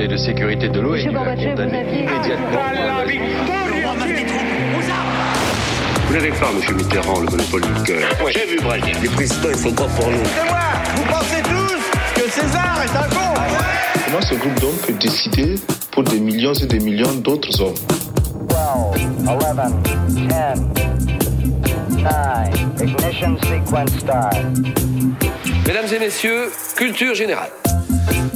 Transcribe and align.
Conseil 0.00 0.08
de 0.08 0.16
sécurité 0.16 0.68
de 0.70 0.80
l'ONU 0.80 1.14
a 1.14 1.36
condamné 1.36 1.80
aviez- 1.80 2.04
immédiatement. 2.04 2.46
Vous 6.06 6.14
n'avez 6.14 6.30
pas, 6.30 6.50
monsieur 6.56 6.74
Mitterrand, 6.74 7.20
le 7.20 7.26
monopole 7.26 7.60
du 7.60 7.82
cœur. 7.82 8.08
J'ai 8.32 8.46
vu 8.46 8.56
Brazil. 8.62 8.96
Les 9.02 9.08
présidents, 9.10 9.48
ils 9.50 9.58
sont 9.58 9.74
pas 9.74 9.84
pour 9.84 10.06
nous. 10.10 10.16
Vous 10.96 11.02
pensez 11.04 11.42
tous 11.42 12.22
que 12.22 12.30
César 12.30 12.78
est 12.82 12.96
un 12.96 13.08
con 13.10 13.34
Comment 14.06 14.22
ce 14.22 14.34
groupe 14.36 14.58
d'hommes 14.60 14.78
peut 14.86 14.94
décider 14.94 15.56
pour 15.90 16.02
des 16.04 16.18
millions 16.18 16.54
et 16.54 16.66
des 16.66 16.80
millions 16.80 17.12
d'autres 17.16 17.60
hommes 17.60 17.74
12, 18.48 18.56
11, 19.28 19.36
10, 20.08 20.22
9, 20.28 20.58
ignition 22.80 23.36
sequence 23.42 23.90
start. 24.00 24.34
Mesdames 25.66 25.92
et 25.94 25.98
messieurs, 25.98 26.50
culture 26.74 27.14
générale. 27.14 27.50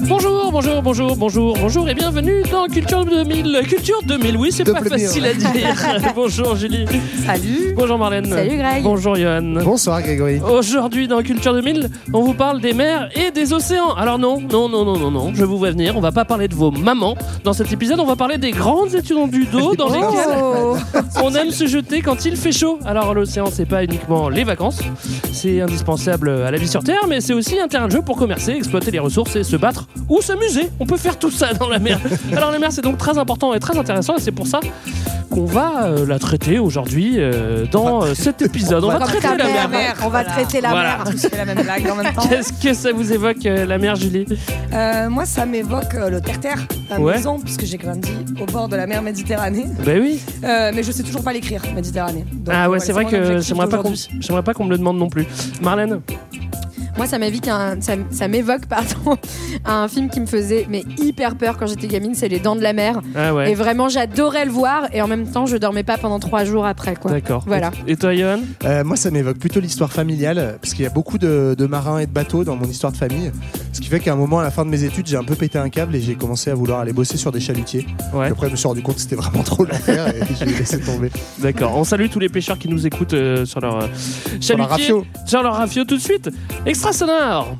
Bonjour, 0.06 0.50
bonjour, 0.52 0.82
bonjour, 0.82 1.16
bonjour, 1.16 1.56
bonjour 1.58 1.88
et 1.88 1.94
bienvenue 1.94 2.42
dans 2.50 2.66
Culture 2.66 3.04
2000. 3.04 3.62
Culture 3.66 4.00
2000, 4.04 4.36
oui, 4.36 4.52
c'est 4.52 4.64
pas 4.64 4.82
facile 4.82 5.26
à 5.26 5.32
dire. 5.32 6.12
bonjour 6.14 6.56
Julie. 6.56 6.84
Salut 7.24 7.74
Bonjour 7.74 7.98
Marlène. 7.98 8.26
Salut, 8.26 8.56
Greg. 8.56 8.82
Bonjour 8.82 9.16
Johan. 9.16 9.60
Bonsoir 9.64 10.02
Grégory. 10.02 10.40
Aujourd'hui 10.40 11.08
dans 11.08 11.22
Culture 11.22 11.54
2000, 11.54 11.88
on 12.12 12.22
vous 12.22 12.34
parle 12.34 12.60
des 12.60 12.72
mers 12.72 13.08
et 13.16 13.30
des 13.30 13.52
océans. 13.52 13.94
Alors 13.94 14.18
non, 14.18 14.40
non, 14.40 14.68
non, 14.68 14.84
non, 14.84 14.98
non, 14.98 15.10
non, 15.10 15.32
je 15.34 15.44
vous 15.44 15.56
vois 15.56 15.70
venir, 15.70 15.96
on 15.96 16.00
va 16.00 16.12
pas 16.12 16.24
parler 16.24 16.48
de 16.48 16.54
vos 16.54 16.70
mamans. 16.70 17.16
Dans 17.42 17.52
cet 17.52 17.72
épisode, 17.72 17.98
on 17.98 18.06
va 18.06 18.16
parler 18.16 18.38
des 18.38 18.50
grandes 18.50 18.94
études 18.94 19.30
du 19.30 19.46
dos 19.46 19.74
dans 19.74 19.88
lesquelles 19.88 20.38
Oh 20.42 20.76
on 21.22 21.34
aime 21.34 21.50
se 21.50 21.66
jeter 21.66 22.02
quand 22.02 22.24
il 22.24 22.36
fait 22.36 22.52
chaud. 22.52 22.78
Alors 22.84 23.14
l'océan, 23.14 23.46
c'est 23.50 23.66
pas 23.66 23.84
uniquement 23.84 24.28
les 24.28 24.44
vacances, 24.44 24.80
c'est 25.32 25.60
indispensable 25.60 26.28
à 26.28 26.50
la 26.50 26.58
vie 26.58 26.68
sur 26.68 26.82
Terre, 26.82 27.06
mais 27.08 27.20
c'est 27.20 27.34
aussi 27.34 27.58
un 27.58 27.68
terrain 27.68 27.86
de 27.86 27.92
jeu 27.92 28.02
pour 28.02 28.16
commercer, 28.16 28.52
exploiter 28.52 28.90
les 28.90 28.98
ressources 28.98 29.36
et 29.36 29.44
se 29.44 29.56
battre 29.64 29.86
ou 30.10 30.20
s'amuser. 30.20 30.68
On 30.80 30.86
peut 30.86 30.96
faire 30.98 31.18
tout 31.18 31.30
ça 31.30 31.54
dans 31.54 31.68
la 31.68 31.78
mer. 31.78 31.98
Alors 32.36 32.50
la 32.50 32.58
mer, 32.58 32.70
c'est 32.72 32.82
donc 32.82 32.98
très 32.98 33.16
important 33.18 33.54
et 33.54 33.60
très 33.60 33.76
intéressant, 33.78 34.16
et 34.16 34.20
c'est 34.20 34.32
pour 34.32 34.46
ça 34.46 34.60
qu'on 35.30 35.46
va 35.46 35.84
euh, 35.86 36.06
la 36.06 36.18
traiter 36.18 36.58
aujourd'hui 36.58 37.14
euh, 37.16 37.64
dans 37.72 38.04
euh, 38.04 38.14
cet 38.14 38.42
épisode. 38.42 38.84
On 38.84 38.88
va 38.88 38.98
traiter 39.00 39.36
la 39.38 39.66
mer. 39.68 39.96
on 40.04 40.08
va 40.08 40.22
traiter 40.22 40.60
la 40.60 40.68
Voilà. 40.70 40.98
mer. 40.98 41.04
C'est 41.16 41.36
la 41.36 41.44
même 41.46 41.62
blague 41.62 41.86
en 41.90 41.96
même 41.96 42.12
temps. 42.14 42.28
Qu'est-ce 42.28 42.52
que 42.52 42.74
ça 42.74 42.92
vous 42.92 43.10
évoque 43.12 43.44
euh, 43.46 43.64
la 43.64 43.78
mer, 43.78 43.96
Julie? 43.96 44.26
Euh, 44.72 45.08
moi, 45.08 45.24
ça 45.24 45.44
m'évoque 45.46 45.94
euh, 45.94 46.10
le 46.10 46.20
terre-terre, 46.20 46.58
la 46.90 47.00
Ouais. 47.00 47.14
maison, 47.16 47.40
puisque 47.40 47.64
j'ai 47.64 47.78
grandi 47.78 48.12
au 48.40 48.44
bord 48.46 48.68
de 48.68 48.76
la 48.76 48.86
mer 48.86 49.00
Méditerranée. 49.02 49.64
Ben 49.84 49.98
oui. 50.00 50.20
Euh, 50.44 50.70
mais 50.74 50.82
je 50.82 50.92
sais 50.92 51.02
toujours 51.02 51.22
pas 51.24 51.32
l'écrire, 51.32 51.62
Méditerranée. 51.74 52.24
Donc, 52.32 52.54
ah 52.56 52.68
ouais, 52.70 52.78
c'est 52.78 52.92
vrai 52.92 53.06
que 53.06 53.16
objectif 53.16 53.48
j'aimerais 53.48 53.68
pas 53.68 53.78
qu'on 53.78 53.90
d'aujourd'hui. 53.90 54.18
j'aimerais 54.20 54.42
pas 54.44 54.52
qu'on 54.54 54.64
me 54.66 54.70
le 54.70 54.78
demande 54.78 54.98
non 54.98 55.08
plus. 55.08 55.26
Marlène? 55.62 56.00
Moi, 56.96 57.06
ça 57.08 57.18
m'évoque 57.18 57.48
un, 57.48 57.80
ça, 57.80 57.94
ça 58.10 58.28
m'évoque 58.28 58.66
pardon, 58.66 59.16
un 59.64 59.88
film 59.88 60.08
qui 60.10 60.20
me 60.20 60.26
faisait 60.26 60.66
mais 60.70 60.84
hyper 60.98 61.34
peur 61.34 61.56
quand 61.58 61.66
j'étais 61.66 61.88
gamine, 61.88 62.14
c'est 62.14 62.28
Les 62.28 62.38
Dents 62.38 62.54
de 62.54 62.60
la 62.62 62.72
Mer. 62.72 63.00
Ah 63.16 63.34
ouais. 63.34 63.50
Et 63.50 63.54
vraiment, 63.54 63.88
j'adorais 63.88 64.44
le 64.44 64.52
voir 64.52 64.84
et 64.92 65.02
en 65.02 65.08
même 65.08 65.26
temps, 65.26 65.46
je 65.46 65.56
dormais 65.56 65.82
pas 65.82 65.98
pendant 65.98 66.20
trois 66.20 66.44
jours 66.44 66.66
après. 66.66 66.94
Quoi. 66.94 67.10
D'accord. 67.10 67.42
Voilà. 67.46 67.72
Et 67.88 67.96
toi, 67.96 68.14
Johan? 68.14 68.38
Euh, 68.64 68.84
moi, 68.84 68.96
ça 68.96 69.10
m'évoque 69.10 69.38
plutôt 69.38 69.58
l'histoire 69.60 69.92
familiale, 69.92 70.58
parce 70.62 70.72
qu'il 70.74 70.84
y 70.84 70.86
a 70.86 70.90
beaucoup 70.90 71.18
de, 71.18 71.56
de 71.58 71.66
marins 71.66 71.98
et 71.98 72.06
de 72.06 72.12
bateaux 72.12 72.44
dans 72.44 72.54
mon 72.56 72.66
histoire 72.66 72.92
de 72.92 72.96
famille. 72.96 73.32
Ce 73.72 73.80
qui 73.80 73.88
fait 73.88 73.98
qu'à 73.98 74.12
un 74.12 74.16
moment, 74.16 74.38
à 74.38 74.44
la 74.44 74.52
fin 74.52 74.64
de 74.64 74.70
mes 74.70 74.84
études, 74.84 75.06
j'ai 75.08 75.16
un 75.16 75.24
peu 75.24 75.34
pété 75.34 75.58
un 75.58 75.68
câble 75.70 75.96
et 75.96 76.00
j'ai 76.00 76.14
commencé 76.14 76.50
à 76.50 76.54
vouloir 76.54 76.78
aller 76.80 76.92
bosser 76.92 77.16
sur 77.16 77.32
des 77.32 77.40
chalutiers. 77.40 77.86
Ouais. 78.12 78.28
Et 78.28 78.30
après, 78.30 78.46
je 78.46 78.52
me 78.52 78.56
suis 78.56 78.68
rendu 78.68 78.82
compte 78.82 78.94
que 78.96 79.00
c'était 79.00 79.16
vraiment 79.16 79.42
trop 79.42 79.64
l'enfer 79.64 80.08
et 80.14 80.20
j'ai 80.38 80.44
laissé 80.46 80.80
tomber. 80.80 81.10
D'accord. 81.40 81.76
On 81.76 81.82
salue 81.82 82.06
tous 82.08 82.20
les 82.20 82.28
pêcheurs 82.28 82.58
qui 82.58 82.68
nous 82.68 82.86
écoutent 82.86 83.14
euh, 83.14 83.44
sur 83.44 83.60
leur 83.60 83.82
euh, 83.82 83.86
Sur 84.40 84.56
chalutier. 84.56 84.64
rafio. 84.70 85.06
Sur 85.26 85.42
leur 85.42 85.54
rafio 85.56 85.84
tout 85.84 85.96
de 85.96 86.00
suite. 86.02 86.30
Extra 86.64 86.83
sonore. 86.92 87.58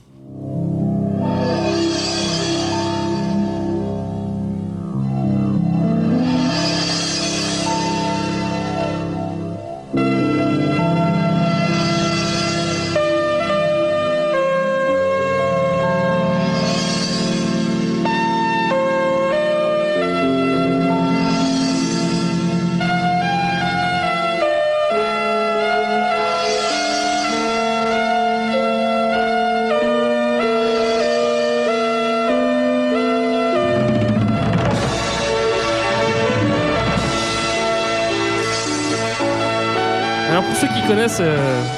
Pour 41.05 41.11
ceux 41.11 41.17
qui 41.17 41.21
connaissent, 41.21 41.21
euh, 41.21 41.74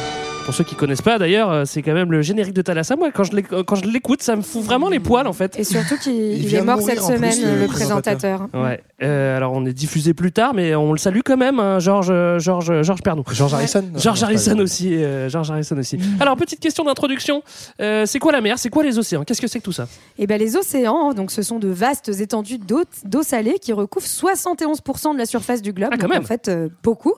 pour 0.46 0.54
ceux 0.54 0.62
qui 0.64 0.76
connaissent 0.76 1.02
pas 1.02 1.18
d'ailleurs, 1.18 1.50
euh, 1.50 1.64
c'est 1.66 1.82
quand 1.82 1.92
même 1.92 2.12
le 2.12 2.22
générique 2.22 2.54
de 2.54 2.62
Thalassa. 2.62 2.94
Moi, 2.94 3.10
quand 3.10 3.24
je 3.24 3.86
l'écoute, 3.90 4.22
ça 4.22 4.36
me 4.36 4.42
fout 4.42 4.62
vraiment 4.62 4.88
les 4.88 5.00
poils 5.00 5.26
en 5.26 5.32
fait. 5.32 5.58
Et 5.58 5.64
surtout 5.64 5.98
qu'il 5.98 6.54
est 6.54 6.62
mort 6.62 6.80
cette 6.80 6.98
plus, 6.98 7.06
semaine, 7.06 7.34
le 7.42 7.60
le 7.62 7.66
présentateur. 7.66 8.46
présentateur. 8.48 8.62
Ouais. 8.62 8.80
Euh, 9.02 9.36
alors 9.36 9.52
on 9.52 9.66
est 9.66 9.72
diffusé 9.72 10.14
plus 10.14 10.30
tard, 10.30 10.54
mais 10.54 10.74
on 10.76 10.92
le 10.92 10.98
salue 10.98 11.18
quand 11.24 11.36
même, 11.36 11.58
hein, 11.58 11.80
Georges, 11.80 12.10
euh, 12.10 12.38
Georges, 12.38 12.82
Georges 12.82 13.02
Pernou. 13.02 13.24
George 13.32 13.52
Harrison 13.54 13.84
George 13.96 14.20
Non, 14.20 14.26
Harrison 14.26 14.58
aussi, 14.60 14.94
euh, 14.94 15.28
George 15.28 15.50
Harrison 15.50 15.76
aussi. 15.78 15.98
Alors 16.20 16.36
petite 16.36 16.60
question 16.60 16.84
d'introduction, 16.84 17.42
Euh, 17.80 18.06
c'est 18.06 18.20
quoi 18.20 18.30
la 18.30 18.40
mer? 18.40 18.58
C'est 18.58 18.70
quoi 18.70 18.84
les 18.84 18.98
océans? 18.98 19.24
Qu'est-ce 19.24 19.40
que 19.40 19.48
c'est 19.48 19.58
que 19.58 19.64
tout 19.64 19.72
ça? 19.72 19.88
Et 20.16 20.28
ben 20.28 20.38
les 20.38 20.56
océans, 20.56 21.12
donc 21.12 21.32
ce 21.32 21.42
sont 21.42 21.58
de 21.58 21.68
vastes 21.68 22.08
étendues 22.20 22.58
d'eau 22.58 23.22
salée 23.22 23.58
qui 23.60 23.72
recouvrent 23.72 24.06
71% 24.06 25.12
de 25.12 25.18
la 25.18 25.26
surface 25.26 25.60
du 25.60 25.72
globe. 25.72 25.90
Ah, 25.92 25.96
quand 25.96 26.02
donc 26.06 26.12
même. 26.14 26.22
en 26.22 26.26
fait, 26.26 26.48
euh, 26.48 26.68
beaucoup. 26.84 27.14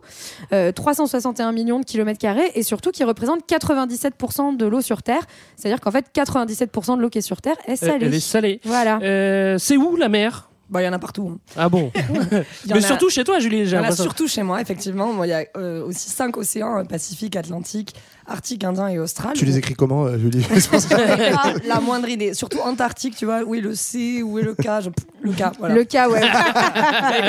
Euh, 0.54 0.72
361 0.72 1.52
millions 1.52 1.78
de 1.78 1.84
kilomètres 1.84 2.18
carrés 2.18 2.50
et 2.54 2.62
surtout 2.62 2.90
qui 2.90 3.04
représentent 3.04 3.17
97% 3.26 4.56
de 4.56 4.66
l'eau 4.66 4.80
sur 4.80 5.02
Terre. 5.02 5.22
C'est-à-dire 5.56 5.80
qu'en 5.80 5.90
fait, 5.90 6.06
97% 6.14 6.96
de 6.96 7.02
l'eau 7.02 7.08
qui 7.10 7.18
est 7.18 7.22
sur 7.22 7.40
Terre 7.40 7.56
est 7.66 7.76
salée. 7.76 8.06
Elle 8.06 8.14
est 8.14 8.20
salée. 8.20 8.60
Voilà. 8.64 8.98
Euh, 9.02 9.58
c'est 9.58 9.76
où 9.76 9.96
la 9.96 10.08
mer? 10.08 10.44
Bah, 10.70 10.82
il 10.82 10.84
y 10.84 10.88
en 10.88 10.92
a 10.92 10.98
partout. 10.98 11.30
hein. 11.32 11.38
Ah 11.56 11.70
bon 11.70 11.90
Mais 12.66 12.76
a- 12.76 12.80
surtout 12.82 13.08
chez 13.08 13.24
toi, 13.24 13.38
Julie. 13.38 13.60
Il 13.60 13.66
J'ai 13.66 13.76
y 13.76 13.78
en 13.78 13.84
a 13.84 13.90
surtout 13.92 14.28
chez 14.28 14.42
moi, 14.42 14.60
effectivement. 14.60 15.24
Il 15.24 15.30
y 15.30 15.32
a 15.32 15.44
euh, 15.56 15.82
aussi 15.82 16.10
cinq 16.10 16.36
océans 16.36 16.80
euh, 16.80 16.84
Pacifique, 16.84 17.36
Atlantique, 17.36 17.94
Arctique, 18.26 18.64
Indien 18.64 18.88
et 18.88 18.98
Austral. 18.98 19.32
Tu 19.34 19.46
les 19.46 19.56
écris 19.56 19.72
comment, 19.72 20.04
euh, 20.04 20.18
Julie? 20.18 20.44
C'est. 20.58 20.88
Pas 20.90 21.54
la 21.66 21.80
moindre 21.80 22.06
idée. 22.10 22.34
Surtout 22.34 22.58
Antarctique, 22.60 23.16
tu 23.16 23.24
vois. 23.24 23.44
Où 23.44 23.54
est 23.54 23.62
le 23.62 23.74
C 23.74 24.22
Où 24.22 24.38
est 24.38 24.42
le 24.42 24.54
K 24.54 24.68
Je- 24.82 24.90
Le 25.22 25.32
K, 25.32 25.42
voilà. 25.58 25.74
Le 25.74 25.84
cas, 25.84 26.06
ouais. 26.10 26.20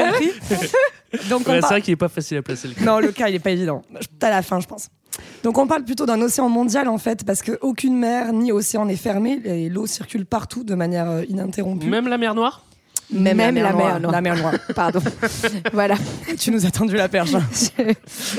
Compris? 0.04 0.32
Donc, 1.30 1.44
on 1.48 1.52
Ouais, 1.52 1.56
c'est 1.56 1.62
par- 1.62 1.70
vrai 1.72 1.82
qu'il 1.82 1.94
est 1.94 1.96
pas 1.96 2.10
facile 2.10 2.38
à 2.38 2.42
placer 2.42 2.68
le 2.68 2.74
cas. 2.74 2.84
Non, 2.84 3.00
le 3.00 3.12
cas, 3.14 3.30
il 3.30 3.36
est 3.36 3.40
pas 3.40 3.52
évident. 3.52 3.84
T'as 4.20 4.30
la 4.32 4.42
fin, 4.42 4.60
je 4.60 4.68
pense. 4.68 4.90
Donc, 5.44 5.58
on 5.58 5.68
parle 5.68 5.84
plutôt 5.84 6.06
d'un 6.06 6.22
océan 6.22 6.50
mondial, 6.50 6.88
en 6.88 6.98
fait, 6.98 7.26
parce 7.26 7.42
qu'aucune 7.42 7.98
mer 7.98 8.34
ni 8.34 8.52
océan 8.52 8.86
n'est 8.86 8.96
fermé 8.96 9.42
et 9.46 9.70
l'eau 9.70 9.88
circule 9.88 10.26
partout 10.26 10.64
de 10.64 10.76
manière 10.76 11.10
euh, 11.10 11.24
ininterrompue. 11.30 11.88
Même 11.88 12.08
la 12.08 12.18
mer 12.18 12.36
Noire? 12.36 12.64
Même, 13.12 13.38
Même 13.38 13.56
la 13.56 13.62
mer 13.64 13.76
Noire. 13.76 14.00
Noire. 14.00 14.12
La 14.12 14.22
mer 14.22 14.36
Noire. 14.38 14.54
Pardon. 14.76 15.00
voilà. 15.74 15.96
tu 16.38 16.52
nous 16.52 16.66
as 16.66 16.72
tendu 16.72 16.96
la 16.96 17.10
perche. 17.10 17.34
hein. 17.34 17.44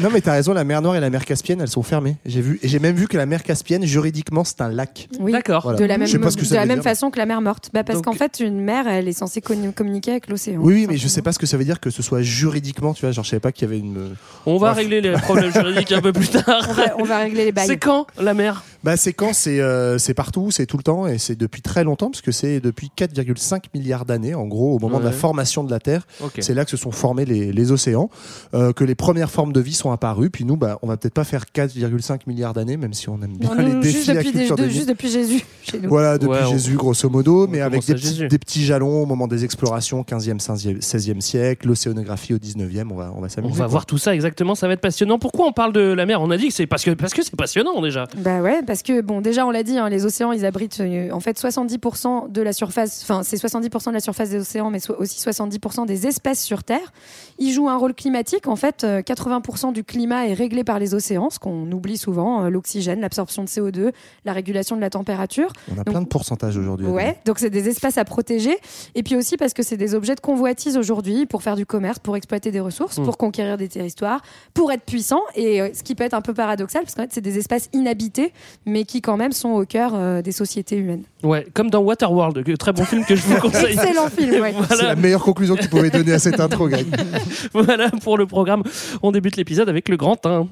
Non, 0.03 0.11
mais 0.13 0.21
t'as 0.21 0.33
raison, 0.33 0.53
la 0.53 0.63
mer 0.65 0.81
Noire 0.81 0.97
et 0.97 1.01
la 1.01 1.11
mer 1.11 1.25
Caspienne, 1.25 1.61
elles 1.61 1.69
sont 1.69 1.83
fermées. 1.83 2.17
J'ai 2.25 2.41
vu, 2.41 2.59
et 2.63 2.69
j'ai 2.69 2.79
même 2.79 2.95
vu 2.95 3.09
que 3.09 3.17
la 3.17 3.27
mer 3.27 3.43
Caspienne, 3.43 3.85
juridiquement, 3.85 4.45
c'est 4.45 4.61
un 4.61 4.69
lac. 4.69 5.09
Oui. 5.19 5.33
D'accord. 5.33 5.63
Voilà. 5.65 5.79
De 5.79 5.85
la 5.85 5.99
même, 5.99 6.07
Je 6.07 6.13
sais 6.13 6.19
pas 6.19 6.31
ce 6.31 6.37
que 6.37 6.43
de 6.43 6.47
ça 6.47 6.55
la 6.57 6.63
veut 6.63 6.69
même 6.69 6.77
dire. 6.79 6.85
façon 6.85 7.11
que 7.11 7.19
la 7.19 7.27
mer 7.27 7.41
morte. 7.41 7.71
Bah, 7.73 7.83
parce 7.85 7.97
Donc- 7.99 8.05
qu'en 8.05 8.13
fait, 8.13 8.39
une 8.41 8.61
mer, 8.61 8.87
elle 8.87 9.09
est 9.09 9.13
censée 9.13 9.41
commu- 9.41 9.73
communiquer 9.73 10.13
avec 10.13 10.29
l'océan. 10.29 10.61
Oui, 10.61 10.75
oui, 10.75 10.87
mais 10.89 10.97
je 10.97 11.09
sais 11.09 11.23
pas 11.23 11.33
ce 11.33 11.39
que 11.39 11.47
ça 11.47 11.57
veut 11.57 11.65
dire 11.65 11.81
que 11.81 11.91
ce 11.91 12.03
soit 12.03 12.23
juridiquement, 12.23 12.95
tu 12.95 13.01
vois. 13.05 13.11
Genre, 13.13 13.25
je 13.25 13.31
savais 13.31 13.41
pas 13.41 13.51
qu'il 13.53 13.69
y 13.69 13.71
avait 13.73 13.81
une. 13.81 14.15
On 14.47 14.57
va 14.59 14.73
régler 14.73 15.01
les 15.01 15.13
problèmes 15.13 15.53
juridiques 15.53 15.93
un 15.93 16.01
peu 16.01 16.13
plus 16.13 16.29
tard. 16.29 16.45
On 16.71 16.73
va, 16.75 16.83
on 16.99 17.05
va 17.05 17.19
régler 17.19 17.45
les 17.45 17.53
bails. 17.53 17.67
C'est 17.67 17.77
quand 17.79 18.07
la 18.21 18.35
mer? 18.35 18.63
Bah, 18.83 18.97
c'est 18.97 19.13
quand 19.13 19.33
C'est 19.35 19.61
euh, 19.61 19.99
c'est 19.99 20.15
partout, 20.15 20.51
c'est 20.51 20.65
tout 20.67 20.77
le 20.79 20.83
temps, 20.83 21.07
et 21.07 21.19
c'est 21.19 21.37
depuis 21.37 21.61
très 21.63 21.85
longtemps, 21.85 22.11
parce 22.11 22.23
que 22.23 22.33
c'est 22.33 22.61
depuis 22.61 22.91
4,5 22.97 23.65
milliards 23.75 24.05
d'années, 24.07 24.35
en 24.35 24.47
gros, 24.47 24.75
au 24.75 24.79
moment 24.79 24.99
de 25.01 25.05
la 25.05 25.13
formation 25.13 25.63
de 25.65 25.71
la 25.71 25.79
Terre. 25.81 26.07
C'est 26.39 26.55
là 26.55 26.65
que 26.65 26.71
se 26.71 26.77
sont 26.77 26.91
formés 26.91 27.25
les, 27.25 27.53
les 27.53 27.73
océans, 27.73 28.09
euh, 28.55 28.73
que 28.73 28.85
les 28.85 28.95
premières 28.95 29.31
formes 29.31 29.53
de 29.53 29.61
vie 29.61 29.75
sont 29.75 29.91
apparues. 29.93 30.31
Puis 30.31 30.45
nous, 30.45 30.57
bah, 30.57 30.79
on 30.83 30.87
va 30.87 30.97
peut-être 30.97 31.15
pas 31.15 31.25
faire 31.25 31.45
4,5 31.55 32.21
milliards 32.27 32.55
d'années, 32.55 32.77
même 32.77 32.95
si 32.95 33.09
on 33.09 33.21
aime 33.23 33.37
bien 33.37 33.55
Non, 33.55 33.63
les 33.63 33.75
défis 33.81 33.97
juste, 33.99 34.09
de 34.09 34.15
la 34.15 34.23
depuis, 34.23 34.39
des- 34.39 34.49
de- 34.65 34.69
juste 34.69 34.89
depuis 34.89 35.11
Jésus, 35.11 35.45
chez 35.63 35.79
nous. 35.79 35.89
Voilà, 35.89 36.17
depuis 36.19 36.33
Ouais, 36.33 36.45
on- 36.47 36.51
Jésus, 36.51 36.75
grosso 36.77 37.09
modo, 37.11 37.47
mais 37.47 37.63
on 37.63 37.67
avec 37.67 37.85
des 37.87 37.95
petits, 37.95 38.07
Jésus. 38.07 38.29
des 38.29 38.39
petits 38.39 38.65
jalons 38.65 39.03
au 39.03 39.07
moment 39.07 39.29
des 39.29 39.45
explorations, 39.45 40.03
15e, 40.05 40.39
16e, 40.41 40.81
16e 40.81 41.21
siècle, 41.21 41.69
l'océanographie 41.69 42.33
au 42.35 42.39
19e, 42.39 42.91
on 42.93 42.97
va, 42.97 43.13
on 43.15 43.21
va 43.21 43.27
On 43.27 43.29
s'amuser. 43.29 43.53
va 43.55 43.59
quoi. 43.59 43.67
voir 43.67 43.87
tout 43.87 43.99
ça 43.99 44.15
exactement, 44.15 44.55
ça 44.55 44.67
va 44.69 44.73
être 44.73 44.81
passionnant. 44.81 45.19
Pourquoi 45.19 45.47
on 45.47 45.53
parle 45.53 45.73
de 45.73 45.81
la 45.81 46.07
mer? 46.07 46.23
On 46.23 46.31
a 46.31 46.37
dit 46.39 46.49
que 46.49 46.55
c'est 46.55 46.67
parce 46.67 46.85
que 46.85 46.91
parce 46.93 47.13
que 47.13 47.23
c'est 47.23 47.37
passionnant 47.37 47.81
déjà. 47.83 48.07
Bah 48.19 48.41
ouais, 48.41 48.63
parce 48.71 48.85
que 48.85 49.01
bon, 49.01 49.21
déjà 49.21 49.45
on 49.47 49.51
l'a 49.51 49.65
dit, 49.65 49.79
hein, 49.79 49.89
les 49.89 50.05
océans 50.05 50.31
ils 50.31 50.47
abritent 50.47 50.79
euh, 50.79 51.11
en 51.11 51.19
fait 51.19 51.37
70% 51.37 52.31
de 52.31 52.41
la 52.41 52.53
surface, 52.53 53.01
enfin 53.03 53.25
c'est 53.25 53.35
70% 53.37 53.89
de 53.89 53.95
la 53.95 53.99
surface 53.99 54.31
des 54.31 54.39
océans, 54.39 54.71
mais 54.71 54.79
so- 54.79 54.95
aussi 54.97 55.19
70% 55.21 55.87
des 55.87 56.07
espèces 56.07 56.41
sur 56.41 56.63
Terre. 56.63 56.93
Ils 57.41 57.51
jouent 57.53 57.69
un 57.69 57.77
rôle 57.77 57.95
climatique. 57.95 58.47
En 58.47 58.55
fait, 58.55 58.85
euh, 58.85 59.03
80% 59.03 59.73
du 59.73 59.83
climat 59.83 60.29
est 60.29 60.35
réglé 60.35 60.63
par 60.63 60.79
les 60.79 60.95
océans, 60.95 61.31
ce 61.31 61.41
qu'on 61.41 61.69
oublie 61.73 61.99
souvent, 61.99 62.45
euh, 62.45 62.49
l'oxygène, 62.49 63.01
l'absorption 63.01 63.43
de 63.43 63.49
CO2, 63.49 63.91
la 64.25 64.33
régulation 64.33 64.77
de 64.77 64.81
la 64.81 64.91
température. 64.91 65.53
On 65.69 65.73
a 65.73 65.77
Donc- 65.83 65.87
plein 65.87 66.03
de 66.03 66.07
pourcentages 66.07 66.57
aujourd'hui. 66.57 66.87
Ouais, 66.87 67.19
donc 67.25 67.41
c'est 67.41 67.51
des 67.51 67.69
espaces 67.69 67.99
à 67.99 68.05
protéger. 68.05 68.57
Et 68.95 69.03
puis 69.03 69.17
aussi 69.17 69.37
parce 69.37 69.53
que 69.53 69.65
c'est 69.65 69.77
des 69.79 69.97
objets 69.97 70.15
de 70.15 70.21
convoitise 70.21 70.77
aujourd'hui 70.77 71.27
pour 71.27 71.43
faire 71.43 71.57
du 71.57 71.67
commerce, 71.67 71.99
pour 71.99 72.17
exploiter 72.17 72.53
des 72.53 72.61
ressources, 72.61 72.99
Mm. 72.99 73.05
pour 73.05 73.19
conquérir 73.19 73.57
des 73.57 73.67
territoires, 73.69 74.23
pour 74.55 74.71
être 74.71 74.85
puissant. 74.85 75.23
Et 75.35 75.61
euh, 75.61 75.71
ce 75.75 75.83
qui 75.83 75.97
peut 75.97 76.05
être 76.05 76.15
un 76.15 76.21
peu 76.23 76.35
paradoxal, 76.35 76.83
parce 76.83 76.95
qu'en 76.95 77.03
fait, 77.03 77.13
c'est 77.13 77.21
des 77.21 77.37
espaces 77.37 77.69
inhabités, 77.73 78.33
mais 78.67 78.85
qui 78.85 79.01
quand 79.01 79.17
même 79.17 79.33
sont 79.33 79.51
au 79.51 79.65
cœur 79.65 79.93
euh, 79.95 80.23
des 80.23 80.33
sociétés 80.33 80.77
humaines. 80.77 81.03
Ouais, 81.23 81.47
comme 81.55 81.71
dans 81.71 81.81
Waterworld, 81.81 82.57
très 82.59 82.73
bon 82.73 82.85
film 82.85 83.05
que 83.05 83.17
je 83.17 83.23
vous 83.23 83.37
conseille. 83.41 83.75
Excellent 83.75 84.09
film, 84.09 84.41
ouais. 84.41 84.55
C'est 84.69 84.83
la 84.83 84.97
meilleure 84.97 85.23
conclusion 85.23 85.57
que 85.57 85.63
tu 85.63 85.69
pouvais 85.69 85.91
donner 85.91 86.13
à 86.13 86.19
cette 86.19 86.41
intro, 86.41 86.69
Greg. 86.69 86.87
Voilà 87.53 87.91
pour 87.91 88.19
le 88.19 88.27
programme. 88.27 88.63
On 89.03 89.13
débute 89.13 89.37
l'épisode 89.37 89.69
avec 89.69 89.89
le 89.89 89.97
grand 89.97 90.25
1. 90.27 90.47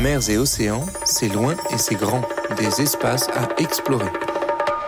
Mers 0.00 0.28
et 0.28 0.36
océans, 0.36 0.84
c'est 1.04 1.28
loin 1.28 1.54
et 1.72 1.78
c'est 1.78 1.94
grand. 1.94 2.22
Des 2.58 2.82
espaces 2.82 3.28
à 3.28 3.48
explorer. 3.60 4.10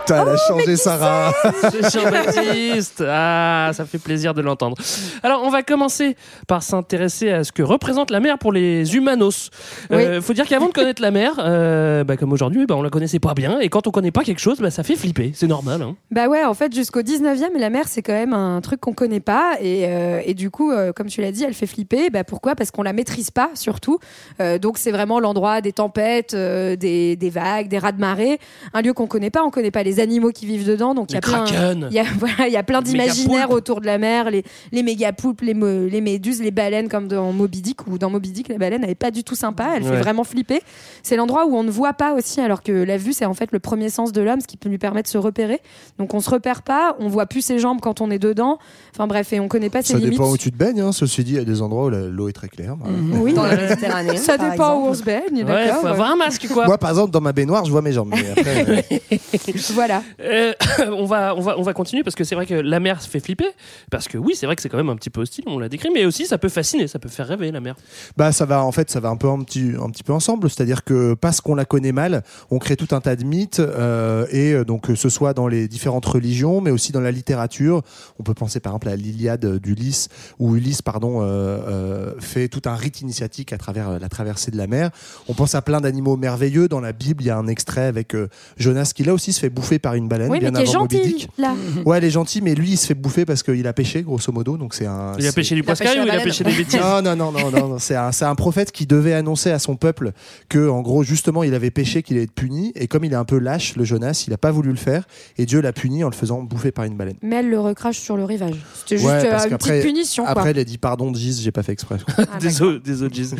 Putain, 0.09 0.23
elle 0.23 0.33
a 0.33 0.37
changé, 0.37 0.75
Sarah. 0.75 1.33
C'est 1.69 1.91
Jean-Baptiste. 1.93 3.03
Ah, 3.07 3.69
ça 3.73 3.85
fait 3.85 3.99
plaisir 3.99 4.33
de 4.33 4.41
l'entendre. 4.41 4.75
Alors, 5.21 5.43
on 5.43 5.51
va 5.51 5.61
commencer 5.61 6.15
par 6.47 6.63
s'intéresser 6.63 7.29
à 7.31 7.43
ce 7.43 7.51
que 7.51 7.61
représente 7.61 8.09
la 8.09 8.19
mer 8.19 8.39
pour 8.39 8.51
les 8.51 8.95
humanos. 8.95 9.51
Euh, 9.91 10.19
faut 10.19 10.33
dire 10.33 10.47
qu'avant 10.47 10.67
de 10.67 10.73
connaître 10.73 10.99
la 11.03 11.11
mer, 11.11 11.33
euh, 11.37 12.03
bah, 12.03 12.17
comme 12.17 12.33
aujourd'hui, 12.33 12.65
bah, 12.65 12.75
on 12.75 12.81
la 12.81 12.89
connaissait 12.89 13.19
pas 13.19 13.35
bien. 13.35 13.59
Et 13.59 13.69
quand 13.69 13.85
on 13.85 13.91
connaît 13.91 14.09
pas 14.09 14.23
quelque 14.23 14.39
chose, 14.39 14.59
bah, 14.59 14.71
ça 14.71 14.81
fait 14.81 14.95
flipper. 14.95 15.31
C'est 15.35 15.45
normal. 15.45 15.83
Hein. 15.83 15.95
Bah 16.09 16.27
ouais, 16.27 16.43
en 16.43 16.55
fait, 16.55 16.73
jusqu'au 16.73 17.01
19e, 17.01 17.55
la 17.59 17.69
mer, 17.69 17.87
c'est 17.87 18.01
quand 18.01 18.13
même 18.13 18.33
un 18.33 18.61
truc 18.61 18.79
qu'on 18.79 18.93
connaît 18.93 19.19
pas. 19.19 19.57
Et, 19.61 19.85
euh, 19.85 20.21
et 20.25 20.33
du 20.33 20.49
coup, 20.49 20.71
euh, 20.71 20.91
comme 20.91 21.07
tu 21.07 21.21
l'as 21.21 21.31
dit, 21.31 21.43
elle 21.43 21.53
fait 21.53 21.67
flipper. 21.67 22.09
Bah 22.09 22.23
pourquoi? 22.23 22.55
Parce 22.55 22.71
qu'on 22.71 22.81
la 22.81 22.93
maîtrise 22.93 23.29
pas, 23.29 23.51
surtout. 23.53 23.99
Euh, 24.41 24.57
donc, 24.57 24.79
c'est 24.79 24.91
vraiment 24.91 25.19
l'endroit 25.19 25.61
des 25.61 25.73
tempêtes, 25.73 26.33
euh, 26.33 26.75
des, 26.75 27.15
des 27.15 27.29
vagues, 27.29 27.67
des 27.67 27.77
rats 27.77 27.91
de 27.91 27.99
marée. 27.99 28.39
Un 28.73 28.81
lieu 28.81 28.93
qu'on 28.93 29.05
connaît 29.05 29.29
pas. 29.29 29.43
On 29.43 29.51
connaît 29.51 29.69
pas 29.69 29.83
les 29.83 29.98
animaux 29.99 30.31
qui 30.31 30.45
vivent 30.45 30.65
dedans. 30.67 30.93
Donc, 30.95 31.11
il 31.11 31.13
y 31.13 31.17
a 31.17 31.19
Les 31.19 31.27
plein. 31.27 31.43
kraken. 31.45 31.87
Il 31.91 31.95
y 31.95 31.99
a, 31.99 32.03
voilà, 32.19 32.47
il 32.47 32.53
y 32.53 32.57
a 32.57 32.63
plein 32.63 32.79
Les 32.79 32.85
d'imaginaires 32.85 33.51
autour 33.51 33.81
de 33.81 33.85
la 33.85 33.97
mer, 33.97 34.29
les, 34.31 34.43
les 34.71 34.83
mégapoulpes, 34.83 35.41
les, 35.41 35.53
mo- 35.53 35.87
les 35.87 36.01
méduses, 36.01 36.41
les 36.41 36.51
baleines, 36.51 36.89
comme 36.89 37.07
dans 37.07 37.31
Moby 37.31 37.61
Dick, 37.61 37.87
où 37.87 37.97
dans 37.97 38.09
Moby 38.09 38.31
Dick, 38.31 38.47
la 38.49 38.57
baleine, 38.57 38.83
elle 38.83 38.89
est 38.91 38.95
pas 38.95 39.11
du 39.11 39.23
tout 39.23 39.35
sympa, 39.35 39.69
elle 39.75 39.83
Ouais. 39.83 39.89
fait 39.89 39.97
vraiment 40.01 40.23
flipper. 40.23 40.61
C'est 41.03 41.15
l'endroit 41.15 41.45
où 41.45 41.55
on 41.55 41.63
ne 41.63 41.71
voit 41.71 41.93
pas 41.93 42.13
aussi, 42.13 42.41
alors 42.41 42.61
que 42.63 42.71
la 42.71 42.97
vue, 42.97 43.13
c'est 43.13 43.25
en 43.25 43.33
fait 43.33 43.49
le 43.51 43.59
premier 43.59 43.89
sens 43.89 44.11
de 44.11 44.21
l'homme, 44.21 44.41
ce 44.41 44.47
qui 44.47 44.57
peut 44.57 44.69
lui 44.69 44.77
permettre 44.77 45.07
de 45.07 45.11
se 45.11 45.17
repérer. 45.17 45.59
Donc 45.97 46.13
on 46.13 46.19
se 46.19 46.29
repère 46.29 46.61
pas, 46.61 46.95
on 46.99 47.07
voit 47.07 47.25
plus 47.25 47.41
ses 47.41 47.59
jambes 47.59 47.79
quand 47.81 48.01
on 48.01 48.11
est 48.11 48.19
dedans. 48.19 48.59
Enfin 48.93 49.07
bref, 49.07 49.31
et 49.33 49.39
on 49.39 49.47
connaît 49.47 49.69
pas 49.69 49.81
ses 49.81 49.93
Ça 49.93 49.99
limites. 49.99 50.13
dépend 50.13 50.29
où 50.29 50.37
tu 50.37 50.51
te 50.51 50.57
baignes. 50.57 50.81
Hein. 50.81 50.91
Ceci 50.91 51.23
dit, 51.23 51.31
il 51.33 51.37
y 51.37 51.39
a 51.39 51.43
des 51.43 51.61
endroits 51.61 51.85
où 51.85 51.89
l'eau 51.89 52.29
est 52.29 52.33
très 52.33 52.49
claire. 52.49 52.75
Oui, 53.13 53.33
Dans 53.33 53.43
la 53.45 53.55
Méditerranée. 53.55 54.17
ça 54.17 54.37
dépend 54.37 54.75
où 54.75 54.85
on 54.87 54.93
se 54.93 55.03
baigne, 55.03 55.43
Ouais, 55.45 55.67
faut 55.81 55.87
avoir 55.87 56.11
un 56.11 56.15
masque, 56.15 56.47
quoi. 56.53 56.65
Moi, 56.65 56.77
par 56.77 56.89
exemple, 56.91 57.11
dans 57.11 57.21
ma 57.21 57.31
baignoire, 57.31 57.65
je 57.65 57.71
vois 57.71 57.81
mes 57.81 57.91
jambes. 57.93 58.09
Mais 58.11 58.29
après, 58.37 58.85
euh, 59.13 59.51
Voilà. 59.73 59.88
Euh, 60.21 60.53
on, 60.91 61.05
va, 61.05 61.35
on, 61.35 61.41
va, 61.41 61.57
on 61.57 61.61
va 61.61 61.73
continuer 61.73 62.03
parce 62.03 62.15
que 62.15 62.23
c'est 62.23 62.35
vrai 62.35 62.45
que 62.45 62.53
la 62.53 62.79
mer 62.79 63.01
se 63.01 63.09
fait 63.09 63.19
flipper. 63.19 63.49
Parce 63.91 64.07
que 64.07 64.17
oui, 64.17 64.33
c'est 64.35 64.45
vrai 64.45 64.55
que 64.55 64.61
c'est 64.61 64.69
quand 64.69 64.77
même 64.77 64.89
un 64.89 64.95
petit 64.95 65.09
peu 65.09 65.21
hostile, 65.21 65.45
on 65.47 65.59
l'a 65.59 65.69
décrit, 65.69 65.89
mais 65.93 66.05
aussi 66.05 66.25
ça 66.25 66.37
peut 66.37 66.49
fasciner, 66.49 66.87
ça 66.87 66.99
peut 66.99 67.09
faire 67.09 67.27
rêver 67.27 67.51
la 67.51 67.59
mer. 67.59 67.75
bah, 68.17 68.31
ça 68.31 68.45
va, 68.45 68.63
en 68.63 68.71
fait, 68.71 68.89
ça 68.89 68.99
va 68.99 69.09
un 69.09 69.17
peu 69.17 69.29
un 69.29 69.41
petit, 69.43 69.73
un 69.81 69.89
petit 69.89 70.03
peu 70.03 70.13
ensemble. 70.13 70.49
C'est-à-dire 70.49 70.83
que 70.83 71.13
parce 71.13 71.41
qu'on 71.41 71.55
la 71.55 71.65
connaît 71.65 71.91
mal, 71.91 72.23
on 72.51 72.59
crée 72.59 72.75
tout 72.75 72.93
un 72.95 73.01
tas 73.01 73.15
de 73.15 73.23
mythes. 73.23 73.59
euh, 73.59 74.25
et 74.31 74.53
euh, 74.53 74.65
donc, 74.65 74.87
que 74.87 74.95
ce 74.95 75.09
soit 75.09 75.33
dans 75.33 75.47
les 75.47 75.67
différentes 75.67 76.05
religions, 76.05 76.61
mais 76.61 76.71
aussi 76.71 76.91
dans 76.91 77.01
la 77.01 77.11
littérature. 77.11 77.81
On 78.19 78.23
peut 78.23 78.33
penser 78.33 78.59
par 78.59 78.73
exemple 78.73 78.89
à 78.89 78.95
l'Iliade 78.95 79.45
d'Ulysse, 79.59 80.09
où 80.39 80.55
Ulysse, 80.55 80.81
pardon, 80.81 81.21
euh, 81.21 81.25
euh, 81.25 82.13
fait 82.19 82.47
tout 82.47 82.61
un 82.65 82.75
rite 82.75 83.01
initiatique 83.01 83.53
à 83.53 83.57
travers 83.57 83.99
la 83.99 84.09
traversée 84.09 84.51
de 84.51 84.57
la 84.57 84.67
mer. 84.67 84.91
On 85.27 85.33
pense 85.33 85.55
à 85.55 85.61
plein 85.61 85.81
d'animaux 85.81 86.17
merveilleux. 86.17 86.67
Dans 86.67 86.79
la 86.79 86.93
Bible, 86.93 87.23
il 87.23 87.27
y 87.27 87.29
a 87.29 87.37
un 87.37 87.47
extrait 87.47 87.85
avec 87.85 88.15
euh, 88.15 88.29
Jonas 88.57 88.91
qui 88.95 89.03
là 89.03 89.13
aussi 89.13 89.33
se 89.33 89.39
fait 89.39 89.49
bouffer 89.49 89.78
par 89.79 89.95
une 89.95 90.07
baleine. 90.07 90.29
Oui, 90.29 90.39
mais 90.41 90.51
bien 90.51 90.63
qui 90.63 90.69
est 90.69 90.71
gentil, 90.71 91.27
là. 91.37 91.55
Ouais, 91.85 91.97
elle 91.97 92.03
est 92.03 92.09
gentille, 92.11 92.41
mais 92.41 92.55
lui, 92.55 92.71
il 92.71 92.77
se 92.77 92.85
fait 92.87 92.93
bouffer 92.93 93.25
parce 93.25 93.43
qu'il 93.43 93.65
a 93.67 93.73
pêché, 93.73 94.03
grosso 94.03 94.31
modo. 94.31 94.57
Donc 94.57 94.73
c'est 94.73 94.85
un. 94.85 95.13
Il 95.17 95.27
a 95.27 95.31
pêché 95.31 95.55
du 95.55 95.63
pêché 95.63 95.83
poiscaille 95.83 95.99
ou 95.99 96.03
il 96.03 96.11
a 96.11 96.19
pêché 96.19 96.43
des 96.43 96.51
bêtises 96.51 96.79
non, 96.79 97.01
non, 97.01 97.15
non, 97.15 97.31
non, 97.31 97.51
non, 97.51 97.67
non. 97.69 97.79
C'est 97.79 97.95
un, 97.95 98.35
prophète 98.35 98.71
qui 98.71 98.85
devait 98.85 99.13
annoncer 99.13 99.51
à 99.51 99.59
son 99.59 99.75
peuple 99.75 100.11
que, 100.47 100.69
en 100.69 100.81
gros, 100.81 101.03
justement, 101.03 101.43
il 101.43 101.53
avait 101.53 101.71
péché, 101.71 102.03
qu'il 102.03 102.17
allait 102.17 102.25
être 102.25 102.31
puni. 102.31 102.71
Et 102.75 102.87
comme 102.87 103.03
il 103.03 103.11
est 103.11 103.17
un 103.17 103.25
peu 103.25 103.37
lâche, 103.37 103.75
le 103.75 103.83
Jonas, 103.83 104.23
il 104.27 104.33
a 104.33 104.37
pas 104.37 104.51
voulu 104.51 104.69
le 104.69 104.77
faire. 104.77 105.05
Et 105.37 105.45
Dieu 105.45 105.61
l'a 105.61 105.73
puni 105.73 106.03
en 106.03 106.09
le 106.09 106.15
faisant 106.15 106.41
bouffer 106.43 106.71
par 106.71 106.85
une 106.85 106.95
baleine. 106.95 107.17
Mais 107.21 107.37
elle 107.37 107.49
le 107.49 107.59
recrache 107.59 107.99
sur 107.99 108.17
le 108.17 108.23
rivage. 108.25 108.55
C'était 108.75 108.97
juste 108.97 109.09
Ouais, 109.09 109.25
euh, 109.25 109.49
une 109.49 109.57
petite 109.57 109.81
punition, 109.81 110.23
quoi. 110.23 110.31
Après, 110.31 110.51
il 110.51 110.59
a 110.59 110.63
dit 110.63 110.77
pardon, 110.77 111.13
Giz, 111.13 111.41
j'ai 111.41 111.51
pas 111.51 111.63
fait 111.63 111.71
exprès. 111.71 111.97
Ah, 112.17 112.37
des 112.39 112.49
d'accord. 112.49 112.67
eaux, 112.67 112.79
des 112.79 113.03
eaux 113.03 113.07
de 113.07 113.13
Giz. 113.13 113.35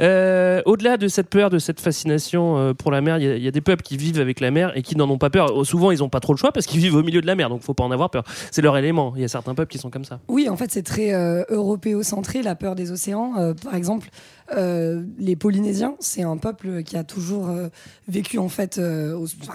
Euh, 0.00 0.62
Au-delà 0.66 0.96
de 0.96 1.08
cette 1.08 1.28
peur, 1.28 1.50
de 1.50 1.58
cette 1.58 1.80
fascination 1.80 2.58
euh, 2.58 2.74
pour 2.74 2.90
la 2.90 3.00
mer, 3.00 3.18
il 3.18 3.38
y 3.38 3.44
y, 3.44 3.48
a 3.48 3.50
des 3.50 3.60
peuples 3.60 3.82
qui 3.82 3.96
vivent 3.96 4.20
avec 4.20 4.40
la 4.40 4.50
mer 4.50 4.72
et 4.74 4.82
qui 4.82 4.96
n'en 4.96 5.08
ont 5.08 5.18
pas 5.18 5.30
peur. 5.30 5.54
Souvent, 5.64 5.90
ils 5.90 5.98
n'ont 5.98 6.08
pas 6.08 6.20
trop 6.20 6.32
le 6.32 6.38
choix 6.38 6.52
parce 6.52 6.66
qu'ils 6.66 6.80
vivent 6.80 6.96
au 6.96 7.02
milieu 7.02 7.20
de 7.20 7.26
la 7.26 7.34
mer, 7.34 7.48
donc 7.48 7.62
faut 7.62 7.74
pas 7.74 7.84
en 7.84 7.90
avoir 7.90 8.10
peur. 8.10 8.24
C'est 8.50 8.62
leur 8.62 8.76
élément. 8.76 9.12
Il 9.16 9.22
y 9.22 9.24
a 9.24 9.28
certains 9.28 9.54
peuples 9.54 9.70
qui 9.70 9.78
sont 9.78 9.90
comme 9.90 10.04
ça. 10.04 10.20
Oui, 10.28 10.48
en 10.48 10.56
fait, 10.56 10.70
c'est 10.70 10.82
très 10.82 11.12
euh, 11.12 11.44
européocentré, 11.48 12.42
la 12.42 12.54
peur 12.54 12.74
des 12.74 12.92
océans. 12.92 13.34
Euh, 13.38 13.54
par 13.54 13.74
exemple, 13.74 14.08
euh, 14.56 15.02
les 15.18 15.36
Polynésiens, 15.36 15.94
c'est 16.00 16.22
un 16.22 16.36
peuple 16.36 16.82
qui 16.82 16.96
a 16.96 17.04
toujours 17.04 17.48
euh, 17.48 17.68
vécu, 18.08 18.38
en 18.38 18.48
fait, 18.48 18.80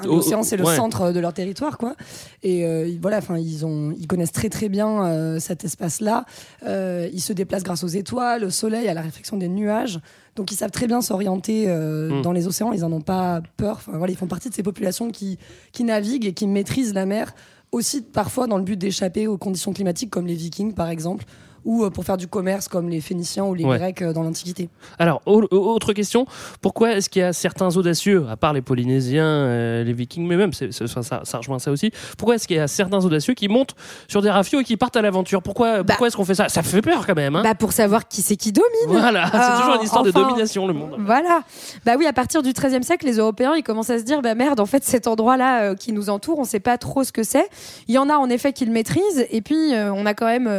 l'océan, 0.03 0.43
c'est 0.43 0.57
le 0.57 0.65
ouais. 0.65 0.75
centre 0.75 1.11
de 1.11 1.19
leur 1.19 1.33
territoire, 1.33 1.77
quoi. 1.77 1.95
Et 2.43 2.97
voilà, 3.01 3.17
enfin, 3.17 3.37
ils, 3.37 3.65
ont, 3.65 3.93
ils 3.97 4.07
connaissent 4.07 4.31
très, 4.31 4.49
très 4.49 4.69
bien 4.69 5.39
cet 5.39 5.63
espace-là. 5.63 6.25
Ils 6.65 7.21
se 7.21 7.33
déplacent 7.33 7.63
grâce 7.63 7.83
aux 7.83 7.87
étoiles, 7.87 8.43
au 8.43 8.49
soleil, 8.49 8.87
à 8.87 8.93
la 8.93 9.01
réflexion 9.01 9.37
des 9.37 9.49
nuages. 9.49 9.99
Donc, 10.39 10.51
ils 10.51 10.55
savent 10.55 10.71
très 10.71 10.87
bien 10.87 11.01
s'orienter 11.01 11.65
euh, 11.67 12.19
Mm. 12.19 12.21
dans 12.21 12.31
les 12.31 12.47
océans. 12.47 12.71
Ils 12.71 12.85
en 12.85 12.91
ont 12.93 13.01
pas 13.01 13.41
peur. 13.57 13.75
Enfin, 13.77 13.91
voilà, 13.97 14.11
ils 14.13 14.15
font 14.15 14.25
partie 14.27 14.49
de 14.49 14.53
ces 14.55 14.63
populations 14.63 15.11
qui, 15.11 15.37
qui 15.73 15.83
naviguent 15.83 16.25
et 16.27 16.33
qui 16.33 16.47
maîtrisent 16.47 16.93
la 16.93 17.05
mer 17.05 17.35
aussi 17.71 18.01
parfois 18.01 18.47
dans 18.47 18.57
le 18.57 18.63
but 18.63 18.77
d'échapper 18.77 19.27
aux 19.27 19.37
conditions 19.37 19.73
climatiques 19.73 20.09
comme 20.09 20.25
les 20.25 20.33
vikings 20.33 20.73
par 20.73 20.89
exemple 20.89 21.25
ou 21.69 21.83
euh, 21.85 21.91
pour 21.91 22.03
faire 22.03 22.17
du 22.17 22.27
commerce 22.27 22.67
comme 22.67 22.89
les 22.89 22.99
phéniciens 22.99 23.45
ou 23.45 23.53
les 23.53 23.63
Ouais. 23.63 23.77
grecs 23.77 24.01
euh, 24.01 24.11
dans 24.11 24.23
l'antiquité. 24.23 24.69
Alors, 24.97 25.21
au- 25.27 25.43
au- 25.51 25.73
autre 25.75 25.93
question, 25.93 26.25
pourquoi 26.61 26.93
est-ce 26.93 27.09
qu'il 27.09 27.21
y 27.21 27.25
a 27.25 27.31
certains 27.31 27.77
audacieux, 27.77 28.25
à 28.29 28.37
part 28.37 28.53
les 28.53 28.63
Polynésiens, 28.63 29.23
euh, 29.23 29.83
les 29.83 29.93
Vikings, 29.93 30.25
mais 30.27 30.35
même, 30.35 30.51
c'est- 30.51 30.71
ça, 30.71 30.87
ça- 31.03 31.21
ça 31.23 31.37
rejoint 31.37 31.59
ça 31.59 31.69
aussi, 31.71 31.91
pourquoi 32.17 32.35
est-ce 32.35 32.47
qu'il 32.47 32.57
y 32.57 32.59
a 32.59 32.67
certains 32.67 33.05
audacieux 33.05 33.35
qui 33.35 33.47
montent 33.47 33.75
sur 34.07 34.21
des 34.23 34.31
rafios 34.31 34.61
et 34.61 34.63
qui 34.63 34.77
partent 34.77 34.97
à 34.97 35.01
l'aventure? 35.03 35.43
Pourquoi, 35.43 35.83
pourquoi 35.83 36.07
est-ce 36.07 36.17
qu'on 36.17 36.25
fait 36.25 36.33
ça? 36.35 36.49
Ça 36.49 36.63
fait 36.63 36.81
peur 36.81 37.05
quand 37.05 37.15
même. 37.15 37.35
Hein 37.35 37.43
Bah 37.43 37.53
pour 37.53 37.71
savoir 37.71 38.07
qui 38.07 38.21
c'est 38.23 38.35
qui 38.35 38.51
domine. 38.51 38.69
voilà, 38.99 39.25
c'est 39.31 39.61
toujours 39.61 39.75
une 39.75 39.83
histoire 39.83 40.03
de 40.03 40.11
domination, 40.11 40.65
le 40.65 40.73
monde. 40.73 40.95
Voilà. 40.99 41.41
Bah 41.85 41.93
oui, 41.97 42.07
à 42.07 42.13
partir 42.13 42.41
du 42.41 42.51
XIIIe 42.53 42.83
siècle, 42.83 43.05
les 43.05 43.17
Européens, 43.17 43.53
ils 43.55 43.63
commencent 43.63 43.91
à 43.91 43.99
se 43.99 44.03
dire, 44.03 44.21
bah 44.23 44.33
merde, 44.33 44.59
en 44.59 44.65
fait, 44.65 44.83
cet 44.83 45.05
endroit-là 45.05 45.61
euh, 45.71 45.75
qui 45.75 45.93
nous 45.93 46.09
entoure, 46.09 46.39
on 46.39 46.45
sait 46.45 46.59
pas 46.59 46.77
trop 46.79 47.03
ce 47.03 47.11
que 47.11 47.21
c'est. 47.23 47.47
Il 47.87 47.93
y 47.93 47.97
en 47.99 48.09
a 48.09 48.15
en 48.15 48.29
effet 48.29 48.53
qui 48.53 48.65
le 48.65 48.71
maîtrisent, 48.71 49.25
et 49.29 49.41
puis 49.41 49.73
on 49.75 50.05
a 50.07 50.13
quand 50.15 50.25
même, 50.25 50.49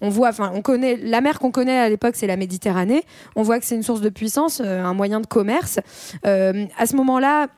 on 0.00 0.08
voit, 0.08 0.28
enfin, 0.28 0.45
on 0.54 0.62
connaît 0.62 0.96
la 0.96 1.20
mer 1.20 1.38
qu'on 1.38 1.50
connaît 1.50 1.78
à 1.78 1.88
l'époque, 1.88 2.14
c'est 2.16 2.26
la 2.26 2.36
Méditerranée. 2.36 3.02
On 3.34 3.42
voit 3.42 3.58
que 3.58 3.64
c'est 3.66 3.74
une 3.76 3.82
source 3.82 4.00
de 4.00 4.08
puissance, 4.08 4.60
euh, 4.64 4.82
un 4.82 4.94
moyen 4.94 5.20
de 5.20 5.26
commerce. 5.26 5.80
Euh, 6.26 6.66
à 6.78 6.86
ce 6.86 6.96
moment-là. 6.96 7.48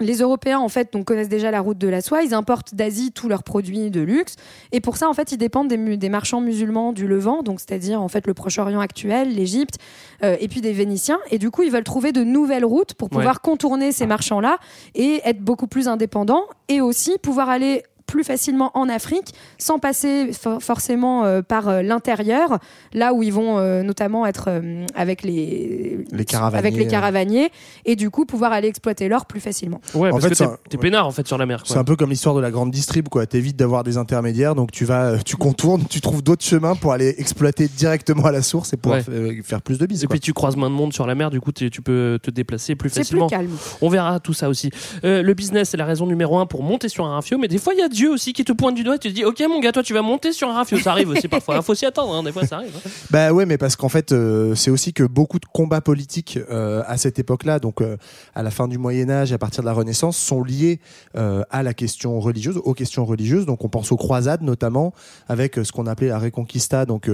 Les 0.00 0.16
Européens, 0.16 0.58
en 0.58 0.68
fait, 0.68 0.92
donc, 0.92 1.04
connaissent 1.04 1.28
déjà 1.28 1.50
la 1.50 1.60
route 1.60 1.78
de 1.78 1.86
la 1.86 2.00
soie. 2.00 2.22
Ils 2.22 2.34
importent 2.34 2.74
d'Asie 2.74 3.12
tous 3.12 3.28
leurs 3.28 3.44
produits 3.44 3.90
de 3.90 4.00
luxe. 4.00 4.34
Et 4.72 4.80
pour 4.80 4.96
ça, 4.96 5.08
en 5.08 5.12
fait, 5.12 5.30
ils 5.32 5.36
dépendent 5.36 5.68
des, 5.68 6.08
marchands 6.08 6.40
musulmans 6.40 6.92
du 6.92 7.06
Levant, 7.06 7.42
donc 7.42 7.60
c'est-à-dire 7.60 8.02
en 8.02 8.08
fait 8.08 8.26
le 8.26 8.34
Proche-Orient 8.34 8.80
actuel, 8.80 9.32
l'Égypte, 9.34 9.76
euh, 10.24 10.36
et 10.40 10.48
puis 10.48 10.60
des 10.60 10.72
Vénitiens. 10.72 11.20
Et 11.30 11.38
du 11.38 11.50
coup, 11.50 11.62
ils 11.62 11.70
veulent 11.70 11.84
trouver 11.84 12.10
de 12.10 12.24
nouvelles 12.24 12.64
routes 12.64 12.94
pour 12.94 13.10
pouvoir 13.10 13.34
Ouais. 13.34 13.40
contourner 13.42 13.92
ces 13.92 14.06
marchands-là 14.06 14.56
et 14.94 15.20
être 15.24 15.40
beaucoup 15.40 15.68
plus 15.68 15.86
indépendants, 15.86 16.46
et 16.68 16.80
aussi 16.80 17.18
pouvoir 17.22 17.48
aller 17.50 17.84
plus 18.12 18.24
facilement 18.24 18.70
en 18.74 18.88
Afrique 18.90 19.32
sans 19.58 19.78
passer 19.78 20.32
for- 20.34 20.62
forcément 20.62 21.24
euh, 21.24 21.40
par 21.40 21.68
euh, 21.68 21.80
l'intérieur, 21.82 22.58
là 22.92 23.14
où 23.14 23.22
ils 23.22 23.32
vont 23.32 23.58
euh, 23.58 23.82
notamment 23.82 24.26
être 24.26 24.44
euh, 24.48 24.84
avec 24.94 25.22
les, 25.22 26.04
Les 26.12 26.24
caravaniers, 26.26 26.58
avec 26.68 26.76
les 26.78 26.86
caravaniers 26.86 27.50
et 27.86 27.96
du 27.96 28.10
coup 28.10 28.26
pouvoir 28.26 28.52
aller 28.52 28.68
exploiter 28.68 29.08
l'or 29.08 29.24
plus 29.24 29.40
facilement. 29.40 29.80
Ouais, 29.94 30.10
En 30.10 30.18
parce 30.18 30.24
fait, 30.28 30.44
que 30.46 30.68
t'es- 30.68 30.76
peinard 30.76 31.06
en 31.06 31.10
fait 31.10 31.26
sur 31.26 31.38
la 31.38 31.46
mer. 31.46 31.62
C'est 31.64 31.78
un 31.78 31.84
peu 31.84 31.96
comme 31.96 32.10
l'histoire 32.10 32.34
de 32.34 32.40
la 32.40 32.50
grande 32.50 32.70
distrib, 32.70 33.08
quoi. 33.08 33.24
T'évites 33.26 33.56
d'avoir 33.56 33.82
des 33.82 33.96
intermédiaires, 33.96 34.54
donc 34.54 34.70
tu 34.72 34.84
vas, 34.84 35.16
tu 35.24 35.36
contournes, 35.36 35.84
tu 35.88 36.00
trouves 36.02 36.22
d'autres 36.22 36.44
chemins 36.44 36.74
pour 36.74 36.92
aller 36.92 37.14
exploiter 37.16 37.66
directement 37.68 38.26
à 38.26 38.32
la 38.32 38.42
source 38.42 38.74
et 38.74 38.76
pouvoir 38.76 38.98
Ouais. 38.98 39.04
fa- 39.04 39.12
euh, 39.12 39.42
faire 39.42 39.62
plus 39.62 39.78
de 39.78 39.86
bis. 39.86 40.02
Et 40.02 40.06
quoi. 40.06 40.14
puis 40.14 40.20
tu 40.20 40.34
croises 40.34 40.56
moins 40.56 40.68
de 40.68 40.74
monde 40.74 40.92
sur 40.92 41.06
la 41.06 41.14
mer, 41.14 41.30
du 41.30 41.40
coup 41.40 41.52
tu 41.52 41.70
peux 41.82 42.18
te 42.22 42.30
déplacer 42.30 42.74
plus 42.74 42.90
C'est 42.90 43.00
plus 43.00 43.04
facilement. 43.04 43.26
calme. 43.28 43.56
On 43.80 43.88
verra 43.88 44.20
tout 44.20 44.34
ça 44.34 44.48
aussi. 44.50 44.70
Euh, 45.04 45.22
le 45.22 45.34
business, 45.34 45.70
c'est 45.70 45.76
la 45.78 45.86
raison 45.86 46.06
numéro 46.06 46.36
un 46.38 46.44
pour 46.46 46.62
monter 46.62 46.88
sur 46.90 47.06
un 47.06 47.14
rafio, 47.14 47.38
mais 47.38 47.48
des 47.48 47.58
fois 47.58 47.72
il 47.74 47.78
y 47.78 47.82
a 47.82 47.88
Dieu 47.88 48.01
dieux 48.02 48.10
aussi 48.12 48.32
qui 48.32 48.44
te 48.44 48.52
pointent 48.52 48.74
du 48.74 48.82
doigt 48.84 48.96
et 48.96 48.98
tu 48.98 49.08
te 49.08 49.14
dis, 49.14 49.24
ok 49.24 49.40
mon 49.48 49.60
gars, 49.60 49.72
toi 49.72 49.82
tu 49.82 49.94
vas 49.94 50.02
monter 50.02 50.32
sur 50.32 50.48
un 50.48 50.54
rafio. 50.54 50.78
Ça 50.78 50.90
arrive 50.92 51.08
aussi 51.10 51.28
parfois. 51.28 51.56
Il 51.56 51.62
faut 51.62 51.74
s'y 51.74 51.86
attendre. 51.86 52.14
hein, 52.14 52.22
Des 52.22 52.32
fois 52.32 52.44
ça 52.46 52.56
arrive. 52.56 52.72
hein. 52.76 52.90
Bah 53.10 53.32
ouais, 53.32 53.46
mais 53.46 53.58
parce 53.58 53.76
qu'en 53.76 53.88
fait, 53.88 54.12
euh, 54.12 54.54
c'est 54.54 54.70
aussi 54.70 54.92
que 54.92 55.04
beaucoup 55.04 55.38
de 55.38 55.46
combats 55.52 55.80
politiques 55.80 56.38
euh, 56.50 56.82
à 56.86 56.96
cette 56.96 57.18
époque-là, 57.18 57.58
donc 57.58 57.80
euh, 57.80 57.96
à 58.34 58.42
la 58.42 58.50
fin 58.50 58.66
du 58.68 58.78
Moyen 58.78 59.08
Âge 59.10 59.32
à 59.32 59.38
partir 59.38 59.62
de 59.62 59.66
la 59.68 59.72
Renaissance, 59.74 60.16
sont 60.16 60.42
liés 60.42 60.80
à 61.14 61.62
la 61.62 61.74
question 61.74 62.18
religieuse, 62.20 62.58
aux 62.64 62.74
questions 62.74 63.04
religieuses. 63.04 63.46
Donc 63.46 63.64
on 63.64 63.68
pense 63.68 63.92
aux 63.92 63.96
croisades 63.96 64.42
notamment, 64.42 64.92
avec 65.28 65.56
ce 65.62 65.70
qu'on 65.72 65.86
appelait 65.86 66.08
la 66.08 66.18
Reconquista, 66.18 66.84
donc 66.86 67.08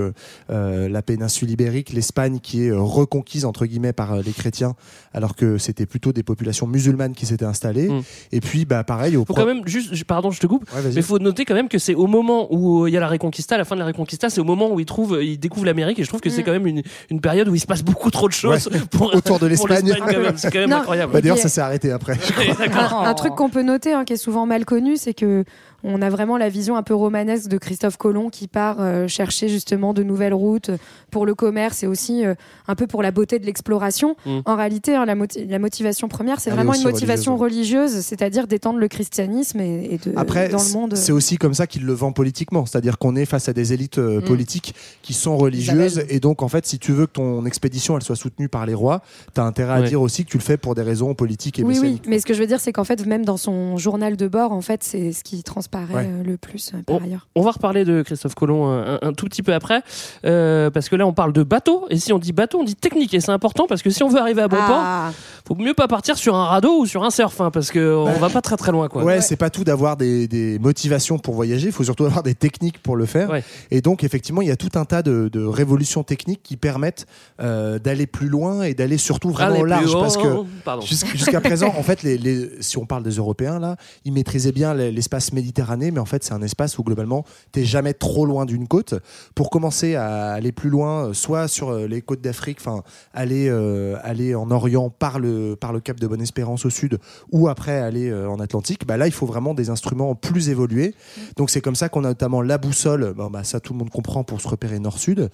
la 0.48 1.02
péninsule 1.02 1.50
ibérique, 1.50 1.90
l'Espagne 1.92 2.38
qui 2.40 2.64
est 2.66 2.72
reconquise 2.72 3.44
entre 3.44 3.66
guillemets 3.66 3.92
par 3.92 4.16
les 4.22 4.32
chrétiens, 4.32 4.74
alors 5.12 5.34
que 5.36 5.58
c'était 5.58 5.86
plutôt 5.86 6.12
des 6.12 6.22
populations 6.22 6.66
musulmanes 6.66 7.14
qui 7.14 7.26
s'étaient 7.26 7.44
installées. 7.44 7.88
Mm. 7.88 8.02
Et 8.32 8.40
puis, 8.40 8.64
bah 8.64 8.84
pareil, 8.84 9.16
au 9.16 9.20
Faut 9.24 9.32
pro- 9.34 9.42
quand 9.42 9.46
même 9.46 9.66
juste, 9.66 10.04
pardon, 10.04 10.30
je 10.30 10.40
te 10.40 10.46
coupe. 10.46 10.64
Ouais, 10.74 10.77
Mais 10.94 11.02
faut 11.02 11.18
noter 11.18 11.44
quand 11.44 11.54
même 11.54 11.68
que 11.68 11.78
c'est 11.78 11.94
au 11.94 12.06
moment 12.06 12.46
où 12.50 12.84
euh, 12.84 12.88
il 12.90 12.92
y 12.92 12.96
a 12.96 13.00
la 13.00 13.08
Reconquista, 13.08 13.54
à 13.54 13.58
la 13.58 13.64
fin 13.64 13.74
de 13.74 13.80
la 13.80 13.86
Reconquista, 13.86 14.30
c'est 14.30 14.40
au 14.40 14.44
moment 14.44 14.70
où 14.72 14.80
ils 14.80 14.86
trouvent, 14.86 15.18
ils 15.22 15.38
découvrent 15.38 15.66
l'Amérique 15.66 15.98
et 15.98 16.04
je 16.04 16.08
trouve 16.08 16.20
que 16.20 16.30
c'est 16.30 16.42
Mm. 16.42 16.44
quand 16.44 16.52
même 16.52 16.66
une, 16.66 16.82
une 17.10 17.20
période 17.20 17.48
où 17.48 17.54
il 17.54 17.60
se 17.60 17.66
passe 17.66 17.82
beaucoup 17.82 18.10
trop 18.10 18.28
de 18.28 18.32
choses 18.32 18.68
pour, 18.90 19.14
autour 19.14 19.38
de 19.38 19.46
l'Espagne. 19.46 19.94
quand 19.98 20.06
même. 20.06 20.32
C'est 20.36 20.50
quand 20.52 20.58
même 20.60 20.70
Non. 20.70 20.76
incroyable. 20.78 21.12
Bah, 21.12 21.20
d'ailleurs, 21.20 21.38
ça 21.38 21.48
s'est 21.48 21.60
arrêté 21.60 21.90
après. 21.90 22.14
Un, 22.72 23.06
un 23.10 23.14
truc 23.14 23.34
qu'on 23.34 23.48
peut 23.50 23.62
noter, 23.62 23.92
hein, 23.92 24.04
qui 24.04 24.12
est 24.12 24.16
souvent 24.16 24.46
mal 24.46 24.64
connu, 24.64 24.96
c'est 24.96 25.14
que 25.14 25.44
on 25.84 26.02
a 26.02 26.10
vraiment 26.10 26.36
la 26.36 26.48
vision 26.48 26.76
un 26.76 26.82
peu 26.82 26.94
romanesque 26.94 27.48
de 27.48 27.56
Christophe 27.58 27.96
Colomb 27.96 28.30
qui 28.30 28.48
part 28.48 28.76
euh, 28.80 29.06
chercher 29.06 29.48
justement 29.48 29.94
de 29.94 30.02
nouvelles 30.02 30.34
routes 30.34 30.70
pour 31.10 31.24
le 31.24 31.34
commerce 31.34 31.82
et 31.82 31.86
aussi 31.86 32.24
euh, 32.24 32.34
un 32.66 32.74
peu 32.74 32.86
pour 32.86 33.02
la 33.02 33.10
beauté 33.12 33.38
de 33.38 33.46
l'exploration. 33.46 34.16
Mm. 34.26 34.38
En 34.44 34.56
réalité, 34.56 34.96
hein, 34.96 35.04
la, 35.04 35.14
moti- 35.14 35.46
la 35.46 35.58
motivation 35.58 36.08
première, 36.08 36.40
c'est 36.40 36.50
vraiment 36.50 36.74
une 36.74 36.82
motivation 36.82 37.36
religieuse, 37.36 38.00
c'est-à-dire 38.00 38.46
d'étendre 38.48 38.78
le 38.80 38.88
christianisme 38.88 39.60
et, 39.60 39.94
et 39.94 39.98
de, 39.98 40.12
Après, 40.16 40.48
dans 40.48 40.62
le 40.62 40.72
monde. 40.72 40.96
c'est 40.96 41.12
aussi 41.12 41.36
comme 41.36 41.54
ça 41.54 41.66
qu'il 41.66 41.84
le 41.84 41.92
vend 41.92 42.10
politiquement, 42.12 42.66
c'est-à-dire 42.66 42.98
qu'on 42.98 43.14
est 43.14 43.24
face 43.26 43.48
à 43.48 43.52
des 43.52 43.72
élites 43.72 43.98
euh, 43.98 44.18
Mm. 44.20 44.24
politiques 44.24 44.74
qui 45.02 45.12
sont 45.14 45.36
religieuses, 45.36 46.02
et 46.08 46.18
donc 46.18 46.42
en 46.42 46.48
fait, 46.48 46.66
si 46.66 46.78
tu 46.80 46.92
veux 46.92 47.06
que 47.06 47.12
ton 47.12 47.46
expédition 47.46 47.96
elle 47.96 48.02
soit 48.02 48.16
soutenue 48.16 48.48
par 48.48 48.66
les 48.66 48.74
rois, 48.74 49.00
t'as 49.34 49.44
intérêt 49.44 49.74
à 49.74 49.82
dire 49.82 50.02
aussi 50.02 50.24
que 50.24 50.30
tu 50.30 50.38
le 50.38 50.42
fais 50.42 50.56
pour 50.56 50.74
des 50.74 50.82
raisons 50.82 51.14
politiques 51.14 51.58
et 51.60 51.62
Oui, 51.62 51.78
oui, 51.80 52.02
mais 52.08 52.18
ce 52.18 52.26
que 52.26 52.34
je 52.34 52.40
veux 52.40 52.46
dire, 52.48 52.58
c'est 52.58 52.72
qu'en 52.72 52.84
fait, 52.84 53.06
même 53.06 53.24
dans 53.24 53.36
son 53.36 53.76
journal 53.76 54.16
de 54.16 54.26
bord, 54.26 54.50
en 54.52 54.60
fait, 54.60 54.82
c'est 54.82 55.12
ce 55.12 55.22
qui 55.22 55.42
transparaît 55.44 55.67
Ouais. 55.74 56.06
euh, 56.06 56.22
le 56.24 56.36
plus 56.36 56.72
euh, 56.74 56.82
par 56.86 57.02
ailleurs. 57.02 57.26
On 57.34 57.42
va 57.42 57.50
reparler 57.52 57.84
de 57.84 58.02
Christophe 58.02 58.34
Colomb 58.34 58.66
un, 58.68 58.98
un- 59.02 59.12
tout 59.12 59.26
petit 59.26 59.42
peu 59.42 59.52
après, 59.54 59.82
euh, 60.24 60.70
parce 60.70 60.88
que 60.88 60.96
là 60.96 61.06
on 61.06 61.12
parle 61.12 61.32
de 61.32 61.42
bateau, 61.42 61.86
et 61.90 61.98
si 61.98 62.12
on 62.12 62.18
dit 62.18 62.32
bateau, 62.32 62.60
on 62.60 62.64
dit 62.64 62.74
technique, 62.74 63.14
et 63.14 63.20
c'est 63.20 63.30
important 63.32 63.66
parce 63.68 63.82
que 63.82 63.90
si 63.90 64.02
on 64.02 64.08
veut 64.08 64.18
arriver 64.20 64.42
à 64.42 64.48
bon 64.48 64.56
port, 64.56 64.66
Ah, 64.80 65.12
faut 65.46 65.54
mieux 65.54 65.74
pas 65.74 65.88
partir 65.88 66.16
sur 66.18 66.34
un 66.36 66.44
radeau 66.44 66.80
ou 66.80 66.86
sur 66.86 67.04
un 67.04 67.10
surf, 67.10 67.40
hein, 67.40 67.50
parce 67.50 67.70
que 67.70 67.94
on 67.96 68.04
Bah, 68.06 68.12
va 68.18 68.28
pas 68.30 68.40
très 68.42 68.56
très 68.56 68.72
loin 68.72 68.88
quoi. 68.88 69.02
Ouais, 69.04 69.20
c'est 69.20 69.36
pas 69.36 69.50
tout 69.50 69.64
d'avoir 69.64 69.96
des, 69.96 70.28
des 70.28 70.58
motivations 70.58 71.18
pour 71.18 71.34
voyager, 71.34 71.66
il 71.68 71.72
faut 71.72 71.84
surtout 71.84 72.04
avoir 72.04 72.22
des 72.22 72.34
techniques 72.34 72.82
pour 72.82 72.96
le 72.96 73.06
faire. 73.06 73.30
Ouais. 73.30 73.42
Et 73.70 73.80
donc, 73.80 74.04
effectivement, 74.04 74.42
il 74.42 74.48
y 74.48 74.52
a 74.52 74.56
tout 74.56 74.70
un 74.78 74.84
tas 74.84 75.02
de, 75.02 75.28
de 75.32 75.44
révolutions 75.44 76.02
techniques 76.04 76.42
qui 76.42 76.56
permettent 76.56 77.06
euh, 77.40 77.78
d'aller 77.78 78.06
plus 78.06 78.28
loin 78.28 78.62
et 78.62 78.74
d'aller 78.74 78.98
surtout 78.98 79.30
vraiment 79.30 79.52
Allez, 79.54 79.62
au 79.62 79.66
large. 79.66 79.94
haut. 79.94 80.00
Parce 80.00 80.16
que 80.16 81.16
Jusqu'à 81.16 81.40
présent, 81.40 81.72
en 81.76 81.82
fait, 81.82 82.02
les, 82.02 82.18
les- 82.18 82.50
si 82.60 82.78
on 82.78 82.86
parle 82.86 83.02
des 83.02 83.12
Européens, 83.16 83.58
là, 83.58 83.76
ils 84.04 84.12
maîtrisaient 84.12 84.52
bien 84.52 84.74
l'espace 84.74 85.32
méditerranéen, 85.32 85.57
mais 85.90 85.98
en 85.98 86.04
fait, 86.04 86.24
c'est 86.24 86.34
un 86.34 86.42
espace 86.42 86.78
où 86.78 86.82
globalement, 86.82 87.24
t'es 87.52 87.64
jamais 87.64 87.94
trop 87.94 88.26
loin 88.26 88.46
d'une 88.46 88.68
côte. 88.68 88.94
Pour 89.34 89.50
commencer 89.50 89.94
à 89.94 90.32
aller 90.32 90.52
plus 90.52 90.70
loin, 90.70 91.08
euh, 91.08 91.12
soit 91.14 91.48
sur 91.48 91.70
euh, 91.70 91.86
les 91.86 92.02
côtes 92.02 92.20
d'Afrique, 92.20 92.58
enfin, 92.60 92.82
aller, 93.12 93.48
euh, 93.48 93.96
aller 94.02 94.34
en 94.34 94.50
Orient 94.50 94.90
par 94.90 95.18
le, 95.18 95.56
par 95.56 95.72
le 95.72 95.80
cap 95.80 95.98
de 96.00 96.06
Bonne-Espérance 96.06 96.64
au 96.66 96.70
sud, 96.70 96.98
ou 97.32 97.48
après 97.48 97.78
aller 97.78 98.10
euh, 98.10 98.28
en 98.28 98.40
Atlantique, 98.40 98.86
bah 98.86 98.96
là, 98.96 99.06
il 99.06 99.12
faut 99.12 99.26
vraiment 99.26 99.54
des 99.54 99.70
instruments 99.70 100.14
plus 100.14 100.48
évolués. 100.48 100.94
Donc, 101.36 101.50
c'est 101.50 101.60
comme 101.60 101.76
ça 101.76 101.88
qu'on 101.88 102.04
a 102.04 102.08
notamment 102.08 102.42
la 102.42 102.58
boussole, 102.58 103.14
bon, 103.14 103.30
bah, 103.30 103.44
ça, 103.44 103.60
tout 103.60 103.72
le 103.72 103.78
monde 103.78 103.90
comprend 103.90 104.24
pour 104.24 104.40
se 104.40 104.48
repérer 104.48 104.78
nord-sud, 104.78 105.30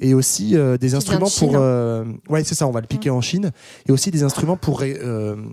et 0.00 0.14
aussi 0.14 0.56
euh, 0.56 0.76
des 0.76 0.90
de 0.90 0.96
instruments 0.96 1.28
pour. 1.38 1.56
hein. 1.56 2.06
ouais, 2.28 2.44
c'est 2.44 2.54
ça, 2.54 2.66
on 2.66 2.70
va 2.70 2.80
le 2.80 2.86
piquer 2.86 3.10
en 3.10 3.20
Chine 3.20 3.50
et 3.88 3.92
aussi 3.92 4.10
des 4.10 4.22
instruments 4.22 4.56
pour 4.56 4.80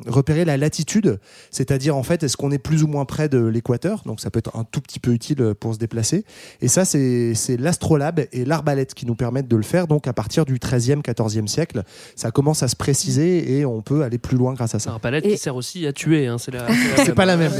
repérer 0.08 0.46
la 0.46 0.58
latitude, 0.58 1.20
c'est-à-dire 1.52 1.96
en 1.96 2.04
fait 2.04 2.24
est-ce 2.24 2.38
qu'on 2.38 2.52
est 2.52 2.58
plus 2.58 2.84
ou 2.84 2.88
moins 2.88 3.06
près 3.06 3.30
de 3.30 3.40
l'équateur, 3.40 4.02
donc 4.16 4.22
ça 4.22 4.32
peut 4.32 4.40
être 4.40 4.56
un 4.56 4.64
tout 4.64 4.80
petit 4.80 5.02
peu 5.02 5.12
utile 5.12 5.54
pour 5.60 5.74
se 5.74 5.78
déplacer. 5.80 6.24
Et 6.62 6.70
ça 6.70 6.86
c'est 6.86 7.34
l'astrolabe 7.60 8.22
et 8.32 8.46
l'arbalète 8.46 8.94
qui 8.94 9.06
nous 9.06 9.16
permettent 9.16 9.50
de 9.50 9.58
le 9.58 9.64
faire. 9.64 9.88
Donc 9.88 10.08
à 10.08 10.14
partir 10.14 10.46
du 10.46 10.56
13e, 10.58 11.02
14e 11.02 11.48
siècle, 11.48 11.84
ça 12.16 12.32
commence 12.32 12.64
à 12.64 12.70
se 12.70 12.78
préciser 12.78 13.58
et 13.60 13.66
on 13.66 13.82
peut 13.82 14.04
aller 14.04 14.18
plus 14.18 14.38
loin 14.38 14.54
grâce 14.54 14.74
à 14.74 14.80
C'est 14.80 14.88
ça. 14.88 14.96
un 14.96 15.00
palette 15.00 15.26
Et- 15.26 15.32
qui 15.32 15.38
sert 15.38 15.58
aussi 15.58 15.86
à 15.86 15.92
tuer. 15.92 16.28
Hein, 16.28 16.38
c'est 16.38 16.52
la- 16.52 16.66
C'est 17.04 17.14
pas 17.16 17.26
la 17.26 17.36
même. 17.36 17.52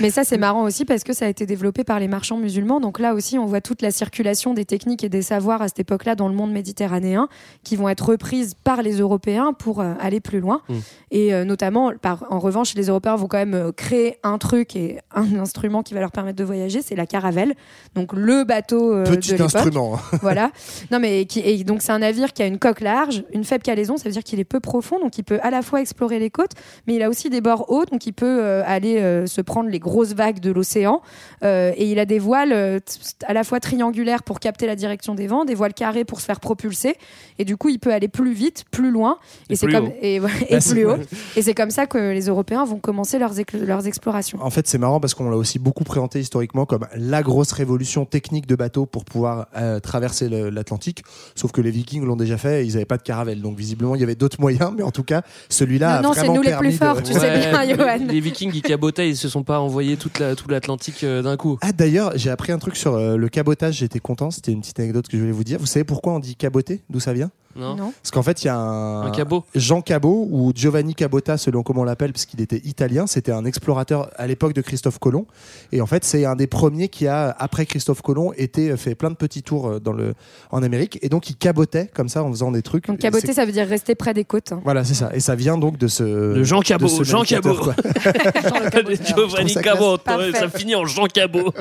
mais 0.00 0.10
ça, 0.10 0.24
c'est 0.24 0.36
marrant 0.38 0.64
aussi 0.64 0.84
parce 0.84 1.04
que 1.04 1.12
ça 1.12 1.26
a 1.26 1.28
été 1.28 1.46
développé 1.46 1.84
par 1.84 2.00
les 2.00 2.08
marchands 2.08 2.38
musulmans. 2.38 2.80
Donc 2.80 2.98
là 2.98 3.14
aussi, 3.14 3.38
on 3.38 3.46
voit 3.46 3.60
toute 3.60 3.82
la 3.82 3.92
circulation 3.92 4.52
des 4.52 4.64
techniques 4.64 5.04
et 5.04 5.08
des 5.08 5.22
savoirs 5.22 5.62
à 5.62 5.68
cette 5.68 5.78
époque-là 5.78 6.16
dans 6.16 6.26
le 6.28 6.34
monde 6.34 6.50
méditerranéen 6.50 7.28
qui 7.62 7.76
vont 7.76 7.88
être 7.88 8.08
reprises 8.08 8.54
par 8.64 8.82
les 8.82 8.98
Européens 8.98 9.52
pour 9.52 9.80
euh, 9.80 9.94
aller 10.00 10.18
plus 10.18 10.40
loin. 10.40 10.62
Mm. 10.68 10.74
Et 11.12 11.34
euh, 11.34 11.44
notamment, 11.44 11.92
par, 12.02 12.24
en 12.30 12.40
revanche, 12.40 12.74
les 12.74 12.86
Européens 12.88 13.14
vont 13.14 13.28
quand 13.28 13.38
même 13.38 13.54
euh, 13.54 13.70
créer 13.70 14.16
un 14.24 14.38
truc 14.38 14.74
et 14.74 14.98
un 15.14 15.34
instrument 15.38 15.82
qui 15.82 15.94
va 15.94 15.99
leur 16.00 16.12
permettre 16.12 16.36
de 16.38 16.44
voyager, 16.44 16.82
c'est 16.82 16.94
la 16.96 17.06
caravelle. 17.06 17.54
Donc 17.94 18.12
le 18.12 18.44
bateau 18.44 18.94
euh, 18.94 19.04
de 19.04 19.16
Petit 19.16 19.32
l'époque. 19.32 19.54
instrument. 19.54 19.98
voilà. 20.22 20.50
Non, 20.90 20.98
mais 21.00 21.24
qui, 21.26 21.40
et 21.40 21.62
donc 21.64 21.82
c'est 21.82 21.92
un 21.92 21.98
navire 22.00 22.32
qui 22.32 22.42
a 22.42 22.46
une 22.46 22.58
coque 22.58 22.80
large, 22.80 23.24
une 23.32 23.44
faible 23.44 23.62
calaison, 23.62 23.96
ça 23.96 24.04
veut 24.04 24.12
dire 24.12 24.24
qu'il 24.24 24.40
est 24.40 24.44
peu 24.44 24.60
profond, 24.60 24.98
donc 25.00 25.18
il 25.18 25.24
peut 25.24 25.38
à 25.42 25.50
la 25.50 25.62
fois 25.62 25.80
explorer 25.80 26.18
les 26.18 26.30
côtes, 26.30 26.52
mais 26.86 26.94
il 26.94 27.02
a 27.02 27.08
aussi 27.08 27.30
des 27.30 27.40
bords 27.40 27.66
hauts, 27.70 27.84
donc 27.84 28.06
il 28.06 28.12
peut 28.12 28.26
euh, 28.42 28.62
aller 28.66 28.98
euh, 28.98 29.26
se 29.26 29.40
prendre 29.40 29.68
les 29.68 29.78
grosses 29.78 30.14
vagues 30.14 30.40
de 30.40 30.50
l'océan. 30.50 31.00
Euh, 31.42 31.72
et 31.76 31.90
il 31.90 31.98
a 31.98 32.04
des 32.06 32.18
voiles 32.18 32.52
euh, 32.52 32.78
à 33.26 33.32
la 33.32 33.44
fois 33.44 33.60
triangulaires 33.60 34.22
pour 34.22 34.40
capter 34.40 34.66
la 34.66 34.76
direction 34.76 35.14
des 35.14 35.26
vents, 35.26 35.44
des 35.44 35.54
voiles 35.54 35.74
carrées 35.74 36.04
pour 36.04 36.20
se 36.20 36.24
faire 36.26 36.40
propulser. 36.40 36.96
Et 37.38 37.44
du 37.44 37.56
coup, 37.56 37.68
il 37.68 37.78
peut 37.78 37.92
aller 37.92 38.08
plus 38.08 38.32
vite, 38.32 38.64
plus 38.70 38.90
loin, 38.90 39.18
Et 39.48 39.52
et, 39.52 39.56
c'est 39.56 39.66
plus 39.66 39.74
comme 39.74 39.86
haut. 39.88 39.94
et, 40.02 40.20
Bah, 40.20 40.28
c'est- 40.60 40.74
plus 40.74 40.86
haut. 40.86 40.96
Et 41.36 41.42
c'est 41.42 41.54
comme 41.54 41.70
ça 41.70 41.86
que 41.86 41.98
les 41.98 42.26
Européens 42.26 42.64
vont 42.64 42.78
commencer 42.78 43.18
leurs, 43.18 43.32
leurs 43.54 43.86
explorations. 43.86 44.38
En 44.42 44.50
fait, 44.50 44.66
c'est 44.66 44.78
marrant 44.78 45.00
parce 45.00 45.14
qu'on 45.14 45.28
l'a 45.30 45.36
aussi 45.36 45.58
beaucoup 45.58 45.84
présenté 45.90 46.20
historiquement 46.20 46.66
comme 46.66 46.86
la 46.96 47.22
grosse 47.22 47.50
révolution 47.50 48.04
technique 48.04 48.46
de 48.46 48.54
bateau 48.54 48.86
pour 48.86 49.04
pouvoir 49.04 49.48
euh, 49.56 49.80
traverser 49.80 50.28
l'Atlantique. 50.28 51.02
Sauf 51.34 51.50
que 51.50 51.60
les 51.60 51.72
Vikings 51.72 52.04
l'ont 52.04 52.14
déjà 52.16 52.38
fait 52.38 52.62
et 52.62 52.66
ils 52.66 52.74
n'avaient 52.74 52.84
pas 52.84 52.96
de 52.96 53.02
caravelle. 53.02 53.42
Donc 53.42 53.58
visiblement, 53.58 53.96
il 53.96 54.00
y 54.00 54.04
avait 54.04 54.14
d'autres 54.14 54.40
moyens. 54.40 54.72
Mais 54.76 54.84
en 54.84 54.92
tout 54.92 55.02
cas, 55.02 55.22
celui-là 55.48 55.96
a 55.96 56.02
Non, 56.02 56.08
non, 56.10 56.14
c'est 56.14 56.20
vraiment 56.20 56.34
nous 56.36 56.42
les 56.42 56.52
plus 56.56 56.72
de- 56.72 56.84
forts, 56.84 57.02
tu 57.02 57.12
sais 57.12 57.38
bien, 57.38 57.74
Johan. 57.76 58.06
Les 58.08 58.20
Vikings 58.20 58.52
qui 58.52 58.62
cabotaient, 58.62 59.08
ils 59.08 59.16
se 59.16 59.28
sont 59.28 59.42
pas 59.42 59.58
envoyés 59.58 59.96
toute 59.96 60.20
la, 60.20 60.36
tout 60.36 60.48
l'Atlantique 60.48 61.02
euh, 61.02 61.22
d'un 61.22 61.36
coup. 61.36 61.58
Ah 61.60 61.72
d'ailleurs, 61.72 62.12
j'ai 62.14 62.30
appris 62.30 62.52
un 62.52 62.58
truc 62.58 62.76
sur 62.76 62.94
euh, 62.94 63.16
le 63.16 63.28
cabotage, 63.28 63.74
j'étais 63.74 63.98
content, 64.00 64.30
c'était 64.30 64.52
une 64.52 64.60
petite 64.60 64.78
anecdote 64.78 65.08
que 65.08 65.16
je 65.16 65.22
voulais 65.22 65.32
vous 65.32 65.44
dire. 65.44 65.58
Vous 65.58 65.66
savez 65.66 65.84
pourquoi 65.84 66.12
on 66.14 66.20
dit 66.20 66.36
caboter? 66.36 66.82
D'où 66.88 67.00
ça 67.00 67.12
vient? 67.12 67.30
Non, 67.56 67.74
Non. 67.74 67.92
Parce 68.02 68.10
qu'en 68.12 68.22
fait, 68.22 68.42
il 68.42 68.46
y 68.46 68.50
a 68.50 68.56
un, 68.56 69.06
Un 69.06 69.10
cabot. 69.10 69.44
Jean 69.54 69.80
Cabot 69.82 70.28
ou 70.30 70.52
Giovanni 70.54 70.94
Cabota 70.94 71.36
selon 71.36 71.62
comment 71.62 71.80
on 71.82 71.84
l'appelle 71.84 72.12
parce 72.12 72.24
qu'il 72.26 72.40
était 72.40 72.60
italien, 72.64 73.06
c'était 73.06 73.32
un 73.32 73.44
explorateur 73.44 74.08
à 74.16 74.26
l'époque 74.26 74.52
de 74.52 74.60
Christophe 74.60 74.98
Colomb 74.98 75.26
et 75.72 75.80
en 75.80 75.86
fait, 75.86 76.04
c'est 76.04 76.24
un 76.24 76.36
des 76.36 76.46
premiers 76.46 76.88
qui 76.88 77.06
a 77.08 77.34
après 77.38 77.66
Christophe 77.66 78.02
Colomb 78.02 78.32
été 78.36 78.70
euh, 78.70 78.76
fait 78.76 78.94
plein 78.94 79.10
de 79.10 79.16
petits 79.16 79.42
tours 79.42 79.68
euh, 79.68 79.80
dans 79.80 79.92
le 79.92 80.14
en 80.52 80.62
Amérique 80.62 80.98
et 81.02 81.08
donc 81.08 81.28
il 81.30 81.36
cabotait 81.36 81.90
comme 81.92 82.08
ça 82.08 82.22
en 82.22 82.30
faisant 82.30 82.50
des 82.52 82.62
trucs. 82.62 82.86
Donc 82.86 82.98
caboter, 82.98 83.26
c'est- 83.28 83.32
ça 83.34 83.44
veut 83.44 83.52
dire 83.52 83.66
rester 83.66 83.94
près 83.94 84.14
des 84.14 84.24
côtes. 84.24 84.52
hein. 84.52 84.60
Voilà, 84.64 84.84
c'est 84.84 84.94
ça. 84.94 85.10
Et 85.14 85.20
ça 85.20 85.34
vient 85.34 85.58
donc 85.58 85.76
de 85.76 85.88
ce. 85.88 86.02
De 86.04 86.42
Jean 86.44 86.60
Cabot, 86.60 86.84
de 86.86 86.90
ce 86.90 87.02
Jean 87.04 87.22
Cabot. 87.22 87.54
quoi. 87.54 87.74
Giovanni 89.04 89.50
ça 89.50 89.62
Cabot, 89.62 89.96
ça 90.34 90.48
finit 90.48 90.74
en 90.74 90.84
Jean 90.86 91.06
Cabot. 91.06 91.52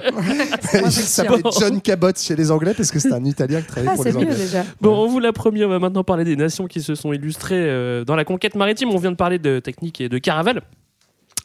Il 0.73 0.91
s'appelait 0.91 1.41
John 1.59 1.81
Cabot 1.81 2.11
chez 2.17 2.35
les 2.35 2.51
Anglais 2.51 2.73
parce 2.75 2.91
que 2.91 2.99
c'était 2.99 3.15
un 3.15 3.25
Italien 3.25 3.61
qui 3.61 3.67
travaillait 3.67 3.89
Ah, 3.91 3.95
pour 3.95 4.03
c'est 4.03 4.11
les 4.11 4.17
mieux 4.17 4.31
Anglais. 4.31 4.37
déjà. 4.45 4.63
Bon, 4.81 4.95
on 4.95 5.07
vous 5.07 5.19
l'a 5.19 5.33
promis, 5.33 5.63
on 5.63 5.69
va 5.69 5.78
maintenant 5.79 6.03
parler 6.03 6.23
des 6.23 6.35
nations 6.35 6.67
qui 6.67 6.81
se 6.81 6.95
sont 6.95 7.13
illustrées 7.13 7.55
euh, 7.57 8.03
dans 8.05 8.15
la 8.15 8.25
conquête 8.25 8.55
maritime. 8.55 8.89
On 8.89 8.97
vient 8.97 9.11
de 9.11 9.15
parler 9.15 9.39
de 9.39 9.59
technique 9.59 10.01
et 10.01 10.09
de 10.09 10.17
caravelle. 10.17 10.61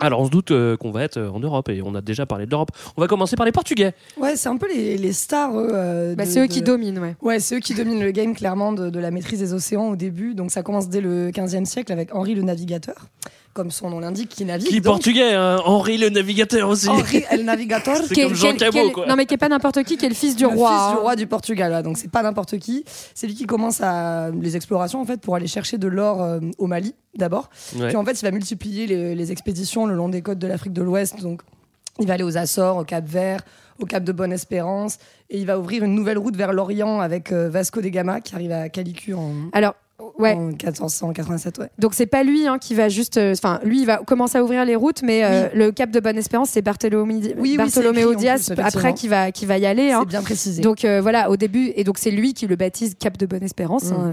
Alors 0.00 0.20
on 0.20 0.24
se 0.24 0.30
doute 0.30 0.50
euh, 0.50 0.76
qu'on 0.76 0.90
va 0.90 1.04
être 1.04 1.18
euh, 1.18 1.30
en 1.30 1.38
Europe 1.38 1.68
et 1.68 1.80
on 1.80 1.94
a 1.94 2.00
déjà 2.00 2.26
parlé 2.26 2.46
de 2.46 2.50
l'Europe. 2.50 2.72
On 2.96 3.00
va 3.00 3.06
commencer 3.06 3.36
par 3.36 3.46
les 3.46 3.52
Portugais. 3.52 3.94
Ouais, 4.16 4.34
c'est 4.34 4.48
un 4.48 4.56
peu 4.56 4.66
les, 4.68 4.98
les 4.98 5.12
stars. 5.12 5.52
euh, 5.54 6.16
Bah, 6.16 6.26
c'est 6.26 6.40
eux 6.42 6.46
qui 6.48 6.62
dominent, 6.62 6.98
ouais. 6.98 7.14
Ouais, 7.22 7.38
c'est 7.38 7.54
eux 7.56 7.60
qui 7.60 7.74
dominent 7.74 8.02
le 8.02 8.10
game 8.10 8.34
clairement 8.34 8.72
de, 8.72 8.90
de 8.90 8.98
la 8.98 9.12
maîtrise 9.12 9.38
des 9.38 9.54
océans 9.54 9.90
au 9.90 9.96
début. 9.96 10.34
Donc 10.34 10.50
ça 10.50 10.64
commence 10.64 10.88
dès 10.88 11.00
le 11.00 11.30
15e 11.30 11.64
siècle 11.64 11.92
avec 11.92 12.12
Henri 12.12 12.34
le 12.34 12.42
Navigateur, 12.42 13.06
comme 13.54 13.70
son 13.70 13.88
nom 13.88 14.00
l'indique, 14.00 14.28
qui 14.28 14.44
navigue. 14.44 14.68
Qui 14.68 14.76
est 14.76 14.80
donc. 14.80 14.94
portugais, 14.94 15.32
hein, 15.32 15.58
Henri 15.64 15.96
le 15.96 16.10
navigateur 16.10 16.68
aussi. 16.68 16.88
Henri 16.88 17.24
el 17.30 17.44
Navigator. 17.44 17.96
C'est 17.96 18.12
Qui 18.12 18.20
est- 18.20 18.24
comme 18.24 18.34
Jean 18.34 18.54
Cabot, 18.56 18.90
quoi. 18.90 19.06
Non, 19.06 19.16
mais 19.16 19.24
qui 19.26 19.34
est 19.34 19.38
pas 19.38 19.48
n'importe 19.48 19.82
qui, 19.84 19.96
qui 19.96 20.04
est 20.04 20.08
le 20.10 20.14
fils 20.14 20.36
du 20.36 20.42
le 20.42 20.48
roi. 20.50 20.68
fils 20.70 20.78
hein. 20.80 20.90
du 20.92 20.98
roi 20.98 21.16
du 21.16 21.26
Portugal. 21.26 21.70
là. 21.72 21.82
Donc 21.82 21.96
c'est 21.96 22.10
pas 22.10 22.22
n'importe 22.22 22.58
qui. 22.58 22.84
C'est 23.14 23.26
lui 23.26 23.34
qui 23.34 23.46
commence 23.46 23.80
à 23.80 24.30
les 24.30 24.56
explorations 24.56 25.00
en 25.00 25.04
fait 25.06 25.20
pour 25.20 25.36
aller 25.36 25.46
chercher 25.46 25.78
de 25.78 25.88
l'or 25.88 26.20
euh, 26.22 26.40
au 26.58 26.66
Mali 26.66 26.94
d'abord. 27.16 27.48
Ouais. 27.78 27.86
Puis 27.88 27.96
en 27.96 28.04
fait, 28.04 28.20
il 28.20 28.24
va 28.24 28.30
multiplier 28.32 28.86
les, 28.86 29.14
les 29.14 29.32
expéditions 29.32 29.86
le 29.86 29.94
long 29.94 30.08
des 30.08 30.20
côtes 30.20 30.38
de 30.38 30.46
l'Afrique 30.48 30.72
de 30.72 30.82
l'Ouest. 30.82 31.20
Donc 31.22 31.42
il 32.00 32.06
va 32.08 32.14
aller 32.14 32.24
aux 32.24 32.36
Açores, 32.36 32.76
au 32.78 32.84
Cap 32.84 33.06
Vert, 33.06 33.40
au 33.80 33.86
Cap 33.86 34.02
de 34.02 34.10
Bonne-Espérance, 34.10 34.98
et 35.30 35.38
il 35.38 35.46
va 35.46 35.58
ouvrir 35.60 35.84
une 35.84 35.94
nouvelle 35.94 36.18
route 36.18 36.36
vers 36.36 36.52
l'Orient 36.52 37.00
avec 37.00 37.30
euh, 37.30 37.48
Vasco 37.48 37.80
de 37.80 37.88
Gama 37.88 38.20
qui 38.20 38.34
arrive 38.34 38.50
à 38.50 38.68
Calicut 38.68 39.14
en. 39.14 39.30
Alors, 39.52 39.74
Ouais. 40.18 40.32
En 40.34 40.46
1487, 40.48 41.58
ouais. 41.58 41.68
Donc 41.78 41.94
c'est 41.94 42.06
pas 42.06 42.24
lui 42.24 42.46
hein, 42.48 42.58
qui 42.58 42.74
va 42.74 42.88
juste, 42.88 43.16
euh, 43.16 43.32
enfin 43.32 43.60
lui 43.64 43.80
il 43.80 43.86
va 43.86 43.98
commencer 43.98 44.38
à 44.38 44.42
ouvrir 44.44 44.64
les 44.64 44.74
routes, 44.74 45.02
mais 45.02 45.22
euh, 45.24 45.48
le 45.54 45.70
Cap 45.70 45.90
de 45.90 46.00
Bonne-Espérance 46.00 46.50
c'est 46.50 46.62
Bartholoméo, 46.62 47.20
Oui, 47.20 47.32
oui, 47.38 47.56
Bartholoméo 47.56 48.08
c'est 48.08 48.14
écrit 48.14 48.16
en 48.16 48.18
Diaz 48.18 48.52
plus, 48.54 48.62
après 48.64 48.94
qui 48.94 49.06
va 49.08 49.30
qui 49.30 49.46
va 49.46 49.56
y 49.58 49.66
aller. 49.66 49.92
hein. 49.92 50.00
C'est 50.02 50.08
bien 50.08 50.22
précisé. 50.22 50.62
Donc 50.62 50.84
euh, 50.84 51.00
voilà 51.00 51.30
au 51.30 51.36
début 51.36 51.72
et 51.76 51.84
donc 51.84 51.98
c'est 51.98 52.10
lui 52.10 52.34
qui 52.34 52.46
le 52.48 52.56
baptise 52.56 52.96
Cap 52.98 53.16
de 53.16 53.26
Bonne-Espérance 53.26 53.84
Mm. 53.84 53.94
hein, 53.94 54.12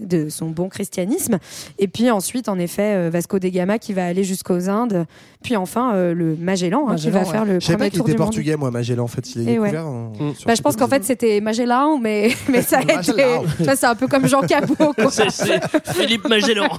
de, 0.00 0.28
son 0.28 0.46
bon 0.50 0.68
christianisme. 0.68 1.38
Et 1.78 1.88
puis 1.88 2.10
ensuite 2.10 2.48
en 2.50 2.58
effet 2.58 3.08
Vasco 3.08 3.38
de 3.38 3.48
Gama 3.48 3.78
qui 3.78 3.92
va 3.94 4.04
aller 4.06 4.24
jusqu'aux 4.24 4.68
Indes, 4.68 5.06
puis 5.42 5.56
enfin 5.56 5.94
euh, 5.94 6.12
le 6.14 6.36
Magellan, 6.36 6.86
hein, 6.88 6.96
qui 6.96 7.08
Magellan, 7.08 7.12
va 7.12 7.24
ouais. 7.26 7.32
faire 7.32 7.44
le 7.46 7.58
premier 7.60 7.76
pas 7.78 7.90
tour 7.90 8.00
était 8.06 8.12
du 8.12 8.18
monde. 8.18 8.26
portugais, 8.28 8.56
moi, 8.56 8.70
Magellan. 8.70 9.04
En 9.04 9.08
fait, 9.08 9.34
il 9.34 9.48
est 9.48 9.52
Et 9.54 9.58
ouais. 9.58 9.70
découvert. 9.70 9.86
en- 9.88 10.12
Mm. 10.20 10.34
sur 10.34 10.46
Bah, 10.46 10.54
je 10.54 10.62
pense 10.62 10.76
qu'en 10.76 10.86
fait 10.88 11.02
c'était 11.04 11.40
Magellan, 11.40 11.98
mais 11.98 12.28
mais 12.50 12.62
ça 12.62 12.78
a 12.78 12.82
été, 12.82 12.94
Magellan. 12.96 13.42
c'est 13.74 13.84
un 13.86 13.94
peu 13.94 14.06
comme 14.06 14.26
Jean 14.26 14.40
Cabot. 14.42 14.74
C'est- 15.14 15.30
c'est 15.30 15.60
Philippe 15.94 16.28
Magellan. 16.28 16.68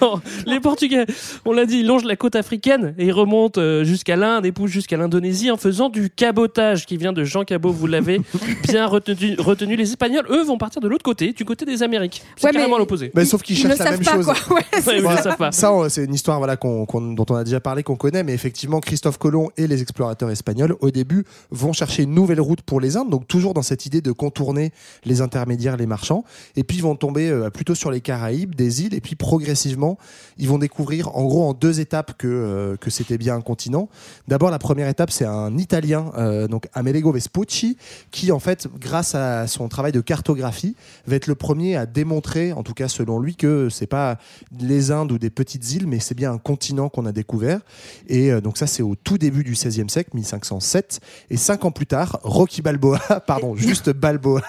non, 0.00 0.20
les 0.46 0.60
Portugais, 0.60 1.06
on 1.44 1.52
l'a 1.52 1.66
dit, 1.66 1.78
ils 1.80 1.86
longent 1.86 2.04
la 2.04 2.16
côte 2.16 2.36
africaine 2.36 2.94
et 2.98 3.06
ils 3.06 3.12
remontent 3.12 3.60
euh, 3.60 3.84
jusqu'à 3.84 4.16
l'Inde 4.16 4.46
et 4.46 4.52
poussent 4.52 4.70
jusqu'à 4.70 4.96
l'Indonésie 4.96 5.50
en 5.50 5.56
faisant 5.56 5.88
du 5.88 6.10
cabotage 6.10 6.86
qui 6.86 6.96
vient 6.96 7.12
de 7.12 7.24
Jean 7.24 7.44
Cabot, 7.44 7.72
vous 7.72 7.86
l'avez 7.86 8.20
bien 8.68 8.86
retenu, 8.86 9.34
retenu. 9.38 9.76
Les 9.76 9.90
Espagnols, 9.90 10.26
eux, 10.30 10.44
vont 10.44 10.58
partir 10.58 10.80
de 10.82 10.88
l'autre 10.88 11.04
côté, 11.04 11.32
du 11.32 11.44
côté 11.44 11.64
des 11.64 11.82
Amériques. 11.82 12.22
C'est 12.36 12.46
Ouais, 12.46 12.52
mais- 12.52 12.58
carrément 12.60 12.78
l'opposé. 12.78 13.10
Mais 13.14 13.24
sauf 13.24 13.42
qu'ils 13.42 13.58
Ils 13.58 13.64
ne 13.64 13.68
cherchent 13.74 13.78
la 13.78 13.84
savent 13.86 13.94
même 13.94 14.04
pas 14.04 14.14
chose. 14.14 14.26
Ouais, 14.50 15.00
Ouais. 15.40 15.52
Ça, 15.52 15.72
on- 15.72 15.88
c'est 15.88 16.04
une 16.04 16.14
histoire 16.14 16.38
voilà, 16.38 16.56
qu'on- 16.56 16.86
qu'on- 16.86 17.12
dont 17.14 17.26
on 17.30 17.34
a 17.34 17.44
déjà 17.44 17.60
parlé, 17.60 17.82
qu'on 17.82 17.96
connaît, 17.96 18.22
mais 18.22 18.34
effectivement, 18.34 18.80
Christophe 18.80 19.18
Colomb 19.18 19.48
et 19.56 19.66
les 19.66 19.82
explorateurs 19.82 20.30
espagnols, 20.30 20.76
au 20.80 20.90
début, 20.90 21.24
vont 21.50 21.72
chercher 21.72 22.02
une 22.04 22.14
nouvelle 22.14 22.40
route 22.40 22.62
pour 22.62 22.80
les 22.80 22.96
Indes, 22.96 23.10
donc 23.10 23.26
toujours 23.26 23.54
dans 23.54 23.62
cette 23.62 23.86
idée 23.86 24.00
de 24.00 24.12
contourner 24.12 24.72
les 25.04 25.20
intermédiaires, 25.20 25.76
les 25.76 25.86
marchands, 25.86 26.17
et 26.56 26.64
puis 26.64 26.78
ils 26.78 26.82
vont 26.82 26.96
tomber 26.96 27.28
euh, 27.28 27.50
plutôt 27.50 27.74
sur 27.74 27.90
les 27.90 28.00
Caraïbes, 28.00 28.54
des 28.54 28.82
îles, 28.82 28.94
et 28.94 29.00
puis 29.00 29.14
progressivement, 29.14 29.98
ils 30.38 30.48
vont 30.48 30.58
découvrir, 30.58 31.16
en 31.16 31.24
gros, 31.24 31.48
en 31.48 31.52
deux 31.52 31.80
étapes, 31.80 32.16
que, 32.18 32.26
euh, 32.26 32.76
que 32.76 32.90
c'était 32.90 33.18
bien 33.18 33.36
un 33.36 33.40
continent. 33.40 33.88
D'abord, 34.28 34.50
la 34.50 34.58
première 34.58 34.88
étape, 34.88 35.10
c'est 35.10 35.24
un 35.24 35.56
Italien, 35.56 36.12
euh, 36.16 36.48
donc 36.48 36.68
Amerigo 36.74 37.12
Vespucci, 37.12 37.76
qui, 38.10 38.32
en 38.32 38.38
fait, 38.38 38.68
grâce 38.78 39.14
à 39.14 39.46
son 39.46 39.68
travail 39.68 39.92
de 39.92 40.00
cartographie, 40.00 40.76
va 41.06 41.16
être 41.16 41.26
le 41.26 41.34
premier 41.34 41.76
à 41.76 41.86
démontrer, 41.86 42.52
en 42.52 42.62
tout 42.62 42.74
cas 42.74 42.88
selon 42.88 43.20
lui, 43.20 43.36
que 43.36 43.68
c'est 43.70 43.86
pas 43.86 44.18
les 44.58 44.90
Indes 44.90 45.12
ou 45.12 45.18
des 45.18 45.30
petites 45.30 45.72
îles, 45.72 45.86
mais 45.86 46.00
c'est 46.00 46.14
bien 46.14 46.32
un 46.32 46.38
continent 46.38 46.88
qu'on 46.88 47.06
a 47.06 47.12
découvert. 47.12 47.60
Et 48.08 48.30
donc 48.40 48.58
ça, 48.58 48.66
c'est 48.66 48.82
au 48.82 48.94
tout 48.94 49.18
début 49.18 49.44
du 49.44 49.52
XVIe 49.52 49.88
siècle, 49.88 50.10
1507. 50.14 51.00
Et 51.30 51.36
cinq 51.36 51.64
ans 51.64 51.70
plus 51.70 51.86
tard, 51.86 52.20
Rocky 52.22 52.62
Balboa, 52.62 52.98
pardon, 53.26 53.56
juste 53.56 53.90
Balboa. 53.90 54.42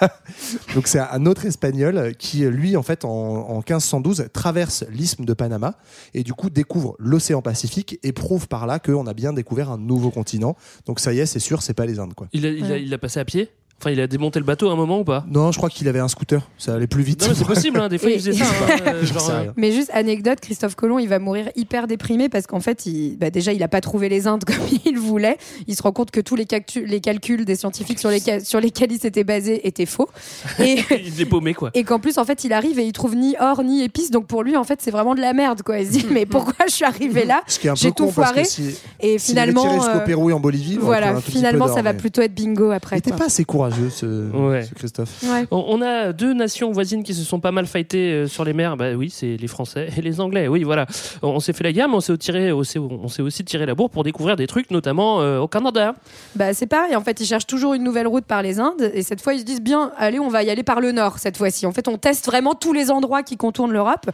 donc 0.74 0.88
c'est 0.88 1.00
un 1.00 1.26
autre 1.26 1.46
Espagnol 1.60 2.14
qui, 2.18 2.46
lui, 2.46 2.78
en 2.78 2.84
fait, 2.84 3.04
en, 3.04 3.10
en 3.10 3.56
1512, 3.58 4.28
traverse 4.32 4.86
l'isthme 4.90 5.26
de 5.26 5.34
Panama 5.34 5.76
et 6.14 6.24
du 6.24 6.34
coup 6.34 6.50
découvre 6.50 6.96
l'océan 7.00 7.42
Pacifique 7.42 8.00
et 8.02 8.14
prouve 8.14 8.48
par 8.48 8.66
là 8.66 8.80
qu'on 8.80 9.08
a 9.08 9.14
bien 9.14 9.34
découvert 9.34 9.70
un 9.70 9.78
nouveau 9.78 10.10
continent. 10.10 10.56
Donc 10.86 11.02
ça 11.02 11.12
y 11.14 11.20
est, 11.20 11.26
c'est 11.26 11.40
sûr, 11.40 11.62
c'est 11.62 11.74
pas 11.74 11.86
les 11.86 12.00
Indes, 12.00 12.14
quoi. 12.14 12.28
Il 12.32 12.46
a, 12.46 12.50
il, 12.50 12.72
a, 12.72 12.78
il 12.78 12.94
a 12.94 12.98
passé 12.98 13.20
à 13.20 13.26
pied? 13.26 13.50
Enfin, 13.82 13.92
il 13.92 14.02
a 14.02 14.08
démonté 14.08 14.40
le 14.40 14.46
bateau 14.46 14.70
à 14.70 14.74
un 14.74 14.76
moment 14.76 15.00
ou 15.00 15.04
pas? 15.06 15.24
Non, 15.30 15.52
je 15.54 15.58
crois 15.58 15.70
qu'il 15.70 15.88
avait 15.88 16.00
un 16.00 16.10
scooter. 16.10 16.42
Ça 16.58 16.76
allait 16.76 16.86
plus 16.88 17.02
vite. 17.04 17.22
Non, 17.22 17.30
mais 17.30 17.36
c'est 17.36 17.46
possible, 17.46 17.80
hein, 17.80 17.88
des 17.88 17.98
fois 17.98 18.10
il 18.10 18.20
faisait 18.20 18.34
ça. 18.34 18.44
hein, 18.44 18.76
euh, 18.88 19.06
genre, 19.06 19.30
euh. 19.30 19.46
Mais 19.56 19.72
juste 19.72 19.90
anecdote, 19.94 20.40
Christophe 20.42 20.76
Colomb, 20.76 21.00
il 21.00 21.08
va 21.08 21.18
mourir 21.20 21.50
hyper 21.56 21.88
déprimé 21.88 22.28
parce 22.28 22.46
qu'en 22.46 22.60
fait, 22.60 22.86
il, 22.86 23.16
bah 23.18 23.30
déjà, 23.30 23.54
il 23.54 23.64
a 23.64 23.68
pas 23.70 23.80
trouvé 23.80 24.10
les 24.10 24.28
Indes 24.28 24.44
comme 24.48 24.58
il 24.86 24.98
voulait. 25.00 25.38
Il 25.68 25.76
se 25.78 25.82
rend 25.84 25.94
compte 25.94 26.12
que 26.12 26.20
tous 26.20 26.36
les, 26.36 26.44
cactu- 26.46 26.84
les 26.86 27.00
calculs 27.00 27.46
des 27.46 27.56
scientifiques 27.56 28.00
sur, 28.00 28.10
lesquels- 28.10 28.44
sur 28.46 28.60
lesquels 28.60 28.92
il 28.92 29.00
s'était 29.00 29.24
basé 29.24 29.66
étaient 29.66 29.86
faux. 29.86 30.10
Et, 30.60 30.80
il 31.06 31.22
est 31.22 31.26
paumé, 31.26 31.54
quoi. 31.54 31.72
et 31.74 31.84
qu'en 31.86 32.00
plus, 32.00 32.18
en 32.18 32.26
fait, 32.26 32.44
il 32.44 32.52
arrive 32.52 32.80
et 32.80 32.84
il 32.86 32.92
trouve 32.92 33.16
ni 33.16 33.36
or 33.40 33.64
ni 33.64 33.82
épices. 33.84 34.12
Donc 34.12 34.28
pour 34.28 34.44
lui, 34.44 34.58
en 34.58 34.64
fait, 34.66 34.82
c'est 34.82 34.92
vraiment 34.92 35.16
de 35.16 35.22
la 35.22 35.32
merde, 35.34 35.62
quoi. 35.64 35.80
Il 35.80 35.88
se 35.88 35.92
dit, 35.94 36.06
mais 36.12 36.26
pourquoi 36.26 36.66
je 36.68 36.74
suis 36.74 36.86
arrivé 36.86 37.24
là? 37.24 37.44
Ce 37.48 37.58
qui 37.60 37.68
est 37.68 37.70
un 37.70 37.76
J'ai 37.76 37.90
peu 37.90 37.96
tout 37.96 38.06
con 38.08 38.12
parce 38.12 38.30
foiré. 38.32 38.42
que 38.44 38.48
si, 38.50 38.76
Et 39.00 39.18
s'il 39.20 39.40
avait 39.40 39.52
finalement, 39.52 39.62
tiré 39.62 39.76
jusqu'au 39.76 40.00
euh, 40.00 40.06
Pérou 40.06 40.30
et 40.30 40.34
en 40.34 40.40
Bolivie, 40.42 40.74
on 40.82 40.86
aurait 40.86 41.00
voilà, 41.00 41.06
trouvé 41.08 41.18
un 41.18 41.22
tout 41.22 41.26
petit 41.28 41.38
finalement, 41.38 41.68
ça 41.68 41.76
d'or, 41.76 41.84
va 41.84 41.94
mais- 41.94 42.00
plutôt 42.00 42.22
être 42.22 42.34
bingo 42.36 42.72
Il 42.72 42.76
après. 42.76 42.98
était 42.98 43.12
quoi. 43.12 43.20
pas 43.20 43.26
assez 43.26 43.46
courageux, 43.46 43.69
ce, 43.90 44.32
Ouais. 44.32 44.64
ce 44.64 44.74
Christophe. 44.74 45.24
Ouais. 45.24 45.46
On, 45.52 45.66
on 45.68 45.82
a 45.82 46.12
deux 46.14 46.34
nations 46.34 46.72
voisines 46.72 47.04
qui 47.04 47.14
se 47.14 47.24
sont 47.24 47.40
pas 47.40 47.52
mal 47.52 47.66
fightées 47.66 48.12
euh, 48.14 48.28
sur 48.28 48.44
les 48.46 48.54
mers. 48.54 48.78
Bah 48.78 48.94
oui, 48.96 49.10
c'est 49.10 49.38
les 49.38 49.48
Français 49.48 49.90
et 49.98 50.02
les 50.02 50.20
Anglais. 50.22 50.48
Oui, 50.48 50.64
voilà. 50.64 50.86
On, 51.22 51.30
on 51.30 51.40
s'est 51.40 51.54
fait 51.54 51.64
la 51.64 51.72
guerre, 51.74 51.88
mais 51.90 51.96
on 51.96 52.02
s'est 52.02 52.18
tiré, 52.18 52.52
on 52.52 52.64
s'est- 52.64 52.80
on 52.80 53.08
s'est 53.08 53.22
aussi 53.22 53.44
tiré 53.44 53.66
la 53.66 53.76
bourre 53.76 53.90
pour 53.90 54.04
découvrir 54.04 54.36
des 54.36 54.48
trucs, 54.48 54.72
notamment 54.72 55.22
euh, 55.22 55.40
au 55.40 55.48
Canada. 55.48 55.96
Bah, 56.36 56.54
c'est 56.54 56.68
pareil. 56.68 56.96
En 56.96 57.02
fait, 57.02 57.20
ils 57.20 57.26
cherchent 57.26 57.48
toujours 57.48 57.74
une 57.74 57.84
nouvelle 57.84 58.08
route 58.08 58.26
par 58.26 58.42
les 58.42 58.60
Indes. 58.60 58.92
Et 58.94 59.02
cette 59.04 59.22
fois, 59.22 59.34
ils 59.34 59.40
se 59.40 59.46
disent 59.46 59.62
bien, 59.62 59.92
allez, 59.98 60.20
on 60.20 60.30
va 60.30 60.44
y 60.44 60.50
aller 60.50 60.64
par 60.64 60.82
le 60.82 60.92
nord 60.92 61.20
cette 61.20 61.38
fois-ci. 61.38 61.66
En 61.66 61.72
fait, 61.72 61.88
on 61.88 61.98
teste 61.98 62.26
vraiment 62.26 62.56
tous 62.56 62.74
les 62.74 62.92
endroits 62.92 63.24
qui 63.24 63.38
contournent 63.38 63.72
l'Europe. 63.74 64.10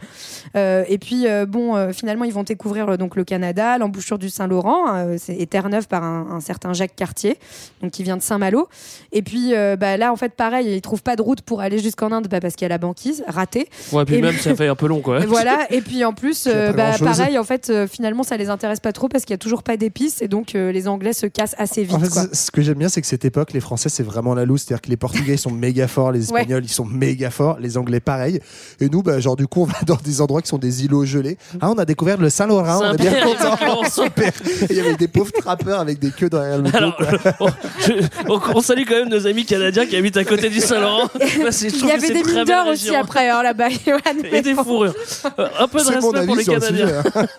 Euh, 0.56 0.84
et 0.88 0.98
puis, 0.98 1.26
euh, 1.26 1.46
bon, 1.46 1.76
euh, 1.76 1.92
finalement, 1.92 2.24
ils 2.24 2.32
vont 2.32 2.42
découvrir 2.42 2.98
donc 2.98 3.16
le 3.16 3.24
Canada, 3.24 3.78
l'embouchure 3.78 4.18
du 4.18 4.28
Saint-Laurent. 4.30 4.94
euh, 4.94 5.16
c'est 5.18 5.36
et 5.36 5.46
Terre-Neuve 5.46 5.86
par 5.86 6.02
un, 6.02 6.28
un 6.32 6.40
certain 6.40 6.72
Jacques 6.72 6.96
Cartier, 6.96 7.36
donc 7.82 7.90
qui 7.92 8.02
vient 8.02 8.16
de 8.16 8.22
Saint-Malo. 8.22 8.68
Et 9.12 9.22
puis, 9.22 9.45
euh, 9.54 9.76
bah, 9.76 9.96
là, 9.96 10.12
en 10.12 10.16
fait, 10.16 10.32
pareil, 10.34 10.74
ils 10.74 10.80
trouvent 10.80 11.02
pas 11.02 11.16
de 11.16 11.22
route 11.22 11.40
pour 11.42 11.60
aller 11.60 11.78
jusqu'en 11.78 12.12
Inde 12.12 12.28
bah, 12.30 12.40
parce 12.40 12.54
qu'il 12.54 12.64
y 12.64 12.66
a 12.66 12.68
la 12.70 12.78
banquise, 12.78 13.22
ratée. 13.28 13.68
Ouais, 13.92 14.04
puis 14.04 14.16
Et- 14.16 14.20
même 14.22 14.36
ça 14.36 14.54
fait 14.54 14.68
un 14.68 14.74
peu 14.74 14.86
long, 14.86 15.00
quoi. 15.00 15.20
Et 15.22 15.26
voilà. 15.26 15.66
Et 15.70 15.80
puis 15.80 16.04
en 16.04 16.12
plus, 16.12 16.46
euh, 16.46 16.72
bah, 16.72 16.92
pareil, 16.98 17.38
en 17.38 17.44
fait, 17.44 17.70
euh, 17.70 17.86
finalement, 17.86 18.22
ça 18.22 18.36
les 18.36 18.48
intéresse 18.48 18.80
pas 18.80 18.92
trop 18.92 19.08
parce 19.08 19.24
qu'il 19.24 19.32
y 19.32 19.34
a 19.34 19.38
toujours 19.38 19.62
pas 19.62 19.76
d'épices 19.76 20.22
et 20.22 20.28
donc 20.28 20.54
euh, 20.54 20.72
les 20.72 20.88
Anglais 20.88 21.12
se 21.12 21.26
cassent 21.26 21.54
assez 21.58 21.82
vite. 21.84 21.94
En 21.94 22.00
fait, 22.00 22.08
quoi. 22.08 22.24
ce 22.32 22.50
que 22.50 22.62
j'aime 22.62 22.78
bien, 22.78 22.88
c'est 22.88 23.00
que 23.00 23.06
cette 23.06 23.24
époque, 23.24 23.52
les 23.52 23.60
Français, 23.60 23.88
c'est 23.88 24.02
vraiment 24.02 24.34
la 24.34 24.44
loose. 24.44 24.62
C'est-à-dire 24.62 24.82
que 24.82 24.90
les 24.90 24.96
Portugais, 24.96 25.34
ils 25.34 25.38
sont 25.38 25.50
méga 25.50 25.88
forts, 25.88 26.12
les 26.12 26.30
Ouais. 26.32 26.40
Espagnols, 26.40 26.64
ils 26.64 26.68
sont 26.68 26.84
méga 26.84 27.30
forts, 27.30 27.58
les 27.60 27.76
Anglais, 27.78 28.00
pareil. 28.00 28.40
Et 28.80 28.88
nous, 28.88 29.02
bah, 29.02 29.20
genre, 29.20 29.36
du 29.36 29.46
coup, 29.46 29.62
on 29.62 29.66
va 29.66 29.74
dans 29.86 29.96
des 30.02 30.20
endroits 30.20 30.42
qui 30.42 30.48
sont 30.48 30.58
des 30.58 30.84
îlots 30.84 31.04
gelés. 31.04 31.36
Ah, 31.60 31.70
on 31.70 31.74
a 31.78 31.84
découvert 31.84 32.16
le 32.18 32.30
Saint-Laurent, 32.30 32.80
on 32.82 32.92
est 32.94 32.96
bien 32.96 33.12
content. 33.22 33.84
Super. 33.90 34.32
Et 34.62 34.66
Il 34.70 34.76
y 34.76 34.80
avait 34.80 34.96
des 34.96 35.08
pauvres 35.08 35.32
trappeurs 35.32 35.80
avec 35.80 35.98
des 35.98 36.10
queues 36.10 36.28
derrière 36.28 36.58
le 36.58 36.64
dos. 36.70 36.76
Alors, 36.76 36.96
quoi. 36.96 37.06
on, 37.40 37.48
je- 37.80 37.92
on- 38.28 38.40
on 38.56 38.60
salue 38.60 38.82
quand 38.88 38.94
même 38.96 39.08
nos 39.08 39.26
amis 39.26 39.35
canadiens 39.44 39.86
qui 39.86 39.96
habitent 39.96 40.16
à 40.16 40.24
côté 40.24 40.48
du 40.48 40.60
Saint-Laurent. 40.60 41.08
Il 41.20 41.86
y 41.86 41.92
avait 41.92 42.08
des 42.08 42.22
mines 42.22 42.44
d'or 42.44 42.66
aussi 42.68 42.86
région. 42.88 43.00
après 43.00 43.28
hein, 43.28 43.42
là-bas. 43.42 43.68
Et 44.32 44.42
des 44.42 44.54
fourrures. 44.54 44.94
Euh, 45.38 45.48
un 45.58 45.68
peu 45.68 45.78
de 45.78 45.84
respect 45.84 46.26
pour 46.26 46.36
les 46.36 46.44
Canadiens. 46.44 46.86
sujet. 46.86 46.94
hein. 47.14 47.26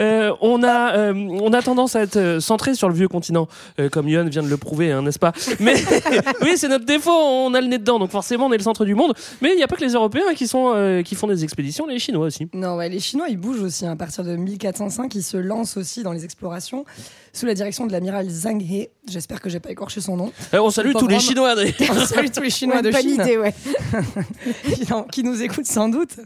Euh, 0.00 0.32
on, 0.40 0.62
a, 0.62 0.96
euh, 0.96 1.12
on 1.14 1.52
a 1.52 1.62
tendance 1.62 1.94
à 1.96 2.02
être 2.02 2.38
centré 2.40 2.74
sur 2.74 2.88
le 2.88 2.94
vieux 2.94 3.08
continent, 3.08 3.48
euh, 3.78 3.88
comme 3.88 4.08
Yohan 4.08 4.24
vient 4.26 4.42
de 4.42 4.48
le 4.48 4.56
prouver, 4.56 4.90
hein, 4.92 5.02
n'est-ce 5.02 5.18
pas? 5.18 5.32
Mais 5.60 5.74
oui, 6.42 6.52
c'est 6.56 6.68
notre 6.68 6.84
défaut, 6.84 7.10
on 7.12 7.52
a 7.54 7.60
le 7.60 7.66
nez 7.68 7.78
dedans, 7.78 7.98
donc 7.98 8.10
forcément 8.10 8.46
on 8.46 8.52
est 8.52 8.56
le 8.56 8.62
centre 8.62 8.84
du 8.84 8.94
monde. 8.94 9.12
Mais 9.40 9.50
il 9.52 9.56
n'y 9.56 9.62
a 9.62 9.66
pas 9.68 9.76
que 9.76 9.84
les 9.84 9.92
Européens 9.92 10.34
qui, 10.34 10.46
sont, 10.48 10.72
euh, 10.74 11.02
qui 11.02 11.14
font 11.14 11.26
des 11.26 11.44
expéditions, 11.44 11.86
les 11.86 11.98
Chinois 11.98 12.26
aussi. 12.26 12.48
Non, 12.54 12.76
ouais, 12.76 12.88
les 12.88 13.00
Chinois, 13.00 13.26
ils 13.28 13.36
bougent 13.36 13.62
aussi. 13.62 13.86
hein. 13.86 13.92
À 13.92 13.96
partir 13.96 14.24
de 14.24 14.34
1405, 14.36 15.14
ils 15.14 15.22
se 15.22 15.36
lancent 15.36 15.76
aussi 15.76 16.02
dans 16.02 16.12
les 16.12 16.24
explorations 16.24 16.84
sous 17.34 17.46
la 17.46 17.54
direction 17.54 17.86
de 17.86 17.92
l'amiral 17.92 18.28
Zhang 18.30 18.62
He. 18.62 18.88
J'espère 19.06 19.40
que 19.40 19.50
j'ai 19.50 19.60
pas 19.60 19.70
écorché 19.70 20.00
son 20.00 20.16
nom. 20.16 20.32
Euh, 20.54 20.58
on 20.62 20.70
salue 20.70 20.92
tous 20.98 21.08
les. 21.08 21.18
Chinois. 21.18 21.54
d'ailleurs. 21.54 22.06
Salut 22.06 22.30
tous 22.30 22.42
les 22.42 22.50
Chinois 22.50 22.76
Ouais, 22.76 22.82
de 22.82 22.92
Chine 22.92 23.20
idée, 23.20 23.36
ouais. 23.36 23.54
qui, 25.12 25.22
nous 25.22 25.42
écoutent 25.42 25.66
sans 25.66 25.88
doute. 25.88 26.16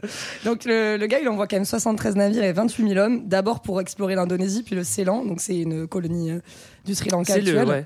Donc 0.45 0.65
le, 0.65 0.97
le 0.97 1.07
gars, 1.07 1.19
il 1.19 1.27
envoie 1.27 1.47
quand 1.47 1.57
même 1.57 1.65
73 1.65 2.15
navires 2.15 2.43
et 2.43 2.53
28 2.53 2.87
000 2.89 2.99
hommes. 2.99 3.27
D'abord 3.27 3.61
pour 3.61 3.81
explorer 3.81 4.15
l'Indonésie, 4.15 4.63
puis 4.63 4.75
le 4.75 4.83
Ceylan. 4.83 5.25
Donc 5.25 5.41
c'est 5.41 5.57
une 5.57 5.87
colonie 5.87 6.31
euh, 6.31 6.39
du 6.85 6.95
Sri 6.95 7.09
Lanka 7.09 7.33
C'est 7.33 7.41
le. 7.41 7.57
actuel. 7.59 7.67
Ouais. 7.67 7.85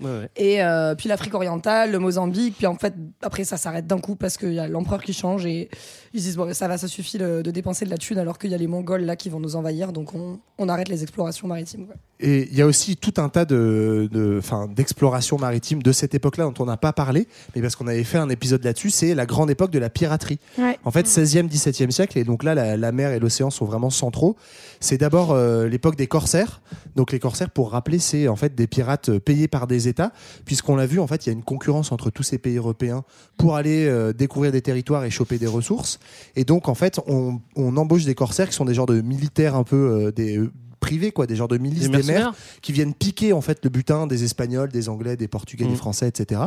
Ouais, 0.00 0.10
ouais. 0.10 0.30
Et 0.36 0.62
euh, 0.62 0.94
puis 0.94 1.08
l'Afrique 1.08 1.34
orientale, 1.34 1.90
le 1.90 1.98
Mozambique, 1.98 2.54
puis 2.56 2.66
en 2.66 2.76
fait, 2.76 2.94
après 3.20 3.44
ça 3.44 3.58
s'arrête 3.58 3.86
d'un 3.86 3.98
coup 3.98 4.16
parce 4.16 4.38
qu'il 4.38 4.54
y 4.54 4.58
a 4.58 4.66
l'empereur 4.66 5.02
qui 5.02 5.12
change 5.12 5.44
et 5.44 5.68
ils 6.14 6.20
se 6.20 6.26
disent 6.26 6.36
bon, 6.36 6.52
ça 6.52 6.68
va, 6.68 6.78
ça 6.78 6.88
suffit 6.88 7.18
de, 7.18 7.42
de 7.42 7.50
dépenser 7.50 7.84
de 7.84 7.90
la 7.90 7.98
thune 7.98 8.18
alors 8.18 8.38
qu'il 8.38 8.50
y 8.50 8.54
a 8.54 8.58
les 8.58 8.66
Mongols 8.66 9.02
là 9.04 9.16
qui 9.16 9.28
vont 9.28 9.40
nous 9.40 9.56
envahir, 9.56 9.92
donc 9.92 10.14
on, 10.14 10.38
on 10.58 10.68
arrête 10.68 10.88
les 10.88 11.02
explorations 11.02 11.48
maritimes. 11.48 11.86
quoi. 11.86 11.96
Et 12.20 12.48
il 12.52 12.56
y 12.56 12.62
a 12.62 12.66
aussi 12.66 12.96
tout 12.96 13.14
un 13.16 13.28
tas 13.28 13.44
de, 13.44 14.08
de, 14.12 14.40
d'explorations 14.74 15.38
maritimes 15.38 15.82
de 15.82 15.90
cette 15.90 16.14
époque-là 16.14 16.44
dont 16.44 16.54
on 16.60 16.66
n'a 16.66 16.76
pas 16.76 16.92
parlé, 16.92 17.26
mais 17.54 17.62
parce 17.62 17.74
qu'on 17.74 17.88
avait 17.88 18.04
fait 18.04 18.18
un 18.18 18.28
épisode 18.28 18.62
là-dessus, 18.62 18.90
c'est 18.90 19.14
la 19.14 19.26
grande 19.26 19.50
époque 19.50 19.72
de 19.72 19.80
la 19.80 19.90
piraterie. 19.90 20.38
Ouais. 20.56 20.78
En 20.84 20.92
fait, 20.92 21.06
16e, 21.06 21.48
17e 21.48 21.90
siècle, 21.90 22.16
et 22.18 22.24
donc 22.24 22.44
là, 22.44 22.54
la, 22.54 22.76
la 22.76 22.92
mer 22.92 23.10
et 23.10 23.18
l'océan 23.18 23.50
sont 23.50 23.64
vraiment 23.64 23.90
centraux. 23.90 24.36
C'est 24.78 24.98
d'abord 24.98 25.32
euh, 25.32 25.66
l'époque 25.68 25.96
des 25.96 26.06
corsaires. 26.06 26.60
Donc 26.94 27.10
les 27.10 27.18
corsaires, 27.18 27.50
pour 27.50 27.72
rappeler, 27.72 27.98
c'est 27.98 28.28
en 28.28 28.36
fait 28.36 28.54
des 28.54 28.68
pirates 28.68 29.08
euh, 29.08 29.18
payés 29.18 29.48
par 29.48 29.66
des 29.66 29.88
États, 29.88 30.12
puisqu'on 30.44 30.76
l'a 30.76 30.86
vu, 30.86 31.00
en 31.00 31.08
fait, 31.08 31.26
il 31.26 31.28
y 31.28 31.30
a 31.30 31.32
une 31.32 31.42
concurrence 31.42 31.90
entre 31.90 32.10
tous 32.10 32.22
ces 32.22 32.38
pays 32.38 32.56
européens 32.56 33.02
pour 33.36 33.56
aller 33.56 33.86
euh, 33.86 34.12
découvrir 34.12 34.52
des 34.52 34.62
territoires 34.62 35.04
et 35.04 35.10
choper 35.10 35.38
des 35.38 35.46
ressources. 35.48 35.98
Et 36.36 36.44
donc, 36.44 36.68
en 36.68 36.74
fait, 36.74 37.00
on, 37.06 37.40
embauche 37.56 38.04
des 38.04 38.14
corsaires 38.14 38.48
qui 38.48 38.54
sont 38.54 38.64
des 38.64 38.74
genres 38.74 38.86
de 38.86 39.00
militaires 39.00 39.54
un 39.56 39.64
peu 39.64 39.76
euh, 39.76 40.12
des 40.12 40.38
privés, 40.82 41.12
quoi, 41.12 41.26
des 41.26 41.36
genres 41.36 41.48
de 41.48 41.56
milices 41.56 41.84
Des 41.90 42.02
des, 42.34 42.60
qui 42.60 42.72
viennent 42.72 42.92
piquer 42.92 43.32
en 43.32 43.40
fait 43.40 43.60
le 43.64 43.70
butin 43.70 44.06
des 44.06 44.24
Espagnols, 44.24 44.70
des 44.70 44.88
Anglais, 44.90 45.16
des 45.16 45.28
Portugais, 45.28 45.64
des 45.64 45.76
Français, 45.76 46.08
etc. 46.08 46.42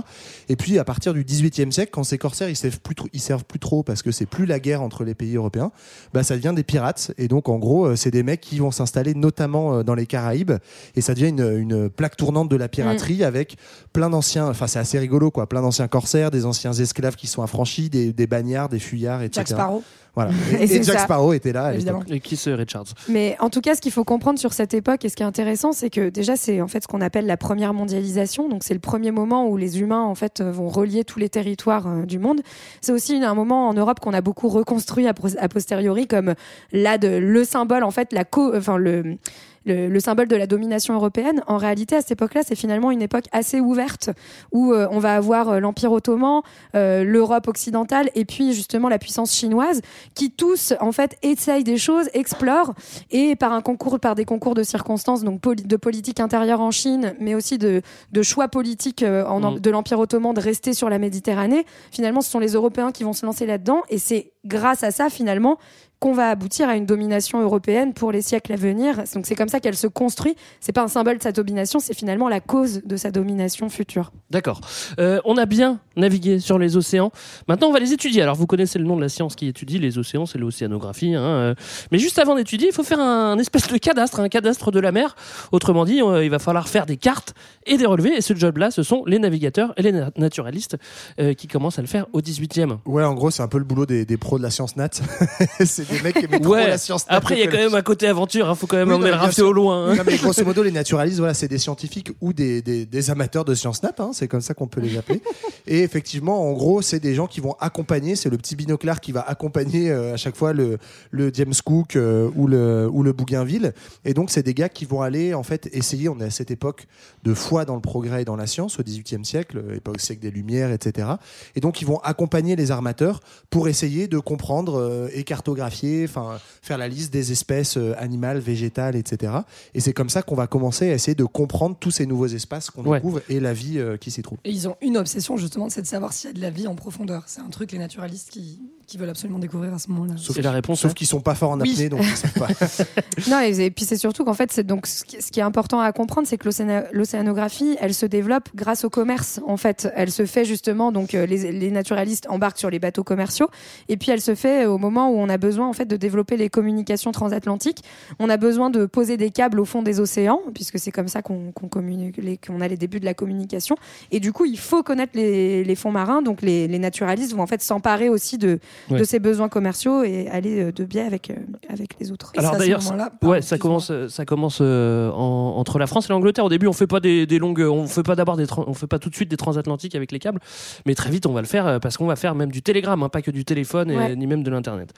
Et 0.50 0.56
puis 0.56 0.78
à 0.78 0.84
partir 0.84 1.14
du 1.14 1.24
XVIIIe 1.24 1.72
siècle, 1.72 1.90
quand 1.94 2.04
ces 2.04 2.18
corsaires 2.18 2.50
ils 2.50 2.56
servent 2.56 2.80
plus, 2.82 2.96
trop- 2.96 3.08
ils 3.14 3.20
servent 3.22 3.46
plus 3.46 3.60
trop 3.60 3.82
parce 3.82 4.04
que 4.04 4.12
c'est 4.12 4.26
plus 4.28 4.46
la 4.46 4.60
guerre 4.60 4.82
entre 4.82 5.04
les 5.04 5.16
pays 5.16 5.36
européens, 5.38 5.72
bah 6.14 6.22
ça 6.24 6.36
devient 6.36 6.54
des 6.56 6.64
pirates. 6.64 7.14
Et 7.18 7.28
donc 7.28 7.50
en 7.50 7.58
gros, 7.58 7.86
euh, 7.88 7.96
c'est 7.96 8.12
des 8.12 8.24
mecs 8.24 8.42
qui 8.42 8.60
vont 8.60 8.72
s'installer 8.72 9.14
notamment 9.16 9.76
euh, 9.80 9.84
dans 9.84 9.96
les 9.96 10.06
Caraïbes 10.06 10.52
et 10.96 11.02
ça 11.02 11.14
devient 11.16 11.30
une, 11.30 11.58
une 11.58 11.90
plaque 11.90 12.18
tournante 12.18 12.50
de 12.50 12.56
la 12.58 12.68
piraterie 12.68 13.24
avec 13.24 13.56
plein 13.94 14.10
d'anciens. 14.10 14.48
Enfin 14.50 14.68
c'est 14.68 14.80
assez 14.80 15.00
rigolo 15.00 15.32
quoi, 15.32 15.48
plein 15.48 15.62
d'anciens 15.62 15.88
corsaires, 15.88 16.30
des 16.30 16.46
anciens 16.46 16.74
esclaves 16.74 17.16
qui 17.16 17.28
sont 17.28 17.42
affranchis, 17.42 17.90
des, 17.90 18.12
des 18.14 18.28
bagnards, 18.28 18.70
des 18.70 18.80
fuyards, 18.80 19.22
etc. 19.24 19.32
Jack 19.38 19.48
Sparrow. 19.48 19.84
Voilà. 20.16 20.32
Et 20.60 20.64
Et, 20.64 20.68
c'est 20.68 20.76
et 20.78 20.84
Jack 20.84 20.98
ça. 21.00 21.04
Sparrow 21.04 21.34
était 21.34 21.52
là. 21.54 21.74
Évidemment. 21.74 22.02
Et 22.10 22.20
qui 22.20 22.36
c'est 22.38 22.54
Richards 22.54 22.86
Mais 23.10 23.36
en 23.40 23.50
tout 23.50 23.62
cas, 23.62 23.76
ce 23.76 23.82
qu'il 23.82 23.92
faut 23.92 24.04
comprendre 24.04 24.40
sur 24.40 24.54
cette 24.54 24.74
époque 24.74 25.04
et 25.06 25.10
ce 25.10 25.16
qui 25.16 25.24
est 25.24 25.26
intéressant, 25.26 25.74
c'est 25.74 25.90
que 25.90 26.10
déjà, 26.10 26.36
c'est 26.36 26.62
en 26.62 26.68
fait 26.68 26.84
ce 26.84 26.88
qu'on 26.88 27.02
appelle 27.02 27.26
la 27.26 27.38
première 27.38 27.74
mondialisation. 27.74 28.48
Donc, 28.50 28.64
c'est 28.64 28.74
le 28.74 28.80
premier 28.80 29.12
moment 29.12 29.48
où 29.50 29.58
les 29.58 29.80
humains 29.82 30.04
en 30.04 30.16
fait 30.16 30.42
vont 30.42 30.70
relier 30.70 31.04
tous 31.04 31.20
les 31.20 31.30
territoires 31.30 31.88
euh, 31.88 32.04
du 32.06 32.18
monde. 32.20 32.42
C'est 32.82 32.92
aussi 32.92 33.16
une- 33.16 33.24
un 33.24 33.36
moment 33.36 33.68
en 33.68 33.74
Europe 33.74 34.00
qu'on 34.00 34.14
a 34.14 34.22
beaucoup 34.22 34.48
reconstruit 34.50 35.08
a, 35.08 35.14
posteriori 35.14 36.08
comme 36.08 36.34
là 36.72 36.98
de 36.98 37.08
le 37.08 37.44
symbole 37.44 37.84
en 37.84 37.92
fait 37.92 38.14
la 38.14 38.24
co, 38.24 38.56
enfin 38.56 38.78
le 38.78 39.18
le, 39.66 39.90
le 39.90 40.00
symbole 40.00 40.28
de 40.28 40.36
la 40.36 40.48
domination 40.48 40.94
européenne. 40.94 41.42
En 41.48 41.58
réalité, 41.58 41.96
à 41.96 42.02
cette 42.02 42.12
époque-là, 42.12 42.42
c'est 42.46 42.56
finalement 42.56 42.92
une 42.92 43.02
époque 43.02 43.26
assez 43.32 43.60
ouverte 43.60 44.10
où 44.52 44.72
euh, 44.74 44.88
on 44.92 45.00
va 45.00 45.16
avoir 45.16 45.50
euh, 45.50 45.60
l'Empire 45.60 45.92
ottoman, 45.92 46.42
euh, 46.76 47.04
l'Europe 47.04 47.48
occidentale 47.48 48.10
et 48.16 48.26
puis 48.26 48.54
justement 48.54 48.90
la 48.90 49.00
puissance 49.00 49.34
chinoise 49.34 49.82
qui 50.14 50.32
tous 50.32 50.74
en 50.80 50.92
fait 50.92 51.18
essayent 51.24 51.64
des 51.64 51.78
choses, 51.78 52.10
explorent 52.14 52.74
et 53.12 53.36
par 53.36 53.54
un 53.54 53.62
concours, 53.62 54.00
par 54.00 54.16
des 54.16 54.26
concours 54.26 54.54
de 54.56 54.64
circonstances, 54.64 55.24
donc 55.24 55.42
poli- 55.42 55.64
de 55.64 55.78
politique 55.78 56.20
intérieure 56.20 56.62
en 56.62 56.72
Chine, 56.72 57.16
mais 57.20 57.36
aussi 57.36 57.58
de, 57.58 57.82
de 58.12 58.22
choix 58.22 58.48
politiques 58.48 59.04
en, 59.04 59.40
Mhm. 59.46 59.60
de 59.60 59.70
l'Empire 59.70 60.00
ottoman 60.00 60.34
de 60.34 60.42
rester 60.42 60.74
sur 60.74 60.90
la 60.90 60.98
Méditerranée. 60.98 61.66
Finalement, 61.92 62.22
ce 62.22 62.32
sont 62.32 62.40
les 62.40 62.54
Européens 62.54 62.92
qui 62.92 63.04
vont 63.04 63.14
se 63.14 63.26
lancer 63.26 63.46
là-dedans 63.46 63.82
et 63.90 63.98
c'est 63.98 64.32
grâce 64.46 64.84
à 64.84 64.92
ça 64.92 65.10
finalement 65.10 65.58
qu'on 66.06 66.14
va 66.14 66.30
aboutir 66.30 66.70
à 66.70 66.76
une 66.76 66.86
domination 66.86 67.42
européenne 67.42 67.96
pour 67.96 68.12
les 68.12 68.22
siècles 68.22 68.54
à 68.54 68.58
venir. 68.58 69.02
Donc 69.16 69.26
c'est 69.26 69.34
comme 69.34 69.50
ça 69.50 69.60
qu'elle 69.60 69.76
se 69.76 69.88
construit. 69.88 70.36
C'est 70.60 70.72
pas 70.72 70.84
un 70.84 70.88
symbole 70.88 71.18
de 71.18 71.24
sa 71.24 71.32
domination, 71.32 71.80
c'est 71.80 71.96
finalement 71.96 72.30
la 72.30 72.40
cause 72.42 72.84
de 72.86 72.96
sa 72.96 73.10
domination 73.10 73.70
future. 73.70 74.12
D'accord. 74.30 74.62
Euh, 75.00 75.20
on 75.26 75.36
a 75.38 75.48
bien 75.48 75.80
navigué 75.98 76.38
sur 76.40 76.60
les 76.60 76.78
océans. 76.78 77.12
Maintenant, 77.48 77.70
on 77.70 77.72
va 77.74 77.80
les 77.80 77.92
étudier. 77.92 78.22
Alors, 78.22 78.36
vous 78.36 78.46
connaissez 78.46 78.78
le 78.78 78.86
nom 78.86 78.96
de 78.98 79.02
la 79.02 79.10
science 79.10 79.36
qui 79.36 79.48
étudie 79.48 79.80
les 79.80 79.98
océans, 79.98 80.28
c'est 80.28 80.38
l'océanographie. 80.38 81.16
hein, 81.16 81.24
euh. 81.24 81.56
Mais 81.92 81.98
juste 81.98 82.20
avant 82.20 82.36
d'étudier, 82.36 82.68
il 82.68 82.74
faut 82.74 82.84
faire 82.84 83.00
un, 83.00 83.32
un 83.32 83.40
espèce 83.40 83.68
de 83.68 83.78
cadastre, 83.80 84.20
un 84.20 84.30
cadastre 84.30 84.70
de 84.70 84.80
la 84.80 84.92
mer. 84.92 85.16
Autrement 85.52 85.86
dit, 85.86 86.04
euh, 86.04 86.24
il 86.24 86.30
va 86.30 86.38
falloir 86.38 86.68
faire 86.68 86.86
des 86.86 86.98
cartes 86.98 87.34
et 87.66 87.78
des 87.78 87.86
relevés. 87.88 88.16
Et 88.16 88.22
ce 88.22 88.36
job-là, 88.36 88.70
ce 88.70 88.84
sont 88.84 89.04
les 89.08 89.18
navigateurs 89.18 89.74
et 89.78 89.82
les 89.82 89.92
na- 89.92 90.12
naturalistes 90.18 90.78
euh, 91.20 91.34
qui 91.34 91.48
commencent 91.48 91.80
à 91.80 91.82
le 91.82 91.88
faire 91.88 92.06
au 92.14 92.22
18e. 92.22 92.78
Ouais, 92.86 93.04
en 93.04 93.16
gros, 93.16 93.32
c'est 93.32 93.42
un 93.42 93.48
peu 93.48 93.58
le 93.58 93.64
boulot 93.64 93.88
des, 93.88 94.06
des 94.06 94.18
pros 94.18 94.38
de 94.38 94.44
la 94.44 94.52
science 94.52 94.76
nat. 94.76 94.90
c'est 95.66 95.95
des 95.98 96.02
mecs 96.04 96.16
qui 96.18 96.26
aiment 96.26 96.40
trop 96.42 96.54
Ouais. 96.54 96.68
la 96.68 96.78
science. 96.78 97.06
Après, 97.08 97.36
il 97.36 97.40
y 97.40 97.44
a 97.44 97.48
quand 97.48 97.58
même 97.58 97.76
un 97.76 97.82
côté 97.82 98.08
aventure. 98.08 98.48
Il 98.50 98.56
faut 98.56 98.68
quand 98.68 98.78
même 98.78 98.92
emmener 98.92 99.12
le 99.12 99.44
au 99.44 99.54
loin. 99.54 99.88
hein. 99.92 99.96
Non, 99.96 100.04
mais 100.06 100.18
grosso 100.18 100.44
modo, 100.44 100.64
les 100.64 100.72
naturalistes, 100.82 101.20
voilà, 101.20 101.34
c'est 101.34 101.48
des 101.48 101.58
scientifiques 101.58 102.12
ou 102.22 102.34
des, 102.34 102.62
des, 102.62 102.86
des 102.86 103.10
amateurs 103.10 103.46
de 103.46 103.54
sciences 103.56 103.84
nat, 103.84 103.94
hein, 104.00 104.12
c'est 104.14 104.28
comme 104.28 104.42
ça 104.42 104.54
qu'on 104.54 104.68
peut 104.68 104.82
les 104.82 104.98
appeler. 104.98 105.22
Et 105.68 105.82
effectivement, 105.82 106.50
en 106.50 106.54
gros, 106.54 106.82
c'est 106.82 107.00
des 107.00 107.14
gens 107.16 107.28
qui 107.28 107.40
vont 107.42 107.56
accompagner, 107.60 108.16
c'est 108.16 108.30
le 108.30 108.38
petit 108.38 108.56
binoclard 108.56 109.02
qui 109.02 109.12
va 109.12 109.22
accompagner 109.22 109.92
euh, 109.92 110.14
à 110.14 110.18
chaque 110.18 110.36
fois 110.36 110.54
le, 110.54 110.78
le 111.12 111.32
James 111.34 111.54
Cook 111.64 111.96
euh, 111.96 112.30
ou, 112.36 112.48
le, 112.48 112.88
ou 112.92 113.04
le 113.04 113.14
Bougainville. 113.14 113.74
Et 114.04 114.14
donc, 114.14 114.30
c'est 114.32 114.44
des 114.44 114.54
gars 114.54 114.70
qui 114.70 114.86
vont 114.86 115.02
aller, 115.02 115.34
en 115.34 115.44
fait, 115.44 115.70
essayer, 115.74 116.10
on 116.10 116.20
est 116.20 116.26
à 116.26 116.30
cette 116.30 116.52
époque 116.52 116.88
de 117.24 117.34
foi 117.34 117.66
dans 117.66 117.76
le 117.76 117.82
progrès 117.82 118.22
et 118.22 118.26
dans 118.26 118.36
la 118.36 118.48
science, 118.48 118.80
au 118.80 118.84
XVIIIe 118.84 119.26
siècle, 119.26 119.64
époque 119.76 120.00
siècle 120.02 120.22
des 120.22 120.32
Lumières, 120.32 120.72
etc. 120.72 121.08
Et 121.56 121.60
donc, 121.62 121.82
ils 121.82 121.86
vont 121.88 121.98
accompagner 122.00 122.56
les 122.56 122.72
armateurs 122.72 123.20
pour 123.50 123.68
essayer 123.68 124.08
de 124.08 124.20
comprendre 124.20 124.80
euh, 124.80 125.08
et 125.14 125.24
cartographier, 125.24 125.85
enfin, 126.06 126.40
faire 126.62 126.78
la 126.78 126.88
liste 126.88 127.12
des 127.14 127.32
espèces 127.32 127.78
euh, 127.78 127.94
animales, 127.98 128.40
végétales, 128.40 128.96
etc. 128.96 129.34
Et 129.74 129.80
c'est 129.80 129.94
comme 129.94 130.10
ça 130.10 130.22
qu'on 130.22 130.36
va 130.36 130.48
commencer 130.48 130.90
à 130.90 130.94
essayer 130.94 131.16
de 131.16 131.24
comprendre 131.26 131.76
tous 131.80 131.92
ces 131.92 132.06
nouveaux 132.06 132.28
espaces 132.28 132.70
qu'on 132.70 132.84
Ouais. 132.86 132.98
découvre 133.00 133.22
et 133.30 133.40
la 133.40 133.54
vie 133.54 133.80
euh, 133.80 133.98
qui 133.98 134.12
s'y 134.12 134.22
trouve. 134.22 134.38
Et 134.44 134.52
ils 134.52 134.68
ont 134.68 134.76
une 134.82 134.98
obsession 134.98 135.38
justement, 135.38 135.70
c'est 135.70 135.82
de 135.82 135.88
savoir 135.88 136.14
s'il 136.14 136.30
y 136.30 136.32
a 136.32 136.36
de 136.36 136.42
la 136.42 136.50
vie 136.50 136.68
en 136.68 136.76
profondeur. 136.76 137.24
C'est 137.28 137.42
un 137.42 137.50
truc 137.50 137.72
les 137.72 137.78
naturalistes 137.80 138.30
qui, 138.30 138.60
qui 138.88 138.98
veulent 138.98 139.10
absolument 139.10 139.40
découvrir 139.40 139.74
à 139.74 139.80
ce 139.80 139.90
moment-là. 139.92 140.14
Sauf, 140.18 140.38
la 140.38 140.52
réponse, 140.52 140.82
sauf 140.82 140.94
qu'ils 140.94 141.08
sont 141.08 141.22
pas 141.22 141.36
forts 141.36 141.52
en 141.52 141.60
Oui. 141.62 141.72
apnée, 141.74 141.90
donc 141.90 142.02
ils 142.04 142.16
savent 142.16 142.34
pas. 142.34 142.48
Non, 143.30 143.40
et, 143.42 143.60
et 143.66 143.72
puis 143.72 143.86
c'est 143.86 143.98
surtout 143.98 144.24
qu'en 144.26 144.34
fait, 144.34 144.52
c'est 144.52 144.66
donc 144.66 144.86
ce 144.86 145.04
qui, 145.04 145.40
est 145.40 145.44
important 145.44 145.80
à 145.80 145.92
comprendre, 145.92 146.28
c'est 146.28 146.38
que 146.38 146.48
l'océanographie, 146.94 147.78
elle 147.80 147.94
se 147.94 148.06
développe 148.06 148.50
grâce 148.56 148.84
au 148.84 148.90
commerce. 148.90 149.40
En 149.48 149.58
fait, 149.58 149.90
elle 149.96 150.12
se 150.12 150.26
fait 150.26 150.46
justement 150.46 150.92
donc 150.92 151.16
euh, 151.16 151.26
les, 151.26 151.52
les 151.52 151.72
naturalistes 151.72 152.28
embarquent 152.30 152.60
sur 152.60 152.70
les 152.70 152.80
bateaux 152.80 153.04
commerciaux, 153.04 153.50
et 153.90 153.98
puis 153.98 154.12
elle 154.12 154.22
se 154.22 154.36
fait 154.36 154.66
au 154.66 154.78
moment 154.78 155.10
où 155.10 155.16
on 155.18 155.30
a 155.30 155.38
besoin 155.38 155.68
en 155.68 155.74
fait 155.74 155.86
de 155.86 155.98
développer 155.98 156.38
les 156.38 156.50
communications 156.50 157.12
transatlantiques. 157.12 157.84
On 158.20 158.30
a 158.30 158.38
besoin 158.38 158.70
de 158.70 158.86
poser 158.86 159.18
des 159.18 159.32
câbles 159.32 159.60
au 159.60 159.66
fond 159.66 159.82
des 159.82 160.00
océans, 160.00 160.42
puisque 160.54 160.80
c'est 160.80 160.92
comme 160.92 161.08
ça 161.08 161.22
qu'on 161.22 161.52
communique, 161.70 162.20
qu'on 162.46 162.62
a 162.62 162.68
les 162.68 162.78
débuts 162.78 163.00
de 163.00 163.06
la 163.06 163.14
communication. 163.14 163.76
Et 164.12 164.20
du 164.20 164.32
coup, 164.32 164.46
il 164.46 164.60
faut 164.60 164.84
connaître 164.84 165.14
les, 165.16 165.64
les 165.64 165.76
fonds 165.76 165.92
marins. 165.92 166.22
Donc 166.22 166.42
les, 166.42 166.68
les 166.68 166.80
naturalistes 166.80 167.34
vont 167.34 167.44
en 167.44 167.48
fait 167.48 167.62
s'emparer 167.62 168.10
aussi 168.10 168.38
de, 168.38 168.60
Ouais. 168.90 169.00
de 169.00 169.04
ces 169.04 169.20
besoins 169.20 169.50
commerciaux 169.50 170.04
et 170.04 170.28
aller 170.30 170.62
euh, 170.62 170.72
de 170.72 170.84
biais 170.86 171.02
avec 171.02 171.30
euh, 171.32 171.36
avec 171.70 171.92
les 172.00 172.12
autres. 172.12 172.32
Et 172.36 172.40
Alors 172.40 172.56
d'ailleurs, 172.58 172.82
moment-là- 172.84 173.12
Ouais, 173.22 173.30
pardon, 173.30 173.42
ça 173.42 173.58
commence, 173.58 173.92
euh, 173.92 174.08
ça 174.10 174.26
commence 174.26 174.60
euh, 174.62 175.10
en- 175.12 175.56
entre 175.58 175.80
la 175.80 175.88
France 175.88 176.10
et 176.10 176.14
l'Angleterre. 176.14 176.46
Au 176.46 176.50
début, 176.50 176.68
on 176.68 176.74
fait 176.74 176.88
pas 176.88 177.00
des, 177.00 177.26
des 177.26 177.40
longues, 177.40 177.62
on 177.62 177.88
fait 177.88 178.04
pas 178.04 178.16
d'abord 178.16 178.38
des, 178.38 178.46
on 178.58 178.74
fait 178.74 178.88
pas 178.88 179.00
tout 179.00 179.10
de 179.10 179.16
suite 179.16 179.30
des 179.30 179.38
transatlantiques 179.38 179.96
avec 179.96 180.12
les 180.12 180.20
câbles, 180.20 180.40
mais 180.86 180.94
très 180.96 181.10
vite 181.10 181.26
on 181.26 181.34
va 181.34 181.42
le 181.42 181.48
faire 181.48 181.66
euh, 181.68 181.80
parce 181.80 181.98
qu'on 181.98 182.06
va 182.08 182.16
faire 182.16 182.36
même 182.36 182.52
du 182.52 182.62
télégramme, 182.62 183.02
hein, 183.04 183.10
pas 183.10 183.22
que 183.22 183.32
du 183.32 183.44
téléphone 183.46 183.90
et, 183.92 183.98
Ouais. 183.98 184.16
ni 184.16 184.28
même 184.28 184.44
de 184.44 184.50
l'internet. 184.52 184.94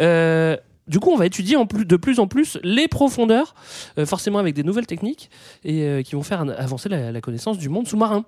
Euh, 0.00 0.56
du 0.86 1.00
coup, 1.00 1.10
on 1.10 1.16
va 1.16 1.26
étudier 1.26 1.56
en 1.56 1.66
plus, 1.66 1.84
de 1.84 1.96
plus 1.96 2.18
en 2.18 2.26
plus 2.26 2.58
les 2.62 2.88
profondeurs, 2.88 3.54
euh, 3.98 4.06
forcément 4.06 4.38
avec 4.38 4.54
des 4.54 4.62
nouvelles 4.62 4.86
techniques 4.86 5.28
et 5.64 5.82
euh, 5.82 6.02
qui 6.02 6.14
vont 6.14 6.22
faire 6.22 6.40
avancer 6.58 6.88
la, 6.88 7.12
la 7.12 7.20
connaissance 7.20 7.58
du 7.58 7.68
monde 7.68 7.86
sous-marin. 7.86 8.24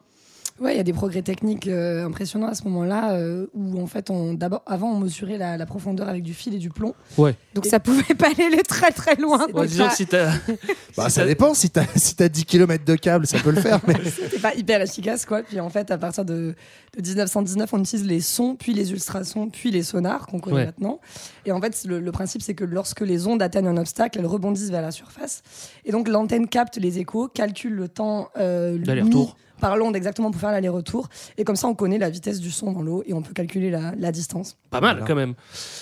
Ouais, 0.61 0.75
il 0.75 0.77
y 0.77 0.81
a 0.81 0.83
des 0.83 0.93
progrès 0.93 1.23
techniques 1.23 1.67
euh, 1.69 2.05
impressionnants 2.07 2.49
à 2.49 2.55
ce 2.55 2.65
moment-là 2.65 3.13
euh, 3.15 3.47
où 3.55 3.81
en 3.81 3.87
fait, 3.87 4.11
on, 4.11 4.35
d'abord, 4.35 4.63
avant, 4.67 4.91
on 4.93 4.99
mesurait 4.99 5.39
la, 5.39 5.57
la 5.57 5.65
profondeur 5.65 6.07
avec 6.09 6.23
du 6.23 6.35
fil 6.35 6.55
et 6.55 6.59
du 6.59 6.69
plomb. 6.69 6.95
Ouais. 7.17 7.35
Donc 7.55 7.65
ça 7.65 7.81
pouvait 7.81 8.15
pas 8.15 8.29
aller 8.29 8.63
très 8.69 8.91
très 8.91 9.15
loin. 9.17 9.47
Ouais, 9.55 9.67
disons 9.67 9.85
ça- 9.85 9.91
que 9.91 9.97
si 9.97 10.07
t'as- 10.07 10.33
Bah, 10.97 11.09
si 11.09 11.13
ça 11.15 11.23
t'as- 11.23 11.27
dépend. 11.27 11.55
Si 11.55 11.71
t'as 11.71 11.87
si 11.97 12.15
t'as 12.15 12.29
10 12.29 12.45
km 12.45 12.85
de 12.85 12.95
câble, 12.97 13.27
ça 13.27 13.39
peut 13.39 13.53
le 13.53 13.61
faire. 13.61 13.81
Mais... 13.89 13.95
C'était 14.05 14.39
pas 14.39 14.55
hyper 14.55 14.83
efficace, 14.83 15.25
quoi. 15.25 15.43
Puis 15.43 15.59
en 15.61 15.71
fait, 15.71 15.91
à 15.91 15.97
partir 15.97 16.27
de, 16.27 16.55
de 16.99 17.03
1919, 17.09 17.73
on 17.73 17.79
utilise 17.81 18.07
les 18.07 18.21
sons, 18.21 18.55
puis 18.59 18.75
les 18.75 18.93
ultrasons, 18.93 19.49
puis 19.49 19.71
les 19.71 19.83
sonars 19.83 20.27
qu'on 20.27 20.41
connaît 20.41 20.57
Ouais. 20.57 20.67
maintenant. 20.67 21.01
Et 21.51 21.53
en 21.53 21.61
fait, 21.61 21.85
le, 21.85 21.99
le 21.99 22.13
principe, 22.13 22.43
c'est 22.43 22.55
que 22.55 22.63
lorsque 22.65 23.01
les 23.01 23.27
ondes 23.27 23.43
atteignent 23.43 23.67
un 23.67 23.77
obstacle, 23.77 24.21
elles 24.21 24.27
rebondissent 24.27 24.71
vers 24.71 24.83
la 24.83 24.93
surface. 24.93 25.43
Et 25.85 25.91
donc, 25.91 26.07
l'antenne 26.09 26.47
capte 26.47 26.77
les 26.77 26.99
échos, 27.01 27.27
calcule 27.29 27.75
le 27.75 27.89
temps 27.89 28.29
euh, 28.39 28.79
D'aller-retour. 28.79 29.37
par 29.61 29.77
l'onde 29.77 29.97
exactement 29.97 30.31
pour 30.31 30.41
faire 30.41 30.53
l'aller-retour. 30.53 31.09
Et 31.37 31.45
comme 31.45 31.57
ça, 31.57 31.67
on 31.67 31.75
connaît 31.75 31.99
la 31.99 32.09
vitesse 32.09 32.39
du 32.41 32.51
son 32.53 32.73
dans 32.73 32.83
l'eau 32.83 33.03
et 33.05 33.13
on 33.15 33.21
peut 33.23 33.35
calculer 33.35 33.71
la, 33.71 33.93
la 33.99 34.13
distance. 34.13 34.57
pas 34.71 34.81
mal 34.81 34.93
Voilà. 34.99 35.07
quand 35.07 35.15
même. 35.17 35.35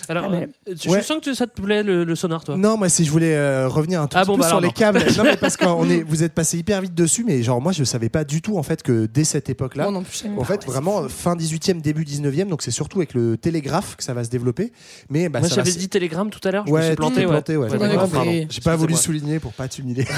Alors, 0.09 0.31
mal. 0.31 0.48
euh, 0.68 0.74
tu- 0.74 0.88
Ouais. 0.88 1.00
je 1.00 1.04
sens 1.07 1.20
que 1.22 1.35
ça 1.35 1.46
te 1.46 1.61
plaît 1.61 1.83
le, 1.83 2.02
le 2.04 2.14
sonar, 2.16 2.42
toi? 2.42 2.57
Non, 2.57 2.76
moi, 2.78 2.88
si 2.88 3.04
je 3.04 3.11
voulais 3.11 3.37
euh, 3.37 3.68
revenir 3.68 4.00
un 4.02 4.07
tout 4.09 4.16
Ah 4.18 4.22
petit 4.22 4.28
bon, 4.28 4.37
peu 4.37 4.42
bah 4.42 4.48
sur 4.48 4.61
les 4.61 4.68
non. 4.68 4.72
câbles. 4.72 5.04
non, 5.16 5.22
mais 5.24 5.37
parce 5.37 5.57
qu'on 5.59 5.85
est, 5.90 6.02
vous 6.02 6.22
êtes 6.22 6.33
passé 6.33 6.57
hyper 6.59 6.81
vite 6.81 6.94
dessus, 6.94 7.22
mais 7.24 7.42
genre, 7.42 7.61
moi, 7.61 7.72
je 7.72 7.85
savais 7.85 8.09
pas 8.09 8.24
du 8.24 8.40
tout, 8.42 8.57
en 8.59 8.62
fait, 8.62 8.83
que 8.83 9.04
dès 9.07 9.24
cette 9.24 9.48
époque-là, 9.50 9.85
je 9.85 9.88
En 9.90 10.02
pas. 10.38 10.44
fait, 10.44 10.66
Ouais, 10.66 10.72
vraiment, 10.72 11.07
fin 11.09 11.37
18e, 11.37 11.81
début 11.83 12.04
19e, 12.04 12.48
donc 12.48 12.62
c'est 12.62 12.70
surtout 12.70 12.98
avec 12.98 13.12
le 13.14 13.37
télégraphe 13.37 13.94
que 13.96 14.02
ça 14.02 14.14
va 14.14 14.24
se 14.24 14.31
développer. 14.31 14.72
Mais 15.11 15.28
bah, 15.28 15.40
Moi, 15.40 15.48
ça 15.50 15.57
va 15.58 15.64
j'avais 15.64 15.70
se- 15.72 15.78
dit 15.78 15.88
télégramme 15.88 16.30
tout 16.30 16.40
à 16.46 16.50
l'heure. 16.50 16.64
Je 16.66 16.70
me 16.70 16.76
Ouais, 16.76 16.82
suis 16.82 16.90
tu 16.90 16.96
planté. 16.96 17.20
ouais. 17.20 17.26
planté, 17.32 17.56
ouais. 17.56 17.70
Ouais, 17.70 17.78
pardon. 18.10 18.46
J'ai 18.48 18.60
pas 18.60 18.76
voulu 18.76 18.94
souligner 18.94 19.38
pour 19.40 19.52
pas 19.52 19.68
t'humilier. 19.68 20.04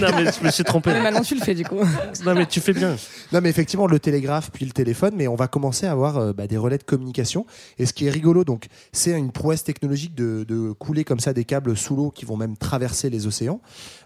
non, 0.00 0.08
mais 0.16 0.30
je 0.32 0.44
me 0.44 0.50
suis 0.50 0.64
trompé. 0.64 0.90
Mais 0.92 1.02
maintenant, 1.02 1.22
tu 1.22 1.34
le 1.34 1.40
fais, 1.40 1.54
du 1.54 1.64
coup. 1.64 1.78
Non, 2.24 2.34
mais 2.34 2.46
tu 2.46 2.60
fais 2.60 2.72
bien. 2.72 2.96
non, 3.32 3.40
mais 3.42 3.48
effectivement, 3.50 3.86
le 3.86 3.98
télégraphe 3.98 4.50
puis 4.52 4.64
le 4.66 4.72
téléphone, 4.72 5.14
mais 5.16 5.26
on 5.28 5.36
va 5.36 5.48
commencer 5.48 5.86
à 5.86 5.92
avoir 5.92 6.18
euh, 6.18 6.32
bah, 6.32 6.46
des 6.46 6.56
relais 6.56 6.78
de 6.78 6.82
communication. 6.82 7.46
Et 7.78 7.86
ce 7.86 7.92
qui 7.92 8.06
est 8.06 8.10
rigolo, 8.10 8.44
donc, 8.44 8.66
c'est 8.92 9.12
une 9.12 9.32
prouesse 9.32 9.64
technologique 9.64 10.14
de, 10.14 10.44
de 10.46 10.72
couler 10.72 11.04
comme 11.04 11.20
ça 11.20 11.32
des 11.32 11.44
câbles 11.44 11.76
sous 11.76 11.96
l'eau 11.96 12.10
qui 12.10 12.24
vont 12.24 12.36
même 12.36 12.56
traverser 12.56 13.08
les 13.10 13.26
océans. 13.26 13.60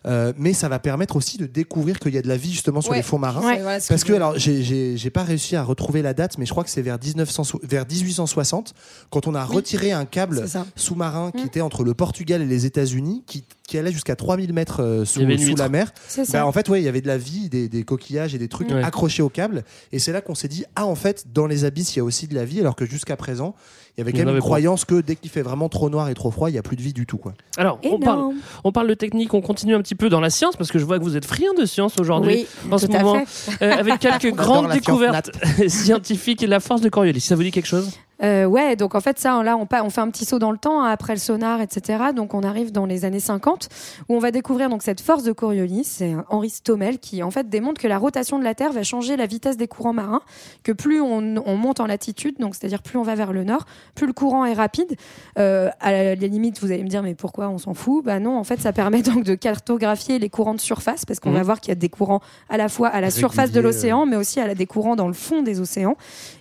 Euh, 0.06 0.32
mais 0.38 0.52
ça 0.52 0.68
va 0.68 0.78
permettre 0.78 1.16
aussi 1.16 1.38
de 1.38 1.46
découvrir 1.46 1.98
qu'il 1.98 2.14
y 2.14 2.18
a 2.18 2.22
de 2.22 2.28
la 2.28 2.36
vie 2.36 2.52
justement 2.52 2.80
sur 2.80 2.90
Ouais. 2.92 2.98
les 2.98 3.02
fonds 3.02 3.18
marins. 3.18 3.40
Voilà 3.40 3.78
Parce 3.88 4.04
que, 4.04 4.10
je- 4.12 4.16
alors, 4.16 4.34
j'ai- 4.38 5.10
pas 5.10 5.22
réussi 5.22 5.54
à 5.56 5.62
retrouver 5.62 6.02
la 6.02 6.12
date, 6.14 6.38
mais 6.38 6.44
je 6.46 6.50
crois 6.50 6.64
que 6.64 6.70
c'est 6.70 6.82
vers, 6.82 6.98
1900 7.02 7.44
so- 7.44 7.60
vers 7.62 7.86
1860, 7.86 8.74
quand 9.10 9.26
on 9.26 9.34
a 9.34 9.46
Oui. 9.46 9.56
retiré 9.56 9.92
un 9.92 10.04
câble 10.04 10.40
C'est 10.42 10.48
ça. 10.48 10.63
Sous-marin 10.76 11.30
qui 11.30 11.42
Mm. 11.44 11.46
était 11.46 11.60
entre 11.60 11.84
le 11.84 11.94
Portugal 11.94 12.42
et 12.42 12.46
les 12.46 12.66
États-Unis, 12.66 13.22
qui 13.26 13.44
qui 13.66 13.78
allait 13.78 13.92
jusqu'à 13.92 14.14
3000 14.14 14.52
mètres 14.52 14.82
euh, 14.82 15.06
sous, 15.06 15.20
la 15.56 15.70
mer. 15.70 15.90
Bah, 16.34 16.46
en 16.46 16.52
fait, 16.52 16.68
ouais, 16.68 16.82
il 16.82 16.84
y 16.84 16.88
avait 16.88 17.00
de 17.00 17.06
la 17.06 17.16
vie, 17.16 17.48
des, 17.48 17.66
des 17.70 17.82
coquillages 17.82 18.34
et 18.34 18.38
des 18.38 18.46
trucs 18.48 18.68
Ouais. 18.70 18.84
accrochés 18.84 19.22
au 19.22 19.30
câble. 19.30 19.64
Et 19.90 19.98
c'est 19.98 20.12
là 20.12 20.20
qu'on 20.20 20.34
s'est 20.34 20.48
dit, 20.48 20.66
ah, 20.76 20.84
en 20.84 20.94
fait, 20.94 21.24
dans 21.32 21.46
les 21.46 21.64
abysses, 21.64 21.96
il 21.96 22.00
y 22.00 22.02
a 22.02 22.04
aussi 22.04 22.28
de 22.28 22.34
la 22.34 22.44
vie, 22.44 22.60
alors 22.60 22.76
que 22.76 22.84
jusqu'à 22.84 23.16
présent, 23.16 23.54
il 23.96 24.00
y 24.00 24.02
avait 24.02 24.10
Il 24.10 24.16
y 24.16 24.20
quand 24.20 24.26
même 24.26 24.34
une 24.34 24.42
croyance 24.42 24.84
que 24.84 25.00
dès 25.00 25.16
qu'il 25.16 25.30
fait 25.30 25.40
vraiment 25.40 25.70
trop 25.70 25.88
noir 25.88 26.10
et 26.10 26.14
trop 26.14 26.30
froid, 26.30 26.50
il 26.50 26.52
n'y 26.52 26.58
a 26.58 26.62
plus 26.62 26.76
de 26.76 26.82
vie 26.82 26.92
du 26.92 27.06
tout. 27.06 27.16
Quoi. 27.16 27.32
Alors, 27.56 27.78
on 27.84 27.98
parle, 27.98 28.18
Énorme. 28.18 28.36
on 28.64 28.70
parle 28.72 28.88
de 28.88 28.94
technique, 28.94 29.32
on 29.32 29.40
continue 29.40 29.74
un 29.74 29.80
petit 29.80 29.94
peu 29.94 30.10
dans 30.10 30.20
la 30.20 30.28
science 30.28 30.56
parce 30.56 30.70
que 30.70 30.78
je 30.78 30.84
vois 30.84 30.98
que 30.98 31.04
vous 31.04 31.16
êtes 31.16 31.24
friand 31.24 31.54
de 31.58 31.64
science 31.64 31.94
aujourd'hui. 31.98 32.46
Oui, 32.66 32.70
en 32.70 32.76
ce 32.76 32.86
moment, 32.86 33.24
fait. 33.24 33.64
euh, 33.64 33.72
avec 33.72 33.98
quelques 34.00 34.34
grandes 34.34 34.70
découvertes 34.72 35.30
scientifiques 35.68 36.42
et 36.42 36.46
la 36.46 36.60
force 36.60 36.82
de 36.82 36.90
Coriolis. 36.90 37.20
Ça 37.20 37.34
vous 37.34 37.42
dit 37.42 37.50
quelque 37.50 37.64
chose? 37.66 37.90
Euh, 38.22 38.44
ouais, 38.44 38.76
donc 38.76 38.94
en 38.94 39.00
fait, 39.00 39.18
ça, 39.18 39.42
là, 39.42 39.56
on, 39.56 39.90
fait 39.90 40.00
un 40.00 40.10
petit 40.10 40.24
saut 40.24 40.38
dans 40.38 40.52
le 40.52 40.58
temps 40.58 40.82
hein, 40.82 40.90
après 40.90 41.14
le 41.14 41.18
sonar, 41.18 41.60
etc. 41.60 42.04
Donc 42.14 42.34
on 42.34 42.42
arrive 42.42 42.72
dans 42.72 42.86
les 42.86 43.04
années 43.04 43.20
50 43.20 43.68
où 44.08 44.14
on 44.14 44.18
va 44.18 44.30
découvrir 44.30 44.68
donc 44.68 44.82
cette 44.82 45.00
force 45.00 45.24
de 45.24 45.32
Coriolis. 45.32 45.84
C'est 45.84 46.14
euh, 46.14 46.22
Henri 46.28 46.50
Stommel 46.50 46.98
qui 46.98 47.22
en 47.22 47.30
fait 47.30 47.48
démontre 47.48 47.80
que 47.80 47.88
la 47.88 47.98
rotation 47.98 48.38
de 48.38 48.44
la 48.44 48.54
Terre 48.54 48.72
va 48.72 48.82
changer 48.82 49.16
la 49.16 49.26
vitesse 49.26 49.56
des 49.56 49.68
courants 49.68 49.92
marins, 49.92 50.22
que 50.62 50.72
plus 50.72 51.00
on, 51.00 51.36
on 51.44 51.56
monte 51.56 51.80
en 51.80 51.86
latitude, 51.86 52.36
donc 52.38 52.54
c'est-à-dire 52.54 52.82
plus 52.82 52.98
on 52.98 53.02
va 53.02 53.14
vers 53.14 53.32
le 53.32 53.44
nord, 53.44 53.64
plus 53.94 54.06
le 54.06 54.12
courant 54.12 54.44
est 54.44 54.54
rapide. 54.54 54.96
Euh, 55.38 55.70
à 55.80 55.92
la 55.92 56.14
limite, 56.14 56.60
vous 56.60 56.72
allez 56.72 56.82
me 56.82 56.88
dire, 56.88 57.02
mais 57.02 57.14
pourquoi 57.14 57.48
on 57.48 57.58
s'en 57.58 57.74
fout? 57.74 58.04
Bah 58.04 58.20
non, 58.20 58.38
en 58.38 58.44
fait, 58.44 58.60
ça 58.60 58.72
permet 58.72 59.02
donc 59.02 59.24
de 59.24 59.34
cartographier 59.34 60.18
les 60.18 60.30
courants 60.30 60.54
de 60.54 60.60
surface 60.60 61.04
parce 61.04 61.20
qu'on 61.20 61.32
va 61.32 61.42
voir 61.42 61.60
qu'il 61.60 61.70
y 61.70 61.72
a 61.72 61.76
des 61.76 61.88
courants 61.88 62.20
à 62.48 62.56
la 62.56 62.68
fois 62.68 62.88
à 62.88 63.00
la 63.00 63.10
surface 63.10 63.50
de 63.50 63.60
l'océan, 63.60 64.06
mais 64.06 64.16
aussi 64.16 64.40
à 64.40 64.46
la 64.46 64.54
des 64.54 64.66
courants 64.66 64.96
dans 64.96 65.08
le 65.08 65.14
fond 65.14 65.42
des 65.42 65.60
océans. 65.60 65.96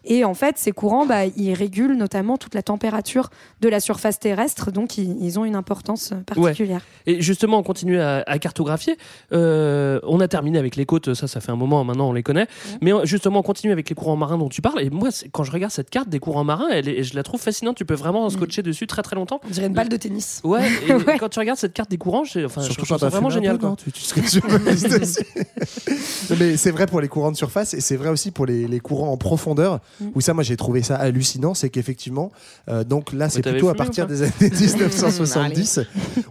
Et 0.06 0.24
en 0.24 0.34
fait, 0.34 0.58
ces 0.58 0.72
courants, 0.72 1.06
bah, 1.06 1.26
ils 1.26 1.54
régulent 1.64 1.96
notamment 1.98 2.38
toute 2.38 2.56
la 2.56 2.62
température 2.62 3.30
de 3.62 3.70
la 3.70 3.80
surface 3.80 4.20
terrestre, 4.20 4.72
donc 4.72 4.98
ils, 4.98 5.16
ils 5.24 5.40
ont 5.40 5.46
une 5.46 5.56
importance 5.56 6.12
euh, 6.12 6.18
particulière. 6.26 6.82
Et 7.06 7.22
justement, 7.22 7.58
on 7.60 7.64
continue 7.64 8.00
à, 8.00 8.24
à 8.28 8.38
cartographier. 8.40 8.98
Euh, 9.32 10.00
on 10.04 10.20
a 10.20 10.28
terminé 10.28 10.58
avec 10.60 10.76
les 10.76 10.86
côtes, 10.86 11.14
ça, 11.14 11.28
ça 11.28 11.40
fait 11.42 11.52
un 11.52 11.56
moment, 11.56 11.84
maintenant 11.84 12.10
on 12.10 12.14
les 12.14 12.24
connaît. 12.24 12.48
Mais 12.82 12.92
justement, 13.06 13.40
on 13.40 13.44
continue 13.44 13.72
avec 13.72 13.90
les 13.90 13.96
courants 13.96 14.16
marins 14.18 14.38
dont 14.38 14.50
tu 14.50 14.62
parles. 14.62 14.82
Et 14.82 14.90
moi, 14.90 15.10
quand 15.32 15.44
je 15.44 15.52
regarde 15.52 15.72
cette 15.72 15.90
carte 15.90 16.10
des 16.10 16.20
courants 16.20 16.44
marins, 16.44 16.68
elle 16.72 16.88
est- 16.90 17.04
je 17.04 17.16
la 17.16 17.24
trouve 17.24 17.40
fascinante. 17.42 17.78
Tu 17.78 17.86
peux 17.86 17.94
vraiment 17.96 18.30
scotcher 18.30 18.62
dessus 18.62 18.88
très 18.88 19.02
très 19.02 19.16
longtemps. 19.16 19.40
On 19.46 19.50
dirait 19.50 19.68
une 19.68 19.74
balle 19.74 19.90
de 19.90 19.98
tennis. 19.98 20.42
Ouais, 20.44 20.68
et 20.88 20.94
Ouais. 20.94 21.18
quand 21.20 21.30
tu 21.30 21.40
regardes 21.40 21.60
cette 21.60 21.74
carte 21.74 21.90
des 21.90 21.98
courants, 21.98 22.24
je, 22.24 22.46
enfin, 22.46 22.62
je 22.62 22.74
trouve 22.74 22.88
ça 22.98 23.10
vraiment 23.10 23.30
génial. 23.30 23.58
peu, 23.58 23.68
quoi. 23.68 23.76
Tu- 23.84 23.92
tu- 23.92 24.22
dessus. 24.22 24.42
Mais 26.40 26.58
c'est 26.58 26.72
vrai 26.72 26.86
pour 26.88 27.02
les 27.02 27.08
courants 27.08 27.32
de 27.32 27.38
surface 27.38 27.74
et 27.74 27.82
c'est 27.82 27.96
vrai 27.96 28.10
aussi 28.10 28.32
pour 28.32 28.46
les, 28.46 28.68
les 28.68 28.80
courants 28.80 29.12
en 29.12 29.18
profondeur. 29.18 29.80
Mm. 30.00 30.06
Où 30.16 30.22
ça, 30.22 30.34
moi, 30.34 30.44
j'ai 30.44 30.58
trouvé 30.58 30.82
ça 30.82 30.96
hallucinant. 30.96 31.53
C'est 31.54 31.70
qu'effectivement, 31.70 32.32
euh, 32.70 32.84
donc 32.84 33.14
là, 33.14 33.30
c'est 33.30 33.42
plutôt 33.42 33.70
à 33.70 33.76
partir 33.76 34.08
des 34.08 34.22
années 34.22 34.34
1970 34.42 35.82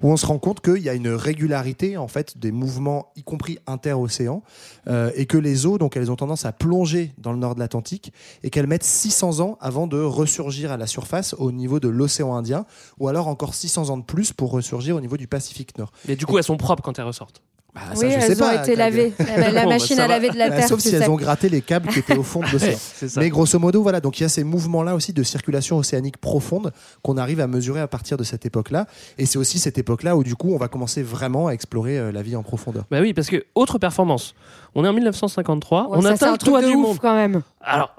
où 0.03 0.11
on 0.11 0.17
se 0.17 0.27
rend 0.27 0.39
compte 0.39 0.61
qu'il 0.61 0.83
y 0.83 0.89
a 0.89 0.95
une 0.95 1.09
régularité 1.09 1.97
en 1.97 2.09
fait 2.09 2.39
des 2.39 2.53
mouvements, 2.53 3.13
y 3.17 3.23
compris 3.23 3.59
interocéans, 3.67 4.43
euh, 4.89 5.11
et 5.15 5.27
que 5.27 5.39
les 5.39 5.67
eaux, 5.67 5.79
donc, 5.79 5.97
elles 5.97 6.11
ont 6.11 6.17
tendance 6.17 6.45
à 6.45 6.53
plonger 6.53 7.13
dans 7.19 7.33
le 7.33 7.39
nord 7.39 7.55
de 7.55 7.61
l'Atlantique 7.61 8.13
et 8.43 8.51
qu'elles 8.51 8.67
mettent 8.67 8.85
600 8.85 9.41
ans 9.41 9.59
avant 9.61 9.87
de 9.87 10.01
ressurgir 10.01 10.73
à 10.73 10.77
la 10.77 10.87
surface 10.87 11.35
au 11.39 11.53
niveau 11.53 11.81
de 11.81 11.89
l'océan 11.89 12.35
Indien, 12.35 12.67
ou 12.99 13.09
alors 13.09 13.29
encore 13.29 13.55
600 13.55 13.91
ans 13.91 13.99
de 13.99 14.05
plus 14.05 14.33
pour 14.33 14.51
ressurgir 14.51 14.97
au 14.97 15.01
niveau 15.01 15.17
du 15.17 15.27
Pacifique 15.27 15.77
Nord. 15.79 15.93
Mais 16.09 16.17
du 16.17 16.27
coup, 16.27 16.39
elles 16.39 16.45
sont 16.45 16.57
propres 16.57 16.83
quand 16.83 16.99
elles 16.99 17.05
ressortent. 17.05 17.43
Bah, 17.75 17.81
ça, 17.95 18.01
oui, 18.01 18.11
je 18.11 18.17
elles 18.17 18.23
sais 18.37 18.43
ont 18.43 18.47
pas, 18.47 18.63
été 18.63 18.77
lavées. 18.77 19.15
La, 19.19 19.51
la 19.51 19.63
bah, 19.65 19.69
machine 19.71 19.99
à 19.99 20.07
laver 20.07 20.29
de 20.29 20.37
la 20.37 20.51
Bah, 20.51 20.57
Terre. 20.57 20.69
sauf 20.69 20.81
si 20.81 20.95
elles 20.95 21.05
ça. 21.05 21.11
ont 21.11 21.17
gratté 21.17 21.49
les 21.49 21.63
câbles 21.63 21.89
qui 21.89 22.01
étaient 22.01 22.19
au 22.19 22.23
fond 22.23 22.41
de 22.41 22.47
l'océan. 22.53 22.77
Mais 23.17 23.31
grosso 23.31 23.59
modo, 23.59 23.83
voilà, 23.83 24.01
donc 24.01 24.21
il 24.21 24.25
y 24.25 24.27
a 24.27 24.29
ces 24.29 24.45
mouvements-là 24.45 24.95
aussi 24.95 25.15
de 25.15 25.23
circulation 25.23 25.79
océanique 25.79 26.19
profonde 26.19 26.73
qu'on 27.03 27.17
arrive 27.17 27.41
à 27.41 27.47
mesurer 27.47 27.81
à 27.81 27.89
partir 27.89 28.19
de 28.19 28.25
cette 28.25 28.45
époque-là. 28.45 28.87
Et 29.17 29.25
c'est 29.25 29.39
aussi 29.39 29.59
cette 29.59 29.79
époque-là 29.79 30.17
où 30.19 30.23
du 30.23 30.35
coup 30.35 30.53
on 30.53 30.59
va 30.59 30.69
commencer 30.69 31.03
vraiment 31.03 31.47
à 31.47 31.53
explorer 31.53 31.99
euh, 31.99 32.13
la 32.13 32.21
vie 32.21 32.37
en 32.37 32.43
profondeur. 32.43 32.85
Bah 32.91 32.99
oui, 33.01 33.15
parce 33.15 33.29
que 33.29 33.45
autre 33.55 33.79
performance. 33.79 34.35
On 34.75 34.85
est 34.85 34.89
en 34.89 34.93
1953, 34.95 35.83
Ouais, 35.83 35.99
on 35.99 36.03
ça, 36.03 36.09
atteint 36.11 36.29
un 36.29 36.33
le 36.33 36.39
truc 36.39 36.51
toit 36.51 36.63
de 36.63 36.69
du 36.69 36.75
ouf, 36.75 36.87
monde. 36.87 36.99
quand 37.01 37.15
même. 37.15 37.43
Alors, 37.61 37.95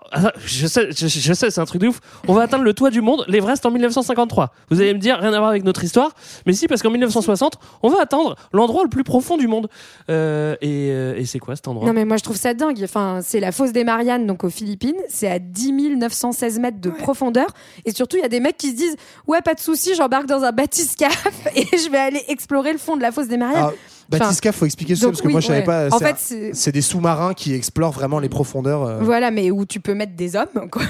je 0.45 0.67
sais, 0.67 0.89
je, 0.91 1.07
je 1.07 1.33
sais, 1.33 1.49
c'est 1.51 1.61
un 1.61 1.65
truc 1.65 1.81
de 1.81 1.87
ouf. 1.87 1.99
On 2.27 2.33
va 2.33 2.41
atteindre 2.41 2.63
le 2.63 2.73
toit 2.73 2.89
du 2.89 3.01
monde, 3.01 3.23
l'Everest 3.27 3.65
en 3.65 3.71
1953. 3.71 4.51
Vous 4.69 4.81
allez 4.81 4.93
me 4.93 4.99
dire, 4.99 5.17
rien 5.19 5.31
à 5.33 5.37
voir 5.37 5.49
avec 5.51 5.63
notre 5.63 5.83
histoire, 5.83 6.11
mais 6.45 6.53
si, 6.53 6.67
parce 6.67 6.81
qu'en 6.81 6.89
1960, 6.89 7.53
on 7.83 7.89
va 7.89 8.01
atteindre 8.01 8.35
l'endroit 8.51 8.83
le 8.83 8.89
plus 8.89 9.03
profond 9.03 9.37
du 9.37 9.47
monde. 9.47 9.69
Euh, 10.09 10.55
et 10.61 10.89
euh, 10.91 11.15
et 11.15 11.25
c'est 11.25 11.39
quoi 11.39 11.55
cet 11.55 11.67
endroit? 11.67 11.85
Non 11.87 11.93
mais 11.93 12.03
moi 12.05 12.17
je 12.17 12.23
trouve 12.23 12.35
ça 12.35 12.53
dingue. 12.53 12.81
Enfin, 12.83 13.19
c'est 13.23 13.39
la 13.39 13.51
fosse 13.51 13.71
des 13.71 13.83
Mariannes 13.83 14.25
donc 14.27 14.43
aux 14.43 14.49
Philippines. 14.49 14.97
C'est 15.09 15.29
à 15.29 15.39
10 15.39 15.95
916 15.97 16.59
mètres 16.59 16.81
de 16.81 16.89
profondeur. 16.89 17.47
Et 17.85 17.91
surtout 17.91 18.17
il 18.17 18.21
y 18.21 18.25
a 18.25 18.29
des 18.29 18.39
mecs 18.39 18.57
qui 18.57 18.71
se 18.71 18.75
disent 18.75 18.95
ouais 19.27 19.41
pas 19.41 19.53
de 19.53 19.59
souci, 19.59 19.95
j'embarque 19.95 20.25
dans 20.25 20.43
un 20.43 20.51
bathyscaphe 20.51 21.27
et 21.55 21.65
je 21.77 21.89
vais 21.89 21.99
aller 21.99 22.23
explorer 22.27 22.73
le 22.73 22.79
fond 22.79 22.97
de 22.97 23.01
la 23.01 23.11
fosse 23.11 23.27
des 23.27 23.37
Mariannes. 23.37 23.57
Alors, 23.59 23.73
Bathyscaphe, 24.09 24.55
faut 24.55 24.65
expliquer 24.65 24.95
ça 24.95 25.03
donc 25.03 25.11
parce 25.13 25.21
que 25.21 25.27
oui, 25.27 25.33
moi 25.33 25.41
je 25.41 25.47
savais 25.47 25.59
ouais. 25.59 25.65
pas. 25.65 25.87
En 25.95 25.97
c'est 25.99 26.15
fait 26.15 26.53
c'est 26.53 26.71
des 26.71 26.81
sous-marins 26.81 27.33
qui 27.33 27.53
explorent 27.53 27.91
vraiment 27.91 28.19
les 28.19 28.29
profondeurs. 28.29 28.83
euh, 28.83 28.99
Voilà, 29.01 29.31
mais 29.31 29.51
où 29.51 29.65
tu 29.65 29.79
peux 29.79 29.93
mettre 29.93 30.15
des 30.15 30.35
hommes, 30.35 30.47
quoi. 30.71 30.83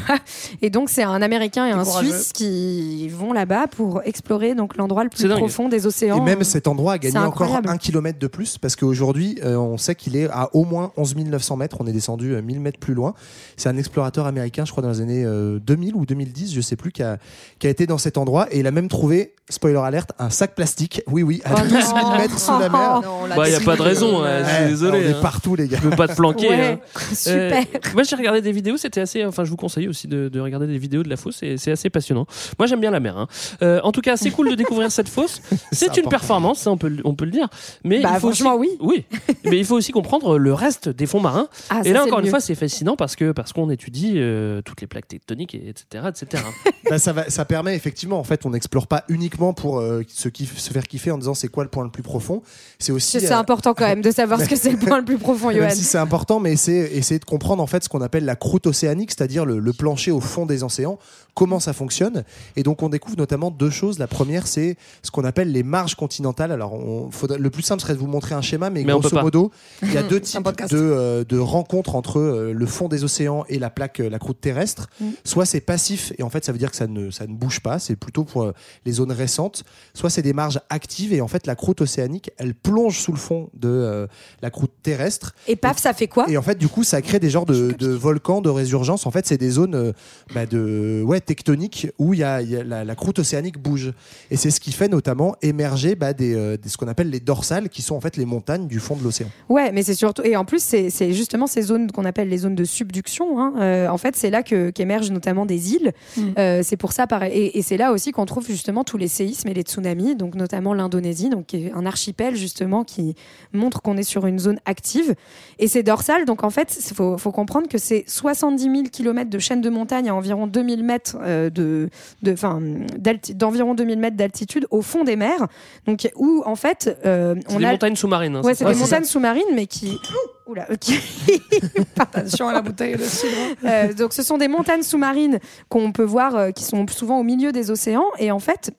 Et 0.62 0.70
donc, 0.70 0.90
c'est 0.90 1.04
un 1.04 1.22
Américain 1.22 1.66
et 1.68 1.72
un 1.72 1.84
courageux. 1.84 2.12
Suisse 2.12 2.34
qui 2.34 3.10
vont 3.10 3.34
là-bas 3.34 3.68
pour 3.68 4.02
explorer 4.06 4.56
donc 4.56 4.78
l'endroit 4.78 5.04
le 5.04 5.10
plus 5.10 5.28
profond 5.28 5.70
des 5.70 5.86
océans. 5.86 6.18
Et 6.18 6.22
même 6.22 6.44
cet 6.44 6.68
endroit 6.68 6.94
a 6.94 6.98
gagné 6.98 7.18
encore 7.18 7.60
un 7.66 7.78
kilomètre 7.78 8.20
de 8.20 8.28
plus 8.28 8.58
parce 8.58 8.76
qu'aujourd'hui, 8.76 9.40
euh, 9.44 9.56
on 9.58 9.78
sait 9.78 9.96
qu'il 9.96 10.16
est 10.16 10.28
à 10.30 10.50
au 10.54 10.66
moins 10.66 10.92
11 10.98 11.16
900 11.16 11.58
mètres. 11.58 11.78
On 11.80 11.88
est 11.88 11.92
descendu 11.94 12.34
euh, 12.34 12.42
1000 12.42 12.60
mètres 12.60 12.80
plus 12.80 12.94
loin. 12.94 13.14
C'est 13.58 13.70
un 13.70 13.78
explorateur 13.78 14.26
américain, 14.26 14.66
je 14.66 14.72
crois, 14.72 14.84
dans 14.84 14.90
les 14.90 15.02
années 15.02 15.24
euh, 15.26 15.60
2000 15.60 15.96
ou 15.96 16.06
2010, 16.06 16.54
je 16.54 16.62
sais 16.62 16.76
plus, 16.76 16.92
qui 16.92 17.04
a, 17.04 17.18
qui 17.60 17.68
a 17.68 17.70
été 17.70 17.86
dans 17.88 17.98
cet 17.98 18.18
endroit 18.18 18.48
et 18.52 18.60
il 18.60 18.68
a 18.68 18.72
même 18.72 18.88
trouvé, 18.88 19.34
spoiler 19.50 19.78
alerte, 19.78 20.12
un 20.20 20.30
sac 20.30 20.56
plastique. 20.56 21.02
Oui, 21.08 21.24
oui, 21.24 21.42
à 21.46 21.54
Oh 21.56 21.62
12 21.62 21.72
000 21.72 21.98
non. 21.98 22.18
mètres 22.18 22.40
sous 22.40 22.60
la 22.60 22.70
mer. 22.70 23.02
Bah, 23.36 23.50
y 23.50 23.56
a 23.56 23.60
pas 23.60 23.76
de 23.76 23.82
raison, 23.82 24.24
hein, 24.24 24.44
je 24.44 24.50
suis 24.56 24.66
désolé. 24.66 25.00
On 25.00 25.10
est 25.10 25.14
hein. 25.16 25.20
partout, 25.22 25.56
les 25.56 25.68
gars. 25.68 25.78
Je 25.82 25.90
peux 25.90 25.96
pas 25.96 26.08
te 26.08 26.16
planquer. 26.16 26.50
Ouais, 26.50 26.80
hein. 26.96 27.00
super. 27.14 27.60
Euh, 27.60 27.80
moi, 27.94 28.04
j'ai 28.04 28.16
regardé 28.16 28.42
des 28.42 28.52
vidéos, 28.52 28.78
c'était 28.78 29.02
assez. 29.02 29.26
Enfin, 29.26 29.44
je 29.44 29.50
vous 29.50 29.56
conseille 29.56 29.88
aussi 29.88 30.08
de, 30.08 30.30
de 30.30 30.40
regarder 30.40 30.68
des 30.68 30.78
vidéos 30.78 31.04
de 31.04 31.10
la 31.10 31.18
fosse, 31.18 31.44
et 31.44 31.58
c'est 31.58 31.72
assez 31.72 31.90
passionnant. 31.90 32.26
Moi, 32.60 32.68
j'aime 32.68 32.80
bien 32.82 32.92
la 32.92 33.00
mer. 33.00 33.18
hein. 33.18 33.28
Euh, 33.62 33.80
en 33.84 33.92
tout 33.92 34.02
cas, 34.02 34.18
c'est 34.18 34.32
cool 34.32 34.50
de 34.50 34.56
découvrir 34.56 34.92
cette 34.92 35.10
fosse. 35.10 35.42
C'est 35.72 35.86
une 35.86 35.92
important. 35.92 36.10
performance, 36.10 36.60
ça, 36.60 36.72
on 36.72 36.78
peut, 36.78 36.88
le- 36.88 37.02
on 37.06 37.16
peut 37.16 37.26
le 37.26 37.32
dire. 37.32 37.48
Mais 37.84 38.02
Bah, 38.02 38.10
il 38.14 38.20
faut 38.20 38.28
franchement, 38.32 38.56
aussi, 38.56 38.70
oui. 38.80 39.06
Mais 39.46 39.58
il 39.58 39.66
faut 39.66 39.76
aussi 39.76 39.92
comprendre 39.92 40.38
le 40.38 40.54
reste 40.54 40.90
des 40.90 41.06
fonds 41.06 41.20
marins. 41.20 41.48
Ah, 41.70 41.82
et 41.84 41.92
là, 41.92 42.02
c'est 42.02 42.08
encore 42.08 42.20
une 42.20 42.26
mieux. 42.26 42.30
fois, 42.32 42.40
c'est 42.40 42.56
fascinant 42.56 42.96
parce 42.96 43.16
que 43.16 43.32
parce 43.32 43.54
qu'on 43.54 43.70
étudie 43.70 44.14
euh, 44.18 44.62
toutes 44.62 44.82
les 44.82 44.88
plaques 44.88 45.08
tectoniques, 45.08 45.56
et 45.56 45.70
etc., 45.70 46.06
etc. 46.10 46.44
Bah, 46.90 47.00
ça, 47.00 47.14
va, 47.14 47.30
ça 47.30 47.46
permet 47.46 47.76
effectivement, 47.76 48.20
en 48.20 48.26
fait, 48.26 48.46
on 48.46 48.50
n'explore 48.50 48.88
pas 48.88 49.06
uniquement 49.08 49.54
pour 49.54 49.80
euh, 49.80 50.04
se, 50.10 50.28
kiff- 50.28 50.58
se 50.58 50.72
faire 50.72 50.84
kiffer 50.86 51.12
en 51.12 51.18
disant 51.18 51.34
c'est 51.34 51.48
quoi 51.48 51.64
le 51.64 51.70
point 51.70 51.84
le 51.86 51.90
plus 51.90 52.04
profond. 52.04 52.44
C'est 52.78 52.92
aussi. 52.94 53.20
C'est 53.20 53.32
euh, 53.32 53.38
important 53.38 53.74
quand 53.74 53.88
même 53.88 54.02
de 54.02 54.12
savoir 54.12 54.40
ce 54.40 54.48
que 54.48 54.56
c'est 54.56 54.72
le 54.72 54.78
point 54.86 54.98
le 55.00 55.06
plus 55.06 55.18
profond, 55.18 55.52
Johan. 55.52 55.70
si 55.72 55.84
c'est 55.84 55.98
important, 55.98 56.40
mais 56.40 56.56
c'est 56.56 56.74
essayer 56.94 57.20
de 57.20 57.26
comprendre 57.26 57.62
en 57.62 57.68
fait 57.68 57.84
ce 57.84 57.90
qu'on 57.90 58.02
appelle 58.02 58.26
la 58.26 58.36
croûte 58.36 58.68
océanique, 58.68 59.12
c'est-à-dire 59.12 59.46
le, 59.46 59.60
le 59.60 59.74
plancher 59.74 60.12
au 60.12 60.20
fond 60.22 60.46
des 60.46 60.64
océans, 60.64 60.98
comment 61.34 61.60
ça 61.60 61.74
fonctionne. 61.74 62.24
Et 62.56 62.64
donc 62.64 62.82
on 62.84 62.90
découvre 62.90 63.18
notamment 63.18 63.52
deux 63.52 63.70
choses. 63.70 64.00
La 64.00 64.08
première, 64.08 64.48
c'est 64.48 64.78
ce 65.02 65.12
qu'on 65.12 65.24
appelle 65.24 65.52
les 65.52 65.64
marges 65.64 65.96
continentales. 65.96 66.52
Alors 66.52 66.74
on, 66.74 67.12
faudrait- 67.12 67.38
le 67.38 67.50
plus 67.50 67.64
simple 67.64 67.82
serait 67.82 67.94
de 67.94 68.00
vous 68.00 68.08
montrer 68.08 68.36
un 68.36 68.42
schéma, 68.42 68.70
mais, 68.70 68.84
Mais 68.84 68.94
grosso 68.94 69.20
modo, 69.20 69.52
il 69.82 69.94
y 69.94 69.98
a 69.98 70.04
deux 70.14 70.20
types 70.20 70.44
de, 70.70 70.78
euh, 70.78 71.24
de 71.24 71.38
rencontres 71.40 71.96
entre 71.96 72.20
euh, 72.20 72.54
le 72.54 72.66
fond 72.66 72.88
des 72.88 73.04
océans 73.04 73.46
et 73.50 73.60
la 73.60 73.70
plaque, 73.70 74.00
euh, 74.00 74.10
la 74.10 74.20
croûte 74.20 74.40
terrestre. 74.42 74.90
Mm. 75.00 75.06
Soit 75.24 75.46
c'est 75.46 75.62
passif, 75.62 76.14
et 76.18 76.24
en 76.24 76.30
fait 76.30 76.46
ça 76.46 76.52
veut 76.52 76.58
dire 76.58 76.70
que 76.72 76.78
ça 76.78 76.88
ne, 76.88 77.10
ça 77.12 77.26
ne 77.28 77.34
bouge 77.34 77.60
pas, 77.62 77.80
c'est 77.80 77.96
plutôt 77.96 78.24
pour 78.24 78.44
euh, 78.44 78.54
les 78.86 78.94
zones 78.94 79.12
récentes. 79.12 79.64
Soit 79.94 80.10
c'est 80.10 80.22
des 80.22 80.34
marges 80.34 80.60
actives, 80.70 81.14
et 81.14 81.22
en 81.22 81.28
fait 81.28 81.48
la 81.48 81.56
croûte 81.56 81.82
océanique, 81.82 82.32
elle 82.38 82.54
plonge 82.54 82.83
sous 82.90 83.12
le 83.12 83.18
fond 83.18 83.50
de 83.54 83.70
euh, 83.70 84.08
la 84.42 84.50
croûte 84.50 84.72
terrestre. 84.84 85.34
Et 85.48 85.56
paf, 85.56 85.78
ça 85.78 85.94
fait 85.94 86.08
quoi? 86.08 86.26
Et 86.30 86.38
en 86.38 86.42
fait, 86.42 86.58
du 86.58 86.68
coup, 86.68 86.84
ça 86.84 87.02
crée 87.02 87.20
des 87.20 87.30
genres 87.30 87.46
de, 87.46 87.72
de 87.72 87.90
volcans, 87.90 88.42
de 88.42 88.50
résurgence. 88.50 89.06
En 89.06 89.12
fait, 89.12 89.26
c'est 89.26 89.38
des 89.38 89.50
zones 89.50 89.76
euh, 89.76 89.92
bah, 90.34 90.46
de, 90.46 91.04
ouais, 91.06 91.20
tectoniques 91.20 91.88
où 92.00 92.14
il 92.14 92.20
y 92.20 92.24
a, 92.24 92.42
y 92.42 92.56
a 92.58 92.64
la, 92.64 92.84
la 92.86 92.96
croûte 92.96 93.20
océanique 93.20 93.58
bouge. 93.60 93.94
Et 94.32 94.38
c'est 94.38 94.52
ce 94.52 94.60
qui 94.60 94.72
fait 94.72 94.88
notamment 94.88 95.36
émerger 95.42 95.96
bah, 95.96 96.14
des, 96.14 96.34
euh, 96.36 96.58
des- 96.58 96.70
ce 96.70 96.78
qu'on 96.78 96.88
appelle 96.88 97.10
les 97.10 97.20
dorsales, 97.20 97.70
qui 97.70 97.82
sont 97.82 97.96
en 97.96 98.02
fait 98.02 98.18
les 98.18 98.26
montagnes 98.26 98.68
du 98.68 98.80
fond 98.80 98.96
de 98.96 99.04
l'océan. 99.04 99.28
Ouais, 99.50 99.72
mais 99.72 99.84
c'est 99.84 99.94
surtout 99.96 100.24
et 100.24 100.36
en 100.36 100.46
plus 100.46 100.62
c'est 100.64 100.90
c'est 100.90 101.14
justement 101.14 101.48
ces 101.48 101.62
zones 101.62 101.92
qu'on 101.92 102.06
appelle 102.06 102.30
les 102.30 102.38
zones 102.40 102.56
de 102.56 102.64
subduction. 102.64 103.40
hein. 103.40 103.54
Euh, 103.60 103.88
en 103.88 103.98
fait, 103.98 104.16
c'est 104.16 104.30
là 104.30 104.42
que 104.44 104.70
qu'émergent 104.72 105.12
notamment 105.12 105.46
des 105.46 105.74
îles. 105.74 105.92
Mm. 106.18 106.22
Euh, 106.40 106.62
c'est 106.64 106.78
pour 106.78 106.92
ça 106.94 107.08
pareil. 107.08 107.32
Et, 107.34 107.58
et 107.60 107.62
c'est 107.62 107.78
là 107.78 107.92
aussi 107.92 108.12
qu'on 108.12 108.26
trouve 108.26 108.46
justement 108.48 108.84
tous 108.84 108.98
les 108.98 109.08
séismes 109.08 109.48
et 109.50 109.54
les 109.54 109.62
tsunamis, 109.62 110.16
donc 110.16 110.36
notamment 110.36 110.74
l'Indonésie, 110.74 111.30
donc 111.30 111.46
qui 111.48 111.58
est 111.68 111.72
un 111.74 111.86
archipel 111.86 112.36
justement 112.36 112.73
qui 112.84 113.14
montre 113.54 113.84
qu'on 113.84 113.96
est 113.98 114.02
sur 114.04 114.26
une 114.26 114.40
zone 114.40 114.60
active. 114.66 115.14
Et 115.60 115.68
c'est 115.68 115.84
dorsal, 115.84 116.26
donc 116.26 116.44
en 116.44 116.50
fait, 116.50 116.76
il 116.90 116.96
faut, 116.96 117.20
faut 117.20 117.32
comprendre 117.32 117.68
que 117.68 117.78
c'est 117.78 118.04
70 118.08 118.64
000 118.64 118.74
km 118.92 119.30
de 119.30 119.38
chaîne 119.38 119.62
de 119.62 119.70
montagne 119.70 120.10
à 120.10 120.16
environ 120.16 120.48
2000 120.48 120.84
mètres 120.84 121.18
euh, 121.22 121.52
de, 121.52 121.90
de, 122.24 122.34
enfin, 122.34 122.60
d'alti- 122.98 123.36
d'environ 123.36 123.76
2000 123.76 124.00
mètres 124.00 124.18
d'altitude 124.18 124.66
au 124.72 124.82
fond 124.82 125.04
des 125.04 125.16
mers, 125.16 125.46
donc 125.86 126.10
où 126.16 126.42
en 126.48 126.56
fait 126.56 126.98
euh, 127.06 127.36
on 127.50 127.60
des 127.60 127.66
a 127.66 127.72
montagnes 127.74 127.96
sous-marines. 127.96 128.36
hein, 128.38 128.42
Ouais, 128.42 128.56
c'est 128.56 128.66
des 128.66 128.74
montagnes 128.80 129.04
sous-marines, 129.06 129.44
mais 129.54 129.68
qui. 129.68 130.00
Oula, 130.48 130.66
qui- 130.80 131.00
Attention 132.00 132.48
à 132.50 132.54
la 132.54 132.62
bouteille 132.62 132.96
de 132.96 133.04
cidre. 133.04 133.32
Euh, 133.66 133.94
donc, 133.94 134.14
ce 134.14 134.24
sont 134.24 134.38
des 134.38 134.48
montagnes 134.48 134.82
sous-marines 134.84 135.40
qu'on 135.70 135.92
peut 135.92 136.04
voir, 136.04 136.36
euh, 136.36 136.52
qui 136.52 136.64
sont 136.64 136.86
souvent 136.88 137.20
au 137.20 137.24
milieu 137.24 137.52
des 137.52 137.72
océans. 137.72 138.06
Et 138.20 138.32
en 138.32 138.40
fait, 138.40 138.72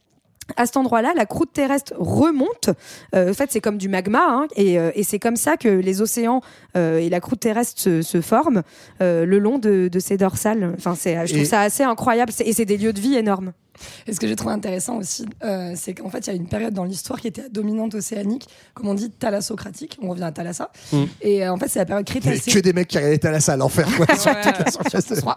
à 0.57 0.66
cet 0.66 0.76
endroit-là, 0.76 1.12
la 1.16 1.26
croûte 1.26 1.52
terrestre 1.52 1.94
remonte. 1.98 2.70
Euh, 3.14 3.30
en 3.30 3.35
fait, 3.35 3.50
c'est 3.50 3.61
comme 3.61 3.78
du 3.78 3.88
magma, 3.88 4.20
hein, 4.28 4.46
et, 4.57 4.78
euh, 4.78 4.90
et 4.94 5.02
c'est 5.02 5.18
comme 5.18 5.37
ça 5.37 5.57
que 5.57 5.68
les 5.68 6.02
océans 6.02 6.40
euh, 6.76 6.98
et 6.98 7.09
la 7.09 7.20
croûte 7.20 7.40
terrestre 7.40 7.80
se, 7.80 8.02
se 8.02 8.20
forment 8.20 8.62
le 9.00 9.38
long 9.38 9.59
de, 9.59 9.88
de 9.88 9.98
ces 9.98 10.16
dorsales. 10.16 10.74
Enfin, 10.76 10.94
c'est, 10.94 11.14
je 11.26 11.33
trouve 11.33 11.42
Et- 11.42 11.46
ça 11.46 11.61
assez 11.61 11.83
incroyable, 11.83 12.33
et 12.44 12.52
c'est 12.52 12.64
des 12.64 12.76
lieux 12.76 12.92
de 12.92 13.00
vie 13.00 13.16
énormes. 13.16 13.52
Et 14.07 14.13
ce 14.13 14.21
que 14.21 14.27
j'ai 14.29 14.37
trouvé 14.37 14.55
intéressant 14.55 14.97
aussi, 14.99 15.27
euh, 15.45 15.73
c'est 15.77 15.95
qu'en 15.95 16.09
fait, 16.11 16.27
il 16.27 16.31
y 16.31 16.33
a 16.33 16.37
une 16.37 16.47
période 16.49 16.75
dans 16.75 16.85
l'histoire 16.85 17.21
qui 17.21 17.29
était 17.29 17.43
à 17.45 17.49
dominante 17.49 17.95
océanique, 17.95 18.49
comme 18.75 18.89
on 18.89 18.95
dit, 18.95 19.11
thalassocratique. 19.11 19.99
On 20.03 20.11
revient 20.11 20.23
à 20.25 20.33
Thalassa. 20.33 20.71
Mm. 20.93 21.03
Et 21.23 21.45
euh, 21.47 21.53
en 21.53 21.57
fait, 21.57 21.69
c'est 21.69 21.79
la 21.81 21.85
période 21.87 22.09
Il 22.09 22.15
y 22.15 22.19
avait 22.19 22.37
crétacée. 22.39 22.51
que 22.53 22.59
des 22.65 22.73
mecs 22.73 22.89
qui 22.89 22.97
regardaient 22.99 23.27
à 23.27 23.31
la 23.33 23.41
salle, 23.41 23.59
l'enfer. 23.61 23.87
quoi, 23.97 24.07
sur 24.17 24.31
Ouais, 24.33 24.43
toute 24.43 24.59
la 24.59 24.65
ouais, 24.65 24.71
surface 24.71 25.09
de- 25.09 25.15
je 25.17 25.21
crois. 25.21 25.37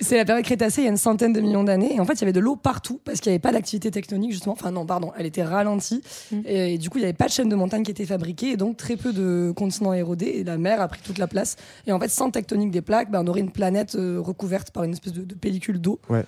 C'est 0.00 0.16
la 0.16 0.24
période 0.24 0.44
crétacée 0.44 0.82
il 0.82 0.84
y 0.84 0.88
a 0.88 0.90
une 0.90 0.96
centaine 0.96 1.32
de 1.32 1.40
millions 1.40 1.64
d'années. 1.64 1.94
Et 1.94 2.00
en 2.00 2.04
fait, 2.04 2.14
il 2.14 2.20
y 2.20 2.24
avait 2.24 2.32
de 2.32 2.40
l'eau 2.40 2.56
partout 2.56 3.00
parce 3.04 3.20
qu'il 3.20 3.30
n'y 3.30 3.34
avait 3.34 3.40
pas 3.42 3.52
d'activité 3.52 3.90
tectonique, 3.90 4.32
justement. 4.32 4.52
Enfin, 4.52 4.70
non, 4.70 4.86
pardon, 4.86 5.12
elle 5.18 5.26
était 5.26 5.42
ralentie. 5.44 6.02
Et, 6.44 6.78
du 6.78 6.90
coup, 6.90 6.98
il 6.98 7.02
n'y 7.02 7.06
avait 7.06 7.12
pas 7.14 7.26
de 7.26 7.32
chaîne 7.32 7.48
de 7.48 7.56
montagne 7.56 7.82
qui 7.82 7.90
était 7.90 8.06
fabriquée. 8.06 8.50
Et 8.52 8.56
donc, 8.56 8.76
très 8.76 8.96
peu 8.96 9.12
de 9.12 9.52
continents 9.56 9.92
érodés. 9.94 10.38
Et 10.38 10.44
la 10.44 10.58
mer 10.58 10.80
a 10.80 10.88
pris 10.88 11.00
toute 11.02 11.18
la 11.18 11.26
place. 11.26 11.56
Et 11.86 11.92
en 11.92 11.98
fait, 12.00 12.08
sans 12.08 12.30
tectonique 12.30 12.70
des 12.70 12.82
plaques, 12.82 13.10
ben, 13.10 13.22
on 13.24 13.26
aurait 13.28 13.40
une 13.40 13.50
planète 13.50 13.94
euh, 13.94 14.20
recouverte 14.20 14.70
par 14.70 14.84
une 14.84 14.92
espèce 14.92 15.12
de, 15.12 15.22
de 15.22 15.34
pellicule 15.34 15.80
d'eau. 15.80 15.98
Ouais. 16.08 16.24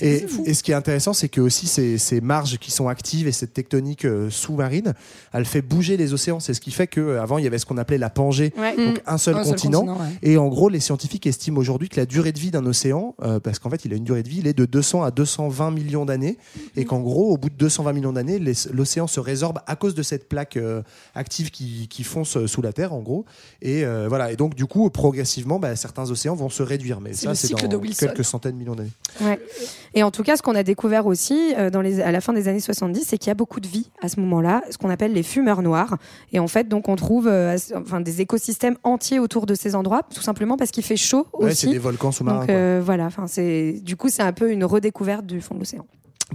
Et, 0.00 0.26
ce 0.54 0.62
qui 0.62 0.70
est 0.70 0.74
intéressant, 0.74 1.12
c'est 1.12 1.28
que 1.28 1.40
aussi 1.40 1.66
ces, 1.66 1.98
ces 1.98 2.20
marges 2.20 2.58
qui 2.58 2.70
sont 2.70 2.88
actives 2.88 3.26
et 3.26 3.32
cette 3.32 3.52
tectonique 3.52 4.04
euh, 4.04 4.30
sous-marine, 4.30 4.94
elle 5.32 5.44
fait 5.44 5.62
bouger 5.62 5.96
les 5.96 6.12
océans. 6.14 6.40
C'est 6.40 6.54
ce 6.54 6.60
qui 6.60 6.70
fait 6.70 6.86
qu'avant, 6.86 7.38
il 7.38 7.44
y 7.44 7.46
avait 7.46 7.58
ce 7.58 7.66
qu'on 7.66 7.76
appelait 7.78 7.98
la 7.98 8.10
Pangée, 8.10 8.52
Ouais. 8.58 8.76
donc 8.76 8.96
Mm. 8.98 9.00
un 9.06 9.18
seul 9.18 9.34
Un 9.36 9.44
seul 9.44 9.52
continent. 9.52 9.86
ouais. 9.86 10.08
Et 10.22 10.36
en 10.38 10.48
gros, 10.48 10.68
les 10.68 10.80
scientifiques 10.80 11.26
estiment 11.26 11.58
aujourd'hui 11.58 11.88
que 11.88 11.96
la 12.00 12.06
durée 12.06 12.32
de 12.32 12.38
vie 12.38 12.50
d'un 12.50 12.64
océan, 12.66 13.14
euh, 13.22 13.40
parce 13.40 13.58
qu'en 13.58 13.70
fait, 13.70 13.84
il 13.84 13.92
a 13.92 13.96
une 13.96 14.04
durée 14.04 14.22
de 14.22 14.28
vie, 14.28 14.38
il 14.38 14.46
est 14.46 14.52
de 14.56 14.64
200 14.64 15.02
à 15.02 15.10
220 15.10 15.70
millions 15.70 16.04
d'années, 16.04 16.38
et 16.76 16.84
qu'en 16.84 17.00
gros, 17.00 17.32
au 17.32 17.36
bout 17.36 17.50
de 17.50 17.56
220 17.56 17.92
millions 17.92 18.12
d'années, 18.12 18.38
l'océan 18.72 19.06
se 19.06 19.20
résorbe 19.20 19.58
à 19.66 19.76
cause 19.76 19.94
de 19.94 20.02
cette 20.02 20.28
plaque 20.28 20.56
euh, 20.56 20.82
active 21.14 21.50
qui, 21.50 21.88
qui 21.88 22.04
fonce 22.04 22.36
euh, 22.36 22.46
sous 22.46 22.62
la 22.62 22.72
Terre, 22.72 22.92
en 22.92 23.00
gros. 23.00 23.24
Et 23.62 23.84
euh, 23.84 24.06
voilà. 24.08 24.32
Et 24.32 24.36
donc, 24.36 24.54
du 24.54 24.66
coup, 24.66 24.88
progressivement, 24.90 25.58
bah, 25.58 25.76
certains 25.76 26.10
océans 26.10 26.34
vont 26.34 26.48
se 26.48 26.62
réduire. 26.62 27.00
Mais 27.00 27.12
ça, 27.12 27.34
c'est 27.34 27.48
dans 27.50 27.80
quelques 27.80 28.24
centaines 28.24 28.52
de 28.52 28.58
millions 28.58 28.74
d'années. 28.74 28.90
Ouais. 29.20 29.38
Et 29.94 30.02
en 30.02 30.10
tout 30.10 30.22
cas, 30.22 30.36
ce 30.36 30.42
qu'on 30.42 30.54
a 30.54 30.62
découvert 30.62 31.06
aussi 31.06 31.54
euh, 31.58 31.70
dans 31.70 31.80
les, 31.80 32.00
à 32.00 32.12
la 32.12 32.20
fin 32.20 32.32
des 32.32 32.48
années 32.48 32.60
70, 32.60 33.04
c'est 33.06 33.18
qu'il 33.18 33.28
y 33.28 33.30
a 33.30 33.34
beaucoup 33.34 33.60
de 33.60 33.66
vie 33.68 33.90
à 34.02 34.08
ce 34.08 34.18
moment-là, 34.20 34.62
ce 34.70 34.78
qu'on 34.78 34.90
appelle 34.90 35.12
les 35.12 35.22
fumeurs 35.22 35.62
noirs. 35.62 35.96
Et 36.32 36.38
en 36.38 36.48
fait, 36.48 36.68
donc, 36.68 36.88
on 36.88 36.96
trouve 36.96 37.28
euh, 37.28 37.56
enfin, 37.76 38.00
des 38.00 38.20
écosystèmes 38.20 38.76
entiers 38.84 39.18
autour 39.18 39.46
de 39.46 39.54
ces 39.54 39.74
endroits, 39.74 40.02
tout 40.14 40.22
simplement 40.22 40.56
parce 40.56 40.70
qu'il 40.70 40.84
fait 40.84 40.96
chaud 40.96 41.26
Ouais, 41.34 41.54
c'est 41.54 41.66
aussi. 41.66 41.70
des 41.70 41.78
volcans 41.78 42.12
sous-marins. 42.12 42.40
Donc 42.40 42.50
euh, 42.50 42.80
voilà, 42.84 43.08
c'est 43.26 43.80
du 43.82 43.96
coup 43.96 44.08
c'est 44.08 44.22
un 44.22 44.32
peu 44.32 44.50
une 44.50 44.64
redécouverte 44.64 45.26
du 45.26 45.40
fond 45.40 45.54
de 45.54 45.60
l'océan. 45.60 45.84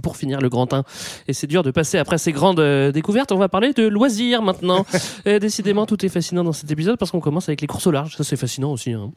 pour 0.02 0.16
finir 0.16 0.40
le 0.40 0.48
grand 0.48 0.72
1. 0.72 0.84
Et 1.28 1.32
c'est 1.32 1.46
dur 1.46 1.62
de 1.62 1.70
passer 1.70 1.98
après 1.98 2.16
ces 2.18 2.32
grandes 2.32 2.60
euh, 2.60 2.92
découvertes. 2.92 3.32
On 3.32 3.38
va 3.38 3.48
parler 3.48 3.72
de 3.72 3.86
loisirs 3.86 4.40
maintenant. 4.42 4.86
Décidément, 5.26 5.86
tout 5.86 6.04
est 6.04 6.08
fascinant 6.08 6.44
dans 6.44 6.52
cet 6.52 6.70
épisode 6.70 6.96
parce 6.98 7.10
qu'on 7.10 7.20
commence 7.20 7.48
avec 7.48 7.60
les 7.60 7.66
courses 7.66 7.86
au 7.86 7.90
large. 7.90 8.16
Ça, 8.16 8.24
c'est 8.24 8.36
fascinant 8.36 8.72
aussi. 8.72 8.92
hein. 8.92 9.10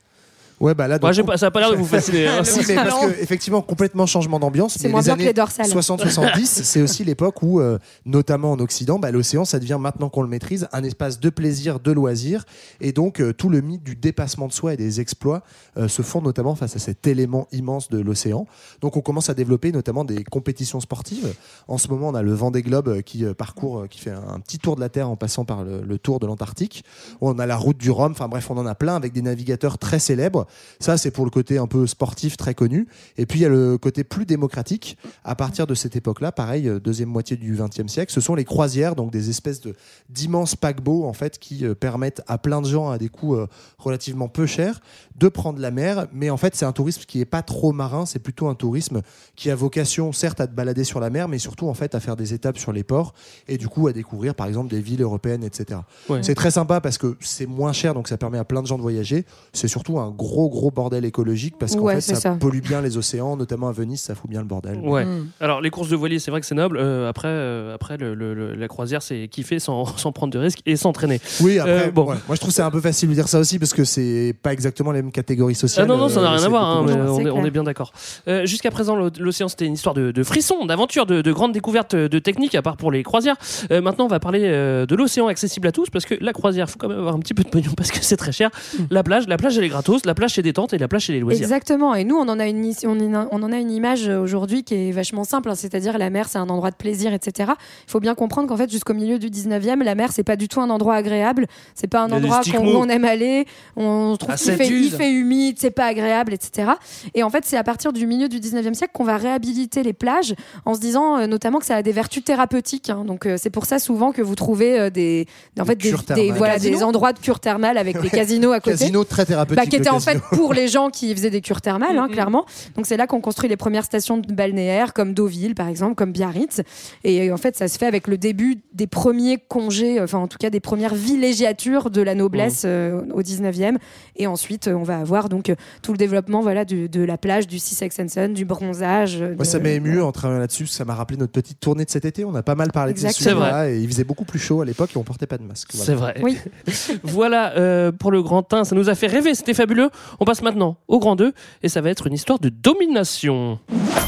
Ouais, 0.63 0.73
bah 0.73 0.87
là, 0.87 0.97
donc, 0.97 1.09
Ouais, 1.09 1.13
j'ai 1.13 1.23
pas- 1.23 1.35
ça 1.37 1.47
a 1.47 1.51
pas 1.51 1.59
l'air 1.59 1.71
de 1.71 1.75
vous 1.75 1.83
fasciner. 1.97 2.25
hein. 2.27 2.43
Si, 2.43 2.61
mais 2.67 2.75
parce 2.75 3.05
que 3.05 3.21
effectivement 3.21 3.61
complètement 3.61 4.05
changement 4.05 4.39
d'ambiance. 4.39 4.75
C'est 4.79 4.87
mais 4.87 4.91
moins 4.93 5.01
les 5.01 5.05
bien 5.05 5.15
que 5.15 5.19
années 5.19 5.27
les 5.27 5.33
dorsales. 5.33 5.65
60-70, 5.67 6.45
c'est 6.63 6.81
aussi 6.81 7.03
l'époque 7.03 7.43
où, 7.43 7.59
euh, 7.59 7.77
notamment 8.05 8.51
en 8.53 8.59
Occident, 8.59 8.97
bah, 8.97 9.11
l'océan, 9.11 9.43
ça 9.45 9.59
devient 9.59 9.77
maintenant 9.79 10.07
qu'on 10.09 10.21
le 10.21 10.29
maîtrise, 10.29 10.67
un 10.71 10.83
espace 10.83 11.19
de 11.19 11.29
plaisir, 11.29 11.79
de 11.81 11.91
loisir, 11.91 12.45
et 12.79 12.93
donc 12.93 13.19
euh, 13.19 13.33
tout 13.33 13.49
le 13.49 13.59
mythe 13.59 13.83
du 13.83 13.95
dépassement 13.97 14.47
de 14.47 14.53
soi 14.53 14.73
et 14.73 14.77
des 14.77 15.01
exploits 15.01 15.43
euh, 15.77 15.87
se 15.89 16.01
font 16.01 16.21
notamment 16.21 16.55
face 16.55 16.75
à 16.77 16.79
cet 16.79 17.05
élément 17.07 17.47
immense 17.51 17.89
de 17.89 17.99
l'océan. 17.99 18.47
Donc 18.79 18.95
on 18.95 19.01
commence 19.01 19.29
à 19.29 19.33
développer 19.33 19.73
notamment 19.73 20.05
des 20.05 20.23
compétitions 20.23 20.79
sportives. 20.79 21.33
En 21.67 21.77
ce 21.77 21.89
moment, 21.89 22.07
on 22.07 22.15
a 22.15 22.21
le 22.21 22.33
Vendée 22.33 22.61
Globe 22.61 23.01
qui 23.01 23.25
euh, 23.25 23.33
parcourt, 23.33 23.79
euh, 23.81 23.87
qui 23.87 23.99
fait 23.99 24.11
un, 24.11 24.23
un 24.35 24.39
petit 24.39 24.59
tour 24.59 24.75
de 24.77 24.81
la 24.81 24.87
Terre 24.87 25.09
en 25.09 25.17
passant 25.17 25.43
par 25.43 25.63
le, 25.65 25.81
le 25.81 25.97
tour 25.99 26.21
de 26.21 26.25
l'Antarctique. 26.25 26.85
On 27.19 27.37
a 27.37 27.45
la 27.45 27.57
route 27.57 27.77
du 27.77 27.91
Rhum. 27.91 28.11
Enfin 28.13 28.29
bref, 28.29 28.49
on 28.49 28.57
en 28.57 28.65
a 28.65 28.75
plein 28.75 28.95
avec 28.95 29.11
des 29.11 29.21
navigateurs 29.21 29.77
très 29.77 29.99
célèbres. 29.99 30.47
Ça, 30.79 30.97
c'est 30.97 31.11
pour 31.11 31.25
le 31.25 31.31
côté 31.31 31.57
un 31.57 31.67
peu 31.67 31.87
sportif 31.87 32.37
très 32.37 32.53
connu. 32.53 32.87
Et 33.17 33.25
puis 33.25 33.39
il 33.39 33.41
y 33.43 33.45
a 33.45 33.49
le 33.49 33.77
côté 33.77 34.03
plus 34.03 34.25
démocratique. 34.25 34.97
À 35.23 35.35
partir 35.35 35.67
de 35.67 35.75
cette 35.75 35.95
époque-là, 35.95 36.31
pareil, 36.31 36.67
euh, 36.67 36.79
deuxième 36.79 37.09
moitié 37.09 37.37
du 37.37 37.55
XXe 37.55 37.91
siècle, 37.91 38.11
ce 38.11 38.21
sont 38.21 38.35
les 38.35 38.45
croisières, 38.45 38.95
donc 38.95 39.11
des 39.11 39.29
espèces 39.29 39.61
de 39.61 39.75
d'immenses 40.09 40.55
paquebots 40.55 41.05
en 41.05 41.13
fait 41.13 41.39
qui 41.39 41.65
euh, 41.65 41.75
permettent 41.75 42.21
à 42.27 42.37
plein 42.37 42.61
de 42.61 42.67
gens 42.67 42.89
à 42.89 42.97
des 42.97 43.09
coûts 43.09 43.35
euh, 43.35 43.47
relativement 43.77 44.27
peu 44.27 44.45
chers 44.45 44.81
de 45.15 45.27
prendre 45.27 45.59
la 45.59 45.71
mer. 45.71 46.07
Mais 46.13 46.29
en 46.29 46.37
fait, 46.37 46.55
c'est 46.55 46.65
un 46.65 46.71
tourisme 46.71 47.03
qui 47.07 47.19
est 47.21 47.25
pas 47.25 47.43
trop 47.43 47.71
marin. 47.71 48.05
C'est 48.05 48.19
plutôt 48.19 48.47
un 48.47 48.55
tourisme 48.55 49.01
qui 49.35 49.49
a 49.49 49.55
vocation, 49.55 50.11
certes, 50.11 50.41
à 50.41 50.47
te 50.47 50.53
balader 50.53 50.83
sur 50.83 50.99
la 50.99 51.09
mer, 51.09 51.27
mais 51.27 51.39
surtout 51.39 51.67
en 51.67 51.73
fait 51.73 51.95
à 51.95 51.99
faire 51.99 52.15
des 52.15 52.33
étapes 52.33 52.57
sur 52.57 52.71
les 52.71 52.83
ports 52.83 53.13
et 53.47 53.57
du 53.57 53.67
coup 53.67 53.87
à 53.87 53.93
découvrir, 53.93 54.35
par 54.35 54.47
exemple, 54.47 54.69
des 54.69 54.81
villes 54.81 55.01
européennes, 55.01 55.43
etc. 55.43 55.81
Ouais. 56.09 56.23
C'est 56.23 56.35
très 56.35 56.51
sympa 56.51 56.81
parce 56.81 56.97
que 56.97 57.15
c'est 57.19 57.45
moins 57.45 57.73
cher, 57.73 57.93
donc 57.93 58.07
ça 58.07 58.17
permet 58.17 58.37
à 58.37 58.43
plein 58.43 58.61
de 58.61 58.67
gens 58.67 58.77
de 58.77 58.81
voyager. 58.81 59.25
C'est 59.53 59.67
surtout 59.67 59.99
un 59.99 60.09
gros 60.09 60.32
gros 60.49 60.71
bordel 60.71 61.05
écologique 61.05 61.55
parce 61.59 61.75
qu'en 61.75 61.81
Ouais, 61.83 61.95
fait 61.95 62.01
ça, 62.01 62.15
ça. 62.15 62.31
pollue 62.39 62.59
bien 62.61 62.81
les 62.81 62.97
océans, 62.97 63.35
notamment 63.37 63.67
à 63.67 63.71
Venise, 63.71 64.01
ça 64.01 64.15
fout 64.15 64.29
bien 64.29 64.39
le 64.41 64.45
bordel. 64.47 64.79
Ouais. 64.79 65.05
Mm. 65.05 65.27
Alors 65.39 65.61
les 65.61 65.69
courses 65.69 65.89
de 65.89 65.95
voilier, 65.95 66.19
c'est 66.19 66.31
vrai 66.31 66.39
que 66.41 66.45
c'est 66.45 66.55
noble. 66.55 66.77
Euh, 66.79 67.07
après, 67.09 67.27
euh, 67.29 67.73
après 67.75 67.97
le- 67.97 68.13
le- 68.13 68.33
le- 68.33 68.55
la 68.55 68.67
croisière, 68.67 69.01
c'est 69.01 69.27
kiffer 69.27 69.59
sans, 69.59 69.85
sans 69.97 70.11
prendre 70.11 70.33
de 70.33 70.39
risques 70.39 70.61
et 70.65 70.75
s'entraîner. 70.75 71.19
Oui, 71.41 71.59
après, 71.59 71.87
Euh, 71.87 71.91
bon. 71.91 72.03
ouais. 72.05 72.15
moi 72.27 72.35
je 72.35 72.39
trouve 72.39 72.51
c'est 72.53 72.61
un 72.61 72.71
peu 72.71 72.81
facile 72.81 73.09
de 73.09 73.13
dire 73.13 73.27
ça 73.27 73.39
aussi 73.39 73.59
parce 73.59 73.73
que 73.73 73.83
c'est 73.83 74.35
pas 74.41 74.53
exactement 74.53 74.91
les 74.91 75.01
mêmes 75.01 75.11
catégories 75.11 75.55
sociales. 75.55 75.85
Ah 75.89 75.93
non, 75.93 75.97
non, 75.97 76.09
ça 76.09 76.21
n'a 76.21 76.31
rien 76.31 76.43
à 76.43 76.49
voir, 76.49 76.63
hein, 76.63 76.81
on, 76.83 76.87
est, 76.87 77.29
on 77.29 77.31
clair. 77.31 77.45
est 77.45 77.51
bien 77.51 77.63
d'accord. 77.63 77.91
Euh, 78.27 78.45
Jusqu'à 78.45 78.71
présent, 78.71 78.95
l'o- 78.95 79.09
l'océan, 79.19 79.47
c'était 79.47 79.65
une 79.65 79.73
histoire 79.73 79.95
de, 79.95 80.11
de 80.11 80.23
frissons, 80.23 80.65
d'aventures, 80.65 81.05
de, 81.05 81.21
de 81.21 81.31
grandes 81.31 81.51
découvertes 81.53 81.95
de 81.95 82.19
techniques, 82.19 82.55
à 82.55 82.61
part 82.61 82.77
pour 82.77 82.91
les 82.91 83.03
croisières. 83.03 83.35
Euh, 83.71 83.81
maintenant, 83.81 84.05
on 84.05 84.09
va 84.09 84.19
parler 84.19 84.41
de 84.41 84.95
l'océan 84.95 85.27
accessible 85.27 85.67
à 85.67 85.71
tous, 85.71 85.89
parce 85.89 86.05
que 86.05 86.15
la 86.21 86.33
croisière, 86.33 86.69
faut 86.69 86.77
quand 86.77 86.87
même 86.89 86.99
avoir 86.99 87.15
un 87.15 87.19
petit 87.19 87.33
peu 87.33 87.43
de 87.43 87.49
pognon, 87.49 87.71
parce 87.77 87.91
que 87.91 87.99
c'est 88.03 88.17
très 88.17 88.31
cher. 88.31 88.49
La 88.89 89.03
plage, 89.03 89.27
la 89.27 89.37
plage, 89.37 89.57
elle 89.57 89.63
est 89.63 89.69
gratos, 89.69 90.05
la 90.05 90.13
plage, 90.13 90.22
c'est 90.31 90.41
détente, 90.41 90.73
et 90.73 90.77
la 90.77 90.87
plage, 90.87 91.07
c'est 91.07 91.13
les 91.13 91.19
loisirs. 91.19 91.43
Exactement. 91.43 91.95
Et 91.95 92.03
nous, 92.03 92.15
on 92.15 92.27
en 92.29 92.39
a 92.39 92.47
une, 92.47 92.71
on 92.85 92.99
en 92.99 93.13
a- 93.13 93.27
on 93.31 93.43
en 93.43 93.51
a 93.51 93.57
une 93.57 93.71
image 93.71 94.07
euh, 94.07 94.19
aujourd'hui 94.21 94.63
qui 94.63 94.75
est 94.75 94.91
vachement 94.91 95.23
simple. 95.23 95.49
hein. 95.49 95.55
C'est-à-dire 95.55 95.97
la 95.97 96.09
mer, 96.09 96.27
c'est 96.29 96.37
un 96.37 96.49
endroit 96.49 96.71
de 96.71 96.75
plaisir, 96.75 97.13
etc. 97.13 97.51
Il 97.87 97.91
faut 97.91 97.99
bien 97.99 98.15
comprendre 98.15 98.47
qu'en 98.47 98.57
fait, 98.57 98.69
jusqu'au 98.71 98.93
milieu 98.93 99.19
du 99.19 99.29
19e, 99.29 99.83
la 99.83 99.95
mer, 99.95 100.11
c'est 100.11 100.23
pas 100.23 100.35
du 100.35 100.47
tout 100.47 100.61
un 100.61 100.69
endroit 100.69 100.95
agréable. 100.95 101.47
C'est 101.75 101.87
pas 101.87 102.01
un 102.01 102.11
endroit 102.11 102.41
qu'on- 102.43 102.65
où 102.65 102.77
on 102.77 102.87
aime 102.89 103.05
aller. 103.05 103.45
On 103.75 104.15
trouve 104.17 104.35
qu'il 104.35 104.53
fait, 104.53 104.67
il 104.67 104.91
fait 104.91 105.11
humide, 105.11 105.57
c'est 105.59 105.71
pas 105.71 105.85
agréable, 105.85 106.33
etc. 106.33 106.71
Et 107.13 107.23
en 107.23 107.29
fait, 107.29 107.43
c'est 107.45 107.57
à 107.57 107.63
partir 107.63 107.93
du 107.93 108.05
milieu 108.07 108.29
du 108.29 108.39
19e 108.39 108.73
siècle 108.73 108.91
qu'on 108.93 109.03
va 109.03 109.17
réhabiliter 109.17 109.83
les 109.83 109.93
plages 109.93 110.33
en 110.65 110.73
se 110.75 110.79
disant 110.79 111.17
euh, 111.17 111.27
notamment 111.27 111.59
que 111.59 111.65
ça 111.65 111.75
a 111.77 111.81
des 111.81 111.91
vertus 111.91 112.23
thérapeutiques. 112.23 112.89
hein. 112.89 113.03
Donc, 113.05 113.25
euh, 113.25 113.35
c'est 113.39 113.49
pour 113.49 113.65
ça 113.65 113.79
souvent 113.79 114.11
que 114.11 114.21
vous 114.21 114.35
trouvez 114.35 114.79
euh, 114.79 114.89
des, 114.89 115.27
en 115.59 115.63
Des 115.63 115.69
fait, 115.75 116.13
des, 116.15 116.31
voilà, 116.31 116.55
endroits 116.85 117.13
de 117.13 117.19
cure 117.19 117.39
thermale 117.39 117.77
avec 117.77 117.99
des 118.01 118.09
casinos 118.09 118.51
à 118.51 118.59
côté 118.59 118.77
Casino 118.77 119.03
très 119.03 119.25
thérapeutique. 119.25 119.63
bah, 119.63 119.69
qui 119.69 119.75
était 119.75 119.89
en 119.89 119.99
fait 119.99 120.12
pour 120.31 120.53
les 120.53 120.67
gens 120.67 120.89
qui 120.89 121.13
faisaient 121.15 121.29
des 121.29 121.41
cures 121.41 121.61
thermales, 121.61 121.97
hein, 121.97 122.07
clairement. 122.09 122.45
Donc 122.75 122.85
c'est 122.85 122.97
là 122.97 123.07
qu'on 123.07 123.21
construit 123.21 123.49
les 123.49 123.57
premières 123.57 123.83
stations 123.85 124.17
de 124.17 124.33
balnéaires, 124.33 124.93
comme 124.93 125.13
Deauville 125.13 125.55
par 125.55 125.67
exemple, 125.67 125.95
comme 125.95 126.11
Biarritz. 126.11 126.61
Et 127.03 127.31
en 127.31 127.37
fait, 127.37 127.55
ça 127.55 127.67
se 127.67 127.77
fait 127.77 127.85
avec 127.87 128.07
le 128.07 128.17
début 128.17 128.59
des 128.73 128.87
premiers 128.87 129.37
congés, 129.37 129.99
enfin 130.01 130.17
en 130.19 130.27
tout 130.27 130.37
cas 130.37 130.49
des 130.49 130.59
premières 130.59 130.95
villégiatures 130.95 131.89
de 131.89 132.01
la 132.01 132.15
noblesse 132.15 132.63
euh, 132.65 133.01
au 133.13 133.21
19e. 133.21 133.77
Et 134.15 134.27
ensuite, 134.27 134.67
euh, 134.67 134.73
on 134.73 134.83
va 134.83 134.97
avoir 134.99 135.29
donc 135.29 135.49
euh, 135.49 135.55
tout 135.81 135.91
le 135.91 135.97
développement 135.97 136.41
voilà, 136.41 136.65
du- 136.65 136.89
de 136.89 137.03
la 137.03 137.17
plage, 137.17 137.47
du 137.47 137.59
Sussex 137.59 137.99
and 137.99 138.07
Sun, 138.09 138.33
du 138.33 138.45
bronzage. 138.45 139.21
euh, 139.21 139.35
Moi, 139.35 139.45
ça 139.45 139.59
m'a 139.59 139.69
ému 139.69 140.01
en 140.01 140.11
travaillant 140.11 140.39
là-dessus. 140.39 140.67
Ça 140.67 140.85
m'a 140.85 140.95
rappelé 140.95 141.17
notre 141.17 141.31
petite 141.31 141.59
tournée 141.59 141.85
de 141.85 141.89
cet 141.89 142.05
été. 142.05 142.25
On 142.25 142.35
a 142.35 142.43
pas 142.43 142.55
mal 142.55 142.71
parlé 142.71 142.93
de 142.93 142.97
ces 142.99 143.05
sujets-là 143.11 143.69
et 143.69 143.79
il 143.79 143.87
faisait 143.87 144.03
beaucoup 144.03 144.25
plus 144.25 144.39
chaud 144.39 144.61
à 144.61 144.65
l'époque 144.65 144.91
et 144.95 144.97
on 144.97 145.03
portait 145.03 145.27
pas 145.27 145.37
de 145.37 145.43
masque. 145.43 145.69
Voilà. 145.73 145.85
C'est 145.85 145.95
vrai. 145.95 146.15
Oui. 146.21 146.37
voilà 147.03 147.55
euh, 147.57 147.91
pour 147.91 148.11
le 148.11 148.21
grand 148.21 148.51
1, 148.53 148.63
ça 148.63 148.75
nous 148.75 148.89
a 148.89 148.95
fait 148.95 149.07
rêver, 149.07 149.33
c'était 149.35 149.53
fabuleux. 149.53 149.89
On 150.19 150.25
passe 150.25 150.41
maintenant 150.41 150.77
au 150.87 150.99
grand 150.99 151.15
2, 151.15 151.33
et 151.63 151.69
ça 151.69 151.81
va 151.81 151.89
être 151.89 152.07
une 152.07 152.13
histoire 152.13 152.39
de 152.39 152.49
domination. 152.49 153.59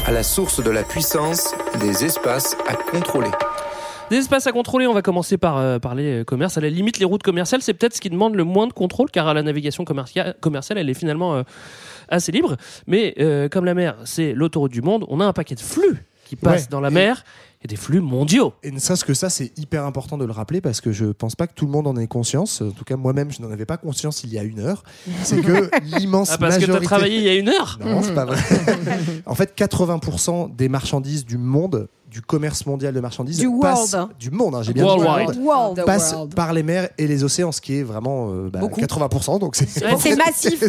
À 0.06 0.12
la 0.12 0.22
source 0.22 0.62
de 0.62 0.70
la 0.70 0.82
puissance, 0.82 1.54
des 1.80 2.04
espaces 2.04 2.56
à 2.68 2.74
contrôler. 2.74 3.30
Des 4.10 4.18
espaces 4.18 4.46
à 4.46 4.52
contrôler, 4.52 4.86
on 4.86 4.94
va 4.94 5.02
commencer 5.02 5.36
par 5.36 5.58
euh, 5.58 5.78
parler 5.80 6.20
euh, 6.20 6.24
commerce. 6.24 6.56
À 6.56 6.60
la 6.60 6.70
limite, 6.70 6.98
les 7.00 7.04
routes 7.04 7.24
commerciales, 7.24 7.60
c'est 7.62 7.74
peut-être 7.74 7.94
ce 7.96 8.00
qui 8.00 8.08
demande 8.10 8.36
le 8.36 8.44
moins 8.44 8.68
de 8.68 8.72
contrôle, 8.72 9.10
car 9.10 9.34
la 9.34 9.42
navigation 9.42 9.82
commercia- 9.84 10.32
commerciale, 10.40 10.78
elle 10.78 10.88
est 10.88 10.94
finalement 10.94 11.34
euh, 11.34 11.42
assez 12.08 12.30
libre. 12.30 12.56
Mais 12.86 13.14
euh, 13.18 13.48
comme 13.48 13.64
la 13.64 13.74
mer, 13.74 13.96
c'est 14.04 14.32
l'autoroute 14.32 14.70
du 14.70 14.80
monde, 14.82 15.04
on 15.08 15.18
a 15.20 15.24
un 15.26 15.32
paquet 15.32 15.56
de 15.56 15.60
flux 15.60 16.04
qui 16.24 16.36
passent 16.36 16.62
Ouais, 16.62 16.68
dans 16.70 16.80
la 16.80 16.88
et- 16.90 16.92
mer, 16.92 17.24
et 17.66 17.68
des 17.68 17.76
flux 17.76 18.00
mondiaux. 18.00 18.54
Et 18.62 18.70
ne 18.70 18.78
serait-ce 18.78 19.04
que 19.04 19.12
ça, 19.12 19.28
c'est 19.28 19.50
hyper 19.58 19.84
important 19.84 20.16
de 20.16 20.24
le 20.24 20.30
rappeler 20.30 20.60
parce 20.60 20.80
que 20.80 20.92
je 20.92 21.06
pense 21.06 21.34
pas 21.34 21.48
que 21.48 21.54
tout 21.54 21.66
le 21.66 21.72
monde 21.72 21.88
en 21.88 21.96
ait 21.96 22.06
conscience. 22.06 22.62
En 22.62 22.70
tout 22.70 22.84
cas, 22.84 22.96
moi-même, 22.96 23.32
je 23.32 23.42
n'en 23.42 23.50
avais 23.50 23.66
pas 23.66 23.76
conscience 23.76 24.22
il 24.22 24.32
y 24.32 24.38
a 24.38 24.44
une 24.44 24.60
heure. 24.60 24.84
C'est 25.24 25.40
que 25.40 25.68
l'immense 25.98 26.30
Ah, 26.32 26.38
parce 26.38 26.58
que 26.58 26.64
tu 26.64 26.70
as 26.70 26.80
travaillé 26.80 27.18
il 27.18 27.24
y 27.24 27.28
a 27.28 27.34
une 27.34 27.48
heure 27.48 27.78
Non, 27.84 28.02
c'est 28.02 28.14
pas 28.14 28.24
vrai. 28.24 28.38
en 29.26 29.34
fait, 29.34 29.58
80% 29.58 30.54
des 30.54 30.68
marchandises 30.68 31.24
du 31.24 31.38
monde, 31.38 31.88
du 32.16 32.22
commerce 32.22 32.64
mondial 32.64 32.94
de 32.94 33.00
marchandises 33.00 33.36
Du 33.36 33.50
passe 33.60 33.92
world. 33.92 34.12
du 34.18 34.30
monde, 34.30 34.54
hein, 34.54 34.62
j'ai 34.62 34.72
bien 34.72 34.84
dit 34.84 35.38
world, 35.38 35.78
The 35.78 35.84
passe 35.84 36.14
world. 36.14 36.34
par 36.34 36.54
les 36.54 36.62
mers 36.62 36.88
et 36.96 37.06
les 37.06 37.24
océans, 37.24 37.52
ce 37.52 37.60
qui 37.60 37.74
est 37.74 37.82
vraiment 37.82 38.30
euh, 38.30 38.48
bah. 38.50 38.60
80%. 38.60 39.38
Donc 39.38 39.54
c'est 39.54 40.16
massif. 40.16 40.64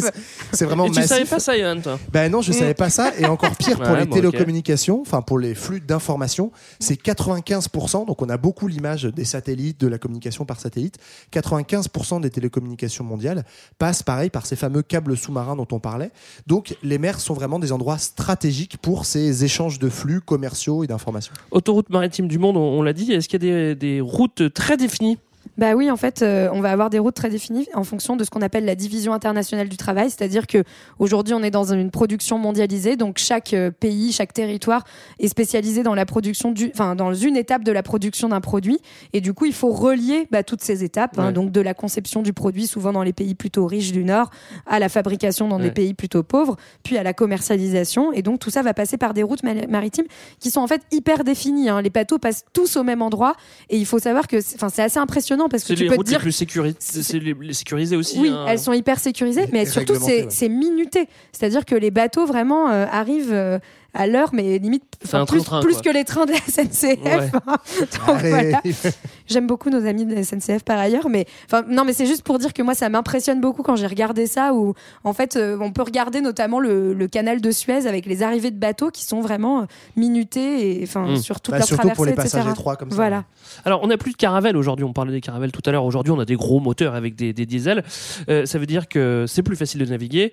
C'est 0.52 0.66
vraiment 0.66 0.84
Et 0.84 0.90
tu 0.90 0.96
massif. 0.96 1.08
savais 1.08 1.24
pas 1.24 1.38
ça, 1.38 1.56
Yann, 1.56 1.80
toi? 1.80 1.98
Ben 2.12 2.30
non, 2.30 2.42
je 2.42 2.52
savais 2.52 2.74
pas 2.74 2.90
ça. 2.90 3.12
Et 3.18 3.24
encore 3.24 3.56
pire 3.56 3.78
pour 3.78 3.88
Ouais, 3.92 4.00
les 4.00 4.04
bon, 4.06 4.16
télécommunications, 4.16 5.00
enfin 5.00 5.22
pour 5.22 5.38
les 5.38 5.54
flux 5.54 5.80
d'informations, 5.80 6.52
c'est 6.80 7.00
95%. 7.02 8.04
Donc 8.06 8.20
on 8.20 8.28
a 8.28 8.36
beaucoup 8.36 8.68
l'image 8.68 9.04
des 9.04 9.24
satellites, 9.24 9.80
de 9.80 9.86
la 9.86 9.96
communication 9.96 10.44
par 10.44 10.60
satellite. 10.60 10.96
95% 11.32 12.20
des 12.20 12.28
télécommunications 12.28 13.04
mondiales 13.04 13.46
passent 13.78 14.02
pareil 14.02 14.28
par 14.28 14.44
ces 14.44 14.56
fameux 14.56 14.82
câbles 14.82 15.16
sous-marins 15.16 15.56
dont 15.56 15.68
on 15.72 15.78
parlait. 15.80 16.10
Donc 16.46 16.76
les 16.82 16.98
mers 16.98 17.20
sont 17.20 17.32
vraiment 17.32 17.58
des 17.58 17.72
endroits 17.72 17.96
stratégiques 17.96 18.76
pour 18.82 19.06
ces 19.06 19.44
échanges 19.44 19.78
de 19.78 19.88
flux 19.88 20.20
commerciaux 20.20 20.84
et 20.84 20.86
d'informations. 20.86 21.32
Autoroute 21.50 21.90
maritime 21.90 22.28
du 22.28 22.38
monde, 22.38 22.56
on, 22.56 22.82
l'a 22.82 22.92
dit. 22.92 23.12
Est-ce 23.12 23.28
qu'il 23.28 23.44
y 23.44 23.50
a 23.50 23.74
des 23.74 24.00
routes 24.00 24.52
très 24.52 24.76
définies 24.76 25.18
Bah 25.58 25.74
oui, 25.74 25.90
en 25.90 25.96
fait, 25.96 26.22
euh, 26.22 26.48
on 26.52 26.60
va 26.60 26.70
avoir 26.70 26.88
des 26.88 27.00
routes 27.00 27.16
très 27.16 27.30
définies 27.30 27.66
en 27.74 27.82
fonction 27.82 28.14
de 28.14 28.22
ce 28.22 28.30
qu'on 28.30 28.42
appelle 28.42 28.64
la 28.64 28.76
division 28.76 29.12
internationale 29.12 29.68
du 29.68 29.76
travail, 29.76 30.08
c'est-à-dire 30.08 30.46
que 30.46 30.62
aujourd'hui, 31.00 31.34
on 31.34 31.42
est 31.42 31.50
dans 31.50 31.72
une 31.72 31.90
production 31.90 32.38
mondialisée, 32.38 32.94
donc 32.94 33.18
chaque 33.18 33.52
euh, 33.54 33.72
pays, 33.72 34.12
chaque 34.12 34.32
territoire 34.32 34.84
est 35.18 35.26
spécialisé 35.26 35.82
dans 35.82 35.96
la 35.96 36.06
production 36.06 36.52
du, 36.52 36.70
enfin 36.72 36.94
dans 36.94 37.12
une 37.12 37.36
étape 37.36 37.64
de 37.64 37.72
la 37.72 37.82
production 37.82 38.28
d'un 38.28 38.40
produit, 38.40 38.78
et 39.12 39.20
du 39.20 39.34
coup, 39.34 39.46
il 39.46 39.52
faut 39.52 39.70
relier 39.72 40.28
bah, 40.30 40.44
toutes 40.44 40.62
ces 40.62 40.84
étapes, 40.84 41.18
hein, 41.18 41.32
donc 41.32 41.50
de 41.50 41.60
la 41.60 41.74
conception 41.74 42.22
du 42.22 42.32
produit, 42.32 42.68
souvent 42.68 42.92
dans 42.92 43.02
les 43.02 43.12
pays 43.12 43.34
plutôt 43.34 43.66
riches 43.66 43.90
du 43.90 44.04
Nord, 44.04 44.30
à 44.64 44.78
la 44.78 44.88
fabrication 44.88 45.48
dans 45.48 45.58
Ouais. 45.58 45.64
des 45.64 45.70
pays 45.72 45.92
plutôt 45.92 46.22
pauvres, 46.22 46.54
puis 46.84 46.98
à 46.98 47.02
la 47.02 47.12
commercialisation, 47.14 48.12
et 48.12 48.22
donc 48.22 48.38
tout 48.38 48.50
ça 48.50 48.62
va 48.62 48.74
passer 48.74 48.96
par 48.96 49.12
des 49.12 49.24
routes 49.24 49.42
ma- 49.42 49.66
maritimes 49.66 50.06
qui 50.38 50.52
sont 50.52 50.60
en 50.60 50.68
fait 50.68 50.82
hyper 50.92 51.24
définies. 51.24 51.68
hein. 51.68 51.82
Les 51.82 51.90
bateaux 51.90 52.18
passent 52.20 52.44
tous 52.52 52.76
au 52.76 52.84
même 52.84 53.02
endroit, 53.02 53.34
et 53.70 53.76
il 53.76 53.86
faut 53.86 53.98
savoir 53.98 54.28
que, 54.28 54.36
enfin, 54.54 54.68
c'est 54.68 54.82
assez 54.82 55.00
impressionnant 55.00 55.47
parce 55.48 55.62
que 55.62 55.68
C'est 55.68 55.74
tu 55.76 55.82
les 55.84 55.88
peux 55.88 55.96
te 55.96 56.02
dire 56.02 56.18
les 56.18 56.22
plus 56.22 56.32
sécurisées, 56.32 56.76
c'est 56.78 57.18
les, 57.18 57.34
les 57.34 57.52
sécurisées 57.52 57.96
aussi. 57.96 58.18
oui, 58.18 58.28
hein. 58.30 58.46
elles 58.48 58.58
sont 58.58 58.72
hyper 58.72 58.98
sécurisées, 58.98 59.46
mais 59.52 59.66
surtout 59.66 59.94
réglementées, 59.94 60.16
c'est 60.18 60.24
ouais. 60.24 60.30
c'est 60.30 60.48
minuté. 60.48 61.08
C'est-à-dire 61.32 61.64
que 61.64 61.74
les 61.74 61.90
bateaux 61.90 62.26
vraiment 62.26 62.68
euh, 62.70 62.86
arrivent 62.90 63.32
euh, 63.32 63.58
à 63.94 64.06
l'heure, 64.06 64.30
mais 64.32 64.58
limite 64.58 64.84
C'est 65.04 65.14
un 65.16 65.26
plus, 65.26 65.38
train-train, 65.42 65.60
plus 65.60 65.74
quoi. 65.74 65.82
que 65.82 65.90
les 65.90 66.04
trains 66.04 66.26
de 66.26 66.32
la 66.32 66.38
SNCF. 66.38 67.02
Ouais. 67.04 67.30
hein. 67.46 67.56
Donc, 67.80 68.08
Arrête. 68.08 68.30
voilà. 68.30 68.60
J'aime 69.28 69.46
beaucoup 69.46 69.70
nos 69.70 69.84
amis 69.86 70.06
de 70.06 70.14
la 70.14 70.22
SNCF 70.24 70.62
par 70.64 70.78
ailleurs, 70.78 71.08
mais 71.08 71.26
enfin 71.46 71.64
non, 71.68 71.84
mais 71.84 71.92
c'est 71.92 72.06
juste 72.06 72.22
pour 72.22 72.38
dire 72.38 72.52
que 72.54 72.62
moi 72.62 72.74
ça 72.74 72.88
m'impressionne 72.88 73.40
beaucoup 73.40 73.62
quand 73.62 73.76
j'ai 73.76 73.86
regardé 73.86 74.26
ça, 74.26 74.54
où 74.54 74.74
en 75.04 75.12
fait 75.12 75.36
euh, 75.36 75.56
on 75.60 75.70
peut 75.70 75.82
regarder 75.82 76.20
notamment 76.20 76.58
le, 76.60 76.94
le 76.94 77.08
canal 77.08 77.40
de 77.40 77.50
Suez 77.50 77.86
avec 77.86 78.06
les 78.06 78.22
arrivées 78.22 78.50
de 78.50 78.58
bateaux 78.58 78.90
qui 78.90 79.04
sont 79.04 79.20
vraiment 79.20 79.60
euh, 79.60 79.64
minutés 79.96 80.80
et 80.80 80.82
enfin 80.84 81.06
Mm. 81.08 81.16
sur 81.18 81.40
toute 81.40 81.52
Bah, 81.52 81.58
leur 81.58 81.66
surtout 81.66 81.80
traversée, 81.88 81.96
pour 81.96 82.04
les 82.06 82.12
etc. 82.12 82.28
passages 82.38 82.52
étroits 82.52 82.76
comme 82.76 82.90
ça. 82.90 82.96
Voilà. 82.96 83.24
Alors, 83.64 83.80
on 83.82 83.86
n'a 83.86 83.96
plus 83.96 84.12
de 84.12 84.16
caravelles 84.16 84.56
aujourd'hui. 84.56 84.84
On 84.84 84.92
parlait 84.92 85.12
des 85.12 85.20
caravelles 85.20 85.52
tout 85.52 85.62
à 85.64 85.70
l'heure. 85.72 85.84
Aujourd'hui, 85.84 86.12
on 86.12 86.18
a 86.18 86.24
des 86.24 86.34
gros 86.36 86.60
moteurs 86.60 86.94
avec 86.94 87.14
des, 87.14 87.32
des 87.32 87.46
diesels. 87.46 87.84
Euh, 88.28 88.46
ça 88.46 88.58
veut 88.58 88.66
dire 88.66 88.88
que 88.88 89.24
c'est 89.28 89.42
plus 89.42 89.56
facile 89.56 89.80
de 89.80 89.86
naviguer. 89.90 90.32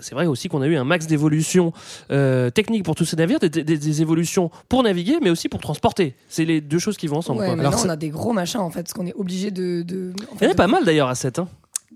C'est 0.00 0.14
vrai 0.14 0.26
aussi 0.26 0.48
qu'on 0.48 0.62
a 0.62 0.66
eu 0.66 0.76
un 0.76 0.84
max 0.84 1.06
d'évolution 1.06 1.72
euh, 2.10 2.50
technique 2.50 2.84
pour 2.84 2.94
tous 2.94 3.04
ces 3.04 3.16
navires, 3.16 3.38
des, 3.38 3.48
des- 3.50 3.87
des 3.88 4.02
évolutions 4.02 4.50
pour 4.68 4.82
naviguer, 4.82 5.18
mais 5.22 5.30
aussi 5.30 5.48
pour 5.48 5.60
transporter. 5.60 6.14
C'est 6.28 6.44
les 6.44 6.60
deux 6.60 6.78
choses 6.78 6.96
qui 6.96 7.06
vont 7.06 7.18
ensemble. 7.18 7.40
Ouais, 7.40 7.46
quoi. 7.46 7.56
maintenant 7.56 7.70
Alors, 7.70 7.86
on 7.86 7.88
a 7.88 7.96
des 7.96 8.10
gros 8.10 8.32
machins 8.32 8.60
en 8.60 8.70
fait, 8.70 8.82
parce 8.82 8.92
qu'on 8.92 9.06
est 9.06 9.14
obligé 9.14 9.50
de. 9.50 9.82
de 9.82 10.12
en 10.30 10.36
Il 10.40 10.44
y 10.44 10.46
en 10.46 10.50
a 10.50 10.52
de- 10.52 10.56
pas 10.56 10.66
mal 10.66 10.84
d'ailleurs 10.84 11.08
à 11.08 11.14
7. 11.14 11.38
Hein. 11.38 11.48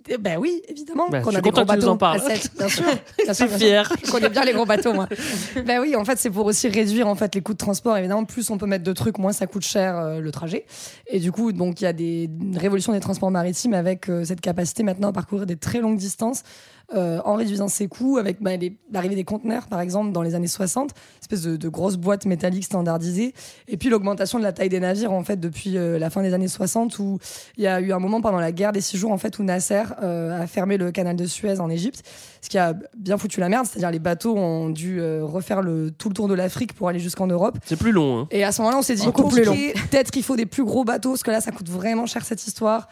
Eh 0.09 0.19
Ben 0.19 0.37
oui, 0.37 0.61
évidemment. 0.69 1.09
Bah, 1.09 1.21
qu'on 1.21 1.31
je 1.31 1.37
a 1.37 1.39
suis 1.39 1.43
des 1.43 1.51
content 1.51 1.63
gros 1.65 1.75
que 1.75 1.79
tu 1.81 1.87
nous 1.87 1.93
en 1.93 1.95
bateaux 1.95 1.99
parles. 1.99 2.21
à 2.33 2.35
sept, 2.35 2.51
bien 2.59 2.69
sûr. 2.69 2.83
Bien 2.85 2.93
sûr, 2.93 3.35
C'est 3.35 3.47
bien 3.47 3.59
sûr. 3.59 3.59
fier. 3.59 3.93
Je 4.05 4.11
connais 4.11 4.29
bien 4.31 4.45
les 4.45 4.53
gros 4.53 4.67
bateaux, 4.67 4.93
moi. 4.93 5.07
ben 5.65 5.81
oui, 5.81 5.95
en 5.95 6.05
fait, 6.05 6.19
c'est 6.19 6.29
pour 6.31 6.45
aussi 6.47 6.67
réduire 6.69 7.07
en 7.07 7.15
fait 7.15 7.33
les 7.37 7.41
coûts 7.41 7.53
de 7.53 7.59
transport. 7.59 7.97
Évidemment, 7.97 8.25
plus 8.25 8.51
on 8.51 8.59
peut 8.59 8.67
mettre 8.67 8.83
de 8.83 8.93
trucs, 8.93 9.19
moins 9.19 9.33
ça 9.33 9.47
coûte 9.47 9.63
cher 9.63 9.97
euh, 9.97 10.19
le 10.19 10.33
trajet. 10.33 10.65
Et 11.07 11.21
du 11.21 11.31
coup, 11.31 11.53
donc 11.53 11.81
il 11.81 11.85
y 11.85 11.87
a 11.87 11.93
des 11.93 12.25
une 12.25 12.59
révolution 12.59 12.93
des 12.93 12.99
transports 12.99 13.31
maritimes 13.31 13.75
avec 13.75 14.09
euh, 14.09 14.25
cette 14.25 14.41
capacité 14.41 14.83
maintenant 14.83 15.09
à 15.11 15.13
parcourir 15.13 15.47
des 15.47 15.57
très 15.57 15.79
longues 15.81 15.99
distances. 15.99 16.43
Euh, 16.95 17.21
en 17.25 17.35
réduisant 17.35 17.69
ses 17.69 17.89
coûts, 17.89 18.19
avec 18.19 18.43
bah, 18.43 18.53
l'arrivée 18.91 19.15
des 19.15 19.25
conteneurs, 19.25 19.67
par 19.67 19.81
exemple, 19.81 20.13
dans 20.13 20.23
les 20.23 20.35
années 20.35 20.47
60, 20.47 20.91
espèce 21.21 21.43
de, 21.43 21.57
de 21.57 21.69
grosses 21.69 21.97
boîtes 21.97 22.27
métalliques 22.27 22.65
standardisées, 22.65 23.35
et 23.69 23.77
puis 23.77 23.89
l'augmentation 23.89 24.39
de 24.39 24.45
la 24.45 24.53
taille 24.53 24.69
des 24.69 24.81
navires, 24.81 25.13
en 25.13 25.25
fait, 25.25 25.37
depuis 25.37 25.77
euh, 25.77 25.99
la 25.99 26.11
fin 26.11 26.23
des 26.23 26.35
années 26.35 26.49
60, 26.49 26.99
où 26.99 27.19
il 27.57 27.65
y 27.65 27.67
a 27.67 27.81
eu 27.81 27.93
un 27.93 27.99
moment 27.99 28.21
pendant 28.21 28.41
la 28.41 28.53
guerre 28.53 28.73
des 28.73 28.81
six 28.81 28.97
jours, 28.97 29.13
en 29.13 29.19
fait, 29.19 29.39
où 29.39 29.43
Nasser 29.43 29.83
euh, 30.03 30.43
a 30.43 30.47
fermé 30.47 30.77
le 30.77 30.91
canal 30.91 31.17
de 31.17 31.27
Suez 31.27 31.61
en 31.61 31.71
Égypte, 31.71 32.03
ce 32.43 32.49
qui 32.51 32.59
a 32.59 32.75
bien 32.97 33.17
foutu 33.17 33.41
la 33.41 33.49
merde, 33.49 33.67
c'est-à-dire 33.67 33.91
les 33.93 33.99
bateaux 34.01 34.37
ont 34.37 34.69
dû 34.69 35.01
euh, 35.01 35.25
refaire 35.25 35.63
le, 35.63 35.91
tout 35.93 36.09
le 36.09 36.15
tour 36.15 36.29
de 36.29 36.35
l'Afrique 36.35 36.75
pour 36.75 36.89
aller 36.89 36.99
jusqu'en 36.99 37.29
Europe. 37.29 37.57
C'est 37.65 37.77
plus 37.77 37.93
long. 37.93 38.19
Hein. 38.21 38.27
Et 38.33 38.43
à 38.45 38.51
ce 38.53 38.61
moment-là, 38.63 38.79
on 38.79 38.83
s'est 38.83 38.97
dit, 38.97 39.07
peut-être 39.07 40.11
qu'il 40.11 40.23
faut 40.25 40.37
des 40.37 40.45
plus 40.47 40.65
gros 40.65 40.85
bateaux, 40.85 41.11
parce 41.11 41.23
que 41.23 41.31
là, 41.31 41.41
ça 41.41 41.53
coûte 41.53 41.69
vraiment 41.71 42.05
cher 42.07 42.25
cette 42.25 42.45
histoire. 42.47 42.89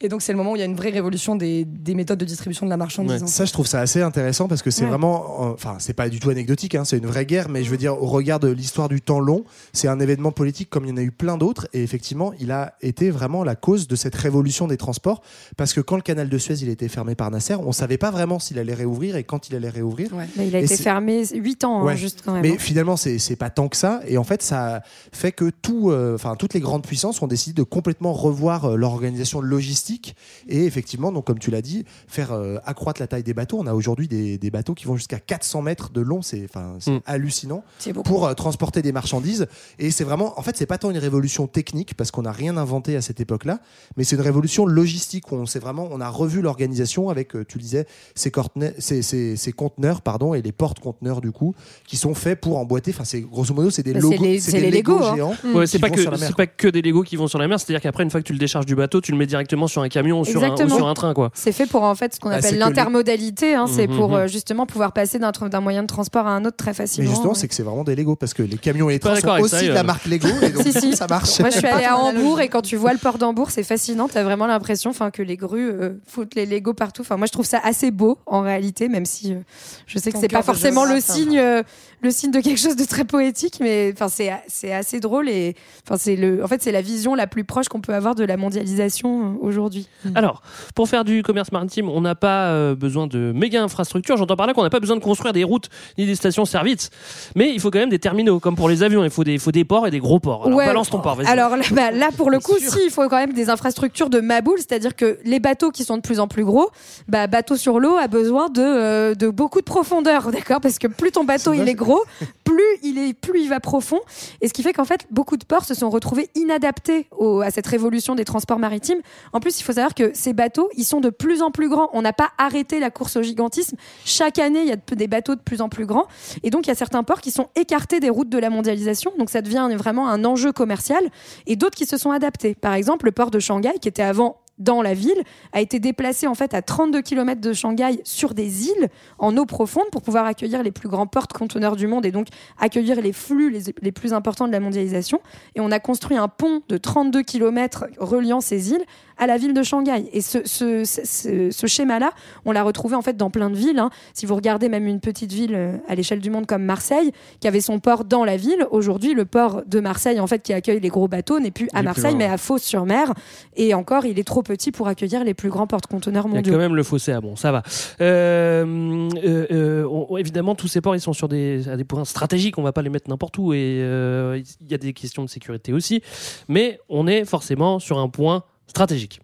Et 0.00 0.08
donc, 0.08 0.22
c'est 0.22 0.32
le 0.32 0.38
moment 0.38 0.52
où 0.52 0.56
il 0.56 0.58
y 0.58 0.62
a 0.62 0.66
une 0.66 0.74
vraie 0.74 0.90
révolution 0.90 1.36
des, 1.36 1.64
des 1.64 1.94
méthodes 1.94 2.18
de 2.18 2.24
distribution 2.24 2.66
de 2.66 2.70
la 2.70 2.76
marchandise. 2.76 3.24
Ça, 3.26 3.44
je 3.44 3.52
trouve 3.52 3.66
ça 3.66 3.80
assez 3.80 4.02
intéressant 4.02 4.48
parce 4.48 4.60
que 4.60 4.70
c'est 4.70 4.82
Ouais. 4.84 4.88
vraiment, 4.90 5.50
euh, 5.50 5.52
enfin, 5.54 5.76
c'est 5.78 5.92
pas 5.94 6.08
du 6.08 6.18
tout 6.18 6.30
anecdotique, 6.30 6.74
hein, 6.74 6.84
c'est 6.84 6.98
une 6.98 7.06
vraie 7.06 7.24
guerre, 7.26 7.48
mais 7.48 7.62
je 7.62 7.70
veux 7.70 7.76
dire, 7.76 8.02
au 8.02 8.06
regard 8.06 8.40
de 8.40 8.48
l'histoire 8.48 8.88
du 8.88 9.00
temps 9.00 9.20
long, 9.20 9.44
c'est 9.72 9.86
un 9.88 10.00
événement 10.00 10.32
politique 10.32 10.68
comme 10.68 10.84
il 10.84 10.90
y 10.90 10.92
en 10.92 10.96
a 10.96 11.02
eu 11.02 11.12
plein 11.12 11.36
d'autres, 11.38 11.68
et 11.72 11.82
effectivement, 11.82 12.32
il 12.40 12.50
a 12.50 12.74
été 12.82 13.10
vraiment 13.10 13.44
la 13.44 13.54
cause 13.54 13.86
de 13.86 13.96
cette 13.96 14.14
révolution 14.16 14.66
des 14.66 14.76
transports, 14.76 15.22
parce 15.56 15.72
que 15.72 15.80
quand 15.80 15.96
le 15.96 16.02
canal 16.02 16.28
de 16.28 16.38
Suez 16.38 16.54
il 16.62 16.68
a 16.68 16.72
été 16.72 16.88
fermé 16.88 17.14
par 17.14 17.30
Nasser, 17.30 17.54
on 17.54 17.72
savait 17.72 17.96
pas 17.98 18.10
vraiment 18.10 18.38
s'il 18.40 18.58
allait 18.58 18.74
réouvrir 18.74 18.93
et 19.02 19.24
quand 19.24 19.48
il 19.48 19.56
allait 19.56 19.68
réouvrir. 19.68 20.14
Ouais. 20.14 20.26
Il 20.36 20.54
a 20.56 20.60
Et 20.60 20.64
été 20.64 20.76
fermé 20.76 21.26
8 21.26 21.64
ans, 21.64 21.86
hein, 21.86 21.94
juste 21.96 22.22
quand 22.24 22.32
même. 22.32 22.42
Mais 22.42 22.52
hein. 22.52 22.58
finalement, 22.58 22.96
c'est 22.96 23.36
pas 23.36 23.50
tant 23.50 23.68
que 23.68 23.76
ça. 23.76 24.00
Et 24.06 24.18
en 24.18 24.24
fait, 24.24 24.42
ça 24.42 24.82
fait 25.12 25.32
que 25.32 25.50
tout, 25.50 25.90
euh, 25.90 26.14
enfin, 26.14 26.36
toutes 26.36 26.54
les 26.54 26.60
grandes 26.60 26.86
puissances 26.86 27.20
ont 27.22 27.26
décidé 27.26 27.54
de 27.54 27.62
complètement 27.62 28.12
revoir 28.12 28.64
euh, 28.64 28.76
leur 28.76 28.92
organisation 28.92 29.40
logistique. 29.40 30.16
Et 30.48 30.64
effectivement, 30.64 31.12
donc, 31.12 31.26
comme 31.26 31.38
tu 31.38 31.50
l'as 31.50 31.62
dit, 31.62 31.84
faire 32.08 32.32
euh, 32.32 32.58
accroître 32.64 33.00
la 33.00 33.06
taille 33.06 33.22
des 33.22 33.34
bateaux. 33.34 33.58
On 33.58 33.66
a 33.66 33.74
aujourd'hui 33.74 34.08
des, 34.08 34.38
des 34.38 34.50
bateaux 34.50 34.74
qui 34.74 34.86
vont 34.86 34.96
jusqu'à 34.96 35.18
400 35.18 35.62
mètres 35.62 35.90
de 35.90 36.00
long. 36.00 36.22
C'est 36.22 36.46
Mm. 36.86 36.98
hallucinant 37.06 37.64
pour 38.04 38.26
euh, 38.26 38.34
transporter 38.34 38.82
des 38.82 38.92
marchandises. 38.92 39.46
Et 39.78 39.90
c'est 39.90 40.04
vraiment, 40.04 40.38
en 40.38 40.42
fait, 40.42 40.56
c'est 40.56 40.66
pas 40.66 40.78
tant 40.78 40.90
une 40.90 40.98
révolution 40.98 41.46
technique 41.46 41.94
parce 41.94 42.10
qu'on 42.10 42.22
n'a 42.22 42.32
rien 42.32 42.56
inventé 42.56 42.96
à 42.96 43.02
cette 43.02 43.20
époque-là, 43.20 43.60
mais 43.96 44.04
c'est 44.04 44.16
une 44.16 44.22
révolution 44.22 44.66
logistique 44.66 45.32
où 45.32 45.36
on 45.36 45.46
s'est 45.46 45.58
vraiment, 45.58 45.88
on 45.90 46.00
a 46.00 46.08
revu 46.08 46.40
l'organisation 46.40 47.10
avec, 47.10 47.30
tu 47.46 47.58
le 47.58 47.62
disais, 47.62 47.86
ces, 48.14 48.30
conteneurs, 48.30 48.72
ces, 48.84 49.02
ces- 49.02 49.36
ces 49.36 49.52
conteneurs, 49.52 50.00
pardon, 50.02 50.34
et 50.34 50.42
les 50.42 50.52
porte-conteneurs 50.52 51.20
du 51.20 51.32
coup, 51.32 51.54
qui 51.86 51.96
sont 51.96 52.14
faits 52.14 52.40
pour 52.40 52.58
emboîter. 52.58 52.90
Enfin, 52.94 53.04
c'est 53.04 53.20
grosso 53.22 53.52
modo, 53.54 53.70
c'est 53.70 53.82
des 53.82 53.92
Bah, 53.94 54.00
logos, 54.00 54.16
c'est 54.18 54.22
les- 54.22 54.40
c'est 54.40 54.50
c'est 54.52 54.70
des 54.70 54.82
hein. 54.86 55.14
géants. 55.16 55.34
Ouais, 55.54 55.66
c'est 55.66 55.78
qui 55.78 55.80
pas 55.82 55.88
vont 55.88 55.94
que 55.94 56.00
sur 56.02 56.10
la 56.10 56.18
mer, 56.18 56.26
c'est 56.28 56.36
pas 56.36 56.46
que 56.46 56.68
des 56.68 56.82
Legos 56.82 57.02
qui 57.02 57.16
vont 57.16 57.26
sur 57.28 57.38
la 57.38 57.48
mer. 57.48 57.58
C'est-à-dire 57.58 57.80
qu'après, 57.80 58.02
une 58.04 58.10
fois 58.10 58.20
que 58.20 58.26
tu 58.26 58.32
le 58.32 58.38
décharges 58.38 58.66
du 58.66 58.74
bateau, 58.76 59.00
tu 59.00 59.12
le 59.12 59.18
mets 59.18 59.26
directement 59.26 59.66
sur 59.66 59.82
un 59.82 59.88
camion 59.88 60.20
ou 60.20 60.24
sur 60.24 60.42
un, 60.42 60.48
ou 60.48 60.52
Exactement. 60.52 60.76
sur 60.76 60.88
un 60.88 60.94
train, 60.94 61.14
quoi. 61.14 61.30
C'est 61.34 61.52
fait 61.52 61.66
pour 61.66 61.82
en 61.82 61.94
fait 61.94 62.14
ce 62.14 62.20
qu'on 62.20 62.28
Bah, 62.30 62.36
appelle 62.36 62.58
l'intermodalité. 62.58 63.54
hein, 63.54 63.66
c'est 63.66 63.86
Mhm, 63.88 63.96
pour 63.96 64.08
mhm. 64.10 64.14
euh, 64.14 64.28
justement 64.28 64.66
pouvoir 64.66 64.92
passer 64.92 65.18
d'un 65.18 65.32
moyen 65.60 65.82
de 65.82 65.86
transport 65.88 66.26
à 66.26 66.30
un 66.30 66.44
autre 66.44 66.56
très 66.56 66.70
Mais 66.70 66.74
facilement. 66.74 67.10
justement, 67.10 67.32
ouais. 67.32 67.38
c'est 67.38 67.48
que 67.48 67.54
c'est 67.54 67.62
vraiment 67.62 67.84
des 67.84 67.96
Legos 67.96 68.16
parce 68.16 68.34
que 68.34 68.42
les 68.42 68.56
camions 68.58 68.88
et 68.90 68.94
les 68.94 68.98
trains 68.98 69.16
sont 69.16 69.28
aussi 69.40 69.66
de 69.68 69.72
la 69.72 69.80
euh. 69.80 69.82
marque 69.82 70.06
Lego 70.06 70.28
et 70.42 70.50
donc 70.50 70.62
Si, 70.62 70.72
si. 70.72 70.96
ça 70.96 71.06
marche. 71.08 71.40
Moi, 71.40 71.50
je 71.50 71.58
suis 71.58 71.66
allée 71.66 71.84
à 71.84 71.96
Hambourg 71.98 72.40
et 72.40 72.48
quand 72.48 72.62
tu 72.62 72.76
vois 72.76 72.92
le 72.92 72.98
port 72.98 73.18
d'Hambourg, 73.18 73.50
c'est 73.50 73.62
fascinant. 73.62 74.08
T'as 74.08 74.22
vraiment 74.22 74.46
l'impression, 74.46 74.90
enfin, 74.90 75.10
que 75.10 75.22
les 75.22 75.36
grues 75.36 75.70
euh, 75.70 75.90
foutent 76.06 76.34
les 76.34 76.46
Legos 76.46 76.74
partout. 76.74 77.02
Enfin, 77.02 77.16
moi, 77.16 77.26
je 77.26 77.32
trouve 77.32 77.46
ça 77.46 77.60
assez 77.62 77.90
beau 77.90 78.18
en 78.26 78.40
réalité, 78.40 78.64
même 78.88 79.04
si 79.06 79.32
euh, 79.32 79.38
je 79.86 79.98
sais 79.98 80.12
que 80.12 80.18
c'est 80.18 80.28
pas 80.28 80.42
forcément 80.42 80.84
le 80.84 81.00
signe, 81.00 81.38
euh, 81.38 81.62
le 82.02 82.10
signe 82.10 82.30
de 82.30 82.40
quelque 82.40 82.58
chose 82.58 82.76
de 82.76 82.84
très 82.84 83.04
poétique, 83.04 83.58
mais 83.60 83.92
enfin, 83.94 84.08
c'est 84.08 84.32
c'est 84.48 84.72
assez 84.72 85.00
drôle 85.00 85.28
et 85.28 85.54
enfin, 85.86 85.96
c'est 85.96 86.16
le, 86.16 86.44
en 86.44 86.48
fait, 86.48 86.62
c'est 86.62 86.72
la 86.72 86.82
vision 86.82 87.14
la 87.14 87.26
plus 87.26 87.44
proche 87.44 87.68
qu'on 87.68 87.80
peut 87.80 87.94
avoir 87.94 88.14
de 88.14 88.24
la 88.24 88.36
mondialisation 88.36 89.34
euh, 89.34 89.36
aujourd'hui. 89.40 89.88
Alors, 90.14 90.42
pour 90.74 90.88
faire 90.88 91.04
du 91.04 91.22
commerce 91.22 91.52
maritime, 91.52 91.88
on 91.88 92.00
n'a 92.00 92.14
pas 92.14 92.74
besoin 92.74 93.06
de 93.06 93.32
méga 93.34 93.62
infrastructures. 93.62 94.16
J'entends 94.16 94.36
par 94.36 94.46
là 94.46 94.54
qu'on 94.54 94.62
n'a 94.62 94.70
pas 94.70 94.80
besoin 94.80 94.96
de 94.96 95.02
construire 95.02 95.32
des 95.32 95.44
routes 95.44 95.68
ni 95.98 96.06
des 96.06 96.14
stations-service. 96.14 96.90
Mais 97.36 97.52
il 97.52 97.60
faut 97.60 97.70
quand 97.70 97.78
même 97.78 97.88
des 97.88 97.98
terminaux, 97.98 98.40
comme 98.40 98.56
pour 98.56 98.68
les 98.68 98.82
avions. 98.82 99.04
Il 99.04 99.10
faut 99.10 99.24
des, 99.24 99.34
il 99.34 99.38
faut 99.40 99.52
des 99.52 99.64
ports 99.64 99.86
et 99.86 99.90
des 99.90 99.98
gros 100.00 100.20
ports. 100.20 100.46
Alors, 100.46 100.58
Ouais. 100.58 100.66
balance 100.66 100.90
ton 100.90 101.00
port, 101.00 101.16
vas-y. 101.16 101.26
Alors 101.26 101.56
là, 101.56 101.64
bah, 101.72 101.90
là, 101.90 102.10
pour 102.16 102.30
le 102.30 102.38
coup, 102.40 102.56
si, 102.58 102.78
il 102.84 102.90
faut 102.90 103.08
quand 103.08 103.16
même 103.18 103.32
des 103.32 103.50
infrastructures 103.50 104.10
de 104.10 104.20
maboule, 104.20 104.58
c'est-à-dire 104.58 104.94
que 104.96 105.18
les 105.24 105.40
bateaux 105.40 105.70
qui 105.70 105.84
sont 105.84 105.96
de 105.96 106.02
plus 106.02 106.20
en 106.20 106.28
plus 106.28 106.44
gros, 106.44 106.70
bah, 107.08 107.26
bateau 107.26 107.56
sur 107.56 107.80
l'eau 107.80 107.96
a 107.96 108.08
besoin 108.08 108.48
de, 108.50 108.62
euh, 108.64 109.14
de 109.14 109.28
beaucoup 109.28 109.60
de 109.60 109.64
profondeur, 109.64 110.30
d'accord 110.32 110.60
Parce 110.60 110.78
que 110.78 110.86
plus 110.86 111.12
ton 111.12 111.24
bateau 111.24 111.52
il 111.52 111.68
est 111.68 111.74
gros, 111.74 112.02
plus 112.44 112.62
il 112.82 112.98
est, 112.98 113.14
plus 113.14 113.40
il 113.42 113.48
va 113.48 113.60
profond, 113.60 114.00
et 114.40 114.48
ce 114.48 114.52
qui 114.52 114.62
fait 114.62 114.72
qu'en 114.72 114.84
fait, 114.84 115.06
beaucoup 115.10 115.36
de 115.36 115.44
ports 115.44 115.64
se 115.64 115.74
sont 115.74 115.90
retrouvés 115.90 116.28
inadaptés 116.34 117.06
au- 117.16 117.40
à 117.40 117.50
cette 117.50 117.66
révolution 117.66 118.14
des 118.14 118.24
transports 118.24 118.58
maritimes. 118.58 118.98
En 119.32 119.40
plus, 119.40 119.58
il 119.60 119.62
faut 119.62 119.72
savoir 119.72 119.94
que 119.94 120.10
ces 120.14 120.32
bateaux, 120.32 120.68
ils 120.76 120.84
sont 120.84 121.00
de 121.00 121.10
plus 121.10 121.42
en 121.42 121.50
plus 121.50 121.68
grands. 121.68 121.88
On 121.92 122.02
n'a 122.02 122.12
pas 122.12 122.30
arrêté 122.38 122.78
la 122.80 122.90
course 122.90 123.16
au 123.16 123.22
gigantisme. 123.22 123.76
Chaque 124.04 124.38
année, 124.38 124.60
il 124.62 124.68
y 124.68 124.72
a 124.72 124.76
de- 124.76 124.94
des 124.94 125.06
bateaux 125.08 125.34
de 125.34 125.40
plus 125.40 125.60
en 125.60 125.68
plus 125.68 125.86
grands, 125.86 126.06
et 126.42 126.50
donc 126.50 126.66
il 126.66 126.68
y 126.68 126.72
a 126.72 126.76
certains 126.76 127.02
ports 127.02 127.20
qui 127.20 127.30
sont 127.30 127.48
écartés 127.56 128.00
des 128.00 128.10
routes 128.10 128.28
de 128.28 128.38
la 128.38 128.50
mondialisation. 128.50 129.12
Donc 129.18 129.30
ça 129.30 129.42
devient 129.42 129.68
vraiment 129.76 130.08
un 130.08 130.24
enjeu 130.24 130.52
commercial 130.52 131.02
et 131.46 131.56
d'autres 131.56 131.76
qui 131.76 131.86
se 131.86 131.96
sont 131.96 132.10
adaptés. 132.10 132.54
Par 132.54 132.74
exemple, 132.74 133.06
le 133.06 133.12
port 133.12 133.30
de 133.30 133.38
Shanghai, 133.38 133.72
qui 133.80 133.88
était 133.88 134.02
avant 134.02 134.36
dans 134.58 134.82
la 134.82 134.94
ville, 134.94 135.22
a 135.52 135.60
été 135.60 135.80
déplacé 135.80 136.26
en 136.26 136.34
fait 136.34 136.54
à 136.54 136.62
32 136.62 137.02
km 137.02 137.40
de 137.40 137.52
Shanghai 137.52 138.00
sur 138.04 138.34
des 138.34 138.68
îles 138.68 138.88
en 139.18 139.36
eau 139.36 139.46
profonde 139.46 139.86
pour 139.90 140.02
pouvoir 140.02 140.26
accueillir 140.26 140.62
les 140.62 140.70
plus 140.70 140.88
grands 140.88 141.06
porte-conteneurs 141.06 141.76
du 141.76 141.86
monde 141.86 142.06
et 142.06 142.12
donc 142.12 142.28
accueillir 142.58 143.00
les 143.00 143.12
flux 143.12 143.50
les, 143.50 143.62
les 143.82 143.92
plus 143.92 144.12
importants 144.12 144.46
de 144.46 144.52
la 144.52 144.60
mondialisation. 144.60 145.20
Et 145.54 145.60
on 145.60 145.70
a 145.70 145.80
construit 145.80 146.16
un 146.16 146.28
pont 146.28 146.62
de 146.68 146.76
32 146.76 147.22
km 147.22 147.86
reliant 147.98 148.40
ces 148.40 148.70
îles 148.70 148.84
à 149.18 149.26
la 149.26 149.36
ville 149.36 149.54
de 149.54 149.62
Shanghai. 149.62 150.08
Et 150.12 150.20
ce, 150.20 150.38
ce, 150.44 150.84
ce- 150.84 151.50
ce 151.50 151.66
schéma-là, 151.66 152.12
on 152.44 152.52
l'a 152.52 152.62
retrouvé 152.62 152.94
en 152.96 153.02
fait 153.02 153.16
dans 153.16 153.30
plein 153.30 153.50
de 153.50 153.56
villes. 153.56 153.78
hein. 153.78 153.90
Si 154.12 154.26
vous 154.26 154.34
regardez 154.34 154.68
même 154.68 154.86
une 154.86 155.00
petite 155.00 155.32
ville 155.32 155.54
euh, 155.54 155.76
à 155.88 155.94
l'échelle 155.94 156.20
du 156.20 156.30
monde 156.30 156.46
comme 156.46 156.62
Marseille, 156.64 157.12
qui 157.40 157.48
avait 157.48 157.60
son 157.60 157.78
port 157.80 158.04
dans 158.04 158.24
la 158.24 158.36
ville, 158.36 158.66
aujourd'hui 158.70 159.14
le 159.14 159.24
port 159.24 159.62
de 159.66 159.80
Marseille 159.80 160.20
en 160.20 160.26
fait 160.26 160.42
qui 160.42 160.52
accueille 160.52 160.80
les 160.80 160.88
gros 160.88 161.08
bateaux 161.08 161.38
n'est 161.40 161.50
plus 161.50 161.68
à 161.74 161.82
Marseille 161.82 162.14
mais 162.16 162.26
à 162.26 162.36
Fos-sur-Mer. 162.38 163.12
Et 163.56 163.74
encore, 163.74 164.04
il 164.06 164.18
est 164.18 164.24
trop 164.24 164.42
petit 164.42 164.72
pour 164.72 164.88
accueillir 164.88 165.24
les 165.24 165.34
plus 165.34 165.48
grands 165.48 165.66
porte-conteneurs 165.66 166.24
Il 166.26 166.30
y 166.30 166.32
a 166.32 166.36
mondiaux. 166.36 166.52
quand 166.52 166.58
même 166.58 166.74
le 166.76 166.82
fossé 166.82 167.12
à 167.12 167.20
bon, 167.20 167.36
ça 167.36 167.52
va. 167.52 167.62
Euh, 168.00 169.08
euh, 169.24 169.46
euh, 169.50 169.88
on- 169.88 170.16
évidemment, 170.16 170.54
tous 170.54 170.68
ces 170.68 170.80
ports, 170.80 170.94
ils 170.94 171.00
sont 171.00 171.12
sur 171.12 171.28
des, 171.28 171.68
à 171.68 171.76
des 171.76 171.84
points 171.84 172.04
stratégiques. 172.04 172.58
On 172.58 172.62
va 172.62 172.72
pas 172.72 172.82
les 172.82 172.90
mettre 172.90 173.08
n'importe 173.10 173.38
où. 173.38 173.52
Et 173.52 173.78
il 173.78 174.70
y 174.70 174.74
a 174.74 174.78
des 174.78 174.92
questions 174.92 175.24
de 175.24 175.28
sécurité 175.30 175.72
aussi. 175.72 176.02
Mais 176.48 176.78
on 176.88 177.06
est 177.06 177.24
forcément 177.24 177.78
sur 177.78 177.98
un 177.98 178.08
point 178.08 178.44
stratégique. 178.66 179.20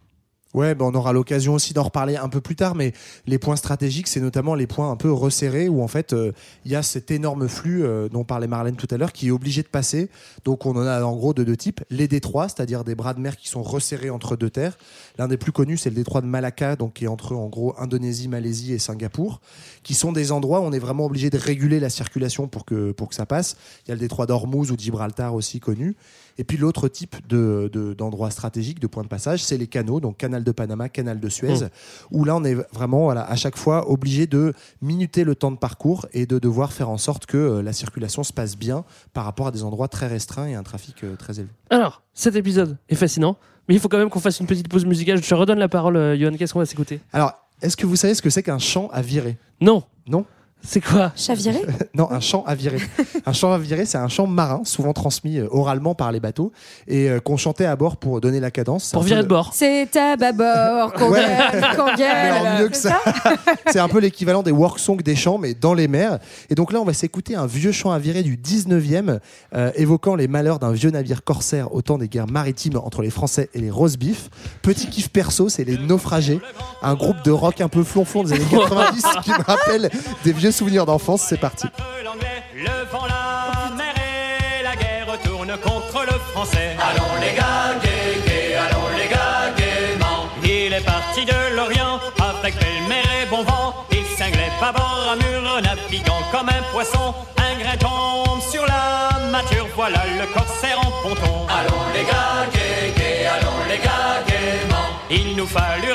Ouais, 0.52 0.74
ben 0.74 0.86
on 0.86 0.94
aura 0.94 1.12
l'occasion 1.12 1.54
aussi 1.54 1.74
d'en 1.74 1.84
reparler 1.84 2.16
un 2.16 2.28
peu 2.28 2.40
plus 2.40 2.56
tard, 2.56 2.74
mais 2.74 2.92
les 3.28 3.38
points 3.38 3.54
stratégiques, 3.54 4.08
c'est 4.08 4.18
notamment 4.18 4.56
les 4.56 4.66
points 4.66 4.90
un 4.90 4.96
peu 4.96 5.12
resserrés 5.12 5.68
où 5.68 5.80
en 5.80 5.86
fait 5.86 6.12
euh, 6.12 6.32
il 6.64 6.72
y 6.72 6.74
a 6.74 6.82
cet 6.82 7.12
énorme 7.12 7.46
flux 7.46 7.84
euh, 7.84 8.08
dont 8.08 8.24
parlait 8.24 8.48
Marlène 8.48 8.74
tout 8.74 8.88
à 8.90 8.96
l'heure 8.96 9.12
qui 9.12 9.28
est 9.28 9.30
obligé 9.30 9.62
de 9.62 9.68
passer. 9.68 10.08
Donc 10.44 10.66
on 10.66 10.72
en 10.72 10.84
a 10.84 11.04
en 11.04 11.14
gros 11.14 11.34
de 11.34 11.44
deux 11.44 11.56
types 11.56 11.84
les 11.88 12.08
détroits, 12.08 12.48
c'est-à-dire 12.48 12.82
des 12.82 12.96
bras 12.96 13.14
de 13.14 13.20
mer 13.20 13.36
qui 13.36 13.46
sont 13.48 13.62
resserrés 13.62 14.10
entre 14.10 14.34
deux 14.34 14.50
terres. 14.50 14.76
L'un 15.18 15.28
des 15.28 15.36
plus 15.36 15.52
connus, 15.52 15.76
c'est 15.76 15.90
le 15.90 15.94
détroit 15.94 16.20
de 16.20 16.26
Malacca, 16.26 16.74
donc 16.74 16.94
qui 16.94 17.04
est 17.04 17.08
entre 17.08 17.36
en 17.36 17.46
gros 17.48 17.76
Indonésie, 17.78 18.26
Malaisie 18.26 18.72
et 18.72 18.80
Singapour, 18.80 19.40
qui 19.84 19.94
sont 19.94 20.10
des 20.10 20.32
endroits 20.32 20.58
où 20.62 20.64
on 20.64 20.72
est 20.72 20.80
vraiment 20.80 21.04
obligé 21.06 21.30
de 21.30 21.38
réguler 21.38 21.78
la 21.78 21.90
circulation 21.90 22.48
pour 22.48 22.64
que 22.64 22.90
pour 22.90 23.08
que 23.08 23.14
ça 23.14 23.24
passe. 23.24 23.56
Il 23.86 23.90
y 23.90 23.92
a 23.92 23.94
le 23.94 24.00
détroit 24.00 24.26
d'Ormuz 24.26 24.72
ou 24.72 24.74
de 24.74 24.80
Gibraltar 24.80 25.32
aussi 25.32 25.60
connu. 25.60 25.94
Et 26.38 26.44
puis 26.44 26.56
l'autre 26.56 26.88
type 26.88 27.16
de, 27.28 27.68
de- 27.72 27.92
d'endroits 27.92 28.30
stratégiques, 28.30 28.80
de 28.80 28.86
points 28.86 29.02
de 29.02 29.08
passage, 29.08 29.44
c'est 29.44 29.58
les 29.58 29.66
canaux, 29.66 30.00
donc 30.00 30.16
canal 30.16 30.39
de 30.44 30.52
Panama, 30.52 30.88
canal 30.88 31.20
de 31.20 31.28
Suez, 31.28 31.54
Mm. 31.60 31.68
où 32.10 32.24
là 32.24 32.36
on 32.36 32.44
est 32.44 32.54
vraiment 32.72 33.04
voilà, 33.04 33.22
à 33.22 33.36
chaque 33.36 33.56
fois 33.56 33.90
obligé 33.90 34.26
de 34.26 34.52
minuter 34.82 35.24
le 35.24 35.34
temps 35.34 35.50
de 35.50 35.56
parcours 35.56 36.06
et 36.12 36.26
de 36.26 36.38
devoir 36.38 36.72
faire 36.72 36.88
en 36.90 36.98
sorte 36.98 37.26
que 37.26 37.36
euh, 37.36 37.62
la 37.62 37.72
circulation 37.72 38.22
se 38.22 38.32
passe 38.32 38.56
bien 38.56 38.84
par 39.12 39.24
rapport 39.24 39.46
à 39.48 39.50
des 39.50 39.62
endroits 39.64 39.88
très 39.88 40.06
restreints 40.06 40.46
et 40.46 40.54
un 40.54 40.62
trafic 40.62 41.04
euh, 41.04 41.16
très 41.16 41.38
élevé. 41.38 41.52
Alors, 41.70 42.02
cet 42.14 42.36
épisode 42.36 42.76
est 42.88 42.94
fascinant. 42.94 43.36
Mais 43.68 43.74
il 43.76 43.80
faut 43.80 43.88
quand 43.88 43.98
même 43.98 44.10
qu'on 44.10 44.18
fasse 44.20 44.40
une 44.40 44.46
petite 44.48 44.68
pause 44.68 44.84
musicale. 44.84 45.22
Je 45.22 45.28
te 45.28 45.34
redonne 45.34 45.58
la 45.60 45.68
parole, 45.68 45.96
euh, 45.96 46.16
Johan. 46.18 46.32
Qu'est-ce 46.36 46.52
qu'on 46.52 46.58
va 46.58 46.66
s'écouter? 46.66 47.00
Alors, 47.12 47.34
est-ce 47.62 47.76
que 47.76 47.86
vous 47.86 47.94
savez 47.94 48.14
ce 48.14 48.22
que 48.22 48.28
c'est 48.30 48.42
qu'un 48.42 48.58
champ 48.58 48.88
à 48.92 49.00
virer? 49.00 49.36
Non. 49.60 49.84
Non? 50.08 50.24
C'est 50.62 50.80
quoi 50.80 51.12
Chaviré 51.16 51.60
Non, 51.94 52.10
un 52.10 52.20
champ 52.20 52.44
à 52.46 52.54
virer. 52.54 52.78
un 53.26 53.32
champ 53.32 53.52
à 53.52 53.58
virer, 53.58 53.86
c'est 53.86 53.98
un 53.98 54.08
chant 54.08 54.26
marin, 54.26 54.60
souvent 54.64 54.92
transmis 54.92 55.38
euh, 55.38 55.48
oralement 55.50 55.94
par 55.94 56.12
les 56.12 56.20
bateaux, 56.20 56.52
et 56.86 57.08
euh, 57.08 57.18
qu'on 57.20 57.36
chantait 57.36 57.64
à 57.64 57.76
bord 57.76 57.96
pour 57.96 58.20
donner 58.20 58.40
la 58.40 58.50
cadence. 58.50 58.90
Pour 58.92 59.02
virer 59.02 59.18
le- 59.18 59.24
de 59.24 59.28
bord. 59.28 59.50
C'est 59.54 59.96
à 59.96 60.16
bâbord 60.16 60.92
qu'on 60.92 61.10
Ouais. 61.10 61.20
gagne, 61.22 61.76
qu'on 61.76 61.84
Mais 61.92 61.96
gagne. 61.96 62.46
en 62.46 62.58
mieux 62.60 62.68
que 62.68 62.76
c'est 62.76 62.88
ça. 62.88 63.00
c'est 63.72 63.78
un 63.80 63.88
peu 63.88 64.00
l'équivalent 64.00 64.42
des 64.42 64.50
work 64.50 64.78
songs 64.78 64.96
des 64.96 65.16
champs, 65.16 65.38
mais 65.38 65.54
dans 65.54 65.72
les 65.74 65.88
mers. 65.88 66.18
Et 66.50 66.54
donc 66.54 66.72
là, 66.72 66.80
on 66.80 66.84
va 66.84 66.92
s'écouter 66.92 67.34
un 67.36 67.46
vieux 67.46 67.72
chant 67.72 67.90
à 67.90 67.98
virer 67.98 68.22
du 68.22 68.36
19e, 68.36 69.18
euh, 69.54 69.70
évoquant 69.76 70.14
les 70.14 70.28
malheurs 70.28 70.58
d'un 70.58 70.72
vieux 70.72 70.90
navire 70.90 71.24
corsaire 71.24 71.74
au 71.74 71.80
temps 71.82 71.96
des 71.98 72.08
guerres 72.08 72.26
maritimes 72.30 72.76
entre 72.76 73.02
les 73.02 73.10
Français 73.10 73.48
et 73.54 73.60
les 73.60 73.70
rosebifs. 73.70 74.28
Petit 74.62 74.88
kiff 74.88 75.08
perso, 75.08 75.48
c'est 75.48 75.64
les 75.64 75.78
naufragés, 75.78 76.40
un 76.82 76.94
groupe 76.94 77.22
de 77.24 77.30
rock 77.30 77.60
un 77.60 77.68
peu 77.68 77.82
flonflon 77.82 78.24
des 78.24 78.34
années 78.34 78.44
90 78.50 79.02
qui 79.24 79.30
me 79.30 79.42
rappelle 79.42 79.90
des 80.24 80.32
vieux 80.32 80.49
souvenirs 80.52 80.86
d'enfance. 80.86 81.22
C'est 81.22 81.40
parti. 81.40 81.66
l'anglais, 82.04 82.42
le 82.54 82.84
vent, 82.90 83.06
la 83.06 83.74
mer 83.76 83.94
et 83.98 84.62
la 84.62 84.76
guerre 84.76 85.18
tourne 85.24 85.52
contre 85.62 86.04
le 86.04 86.18
français. 86.32 86.76
Allons 86.80 87.20
les 87.20 87.36
gars, 87.36 87.74
gay, 87.82 88.20
gay, 88.26 88.54
allons 88.54 88.88
les 88.96 89.08
gars, 89.08 89.50
gaiement. 89.56 90.26
Il 90.42 90.72
est 90.72 90.84
parti 90.84 91.24
de 91.24 91.56
l'Orient 91.56 92.00
avec 92.40 92.54
belle-mer 92.58 93.04
et 93.22 93.26
bon 93.26 93.42
vent. 93.42 93.74
Il 93.92 94.04
cinglait 94.16 94.50
bâbord 94.60 95.08
à 95.12 95.16
mur, 95.16 95.60
naviguant 95.62 96.22
comme 96.32 96.48
un 96.48 96.62
poisson. 96.72 97.14
Un 97.38 97.58
grain 97.62 97.76
tombe 97.76 98.40
sur 98.40 98.64
la 98.66 99.18
mâture, 99.30 99.66
voilà 99.74 100.00
le 100.18 100.26
corsaire 100.32 100.78
en 100.78 100.90
ponton. 101.02 101.46
Allons 101.48 101.84
les 101.94 102.04
gars, 102.04 102.46
gay, 102.52 102.92
gay, 102.96 103.26
allons 103.26 103.68
les 103.68 103.78
gars, 103.78 104.22
gaiement. 104.26 104.88
Il 105.10 105.36
nous 105.36 105.46
fallut 105.46 105.89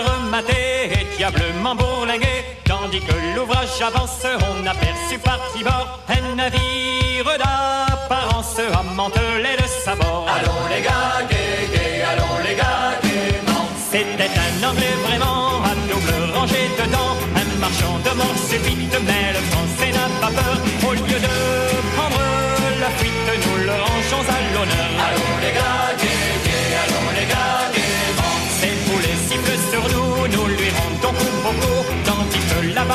Que 3.02 3.36
l'ouvrage 3.36 3.82
avance, 3.82 4.26
on 4.26 4.66
aperçut 4.66 5.20
par 5.20 5.38
tribord 5.52 6.00
un 6.08 6.36
navire 6.36 7.05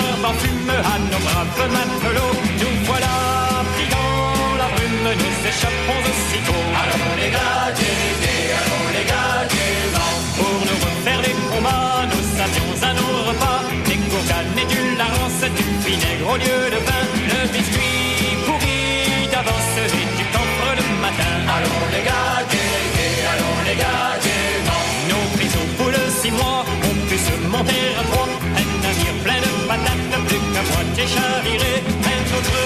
barbe 0.01 0.25
en 0.25 0.35
à 0.93 0.99
nos 0.99 1.21
braves 1.27 1.69
matelots. 1.77 2.37
Nous 2.61 2.77
voilà 2.85 3.15
pris 3.73 3.89
dans 3.95 4.57
la 4.61 4.69
brume, 4.75 5.09
nous 5.23 5.37
échappons 5.51 6.01
aussitôt. 6.11 6.63
Allons 6.81 7.15
les 7.21 7.31
gars, 7.31 7.73
gay, 7.79 8.43
allons 8.61 8.87
les 8.97 9.07
gars, 9.11 9.43
gaiement. 9.53 10.15
Pour 10.39 10.57
nous 10.69 10.79
refaire 10.87 11.21
les 11.27 11.37
combats, 11.51 12.07
nous 12.13 12.27
avions 12.45 12.73
à 12.89 12.93
nos 12.99 13.13
repas 13.29 13.61
des 13.89 13.99
gourganes 14.09 14.59
et 14.63 14.67
du 14.75 14.83
larance, 14.97 15.43
du 15.59 15.67
vinaigre 15.85 16.29
au 16.33 16.37
lieu 16.37 16.61
de 16.75 16.81
vin, 16.87 17.05
le 17.31 17.41
biscuit 17.53 18.10
moitié 31.01 31.17
chaviré. 31.17 31.83
Un 32.05 32.23
autre 32.37 32.59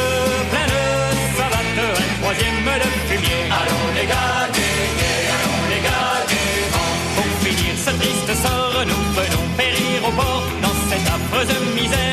plein 0.51 0.66
de 0.66 0.80
savates, 1.37 1.78
un 1.78 2.22
troisième 2.22 2.64
de 2.82 2.89
fumier. 3.09 3.41
Allons 3.51 3.87
les 3.95 4.07
gars, 4.07 4.49
allons 5.35 5.62
les 5.72 5.82
gars, 5.87 6.16
gaiement. 6.30 6.93
Pour 7.16 7.30
finir 7.45 7.74
ce 7.76 7.91
triste 7.91 8.32
sort, 8.43 8.85
nous 8.87 9.05
venons 9.18 9.47
périr 9.57 10.09
au 10.09 10.12
port. 10.12 10.45
Dans 10.62 10.76
cette 10.89 11.09
affreuse 11.16 11.55
misère, 11.74 12.03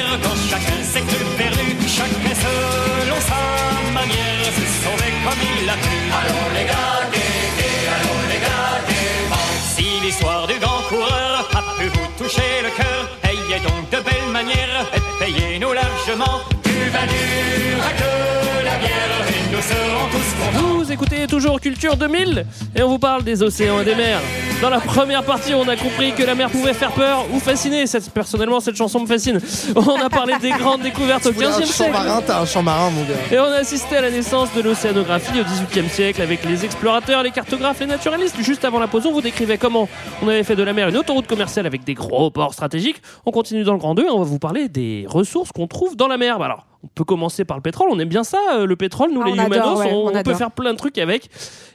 Culture 21.60 21.96
2000 21.98 22.46
et 22.76 22.84
on 22.84 22.90
vous 22.90 23.00
parle 23.00 23.24
des 23.24 23.44
océans 23.44 23.80
et 23.82 23.86
des 23.86 23.96
mers. 23.96 24.20
Dans 24.62 24.70
la 24.70 24.80
première 24.80 25.24
partie, 25.24 25.54
on 25.56 25.68
a 25.68 25.76
compris 25.76 26.12
que 26.14 26.22
la 26.24 26.36
mer 26.36 26.50
pouvait 26.52 26.74
faire 26.74 26.92
peur 26.92 27.26
ou 27.34 27.40
fasciner. 27.40 27.88
Cette- 27.88 28.12
personnellement, 28.12 28.60
cette 28.60 28.76
chanson 28.76 29.00
me 29.00 29.08
fascine. 29.08 29.40
On 29.76 29.96
a 30.00 30.10
parlé 30.10 30.34
des 30.40 30.52
grandes 30.52 30.82
découvertes 30.82 31.26
au 31.26 31.30
Tu 31.30 31.36
voulais 31.36 31.48
un 31.48 31.52
15e 31.52 31.66
champ 31.66 31.74
siècle. 31.74 31.92
marin, 31.94 32.22
t'as 32.26 32.42
un 32.42 32.46
champ 32.46 32.62
marin, 32.62 32.90
mon 32.92 33.02
gars. 33.02 33.16
Et 33.32 33.40
on 33.40 33.46
a 33.46 33.56
assisté 33.58 33.98
à 33.98 34.02
la 34.02 34.12
naissance 34.12 34.50
de 34.56 34.62
l'océanographie 34.62 35.40
au 35.40 35.44
XVIIIe 35.44 35.90
siècle 35.90 36.22
avec 36.22 36.46
les 36.46 36.64
explorateurs, 36.64 37.24
les 37.24 37.32
cartographes, 37.32 37.80
les 37.80 37.88
naturalistes. 37.88 38.36
Juste 38.40 38.64
avant 38.66 38.80
la 38.80 38.88
pause, 38.88 39.06
on 39.08 39.12
vous 39.12 39.22
décrivait 39.22 39.58
comment 39.58 39.90
on 40.22 40.28
avait 40.28 40.44
fait 40.44 40.56
de 40.56 40.64
la 40.64 40.74
mer 40.74 40.90
une 40.90 40.98
autoroute 40.98 41.26
commerciale 41.28 41.66
avec 41.66 41.84
des 41.84 41.96
gros 41.96 42.30
ports 42.30 42.54
stratégiques. 42.54 43.02
On 43.26 43.32
continue 43.32 43.64
dans 43.64 43.74
le 43.74 43.80
Grand 43.80 43.96
2 43.96 44.06
et 44.06 44.10
on 44.10 44.20
va 44.20 44.26
vous 44.26 44.40
parler 44.40 44.70
des 44.70 45.06
ressources 45.08 45.52
qu'on 45.52 45.68
trouve 45.68 45.96
dans 45.96 46.08
la 46.08 46.18
mer. 46.18 46.38
Bah 46.38 46.46
alors, 46.46 46.66
on 46.84 46.88
peut 46.88 47.04
commencer 47.04 47.46
par 47.46 47.58
le 47.58 47.64
pétrole. 47.64 47.90
On 47.92 48.00
aime 48.00 48.10
bien 48.10 48.24
ça, 48.24 48.40
euh, 48.54 48.66
le 48.66 48.76
pétrole. 48.76 49.12
Nous, 49.12 49.22
Ah, 49.22 49.26
les 49.26 49.32
on 49.34 49.40
adore, 49.40 49.48
humanos, 49.48 49.80
ouais, 49.80 49.92
on, 49.94 50.06
on 50.08 50.16
on 50.20 50.24
peut 50.24 50.34
faire 50.34 50.52
plein 50.52 50.74
de 50.74 50.78
trucs 50.78 50.98
avec. 50.98 51.30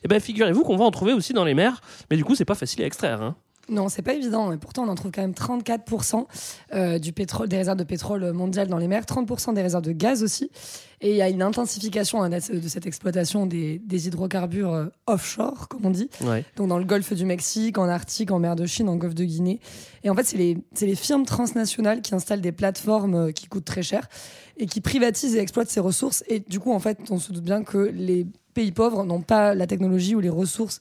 Et 0.04 0.08
ben, 0.08 0.20
figurez-vous 0.20 0.62
qu'on 0.64 0.76
va 0.76 0.84
en 0.84 0.90
trouver 0.90 1.12
aussi 1.12 1.32
dans 1.32 1.44
les 1.44 1.54
mers. 1.54 1.80
Mais 2.10 2.16
du 2.16 2.24
coup, 2.24 2.34
c'est 2.34 2.44
pas 2.44 2.54
facile 2.54 2.82
à 2.82 2.86
extraire. 2.86 3.22
hein. 3.22 3.36
Non, 3.68 3.88
c'est 3.88 4.02
pas 4.02 4.12
évident. 4.14 4.52
Et 4.52 4.58
pourtant, 4.58 4.84
on 4.84 4.88
en 4.88 4.94
trouve 4.94 5.10
quand 5.10 5.22
même 5.22 5.32
34% 5.32 6.26
euh, 6.74 7.00
du 7.00 7.12
pétrole, 7.12 7.48
des 7.48 7.56
réserves 7.56 7.76
de 7.76 7.82
pétrole 7.82 8.32
mondiales 8.32 8.68
dans 8.68 8.78
les 8.78 8.86
mers, 8.86 9.02
30% 9.02 9.54
des 9.54 9.62
réserves 9.62 9.82
de 9.82 9.90
gaz 9.90 10.22
aussi. 10.22 10.52
Et 11.00 11.10
il 11.10 11.16
y 11.16 11.22
a 11.22 11.28
une 11.28 11.42
intensification 11.42 12.22
hein, 12.22 12.30
de 12.30 12.68
cette 12.68 12.86
exploitation 12.86 13.44
des, 13.44 13.80
des 13.84 14.06
hydrocarbures 14.06 14.72
euh, 14.72 14.86
offshore, 15.08 15.66
comme 15.68 15.84
on 15.84 15.90
dit. 15.90 16.08
Ouais. 16.22 16.44
Donc 16.54 16.68
dans 16.68 16.78
le 16.78 16.84
golfe 16.84 17.12
du 17.12 17.24
Mexique, 17.24 17.76
en 17.76 17.88
Arctique, 17.88 18.30
en 18.30 18.38
mer 18.38 18.54
de 18.54 18.66
Chine, 18.66 18.88
en 18.88 18.94
golfe 18.96 19.16
de 19.16 19.24
Guinée. 19.24 19.58
Et 20.04 20.10
en 20.10 20.14
fait, 20.14 20.22
c'est 20.24 20.38
les, 20.38 20.94
firmes 20.94 21.26
transnationales 21.26 22.02
qui 22.02 22.14
installent 22.14 22.40
des 22.40 22.52
plateformes 22.52 23.14
euh, 23.16 23.32
qui 23.32 23.46
coûtent 23.48 23.64
très 23.64 23.82
cher 23.82 24.08
et 24.56 24.66
qui 24.66 24.80
privatisent 24.80 25.36
et 25.36 25.40
exploitent 25.40 25.70
ces 25.70 25.80
ressources. 25.80 26.24
Et 26.28 26.40
du 26.40 26.60
coup, 26.60 26.72
en 26.72 26.80
fait, 26.80 26.98
on 27.10 27.18
se 27.18 27.32
doute 27.32 27.44
bien 27.44 27.62
que 27.62 27.78
les 27.78 28.26
pays 28.54 28.72
pauvres 28.72 29.04
n'ont 29.04 29.20
pas 29.22 29.54
la 29.54 29.66
technologie 29.66 30.14
ou 30.14 30.20
les 30.20 30.30
ressources 30.30 30.80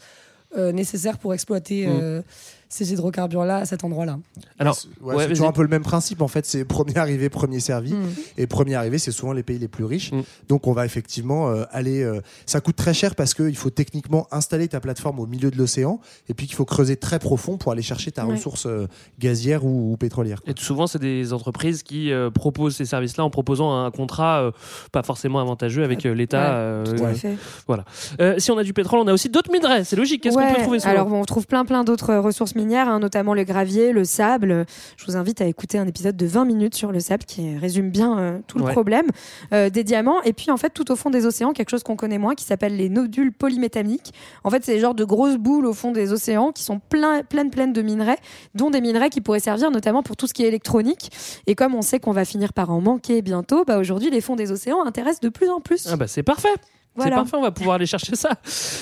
euh, 0.57 0.71
nécessaires 0.71 1.17
pour 1.17 1.33
exploiter 1.33 1.87
Mm. 1.87 2.23
Ces 2.75 2.91
hydrocarbures-là 2.93 3.57
à 3.57 3.65
cet 3.65 3.83
endroit-là. 3.83 4.19
Alors, 4.59 4.77
Ouais, 5.01 5.15
ouais, 5.15 5.23
c'est 5.23 5.29
toujours 5.29 5.47
un 5.47 5.51
peu 5.51 5.61
le 5.61 5.67
même 5.67 5.83
principe 5.83 6.21
en 6.21 6.27
fait, 6.27 6.45
c'est 6.45 6.65
premier 6.65 6.97
arrivé, 6.97 7.29
premier 7.29 7.59
servi. 7.59 7.93
Mm. 7.93 8.05
Et 8.37 8.47
premier 8.47 8.75
arrivé, 8.75 8.97
c'est 8.97 9.11
souvent 9.11 9.33
les 9.33 9.43
pays 9.43 9.57
les 9.59 9.67
plus 9.67 9.85
riches. 9.85 10.11
Mm. 10.11 10.21
Donc 10.49 10.67
on 10.67 10.73
va 10.73 10.85
effectivement 10.85 11.49
euh, 11.49 11.63
aller. 11.71 12.03
euh, 12.03 12.21
ça 12.45 12.61
coûte 12.61 12.75
très 12.75 12.93
cher 12.93 13.15
parce 13.15 13.33
qu'il 13.33 13.55
faut 13.55 13.69
techniquement 13.69 14.27
installer 14.31 14.67
ta 14.67 14.79
plateforme 14.79 15.19
au 15.19 15.25
milieu 15.25 15.49
de 15.51 15.57
l'océan 15.57 15.99
et 16.29 16.33
puis 16.33 16.45
qu'il 16.47 16.55
faut 16.55 16.65
creuser 16.65 16.97
très 16.97 17.19
profond 17.19 17.57
pour 17.57 17.71
aller 17.71 17.81
chercher 17.81 18.11
ta 18.11 18.25
Ouais. 18.25 18.33
ressource 18.33 18.65
euh, 18.65 18.87
gazière 19.19 19.65
ou, 19.65 19.93
ou 19.93 19.97
pétrolière. 19.97 20.41
Et 20.47 20.53
souvent, 20.57 20.87
c'est 20.87 20.99
des 20.99 21.31
entreprises 21.33 21.83
qui 21.83 22.11
euh, 22.11 22.29
proposent 22.29 22.75
ces 22.75 22.85
services-là 22.85 23.23
en 23.23 23.29
proposant 23.29 23.85
un 23.85 23.91
contrat 23.91 24.41
euh, 24.41 24.51
pas 24.91 25.03
forcément 25.03 25.39
avantageux 25.39 25.83
avec 25.83 26.05
euh, 26.05 26.13
l'État. 26.13 26.49
Ouais, 26.49 26.55
euh, 26.55 26.83
Tout 26.97 27.03
à 27.03 27.07
Ouais. 27.07 27.13
fait. 27.15 27.37
voilà. 27.67 27.85
Euh, 28.19 28.35
si 28.39 28.51
on 28.51 28.57
a 28.57 28.63
du 28.63 28.73
pétrole, 28.73 28.99
on 28.99 29.07
a 29.07 29.13
aussi 29.13 29.29
d'autres 29.29 29.51
minerais. 29.51 29.83
C'est 29.83 29.95
logique. 29.95 30.23
Qu'est-ce 30.23 30.35
qu'on 30.35 30.53
peut 30.53 30.61
trouver 30.61 30.83
Alors, 30.85 31.05
bon, 31.07 31.21
on 31.21 31.25
trouve 31.25 31.45
plein, 31.47 31.65
plein 31.65 31.83
d'autres 31.83 32.15
ressources 32.15 32.55
hein, 32.73 32.99
notamment 32.99 33.33
le 33.33 33.43
gravier, 33.43 33.91
le 33.91 34.03
sable. 34.03 34.65
Je 34.97 35.05
vous 35.05 35.15
invite 35.15 35.41
à 35.41 35.45
écouter 35.45 35.77
un 35.77 35.87
épisode 35.87 36.17
de 36.17 36.25
20 36.25 36.45
minutes 36.45 36.75
sur 36.75 36.91
le 36.91 36.99
sable 36.99 37.23
qui 37.25 37.57
résume 37.57 37.89
bien 37.89 38.17
euh, 38.17 38.39
tout 38.47 38.57
le 38.57 38.65
Ouais. 38.65 38.71
problème. 38.71 39.05
Euh, 39.53 39.69
des 39.69 39.83
diamants. 39.83 40.21
Et 40.23 40.33
puis, 40.33 40.51
en 40.51 40.57
fait, 40.57 40.71
tout 40.71 40.91
au 40.91 40.95
fond 40.95 41.09
des 41.09 41.25
océans, 41.25 41.53
quelque 41.53 41.69
chose 41.69 41.83
qu'on 41.83 41.95
connaît 41.95 42.17
moins 42.17 42.35
qui 42.35 42.43
s'appelle 42.45 42.75
les 42.75 42.89
nodules 42.89 43.31
polymétalliques. 43.31 44.13
En 44.43 44.49
fait, 44.49 44.63
c'est 44.65 44.73
des 44.73 44.79
genres 44.79 44.95
de 44.95 45.03
grosses 45.05 45.37
boules 45.37 45.65
au 45.65 45.73
fond 45.73 45.91
des 45.91 46.11
océans 46.11 46.51
qui 46.51 46.63
sont 46.63 46.79
plein, 46.79 47.21
pleines, 47.23 47.49
pleines 47.51 47.73
de 47.73 47.81
minerais, 47.81 48.17
dont 48.55 48.69
des 48.71 48.81
minerais 48.81 49.09
qui 49.09 49.21
pourraient 49.21 49.39
servir 49.39 49.71
notamment 49.71 50.03
pour 50.03 50.15
tout 50.17 50.27
ce 50.27 50.33
qui 50.33 50.43
est 50.43 50.47
électronique. 50.47 51.11
Et 51.47 51.55
comme 51.55 51.75
on 51.75 51.81
sait 51.81 51.99
qu'on 51.99 52.11
va 52.13 52.25
finir 52.25 52.53
par 52.53 52.71
en 52.71 52.81
manquer 52.81 53.21
bientôt, 53.21 53.63
bah, 53.65 53.77
aujourd'hui, 53.77 54.09
les 54.09 54.21
fonds 54.21 54.35
des 54.35 54.51
océans 54.51 54.83
intéressent 54.85 55.21
de 55.21 55.29
plus 55.29 55.49
en 55.49 55.59
plus. 55.61 55.87
Ah 55.91 55.95
bah 55.97 56.07
c'est 56.07 56.23
parfait. 56.23 56.49
Voilà. 56.95 57.11
C'est 57.11 57.15
parfait, 57.21 57.37
on 57.37 57.41
va 57.41 57.51
pouvoir 57.51 57.75
aller 57.75 57.85
chercher 57.85 58.15
ça. 58.15 58.31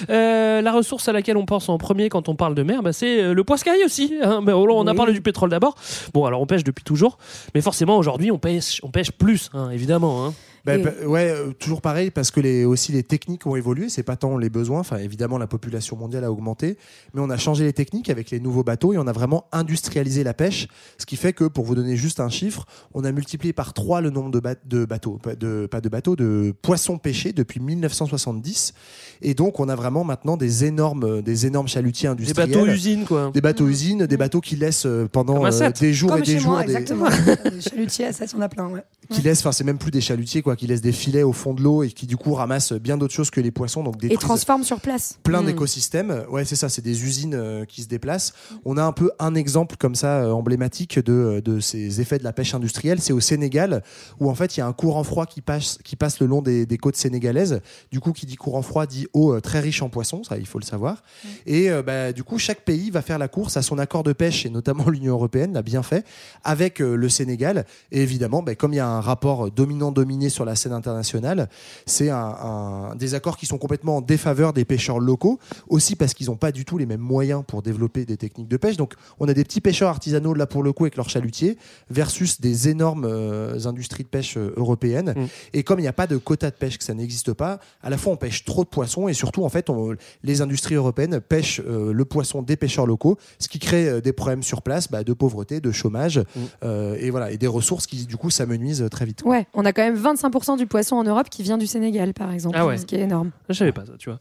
Euh, 0.10 0.62
la 0.62 0.72
ressource 0.72 1.08
à 1.08 1.14
laquelle 1.14 1.38
on 1.38 1.46
pense 1.46 1.68
en 1.70 1.78
premier 1.78 2.10
quand 2.10 2.30
on 2.30 2.36
parle 2.36 2.54
de 2.56 2.64
mer, 2.64 2.84
bah, 2.84 2.94
c'est 2.94 3.22
euh, 3.24 3.34
le 3.34 3.44
poiscaille 3.44 3.84
aussi. 3.84 4.14
hein. 4.24 4.42
Mais 4.44 4.52
oh 4.52 4.68
on 4.70 4.86
a 4.88 4.92
Oui. 4.92 4.98
parlé 4.98 5.14
du 5.14 5.22
pétrole 5.22 5.50
d'abord. 5.50 5.76
Bon, 6.14 6.26
alors 6.26 6.42
on 6.42 6.46
pêche 6.46 6.64
depuis 6.64 6.84
toujours, 6.84 7.18
mais 7.56 7.62
forcément 7.62 7.98
aujourd'hui 7.98 8.32
on 8.32 8.38
pêche, 8.38 8.80
on 8.84 8.90
pêche 8.92 9.12
plus, 9.12 9.50
hein, 9.54 9.70
évidemment. 9.72 10.26
hein. 10.28 10.34
Bah, 10.66 10.76
Et- 10.76 10.82
bah, 10.84 10.92
ouais, 11.06 11.30
euh, 11.30 11.52
toujours 11.52 11.82
pareil 11.82 12.10
parce 12.10 12.32
que 12.32 12.40
les, 12.40 12.64
aussi 12.64 12.92
les 12.94 13.04
techniques 13.04 13.46
ont 13.46 13.56
évolué. 13.58 13.90
C'est 13.90 14.04
pas 14.04 14.16
tant 14.16 14.38
les 14.38 14.50
besoins. 14.50 14.80
Enfin, 14.80 14.98
évidemment, 14.98 15.38
la 15.38 15.48
population 15.48 15.98
mondiale 15.98 16.24
a 16.24 16.32
augmenté, 16.32 16.78
mais 17.14 17.20
on 17.22 17.30
a 17.30 17.38
changé 17.38 17.66
les 17.66 17.74
techniques 17.74 18.10
avec 18.10 18.32
les 18.32 18.40
nouveaux 18.40 18.64
bateaux 18.64 18.94
et 18.94 18.98
on 18.98 19.08
a 19.08 19.12
vraiment 19.12 19.46
industrialisé 19.52 20.24
la 20.24 20.34
pêche. 20.34 20.68
Ce 20.98 21.06
qui 21.06 21.18
fait 21.18 21.34
que, 21.34 21.44
pour 21.46 21.66
vous 21.66 21.76
donner 21.76 21.98
juste 21.98 22.20
un 22.22 22.30
chiffre, 22.30 22.66
on 22.94 23.04
a 23.04 23.12
multiplié 23.12 23.52
par 23.52 23.74
trois 23.74 24.00
le 24.00 24.10
nombre 24.10 24.32
de, 24.32 24.40
ba- 24.40 24.56
de 24.66 24.86
bateaux, 24.86 25.20
pas 25.22 25.36
de, 25.36 25.68
pas 25.70 25.82
de 25.82 25.90
bateaux, 25.90 26.16
de 26.16 26.54
poissons 26.62 26.98
pêchés 26.98 27.34
depuis 27.34 27.60
1970. 27.60 28.74
Et 29.22 29.34
donc, 29.34 29.60
on 29.60 29.70
a 29.70 29.76
vraiment 29.76 30.04
maintenant 30.04 30.38
des 30.38 30.66
énormes, 30.66 31.22
des 31.22 31.46
énormes 31.46 31.68
chalutiers 31.68 32.08
Des 32.10 32.24
industriels. 32.24 32.50
bateaux 32.52 32.66
usines, 32.68 33.06
quoi. 33.06 33.32
Des 33.34 33.42
bateaux 33.42 33.68
usines, 33.68 34.06
des 34.06 34.18
bateaux 34.18 34.42
qui 34.42 34.56
laissent 34.56 34.86
euh, 34.86 35.08
pendant 35.12 35.46
euh, 35.46 35.72
des 35.80 35.94
jours 35.94 36.10
Comme 36.12 36.20
et 36.20 36.24
des 36.24 36.34
chez 36.34 36.40
jours 36.40 36.52
moi, 36.54 36.64
des, 36.64 36.72
exactement. 36.76 37.06
Euh, 37.46 37.60
Chalutier, 37.60 38.06
à 38.06 38.14
ça, 38.14 38.26
il 38.26 38.32
y 38.32 38.36
en 38.36 38.42
a 38.42 38.50
plein, 38.50 38.68
ouais. 38.70 38.84
qui 39.10 39.22
laissent, 39.22 39.40
enfin 39.40 39.52
c'est 39.52 39.64
même 39.64 39.78
plus 39.78 39.92
des 39.92 40.02
chalutiers 40.02 40.42
quoi, 40.42 40.53
qui 40.56 40.68
laissent 40.68 40.82
des 40.82 40.92
filets 40.92 41.24
au 41.24 41.34
fond 41.34 41.54
de 41.54 41.62
l'eau 41.62 41.84
et 41.84 41.90
qui 41.90 42.08
du 42.08 42.18
coup 42.18 42.34
ramassent 42.34 42.74
bien 42.74 42.98
d'autres 42.98 43.14
choses 43.14 43.30
que 43.30 43.42
les 43.42 43.52
poissons, 43.52 43.84
donc 43.84 44.04
Et 44.04 44.18
transforment 44.18 44.64
sur 44.64 44.80
place. 44.80 45.18
plein 45.24 45.42
Mm. 45.42 45.46
d'écosystèmes. 45.48 46.26
Ouais, 46.30 46.46
c'est 46.46 46.56
ça, 46.56 46.70
c'est 46.70 46.82
des 46.82 47.04
usines 47.04 47.34
euh, 47.36 47.66
qui 47.66 47.82
se 47.84 47.88
déplacent. 47.88 48.34
On 48.66 48.78
a 48.78 48.84
un 48.84 48.92
peu 48.92 49.12
un 49.20 49.36
exemple 49.36 49.76
comme 49.78 49.96
ça 49.96 50.24
euh, 50.24 50.32
emblématique 50.32 51.00
de, 51.00 51.42
de 51.44 51.60
ces 51.60 52.02
effets 52.02 52.18
de 52.18 52.24
la 52.24 52.34
pêche 52.34 52.54
industrielle, 52.54 53.00
c'est 53.02 53.14
au 53.14 53.20
Sénégal 53.20 53.84
où 54.20 54.30
en 54.30 54.36
fait 54.36 54.56
il 54.58 54.60
y 54.60 54.64
a 54.64 54.68
un 54.68 54.74
courant 54.74 55.04
froid 55.04 55.26
qui 55.26 55.42
passe, 55.42 55.80
qui 55.84 55.96
passe 55.96 56.20
le 56.20 56.28
long 56.28 56.42
des, 56.42 56.66
des 56.66 56.78
côtes 56.78 56.96
sénégalaises. 56.96 57.62
Du 57.92 58.00
coup, 58.00 58.12
qui 58.14 58.26
dit 58.26 58.36
courant 58.36 58.62
froid 58.62 58.86
dit 58.86 59.08
eau 59.14 59.34
euh, 59.34 59.42
très 59.42 59.60
riche 59.60 59.82
en 59.82 59.90
poissons, 59.90 60.24
ça 60.24 60.38
il 60.38 60.46
faut 60.46 60.60
le 60.60 60.66
savoir. 60.66 61.04
Et 61.46 61.70
euh, 61.72 61.82
bah, 61.84 62.12
du 62.14 62.24
coup, 62.24 62.38
chaque 62.38 62.62
pays 62.66 62.90
va 62.92 63.02
faire 63.02 63.18
la 63.18 63.28
course 63.28 63.58
à 63.58 63.62
son 63.62 63.78
accord 63.80 64.04
de 64.04 64.14
pêche 64.14 64.46
et 64.46 64.50
notamment 64.50 64.90
l'Union 64.90 65.14
européenne 65.14 65.54
l'a 65.54 65.62
bien 65.62 65.84
fait 65.84 66.06
avec 66.44 66.82
euh, 66.82 66.96
le 66.96 67.10
Sénégal. 67.10 67.66
Et 67.92 68.02
évidemment, 68.02 68.42
bah, 68.44 68.56
comme 68.56 68.74
il 68.74 68.78
y 68.78 68.80
a 68.80 68.88
un 68.88 69.02
rapport 69.02 69.52
dominant-dominé 69.52 70.30
sur 70.30 70.43
la 70.46 70.56
scène 70.56 70.74
internationale, 70.74 71.50
c'est 71.86 72.10
un, 72.10 72.18
un- 72.18 72.96
des 72.96 73.14
accords 73.16 73.38
qui 73.38 73.46
sont 73.46 73.58
complètement 73.58 73.98
en 73.98 74.02
défaveur 74.02 74.54
des 74.54 74.66
pêcheurs 74.66 75.00
locaux, 75.00 75.40
aussi 75.68 75.96
parce 75.96 76.14
qu'ils 76.14 76.28
n'ont 76.28 76.36
pas 76.36 76.52
du 76.52 76.66
tout 76.66 76.78
les 76.78 76.86
mêmes 76.86 77.00
moyens 77.02 77.44
pour 77.48 77.62
développer 77.62 78.06
des 78.06 78.18
techniques 78.18 78.48
de 78.48 78.58
pêche. 78.58 78.78
Donc, 78.78 78.94
on 79.20 79.28
a 79.28 79.34
des 79.34 79.44
petits 79.44 79.62
pêcheurs 79.62 79.90
artisanaux 79.90 80.34
là 80.34 80.46
pour 80.48 80.64
le 80.64 80.74
coup 80.74 80.84
avec 80.84 80.96
leurs 80.98 81.10
chalutiers 81.10 81.58
versus 81.90 82.42
des 82.42 82.70
énormes 82.70 83.06
euh, 83.06 83.66
industries 83.66 84.04
de 84.04 84.10
pêche 84.10 84.38
euh, 84.38 84.54
européennes. 84.58 85.14
Mm. 85.16 85.26
Et 85.54 85.64
comme 85.64 85.80
il 85.80 85.84
n'y 85.84 85.88
a 85.88 85.94
pas 85.94 86.08
de 86.08 86.18
quota 86.18 86.50
de 86.50 86.56
pêche, 86.56 86.78
que 86.78 86.84
ça 86.84 86.94
n'existe 86.94 87.34
pas, 87.34 87.60
à 87.82 87.90
la 87.90 87.98
fois 87.98 88.14
on 88.14 88.18
pêche 88.18 88.46
trop 88.46 88.64
de 88.64 88.70
poissons 88.70 89.08
et 89.08 89.14
surtout 89.14 89.44
en 89.44 89.50
fait 89.50 89.70
on- 89.70 89.96
les 90.24 90.42
industries 90.42 90.76
européennes 90.76 91.20
pêchent 91.20 91.62
euh, 91.66 91.94
le 91.94 92.06
poisson 92.06 92.42
des 92.42 92.56
pêcheurs 92.56 92.86
locaux, 92.86 93.18
ce 93.40 93.48
qui 93.48 93.60
crée 93.60 93.88
euh, 93.88 94.02
des 94.02 94.14
problèmes 94.14 94.44
sur 94.44 94.62
place 94.62 94.90
bah, 94.90 95.04
de 95.04 95.14
pauvreté, 95.14 95.60
de 95.62 95.72
chômage 95.72 96.22
euh, 96.64 96.96
et 97.00 97.10
voilà 97.10 97.32
et 97.32 97.38
des 97.38 97.48
ressources 97.48 97.88
qui 97.88 98.06
du 98.06 98.18
coup 98.18 98.30
s'amenuisent 98.30 98.86
très 98.92 99.06
vite. 99.06 99.24
Ouais, 99.26 99.48
on 99.54 99.66
a 99.66 99.74
quand 99.74 99.84
même 99.84 99.98
25% 100.02 100.33
du 100.58 100.68
poisson 100.68 100.96
en 100.96 101.04
Europe 101.04 101.30
qui 101.30 101.44
vient 101.44 101.58
du 101.58 101.68
Sénégal, 101.68 102.14
par 102.14 102.32
exemple. 102.32 102.58
Ah 102.60 102.66
ouais. 102.66 102.78
Ce 102.78 102.86
qui 102.86 102.96
est 102.96 103.02
énorme. 103.02 103.32
Je 103.50 103.54
savais 103.54 103.72
pas 103.72 103.86
ça, 103.86 103.94
tu 104.00 104.10
vois. 104.10 104.20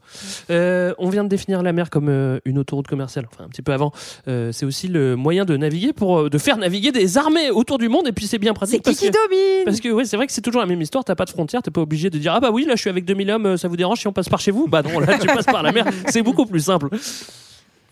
Euh, 0.49 0.93
on 0.97 1.09
vient 1.09 1.23
de 1.23 1.29
définir 1.29 1.61
la 1.63 1.73
mer 1.73 1.89
comme 1.89 2.09
euh, 2.09 2.39
une 2.45 2.57
autoroute 2.59 2.87
commerciale, 2.87 3.25
enfin 3.31 3.45
un 3.45 3.49
petit 3.49 3.61
peu 3.61 3.73
avant. 3.73 3.91
Euh, 4.27 4.51
c'est 4.51 4.65
aussi 4.65 4.87
le 4.87 5.15
moyen 5.15 5.45
de 5.45 5.57
naviguer 5.57 5.93
pour 5.93 6.29
de 6.29 6.37
faire 6.37 6.57
naviguer 6.57 6.91
des 6.91 7.17
armées 7.17 7.49
autour 7.51 7.77
du 7.77 7.89
monde 7.89 8.07
et 8.07 8.11
puis 8.11 8.27
c'est 8.27 8.37
bien 8.37 8.51
C'est 8.51 8.79
pratique. 8.79 8.83
qui 8.83 8.89
parce 8.91 8.97
qui 8.97 9.07
que- 9.09 9.13
domine 9.13 9.65
Parce 9.65 9.79
que 9.79 9.89
ouais, 9.89 10.05
c'est 10.05 10.17
vrai 10.17 10.27
que 10.27 10.33
c'est 10.33 10.41
toujours 10.41 10.61
la 10.61 10.67
même 10.67 10.81
histoire, 10.81 11.03
t'as 11.03 11.15
pas 11.15 11.25
de 11.25 11.29
frontières, 11.31 11.61
t'es 11.61 11.71
pas 11.71 11.81
obligé 11.81 12.09
de 12.09 12.17
dire 12.17 12.33
ah 12.35 12.39
bah 12.39 12.51
oui 12.51 12.65
là 12.65 12.75
je 12.75 12.81
suis 12.81 12.89
avec 12.89 13.05
2000 13.05 13.31
hommes, 13.31 13.57
ça 13.57 13.67
vous 13.67 13.77
dérange 13.77 13.99
si 13.99 14.07
on 14.07 14.13
passe 14.13 14.29
par 14.29 14.39
chez 14.39 14.51
vous? 14.51 14.67
Bah 14.67 14.81
non, 14.83 14.99
là 14.99 15.17
tu 15.17 15.27
passes 15.27 15.45
par 15.45 15.63
la 15.63 15.71
mer, 15.71 15.85
c'est 16.09 16.21
beaucoup 16.21 16.45
plus 16.45 16.61
simple. 16.61 16.89
Euh, 16.91 16.97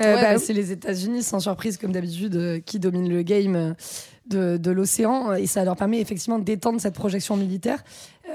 Ouais, 0.03 0.15
bah, 0.15 0.33
bah, 0.33 0.39
c'est 0.39 0.53
les 0.53 0.71
États-Unis, 0.71 1.21
sans 1.21 1.39
surprise, 1.39 1.77
comme 1.77 1.91
d'habitude, 1.91 2.35
euh, 2.35 2.59
qui 2.65 2.79
dominent 2.79 3.09
le 3.13 3.21
game 3.21 3.55
euh, 3.55 3.73
de, 4.31 4.71
l'océan. 4.71 5.33
Et 5.33 5.47
ça 5.47 5.63
leur 5.63 5.75
permet 5.75 5.99
effectivement 5.99 6.39
d'étendre 6.39 6.79
cette 6.79 6.95
projection 6.95 7.37
militaire 7.37 7.83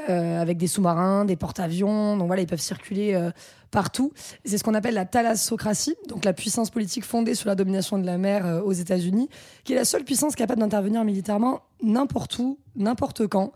euh, 0.08 0.40
avec 0.40 0.58
des 0.58 0.66
sous-marins, 0.66 1.24
des 1.24 1.36
porte-avions. 1.36 2.16
Donc 2.16 2.26
voilà, 2.26 2.42
ils 2.42 2.46
peuvent 2.48 2.60
circuler 2.60 3.14
euh, 3.14 3.30
partout. 3.70 4.12
C'est 4.44 4.58
ce 4.58 4.64
qu'on 4.64 4.74
appelle 4.74 4.94
la 4.94 5.04
thalassocratie, 5.04 5.96
donc 6.08 6.24
la 6.24 6.32
puissance 6.32 6.70
politique 6.70 7.04
fondée 7.04 7.34
sur 7.34 7.48
la 7.48 7.54
domination 7.54 7.98
de 7.98 8.06
la 8.06 8.18
mer 8.18 8.46
euh, 8.46 8.60
aux 8.60 8.72
États-Unis, 8.72 9.28
qui 9.64 9.72
est 9.72 9.76
la 9.76 9.84
seule 9.84 10.04
puissance 10.04 10.34
capable 10.34 10.60
d'intervenir 10.60 11.04
militairement 11.04 11.60
n'importe 11.82 12.38
où, 12.38 12.58
n'importe 12.74 13.26
quand, 13.26 13.52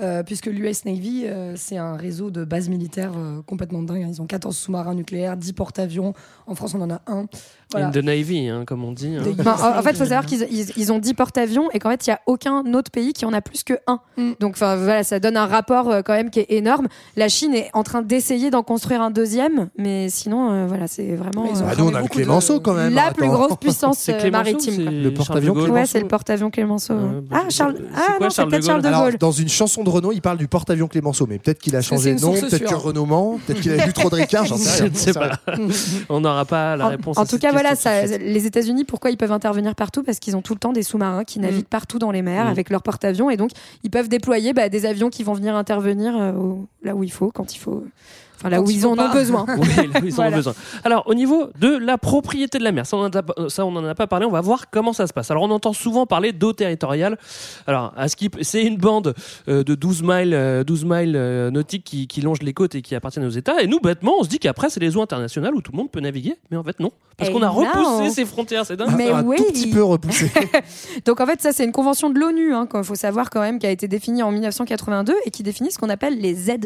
euh, 0.00 0.22
puisque 0.22 0.46
l'US 0.46 0.84
Navy, 0.84 1.24
euh, 1.24 1.54
c'est 1.56 1.76
un 1.76 1.96
réseau 1.96 2.30
de 2.30 2.44
bases 2.44 2.68
militaires 2.68 3.12
euh, 3.16 3.42
complètement 3.42 3.82
dingue. 3.82 4.06
Ils 4.08 4.22
ont 4.22 4.26
14 4.26 4.56
sous-marins 4.56 4.94
nucléaires, 4.94 5.36
10 5.36 5.52
porte-avions. 5.54 6.12
En 6.46 6.54
France, 6.54 6.74
on 6.74 6.80
en 6.82 6.90
a 6.90 7.00
un. 7.08 7.26
Voilà. 7.72 7.88
In 7.88 7.90
the 7.90 7.96
Navy, 7.96 8.48
hein, 8.48 8.64
comme 8.64 8.84
on 8.84 8.92
dit. 8.92 9.16
hein. 9.16 9.22
Non, 9.44 9.50
en, 9.52 9.78
en 9.78 9.82
fait, 9.82 9.90
il 9.90 9.96
faut 9.96 10.04
savoir 10.04 10.26
qu'ils 10.26 10.46
ils, 10.50 10.70
ils 10.76 10.92
ont 10.92 10.98
10 10.98 11.14
porte-avions 11.14 11.68
et 11.72 11.80
qu'en 11.80 11.90
fait, 11.90 12.06
il 12.06 12.10
n'y 12.10 12.14
a 12.14 12.20
aucun 12.26 12.62
autre 12.74 12.90
pays 12.92 13.12
qui 13.12 13.24
en 13.24 13.32
a 13.32 13.40
plus 13.40 13.64
que 13.64 13.74
un. 13.88 14.00
Mm. 14.16 14.32
Donc, 14.38 14.56
voilà, 14.56 15.02
ça 15.02 15.18
donne 15.18 15.36
un 15.36 15.46
rapport 15.46 15.83
euh, 15.90 16.02
quand 16.02 16.12
même 16.14 16.30
qui 16.30 16.40
est 16.40 16.46
énorme. 16.50 16.88
La 17.16 17.28
Chine 17.28 17.54
est 17.54 17.70
en 17.74 17.82
train 17.82 18.02
d'essayer 18.02 18.50
d'en 18.50 18.62
construire 18.62 19.02
un 19.02 19.10
deuxième, 19.10 19.68
mais 19.78 20.08
sinon, 20.08 20.50
euh, 20.52 20.66
voilà, 20.66 20.86
c'est 20.86 21.14
vraiment 21.16 21.44
Mais 21.44 21.50
ils 21.54 21.62
ont 21.62 21.66
euh, 21.66 21.70
Ah, 21.70 21.74
nous 21.78 21.84
on 21.88 21.94
a 21.94 22.00
le 22.02 22.08
Clémenceau 22.08 22.54
de- 22.54 22.58
quand 22.62 22.74
même. 22.74 22.94
la 22.94 23.04
attends. 23.06 23.14
plus 23.14 23.28
grosse 23.28 23.56
puissance 23.60 23.98
C'est 23.98 24.18
Clémenceau, 24.18 24.52
maritime. 24.52 24.90
Le 25.02 25.12
porte-avions 25.14 25.52
Gaulle 25.54 25.70
Ouais, 25.70 25.86
c'est 25.86 26.00
le 26.00 26.08
porte-avions 26.08 26.50
Clémenceau. 26.50 26.92
Euh, 26.94 27.20
bah, 27.28 27.42
ah, 27.44 27.50
Charles. 27.50 27.76
Ah, 27.94 28.00
quoi, 28.16 28.26
non, 28.26 28.30
c'est 28.30 28.36
Charles 28.36 28.48
de 28.48 28.50
peut-être 28.52 28.66
Charles 28.66 28.82
de 28.82 28.88
Gaulle 28.88 28.94
Alors, 28.94 29.18
dans 29.18 29.32
une 29.32 29.48
chanson 29.48 29.82
de 29.82 29.90
Renault, 29.90 30.12
il 30.12 30.20
parle 30.22 30.38
du 30.38 30.48
porte-avions 30.48 30.86
Clémenceau, 30.88 31.26
mais 31.28 31.38
peut-être 31.38 31.58
qu'il 31.58 31.74
a 31.76 31.80
changé 31.82 32.14
de 32.14 32.20
nom, 32.20 32.32
peut-être 32.34 32.64
que 32.64 32.98
ment, 33.00 33.38
peut-être 33.46 33.60
qu'il 33.60 33.72
a 33.72 33.84
vu 33.86 33.92
trop 33.92 34.10
de 34.10 34.16
requins, 34.16 34.44
j'en 34.44 34.56
sais 34.56 34.86
Je 34.92 35.18
rien. 35.18 35.30
On 36.08 36.20
n'aura 36.20 36.44
pas 36.44 36.76
la 36.76 36.88
réponse. 36.88 37.18
En, 37.18 37.24
tout 37.26 37.38
cas, 37.38 37.52
voilà, 37.52 37.72
les 38.20 38.46
États-Unis, 38.46 38.84
pourquoi 38.84 39.10
ils 39.10 39.16
peuvent 39.16 39.32
intervenir 39.32 39.74
partout? 39.74 40.02
Parce 40.02 40.18
qu'ils 40.18 40.36
ont 40.36 40.42
tout 40.42 40.54
le 40.54 40.58
temps 40.60 40.72
des 40.72 40.82
sous-marins 40.82 41.24
qui 41.24 41.38
naviguent 41.40 41.64
partout 41.64 41.98
dans 41.98 42.10
les 42.10 42.22
mers 42.22 42.44
Mm. 42.44 42.48
avec 42.48 42.70
leurs 42.70 42.82
porte-avions 42.82 43.30
et 43.30 43.36
donc 43.36 43.50
ils 43.82 43.90
peuvent 43.90 44.08
déployer 44.08 44.52
bah, 44.52 44.68
des 44.68 44.86
avions 44.86 45.08
qui 45.10 45.22
vont 45.22 45.34
venir 45.34 45.54
intervenir 45.64 46.14
euh, 46.14 46.54
là 46.82 46.94
où 46.94 47.02
il 47.02 47.10
faut, 47.10 47.30
quand 47.30 47.54
il 47.54 47.58
faut. 47.58 47.84
Là 48.44 48.60
où 48.60 48.70
il 48.70 48.76
ils 48.76 48.86
en 48.86 48.98
ont 48.98 49.12
besoin. 49.12 49.46
Oui, 49.58 49.68
là 49.92 50.00
où 50.02 50.04
ils 50.04 50.12
en 50.12 50.12
ont 50.12 50.16
Voilà. 50.16 50.36
besoin. 50.36 50.54
Alors, 50.84 51.04
au 51.06 51.14
niveau 51.14 51.48
de 51.58 51.68
la 51.76 51.98
propriété 51.98 52.58
de 52.58 52.64
la 52.64 52.72
mer, 52.72 52.86
ça 52.86 52.96
on, 52.96 53.04
a, 53.06 53.48
ça, 53.48 53.64
on 53.64 53.74
en 53.76 53.84
a 53.84 53.94
pas 53.94 54.06
parlé, 54.06 54.26
on 54.26 54.30
va 54.30 54.40
voir 54.40 54.70
comment 54.70 54.92
ça 54.92 55.06
se 55.06 55.12
passe. 55.12 55.30
Alors, 55.30 55.42
on 55.42 55.50
entend 55.50 55.72
souvent 55.72 56.06
parler 56.06 56.32
d'eau 56.32 56.52
territoriale. 56.52 57.18
Alors, 57.66 57.92
à 57.96 58.08
Skip, 58.08 58.36
c'est 58.42 58.62
une 58.62 58.76
bande 58.76 59.14
euh, 59.48 59.64
de 59.64 59.74
12 59.74 60.02
miles, 60.02 60.34
euh, 60.34 60.64
12 60.64 60.84
miles 60.84 61.14
euh, 61.16 61.50
nautiques 61.50 61.84
qui, 61.84 62.06
qui 62.06 62.20
longe 62.20 62.42
les 62.42 62.52
côtes 62.52 62.74
et 62.74 62.82
qui 62.82 62.94
appartiennent 62.94 63.26
aux 63.26 63.30
États. 63.30 63.62
Et 63.62 63.66
nous, 63.66 63.80
bêtement, 63.80 64.14
on 64.18 64.24
se 64.24 64.28
dit 64.28 64.38
qu'après, 64.38 64.70
c'est 64.70 64.80
les 64.80 64.96
eaux 64.96 65.02
internationales 65.02 65.54
où 65.54 65.62
tout 65.62 65.72
le 65.72 65.78
monde 65.78 65.90
peut 65.90 66.00
naviguer. 66.00 66.36
Mais 66.50 66.56
en 66.56 66.64
fait, 66.64 66.78
non. 66.80 66.92
Parce 67.16 67.30
qu'on 67.30 67.42
a 67.42 67.46
non. 67.46 67.52
repoussé 67.52 68.10
ces 68.10 68.24
frontières, 68.24 68.66
c'est 68.66 68.76
dingue. 68.76 68.94
Mais 68.96 69.08
un 69.08 69.22
oui. 69.22 69.36
tout 69.36 69.44
petit 69.44 69.70
peu 69.70 69.84
repoussé. 69.84 70.30
Donc 71.04 71.20
en 71.20 71.26
fait, 71.26 71.40
ça 71.40 71.52
c'est 71.52 71.64
une 71.64 71.70
convention 71.70 72.10
de 72.10 72.18
l'ONU, 72.18 72.52
hein, 72.52 72.66
qu'il 72.66 72.82
faut 72.82 72.96
savoir 72.96 73.30
quand 73.30 73.40
même, 73.40 73.60
qui 73.60 73.66
a 73.66 73.70
été 73.70 73.86
définie 73.86 74.24
en 74.24 74.32
1982 74.32 75.14
et 75.24 75.30
qui 75.30 75.44
définit 75.44 75.70
ce 75.70 75.78
qu'on 75.78 75.90
appelle 75.90 76.18
les 76.18 76.34
ZEE, 76.34 76.58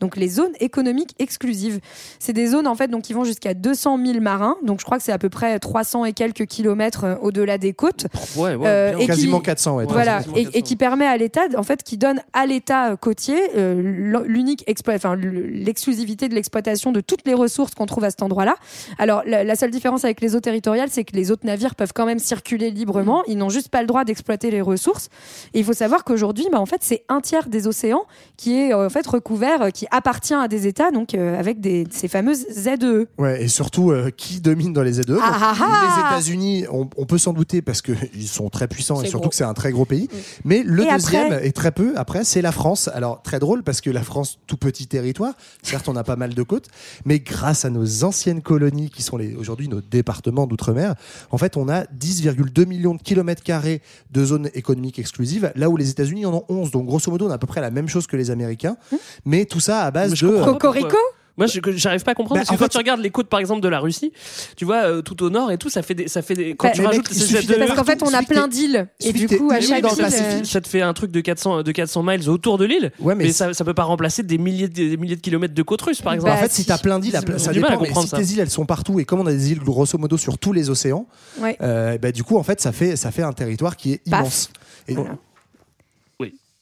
donc 0.00 0.16
les 0.16 0.28
zones 0.28 0.54
économiques 0.58 0.73
exclusives. 1.18 1.80
C'est 2.18 2.32
des 2.32 2.46
zones 2.46 2.66
en 2.66 2.74
fait 2.74 2.88
donc 2.88 3.02
qui 3.02 3.12
vont 3.12 3.24
jusqu'à 3.24 3.54
200 3.54 3.98
000 4.04 4.20
marins, 4.20 4.56
donc 4.62 4.80
je 4.80 4.84
crois 4.84 4.98
que 4.98 5.04
c'est 5.04 5.12
à 5.12 5.18
peu 5.18 5.28
près 5.28 5.58
300 5.58 6.04
et 6.04 6.12
quelques 6.12 6.46
kilomètres 6.46 7.04
euh, 7.04 7.14
au-delà 7.20 7.58
des 7.58 7.72
côtes. 7.72 8.06
Ouais, 8.36 8.54
ouais, 8.54 8.66
Euh, 8.66 8.96
et 8.96 9.00
qui- 9.02 9.06
Quasiment 9.06 9.40
400, 9.40 9.76
ouais. 9.76 9.84
Voilà, 9.88 10.16
quasiment 10.18 10.36
et, 10.36 10.44
400. 10.44 10.58
et 10.58 10.62
qui 10.62 10.76
permet 10.76 11.06
à 11.06 11.16
l'État, 11.16 11.42
en 11.56 11.62
fait, 11.62 11.82
qui 11.82 11.96
donne 11.98 12.20
à 12.32 12.46
l'État 12.46 12.90
euh, 12.92 12.96
côtier 12.96 13.36
euh, 13.56 14.22
l'unique 14.26 14.64
exploit, 14.66 14.94
enfin 14.94 15.14
le- 15.14 15.46
l'exclusivité 15.46 16.28
de 16.28 16.34
l'exploitation 16.34 16.92
de 16.92 17.00
toutes 17.00 17.26
les 17.26 17.34
ressources 17.34 17.74
qu'on 17.74 17.86
trouve 17.86 18.04
à 18.04 18.10
cet 18.10 18.22
endroit-là. 18.22 18.54
Alors 18.98 19.22
la, 19.26 19.44
la 19.44 19.56
seule 19.56 19.70
différence 19.70 20.04
avec 20.04 20.20
les 20.20 20.34
eaux 20.36 20.40
territoriales, 20.40 20.88
c'est 20.90 21.04
que 21.04 21.14
les 21.16 21.30
autres 21.30 21.46
navires 21.46 21.74
peuvent 21.74 21.92
quand 21.94 22.06
même 22.06 22.18
circuler 22.18 22.70
librement. 22.70 23.22
Ils 23.26 23.36
n'ont 23.38 23.48
juste 23.50 23.68
pas 23.68 23.80
le 23.80 23.86
droit 23.86 24.04
d'exploiter 24.04 24.50
les 24.50 24.60
ressources. 24.60 25.08
Et 25.54 25.58
il 25.60 25.64
faut 25.64 25.72
savoir 25.72 26.04
qu'aujourd'hui, 26.04 26.46
bah, 26.50 26.60
en 26.60 26.66
fait, 26.66 26.78
c'est 26.82 27.04
un 27.08 27.20
tiers 27.20 27.48
des 27.48 27.66
océans 27.66 28.04
qui 28.36 28.58
est 28.58 28.72
euh, 28.72 28.86
en 28.86 28.90
fait 28.90 29.06
recouvert, 29.06 29.72
qui 29.72 29.86
appartient 29.90 30.34
à 30.34 30.48
des 30.48 30.53
États, 30.66 30.90
donc 30.90 31.14
euh, 31.14 31.38
avec 31.38 31.60
des, 31.60 31.86
ces 31.90 32.08
fameuses 32.08 32.46
E. 32.48 32.52
ZEE. 32.52 33.06
Ouais, 33.18 33.42
et 33.42 33.48
surtout, 33.48 33.90
euh, 33.90 34.10
qui 34.16 34.40
domine 34.40 34.72
dans 34.72 34.82
les 34.82 34.94
ZE 34.94 35.02
Donc, 35.06 35.20
Ah, 35.22 35.36
ah, 35.40 35.54
ah 35.60 35.94
Les 35.94 36.00
États-Unis, 36.00 36.64
on, 36.70 36.88
on 36.96 37.06
peut 37.06 37.18
s'en 37.18 37.32
douter 37.32 37.62
parce 37.62 37.82
qu'ils 37.82 38.28
sont 38.28 38.48
très 38.50 38.68
puissants 38.68 39.02
et 39.02 39.06
surtout 39.06 39.22
gros. 39.22 39.28
que 39.30 39.36
c'est 39.36 39.44
un 39.44 39.54
très 39.54 39.72
gros 39.72 39.84
pays. 39.84 40.08
Mais 40.44 40.62
le 40.64 40.84
Et 40.84 40.90
deuxième, 40.92 41.32
après 41.32 41.46
et 41.48 41.52
très 41.52 41.72
peu 41.72 41.92
après, 41.96 42.24
c'est 42.24 42.42
la 42.42 42.52
France. 42.52 42.88
Alors, 42.94 43.22
très 43.22 43.38
drôle 43.38 43.62
parce 43.62 43.80
que 43.80 43.90
la 43.90 44.02
France, 44.02 44.38
tout 44.46 44.56
petit 44.56 44.86
territoire, 44.86 45.34
certes, 45.62 45.88
on 45.88 45.96
a 45.96 46.04
pas 46.04 46.16
mal 46.16 46.34
de 46.34 46.42
côtes, 46.42 46.68
mais 47.04 47.20
grâce 47.20 47.64
à 47.64 47.70
nos 47.70 48.04
anciennes 48.04 48.42
colonies 48.42 48.90
qui 48.90 49.02
sont 49.02 49.18
aujourd'hui 49.38 49.68
nos 49.68 49.80
départements 49.80 50.46
d'outre-mer, 50.46 50.94
en 51.30 51.38
fait, 51.38 51.56
on 51.56 51.68
a 51.68 51.84
10,2 51.84 52.66
millions 52.66 52.94
de 52.94 53.02
kilomètres 53.02 53.42
carrés 53.42 53.82
de 54.10 54.24
zones 54.24 54.50
économiques 54.54 54.98
exclusives, 54.98 55.52
là 55.56 55.68
où 55.70 55.76
les 55.76 55.90
États-Unis 55.90 56.26
en 56.26 56.34
ont 56.34 56.44
11. 56.48 56.70
Donc, 56.70 56.86
grosso 56.86 57.10
modo, 57.10 57.26
on 57.26 57.30
a 57.30 57.34
à 57.34 57.38
peu 57.38 57.46
près 57.46 57.60
la 57.60 57.70
même 57.70 57.88
chose 57.88 58.06
que 58.06 58.16
les 58.16 58.30
Américains, 58.30 58.76
mais 59.24 59.44
tout 59.44 59.60
ça 59.60 59.82
à 59.82 59.90
base 59.90 60.12
de. 60.12 60.43
Cocorico. 60.44 60.96
Moi, 61.36 61.48
j'arrive 61.48 62.04
pas 62.04 62.12
à 62.12 62.14
comprendre. 62.14 62.36
Bah, 62.38 62.44
parce 62.46 62.50
que 62.50 62.54
en 62.54 62.58
quand 62.58 62.64
fait- 62.66 62.68
tu 62.68 62.78
regardes 62.78 63.00
les 63.00 63.10
côtes, 63.10 63.26
par 63.28 63.40
exemple, 63.40 63.60
de 63.60 63.66
la 63.66 63.80
Russie, 63.80 64.12
tu 64.56 64.64
vois, 64.64 64.84
euh, 64.84 65.02
tout 65.02 65.20
au 65.24 65.30
nord 65.30 65.50
et 65.50 65.58
tout, 65.58 65.68
ça 65.68 65.82
fait 65.82 65.96
des, 65.96 66.06
ça 66.06 66.22
fait 66.22 66.34
des, 66.34 66.54
quand 66.54 66.68
Bah, 66.68 66.72
tu 66.76 66.82
rajoutes 66.86 67.12
ZEE, 67.12 67.58
Parce 67.58 67.74
qu'en 67.74 67.82
fait, 67.82 68.04
on 68.04 68.14
a 68.14 68.22
plein 68.22 68.46
d'îles. 68.46 68.86
Et 69.00 69.12
du 69.12 69.26
coup, 69.26 69.50
à 69.50 69.60
chaque 69.60 69.82
dans 69.82 69.88
le 69.88 69.94
île, 69.96 70.00
euh, 70.00 70.04
Pacifique. 70.04 70.46
ça 70.46 70.60
te 70.60 70.68
fait 70.68 70.80
un 70.80 70.92
truc 70.92 71.10
de 71.10 71.20
400, 71.20 71.64
de 71.64 71.72
400 71.72 72.04
miles 72.04 72.30
autour 72.30 72.56
de 72.56 72.64
l'île. 72.66 72.92
Ouais, 73.00 73.16
mais 73.16 73.24
mais 73.24 73.32
ça, 73.32 73.52
ça 73.52 73.64
peut 73.64 73.74
pas 73.74 73.82
remplacer 73.82 74.22
des 74.22 74.38
milliers, 74.38 74.68
de, 74.68 74.74
des 74.74 74.96
milliers 74.96 75.16
de 75.16 75.20
kilomètres 75.20 75.54
de 75.54 75.62
côtes 75.64 75.82
russes, 75.82 76.02
par 76.02 76.12
exemple. 76.14 76.30
Bah, 76.30 76.38
en 76.38 76.42
fait, 76.42 76.52
si 76.52 76.62
si. 76.62 76.68
t'as 76.68 76.78
plein 76.78 77.00
d'îles, 77.00 77.18
ça 77.38 77.50
du 77.50 77.58
mal 77.58 77.72
à 77.72 77.72
dépend. 77.72 77.82
Mais 77.82 77.88
comprendre 77.88 78.04
si 78.06 78.10
ça. 78.10 78.16
tes 78.18 78.24
îles, 78.32 78.38
elles 78.38 78.50
sont 78.50 78.64
partout, 78.64 79.00
et 79.00 79.04
comme 79.04 79.18
on 79.18 79.26
a 79.26 79.32
des 79.32 79.50
îles 79.50 79.58
grosso 79.58 79.98
modo 79.98 80.16
sur 80.16 80.38
tous 80.38 80.52
les 80.52 80.70
océans, 80.70 81.08
Ouais. 81.40 81.56
euh, 81.62 81.98
bah, 81.98 82.12
du 82.12 82.22
coup, 82.22 82.36
en 82.38 82.44
fait, 82.44 82.60
ça 82.60 82.70
fait, 82.70 82.94
ça 82.94 83.10
fait 83.10 83.22
un 83.22 83.32
territoire 83.32 83.76
qui 83.76 83.94
est 83.94 84.06
immense. 84.06 84.50
Et 84.86 84.94
Voilà. 84.94 85.16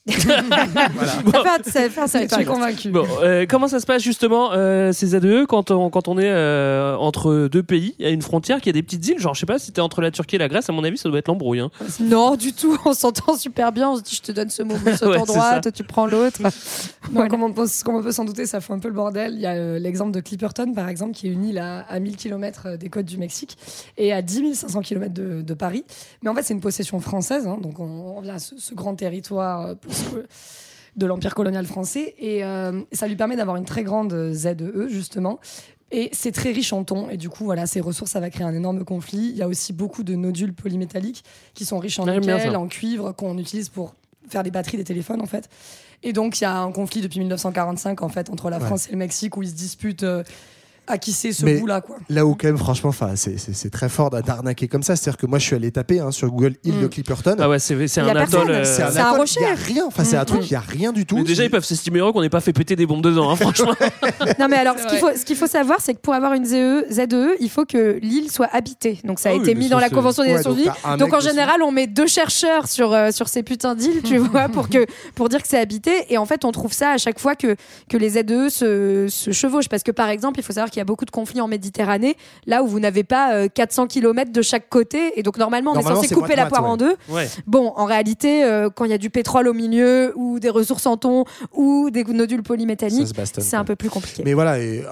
Voilà. 0.06 1.58
Ça 1.64 1.88
fait, 1.88 1.90
ça 1.90 2.06
Je 2.06 2.18
suis 2.18 2.26
territoire. 2.28 2.56
convaincu. 2.56 2.90
Bon, 2.90 3.06
euh, 3.22 3.46
comment 3.48 3.68
ça 3.68 3.80
se 3.80 3.86
passe 3.86 4.02
justement 4.02 4.50
euh, 4.52 4.92
ces 4.92 5.08
ZEE 5.08 5.44
quand 5.48 5.70
on, 5.70 5.90
quand 5.90 6.08
on 6.08 6.18
est 6.18 6.28
euh, 6.30 6.96
entre 6.96 7.48
deux 7.48 7.62
pays, 7.62 7.94
il 7.98 8.04
y 8.04 8.08
a 8.08 8.10
une 8.10 8.22
frontière, 8.22 8.58
qu'il 8.60 8.66
y 8.66 8.70
a 8.70 8.80
des 8.80 8.82
petites 8.82 9.06
îles, 9.06 9.18
genre 9.18 9.34
je 9.34 9.40
sais 9.40 9.46
pas 9.46 9.58
si 9.58 9.72
t'es 9.72 9.80
entre 9.80 10.00
la 10.00 10.10
Turquie 10.10 10.36
et 10.36 10.38
la 10.38 10.48
Grèce, 10.48 10.68
à 10.68 10.72
mon 10.72 10.84
avis 10.84 10.98
ça 10.98 11.08
doit 11.08 11.18
être 11.18 11.28
l'embrouille. 11.28 11.60
hein. 11.60 11.70
Non, 12.00 12.34
du 12.36 12.52
tout. 12.52 12.76
On 12.84 12.94
s'entend 12.94 13.36
super 13.36 13.70
bien. 13.72 13.90
On 13.90 13.96
se 13.96 14.02
dit, 14.02 14.16
je 14.16 14.22
te 14.22 14.32
donne 14.32 14.50
ce 14.50 14.62
mot, 14.62 14.74
cet 14.84 15.02
Ouais, 15.08 15.18
endroit, 15.18 15.60
toi 15.60 15.70
tu 15.72 15.84
prends 15.84 16.06
l'autre. 16.06 16.40
Voilà. 17.12 17.28
comme, 17.28 17.42
on 17.42 17.52
peut, 17.52 17.66
comme 17.84 17.96
on 17.96 18.02
peut 18.02 18.12
s'en 18.12 18.24
douter, 18.24 18.46
ça 18.46 18.60
fait 18.60 18.72
un 18.72 18.78
peu 18.78 18.88
le 18.88 18.94
bordel. 18.94 19.34
Il 19.34 19.40
y 19.40 19.46
a 19.46 19.52
euh, 19.54 19.78
l'exemple 19.78 20.12
de 20.12 20.20
Clipperton, 20.20 20.72
par 20.72 20.88
exemple, 20.88 21.12
qui 21.14 21.26
est 21.26 21.30
une 21.32 21.44
île 21.44 21.58
à, 21.58 21.80
à 21.80 21.98
1000 21.98 22.16
km 22.16 22.76
des 22.78 22.88
côtes 22.88 23.06
du 23.06 23.18
Mexique 23.18 23.58
et 23.98 24.12
à 24.12 24.22
10 24.22 24.54
500 24.54 24.80
km 24.82 25.12
de, 25.12 25.42
de 25.42 25.54
Paris. 25.54 25.84
Mais 26.22 26.30
en 26.30 26.34
fait, 26.34 26.42
c'est 26.44 26.54
une 26.54 26.60
possession 26.60 27.00
française. 27.00 27.46
hein, 27.46 27.58
donc, 27.60 27.80
on, 27.80 27.84
on 27.84 28.14
revient 28.14 28.30
à 28.30 28.38
ce, 28.38 28.54
ce 28.56 28.74
grand 28.74 28.94
territoire 28.94 29.70
que- 29.80 29.91
de 30.96 31.06
l'Empire 31.06 31.34
colonial 31.34 31.66
français. 31.66 32.14
Et 32.18 32.44
euh, 32.44 32.82
ça 32.92 33.06
lui 33.08 33.16
permet 33.16 33.36
d'avoir 33.36 33.56
une 33.56 33.64
très 33.64 33.82
grande 33.82 34.32
ZEE, 34.32 34.88
justement. 34.88 35.40
Et 35.90 36.08
c'est 36.12 36.32
très 36.32 36.52
riche 36.52 36.72
en 36.72 36.84
thon. 36.84 37.08
Et 37.10 37.16
du 37.16 37.28
coup, 37.28 37.44
voilà, 37.44 37.66
ces 37.66 37.80
ressources, 37.80 38.12
ça 38.12 38.20
va 38.20 38.30
créer 38.30 38.46
un 38.46 38.54
énorme 38.54 38.84
conflit. 38.84 39.28
Il 39.30 39.36
y 39.36 39.42
a 39.42 39.48
aussi 39.48 39.72
beaucoup 39.72 40.02
de 40.02 40.14
nodules 40.14 40.54
polymétalliques 40.54 41.22
qui 41.54 41.64
sont 41.64 41.78
riches 41.78 41.98
en 41.98 42.06
nickel, 42.06 42.56
en 42.56 42.66
cuivre, 42.66 43.12
qu'on 43.12 43.36
utilise 43.38 43.68
pour 43.68 43.94
faire 44.28 44.42
des 44.42 44.50
batteries 44.50 44.78
des 44.78 44.84
téléphones, 44.84 45.20
en 45.20 45.26
fait. 45.26 45.48
Et 46.02 46.12
donc, 46.12 46.40
il 46.40 46.44
y 46.44 46.46
a 46.46 46.56
un 46.58 46.72
conflit 46.72 47.00
depuis 47.00 47.18
1945, 47.20 48.02
en 48.02 48.08
fait, 48.08 48.30
entre 48.30 48.50
la 48.50 48.58
Ouais. 48.58 48.64
France 48.66 48.88
et 48.88 48.92
le 48.92 48.98
Mexique, 48.98 49.36
où 49.36 49.42
ils 49.42 49.50
se 49.50 49.54
disputent 49.54 50.02
euh, 50.02 50.24
à 50.86 50.98
qui 50.98 51.12
c'est 51.12 51.32
ce 51.32 51.44
bout-là, 51.46 51.80
quoi. 51.80 51.96
Là 52.08 52.26
où, 52.26 52.34
quand 52.34 52.48
même, 52.48 52.58
franchement, 52.58 52.90
enfin, 52.90 53.12
c'est- 53.14 53.38
c'est 53.38 53.54
c'est 53.54 53.70
très 53.70 53.88
fort 53.88 54.10
d'arnaquer 54.10 54.66
comme 54.68 54.82
ça. 54.82 54.96
C'est-à-dire 54.96 55.16
que 55.18 55.26
moi, 55.26 55.38
je 55.38 55.44
suis 55.46 55.54
allé 55.56 55.70
taper 55.70 56.00
hein, 56.00 56.10
sur 56.10 56.28
Google 56.28 56.54
île 56.64 56.80
de 56.80 56.86
Mm. 56.86 56.88
Clipperton. 56.90 57.36
Ah 57.38 57.48
ouais, 57.48 57.58
c'est 57.58 57.74
y 57.74 58.00
un 58.00 58.08
a 58.16 58.20
atoll. 58.22 58.50
euh, 58.50 58.64
C'est 58.64 58.82
un, 58.82 58.96
un 58.96 59.10
rocher. 59.12 59.40
Il 59.40 59.44
n'y 59.46 59.50
a 59.52 59.54
rien. 59.54 59.84
Enfin, 59.86 60.04
c'est 60.04 60.16
un 60.16 60.22
Mm. 60.22 60.26
truc, 60.26 60.40
il 60.42 60.52
n'y 60.52 60.56
a 60.56 60.60
rien 60.60 60.92
du 60.92 61.06
tout. 61.06 61.16
mais 61.18 61.24
déjà, 61.24 61.44
ils 61.44 61.50
peuvent 61.50 61.64
s'estimer 61.64 62.00
heureux 62.00 62.12
qu'on 62.12 62.20
n'ait 62.22 62.28
pas 62.30 62.40
fait 62.40 62.52
péter 62.52 62.74
des 62.76 62.86
bombes 62.86 63.02
dedans, 63.02 63.30
hein, 63.30 63.36
franchement. 63.36 63.74
Non, 64.38 64.48
mais 64.48 64.56
alors, 64.56 64.76
ce 64.78 64.86
qu'il 64.88 64.98
faut, 64.98 65.10
ce 65.16 65.24
qu'il 65.24 65.36
faut 65.36 65.46
savoir, 65.46 65.78
c'est 65.80 65.94
que 65.94 66.00
pour 66.00 66.14
avoir 66.14 66.32
une 66.34 66.44
ZEE, 66.44 66.84
ZEE, 66.90 67.36
il 67.40 67.50
faut 67.50 67.64
que 67.64 67.98
l'île 68.02 68.30
soit 68.30 68.48
habitée. 68.52 68.98
Donc, 69.04 69.18
ça 69.20 69.28
a 69.28 69.32
Ah 69.32 69.36
oui, 69.36 69.42
été 69.42 69.54
mis 69.54 69.68
dans 69.68 69.78
la 69.78 69.88
Convention 69.90 70.24
des 70.24 70.32
Nations 70.32 70.50
donc 70.50 70.58
Unies. 70.60 70.98
Donc, 70.98 71.12
en 71.12 71.20
général, 71.20 71.62
on 71.62 71.70
met 71.70 71.86
deux 71.86 72.06
chercheurs 72.06 72.66
sur, 72.68 72.92
euh, 72.92 73.10
sur 73.10 73.28
ces 73.28 73.42
putains 73.42 73.74
d'îles, 73.74 74.02
tu 74.02 74.16
vois, 74.18 74.48
pour, 74.48 74.68
que, 74.68 74.84
pour 75.14 75.28
dire 75.28 75.42
que 75.42 75.48
c'est 75.48 75.58
habité. 75.58 75.92
Et 76.10 76.18
en 76.18 76.26
fait, 76.26 76.44
on 76.44 76.52
trouve 76.52 76.72
ça 76.72 76.90
à 76.90 76.98
chaque 76.98 77.18
fois 77.20 77.34
que, 77.36 77.56
que 77.88 77.96
les 77.96 78.10
ZEE 78.10 78.50
se, 78.50 79.06
se 79.08 79.30
chevauchent. 79.30 79.68
Parce 79.68 79.82
que, 79.82 79.90
par 79.92 80.08
exemple, 80.08 80.40
il 80.40 80.42
faut 80.42 80.52
savoir 80.52 80.70
qu'il 80.72 80.80
y 80.80 80.82
a 80.82 80.84
beaucoup 80.84 81.04
de 81.04 81.10
conflits 81.10 81.40
en 81.40 81.48
Méditerranée, 81.48 82.16
là 82.46 82.62
où 82.62 82.66
vous 82.66 82.80
n'avez 82.80 83.04
pas 83.04 83.34
euh, 83.34 83.48
400 83.48 83.86
km 83.86 84.32
de 84.32 84.42
chaque 84.42 84.68
côté. 84.68 85.18
Et 85.18 85.22
donc, 85.22 85.38
normalement, 85.38 85.72
on 85.72 85.74
Normalement, 85.74 86.00
est 86.00 86.08
censé 86.08 86.14
couper 86.14 86.34
la 86.34 86.46
poire 86.46 86.64
en 86.64 86.76
deux. 86.76 86.96
Ouais. 87.08 87.28
Bon, 87.46 87.72
en 87.76 87.84
réalité, 87.84 88.44
euh, 88.44 88.70
quand 88.70 88.84
il 88.84 88.90
y 88.90 88.94
a 88.94 88.98
du 88.98 89.10
pétrole 89.10 89.46
au 89.48 89.52
milieu, 89.52 90.12
ou 90.16 90.40
des 90.40 90.50
ressources 90.50 90.86
en 90.86 90.96
thon, 90.96 91.24
ou 91.52 91.90
des 91.90 92.04
nodules 92.04 92.42
polymétalliques, 92.42 93.14
bastonne, 93.14 93.44
c'est 93.44 93.56
un 93.56 93.64
peu 93.64 93.76
plus 93.76 93.90
compliqué. 93.90 94.22
Mais 94.24 94.34
voilà, 94.34 94.54
euh, 94.54 94.82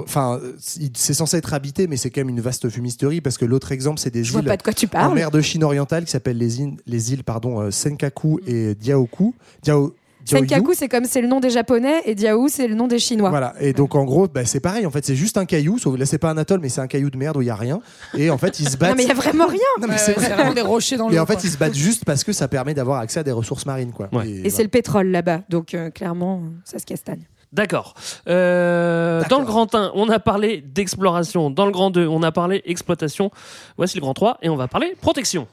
enfin, 0.00 0.40
c'est 0.58 1.14
censé 1.14 1.36
être 1.36 1.54
habité, 1.54 1.86
mais 1.86 1.96
c'est 1.96 2.10
quand 2.10 2.20
même 2.20 2.28
une 2.28 2.40
vaste 2.40 2.68
fumisterie 2.68 3.20
parce 3.20 3.38
que 3.38 3.44
l'autre 3.44 3.72
exemple, 3.72 4.00
c'est 4.00 4.10
des 4.10 4.24
Je 4.24 4.32
vois 4.32 4.40
îles 4.40 4.48
pas 4.48 4.56
de 4.56 4.62
quoi 4.62 4.72
tu 4.72 4.88
en 4.94 5.14
mer 5.14 5.30
de 5.30 5.40
Chine 5.40 5.64
orientale 5.64 6.04
qui 6.04 6.10
s'appellent 6.10 6.38
les 6.38 6.60
îles, 6.60 6.76
les 6.86 7.12
îles 7.12 7.24
pardon, 7.24 7.60
euh, 7.60 7.70
Senkaku 7.70 8.40
et 8.46 8.74
Diaoku. 8.74 9.34
Diao. 9.62 9.94
Senkaku, 10.38 10.74
c'est 10.74 10.88
comme 10.88 11.04
c'est 11.04 11.20
le 11.20 11.28
nom 11.28 11.40
des 11.40 11.50
Japonais 11.50 12.02
et 12.04 12.14
Diaou, 12.14 12.48
c'est 12.48 12.66
le 12.66 12.74
nom 12.74 12.86
des 12.86 12.98
Chinois. 12.98 13.30
Voilà, 13.30 13.54
et 13.60 13.72
donc 13.72 13.94
en 13.94 14.04
gros, 14.04 14.28
bah, 14.28 14.44
c'est 14.44 14.60
pareil, 14.60 14.86
en 14.86 14.90
fait, 14.90 15.04
c'est 15.04 15.16
juste 15.16 15.36
un 15.36 15.44
caillou, 15.44 15.78
sauf 15.78 15.98
là, 15.98 16.06
c'est 16.06 16.18
pas 16.18 16.30
un 16.30 16.36
atoll, 16.36 16.60
mais 16.60 16.68
c'est 16.68 16.80
un 16.80 16.86
caillou 16.86 17.10
de 17.10 17.16
merde 17.16 17.36
où 17.36 17.42
il 17.42 17.46
y 17.46 17.50
a 17.50 17.54
rien. 17.56 17.80
Et 18.16 18.30
en 18.30 18.38
fait, 18.38 18.60
ils 18.60 18.68
se 18.68 18.76
battent. 18.78 18.90
Non, 18.90 18.96
mais 18.96 19.04
il 19.04 19.08
y 19.08 19.12
a 19.12 19.14
vraiment 19.14 19.46
rien. 19.46 19.60
Non, 19.80 19.88
mais 19.88 19.98
c'est 19.98 20.12
vraiment 20.12 20.54
des 20.54 20.60
rochers 20.62 20.96
dans 20.96 21.08
le 21.08 21.14
Et 21.14 21.18
en 21.18 21.26
fait, 21.26 21.44
ils 21.44 21.50
se 21.50 21.58
battent 21.58 21.74
juste 21.74 22.04
parce 22.04 22.24
que 22.24 22.32
ça 22.32 22.48
permet 22.48 22.74
d'avoir 22.74 23.00
accès 23.00 23.20
à 23.20 23.22
des 23.22 23.32
ressources 23.32 23.66
marines, 23.66 23.92
quoi. 23.92 24.08
Ouais. 24.12 24.28
Et 24.28 24.50
c'est 24.50 24.62
le 24.62 24.68
pétrole 24.68 25.08
là-bas, 25.08 25.40
donc 25.48 25.74
euh, 25.74 25.90
clairement, 25.90 26.42
ça 26.64 26.78
se 26.78 26.86
castagne. 26.86 27.22
D'accord. 27.52 27.94
Euh, 28.28 29.22
dans 29.28 29.40
le 29.40 29.44
grand 29.44 29.74
1, 29.74 29.92
on 29.94 30.08
a 30.08 30.20
parlé 30.20 30.60
d'exploration. 30.60 31.50
Dans 31.50 31.66
le 31.66 31.72
grand 31.72 31.90
2, 31.90 32.06
on 32.06 32.22
a 32.22 32.30
parlé 32.30 32.62
exploitation. 32.64 33.30
Voici 33.76 33.96
le 33.96 34.02
grand 34.02 34.14
3 34.14 34.38
et 34.42 34.48
on 34.48 34.56
va 34.56 34.68
parler 34.68 34.94
protection. 35.00 35.48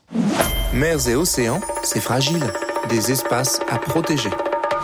Mers 0.74 1.10
et 1.10 1.16
océans, 1.16 1.60
c'est 1.84 2.00
fragile. 2.02 2.44
Des 2.90 3.12
espaces 3.12 3.60
à 3.70 3.80
protéger. 3.80 4.30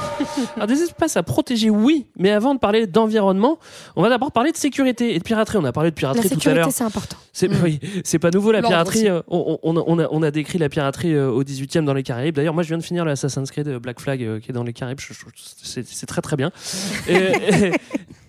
Alors, 0.56 0.68
des 0.68 0.82
espaces 0.82 1.18
à 1.18 1.24
protéger, 1.24 1.70
oui, 1.70 2.06
mais 2.18 2.32
avant 2.32 2.54
de 2.54 2.60
parler 2.60 2.88
d'environnement, 2.88 3.58
on 3.96 4.02
va 4.02 4.10
d'abord 4.10 4.32
parler 4.32 4.52
de 4.52 4.58
sécurité 4.58 5.16
et 5.16 5.20
de 5.20 5.24
piraterie. 5.24 5.58
On 5.58 5.66
a 5.66 5.72
parlé 5.72 5.92
de 5.92 5.96
La 5.96 6.00
piraterie 6.14 6.30
tout 6.30 6.50
à 6.50 6.54
l'heure. 6.54 6.66
sécurité, 6.66 6.72
c'est 6.72 6.84
important. 6.84 7.18
C'est 7.34 7.50
oui, 7.64 7.80
c'est 8.04 8.20
pas 8.20 8.30
nouveau 8.32 8.52
la 8.52 8.62
L'ordre 8.62 8.76
piraterie. 8.92 9.10
euh, 9.10 9.22
On, 9.28 9.58
on- 9.64 9.84
on 9.88 10.00
a, 10.00 10.08
on 10.12 10.22
a 10.24 10.32
décrit 10.32 10.60
la 10.60 10.70
piraterie 10.70 11.14
euh, 11.14 11.30
au 11.30 11.44
18e 11.44 11.84
dans 11.86 11.94
les 11.94 12.04
Caraïbes. 12.04 12.36
D'ailleurs, 12.36 12.54
moi, 12.54 12.64
je 12.64 12.68
viens 12.70 12.78
de 12.78 12.84
finir 12.84 13.06
l'Assassin's 13.06 13.50
Creed 13.52 13.68
euh, 13.68 13.80
Black 13.80 14.00
Flag 14.00 14.40
qui 14.40 14.50
est 14.52 14.54
dans 14.54 14.64
les 14.64 14.74
Caraïbes. 14.74 15.00
Je- 15.00 15.14
je- 15.14 15.20
C'est 15.64 15.86
c'est 15.88 16.06
très 16.06 16.22
très 16.22 16.36
bien. 16.36 16.52
Et- 17.08 17.14
et- 17.16 17.72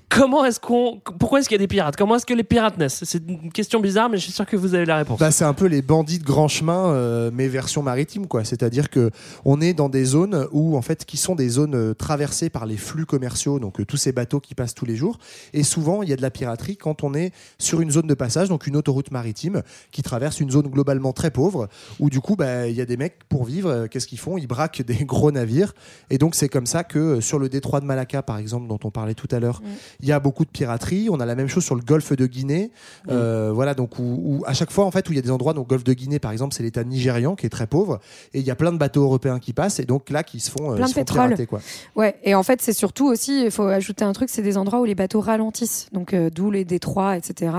comment 0.08 0.44
est-ce 0.44 0.60
qu'on, 0.60 1.00
pourquoi 1.18 1.40
est-ce 1.40 1.48
qu'il 1.48 1.56
y 1.56 1.60
a 1.60 1.64
des 1.64 1.68
pirates? 1.68 1.96
Comment 1.96 2.16
est-ce 2.16 2.26
que 2.26 2.34
les 2.34 2.44
pirates 2.44 2.78
naissent? 2.78 3.02
C'est 3.04 3.22
une 3.28 3.50
question 3.50 3.80
bizarre, 3.80 4.08
mais 4.08 4.16
je 4.16 4.22
suis 4.24 4.32
sûr 4.32 4.46
que 4.46 4.56
vous 4.56 4.74
avez 4.74 4.84
la 4.84 4.96
réponse. 4.98 5.18
Bah, 5.18 5.30
c'est 5.30 5.44
un 5.44 5.54
peu 5.54 5.66
les 5.66 5.82
bandits 5.82 6.18
de 6.18 6.24
grand 6.24 6.48
chemin, 6.48 6.92
euh, 6.92 7.30
mais 7.32 7.48
version 7.48 7.82
maritime, 7.82 8.26
quoi. 8.26 8.44
C'est-à-dire 8.44 8.90
que 8.90 9.10
on 9.44 9.60
est 9.60 9.74
dans 9.74 9.88
des 9.88 10.04
zones 10.04 10.46
où, 10.52 10.76
en 10.76 10.82
fait, 10.82 11.04
qui 11.04 11.16
sont 11.16 11.34
des 11.34 11.48
zones 11.48 11.74
euh, 11.74 11.94
traversées 11.94 12.50
par 12.50 12.66
les 12.66 12.76
flux 12.76 13.06
commerciaux, 13.06 13.58
donc 13.58 13.80
euh, 13.80 13.84
tous 13.84 13.96
ces 13.96 14.12
bateaux 14.12 14.40
qui 14.40 14.54
passent 14.54 14.74
tous 14.74 14.86
les 14.86 14.96
jours. 14.96 15.18
Et 15.52 15.62
souvent, 15.62 16.02
il 16.02 16.08
y 16.08 16.12
a 16.12 16.16
de 16.16 16.22
la 16.22 16.30
piraterie 16.30 16.76
quand 16.76 17.02
on 17.02 17.14
est 17.14 17.32
sur 17.58 17.80
une 17.80 17.90
zone 17.90 18.06
de 18.06 18.14
passage, 18.14 18.48
donc 18.48 18.66
une 18.66 18.76
autoroute 18.76 19.10
maritime 19.10 19.62
qui 19.90 20.02
traverse 20.02 20.40
une 20.40 20.50
zone 20.50 20.68
globalement 20.68 21.12
très 21.12 21.30
pauvre, 21.30 21.68
où 21.98 22.10
du 22.10 22.20
coup, 22.20 22.36
bah, 22.36 22.68
il 22.68 22.76
y 22.76 22.80
a 22.80 22.86
des 22.86 22.96
mecs 22.96 23.24
pour 23.28 23.44
vivre. 23.44 23.70
euh, 23.70 23.86
Qu'est-ce 23.88 24.06
qu'ils 24.06 24.18
font? 24.18 24.38
Ils 24.38 24.46
braquent 24.46 24.82
des 24.86 25.04
gros 25.04 25.32
navires. 25.32 25.72
Et 26.10 26.18
donc, 26.18 26.34
c'est 26.34 26.48
comme 26.48 26.66
ça 26.66 26.84
que 26.84 27.20
sur 27.20 27.38
le 27.38 27.48
détroit 27.48 27.80
de 27.80 27.86
Malacca, 27.86 28.22
par 28.22 28.38
exemple, 28.38 28.68
dont 28.68 28.78
on 28.84 28.90
parlait 28.90 29.14
tout 29.14 29.28
à 29.30 29.40
l'heure, 29.40 29.60
il 30.00 30.08
y 30.08 30.12
a 30.12 30.20
beaucoup 30.20 30.44
de 30.44 30.50
piraterie. 30.50 31.08
On 31.10 31.20
a 31.20 31.26
la 31.26 31.34
même 31.34 31.48
chose 31.48 31.64
sur 31.64 31.74
le 31.74 31.82
golfe 31.82 32.12
de 32.12 32.26
Guinée. 32.26 32.70
Euh, 33.08 33.50
voilà, 33.52 33.74
donc 33.74 33.98
où, 33.98 34.02
où 34.02 34.44
à 34.46 34.54
chaque 34.54 34.70
fois, 34.70 34.84
en 34.84 34.90
fait, 34.90 35.08
où 35.08 35.12
il 35.12 35.16
y 35.16 35.18
a 35.18 35.22
des 35.22 35.30
endroits, 35.30 35.54
donc 35.54 35.68
golfe 35.68 35.84
de 35.84 35.92
Guinée, 35.92 36.18
par 36.18 36.32
exemple, 36.32 36.54
c'est 36.54 36.62
l'État 36.62 36.84
nigérian 36.84 37.34
qui 37.36 37.46
est 37.46 37.50
très 37.50 37.66
pauvre, 37.66 38.00
et 38.32 38.40
il 38.40 38.46
y 38.46 38.50
a 38.50 38.56
plein 38.56 38.72
de 38.72 38.78
bateaux 38.78 39.02
européens 39.02 39.38
qui 39.38 39.52
passent, 39.52 39.80
et 39.80 39.84
donc 39.84 40.10
là, 40.10 40.22
qui 40.22 40.40
se 40.40 40.50
font, 40.50 40.72
euh, 40.72 40.76
Plein 40.76 40.84
de 40.84 40.90
se 40.90 40.94
font 40.94 41.00
pétrole. 41.00 41.26
pirater, 41.26 41.46
quoi. 41.46 41.60
Ouais, 41.96 42.16
et 42.22 42.34
en 42.34 42.42
fait, 42.42 42.60
c'est 42.62 42.72
surtout 42.72 43.06
aussi, 43.06 43.44
il 43.44 43.50
faut 43.50 43.64
ajouter 43.64 44.04
un 44.04 44.12
truc, 44.12 44.28
c'est 44.30 44.42
des 44.42 44.56
endroits 44.56 44.80
où 44.80 44.84
les 44.84 44.94
bateaux 44.94 45.20
ralentissent. 45.20 45.88
Donc, 45.92 46.14
euh, 46.14 46.30
d'où 46.30 46.50
les 46.50 46.64
détroits, 46.64 47.16
etc. 47.16 47.52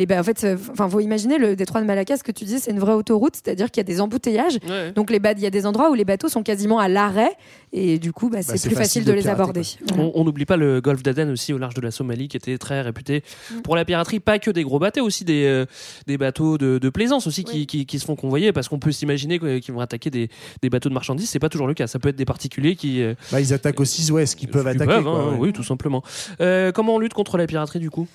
Les, 0.00 0.06
ba- 0.06 0.18
en 0.18 0.22
fait, 0.22 0.42
euh, 0.44 0.56
enfin, 0.72 0.88
faut 0.88 1.00
imaginer 1.00 1.36
le 1.36 1.54
détroit 1.54 1.82
de 1.82 1.86
Malacca, 1.86 2.16
ce 2.16 2.22
que 2.24 2.32
tu 2.32 2.44
dis, 2.46 2.58
c'est 2.58 2.70
une 2.70 2.78
vraie 2.78 2.94
autoroute, 2.94 3.34
c'est-à-dire 3.36 3.70
qu'il 3.70 3.80
y 3.82 3.84
a 3.84 3.84
des 3.84 4.00
embouteillages. 4.00 4.58
Ouais. 4.66 4.92
Donc, 4.92 5.10
les 5.10 5.18
ba- 5.18 5.32
il 5.32 5.40
y 5.40 5.46
a 5.46 5.50
des 5.50 5.66
endroits 5.66 5.90
où 5.90 5.94
les 5.94 6.06
bateaux 6.06 6.28
sont 6.30 6.42
quasiment 6.42 6.78
à 6.78 6.88
l'arrêt, 6.88 7.30
et 7.74 7.98
du 7.98 8.10
coup, 8.12 8.30
bah, 8.30 8.38
c'est 8.40 8.56
c'est 8.56 8.68
plus 8.70 8.76
facile 8.76 9.02
facile 9.02 9.04
de 9.04 9.10
de 9.10 9.16
les 9.16 9.20
pirater, 9.20 9.40
aborder. 9.42 9.62
Voilà. 9.88 10.10
On 10.14 10.24
n'oublie 10.24 10.46
pas 10.46 10.56
le 10.56 10.80
golfe 10.80 11.02
d'Aden 11.02 11.30
aussi 11.30 11.52
au 11.52 11.58
large 11.58 11.74
de 11.74 11.82
la 11.82 11.90
Somalie 11.90 12.28
qui 12.28 12.36
était 12.38 12.56
très 12.56 12.80
réputé 12.80 13.22
Mm. 13.52 13.60
pour 13.60 13.76
la 13.76 13.84
piraterie, 13.84 14.20
pas 14.20 14.38
que 14.38 14.50
des 14.50 14.62
gros 14.64 14.78
bateaux, 14.78 15.04
aussi 15.04 15.24
des, 15.24 15.44
euh, 15.44 15.66
des 16.06 16.16
bateaux 16.16 16.56
de, 16.56 16.78
de 16.78 16.88
plaisance 16.88 17.26
aussi 17.26 17.44
qui, 17.44 17.66
qui, 17.66 17.84
qui 17.84 17.98
se 17.98 18.06
font 18.06 18.16
convoyer 18.16 18.52
parce 18.52 18.68
qu'on 18.68 18.78
peut 18.78 18.92
s'imaginer 18.92 19.38
qu'ils 19.60 19.74
vont 19.74 19.80
attaquer 19.80 20.08
des, 20.10 20.30
des 20.62 20.70
bateaux 20.70 20.88
de 20.88 20.94
marchandises, 20.94 21.28
c'est 21.28 21.38
pas 21.38 21.50
toujours 21.50 21.66
le 21.66 21.74
cas. 21.74 21.86
Ça 21.86 21.98
peut 21.98 22.08
être 22.08 22.16
des 22.16 22.24
particuliers 22.24 22.74
qui, 22.74 23.02
euh, 23.02 23.14
Bah, 23.32 23.40
ils 23.40 23.52
attaquent 23.52 23.80
aussi, 23.80 24.10
ouais, 24.12 24.24
ce 24.24 24.34
qu'ils 24.34 24.48
peuvent 24.48 24.64
qui 24.64 24.70
attaquer. 24.70 24.86
peuvent, 24.86 25.02
quoi, 25.04 25.20
hein, 25.20 25.32
ouais. 25.32 25.38
Oui, 25.38 25.52
tout 25.52 25.62
simplement. 25.62 26.02
Euh, 26.40 26.72
comment 26.72 26.94
on 26.94 26.98
lutte 26.98 27.12
contre 27.12 27.36
la 27.36 27.46
piraterie 27.46 27.80
du 27.80 27.90
coup? 27.90 28.08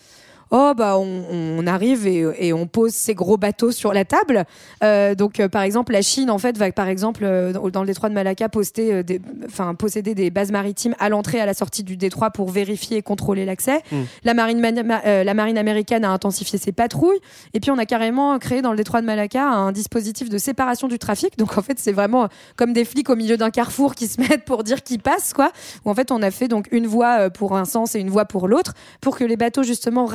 Oh 0.52 0.74
bah 0.78 0.98
on, 0.98 1.24
on 1.32 1.68
arrive 1.68 2.06
et, 2.08 2.24
et 2.40 2.54
on 2.54 2.68
pose 2.68 2.94
ces 2.94 3.16
gros 3.16 3.38
bateaux 3.38 3.72
sur 3.72 3.94
la 3.94 4.06
table. 4.06 4.46
Euh, 4.84 5.16
donc 5.16 5.40
euh, 5.40 5.50
par 5.50 5.64
exemple 5.64 5.92
la 5.92 6.02
Chine 6.02 6.30
en 6.30 6.38
fait 6.38 6.58
va 6.58 6.72
par 6.72 6.88
exemple 6.88 7.24
euh, 7.24 7.52
dans 7.52 7.82
le 7.82 7.88
détroit 7.88 8.10
de 8.10 8.14
Malacca 8.14 8.48
poster, 8.48 9.04
des, 9.04 9.20
enfin 9.46 9.74
posséder 9.74 10.14
des 10.14 10.30
bases 10.30 10.52
maritimes 10.52 10.94
à 11.00 11.10
l'entrée 11.10 11.40
et 11.40 11.42
à 11.42 11.46
la 11.46 11.54
sortie 11.56 11.84
du 11.84 11.98
détroit 11.98 12.30
pour 12.30 12.52
vérifier 12.52 12.98
et 12.98 13.02
contrôler 13.02 13.44
l'accès. 13.46 13.82
Mm. 13.92 13.96
La 14.24 14.34
marine 14.36 14.60
mani- 14.60 14.84
ma- 14.84 15.24
la 15.24 15.34
marine 15.34 15.58
américaine 15.58 16.06
a 16.06 16.12
intensifié 16.12 16.60
ses 16.60 16.72
patrouilles 16.72 17.20
et 17.54 17.60
puis 17.60 17.72
on 17.72 17.78
a 17.78 17.86
carrément 17.86 18.38
créé 18.38 18.62
dans 18.62 18.72
le 18.72 18.78
détroit 18.78 19.02
de 19.02 19.06
Malacca 19.08 19.44
un 19.48 19.72
dispositif 19.72 20.30
de 20.30 20.38
séparation 20.38 20.88
du 20.88 21.00
trafic. 21.00 21.38
Donc 21.40 21.58
en 21.58 21.62
fait 21.64 21.80
c'est 21.80 21.92
vraiment 21.92 22.30
comme 22.56 22.72
des 22.72 22.86
flics 22.86 23.10
au 23.10 23.16
milieu 23.16 23.36
d'un 23.38 23.50
carrefour 23.50 23.96
qui 23.96 24.08
se 24.08 24.22
mettent 24.22 24.46
pour 24.46 24.64
dire 24.64 24.84
qui 24.84 25.00
passe 25.00 25.34
quoi. 25.34 25.52
Où 25.86 25.90
en 25.90 25.96
fait 25.96 26.12
on 26.12 26.22
a 26.22 26.30
fait 26.32 26.48
donc 26.48 26.68
une 26.72 26.86
voie 26.88 27.30
pour 27.32 27.58
un 27.58 27.66
sens 27.66 27.96
et 27.96 28.00
une 28.00 28.10
voie 28.10 28.26
pour 28.26 28.48
l'autre 28.48 28.74
pour 29.02 29.18
que 29.18 29.24
les 29.24 29.38
bateaux 29.38 29.64
justement 29.64 30.06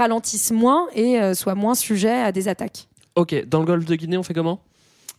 moins 0.52 0.86
et 0.94 1.20
euh, 1.20 1.34
soient 1.34 1.54
moins 1.54 1.74
sujets 1.74 2.22
à 2.22 2.32
des 2.32 2.48
attaques. 2.48 2.88
Ok, 3.16 3.34
dans 3.46 3.60
le 3.60 3.66
golfe 3.66 3.84
de 3.84 3.94
Guinée, 3.94 4.16
on 4.16 4.22
fait 4.22 4.34
comment? 4.34 4.60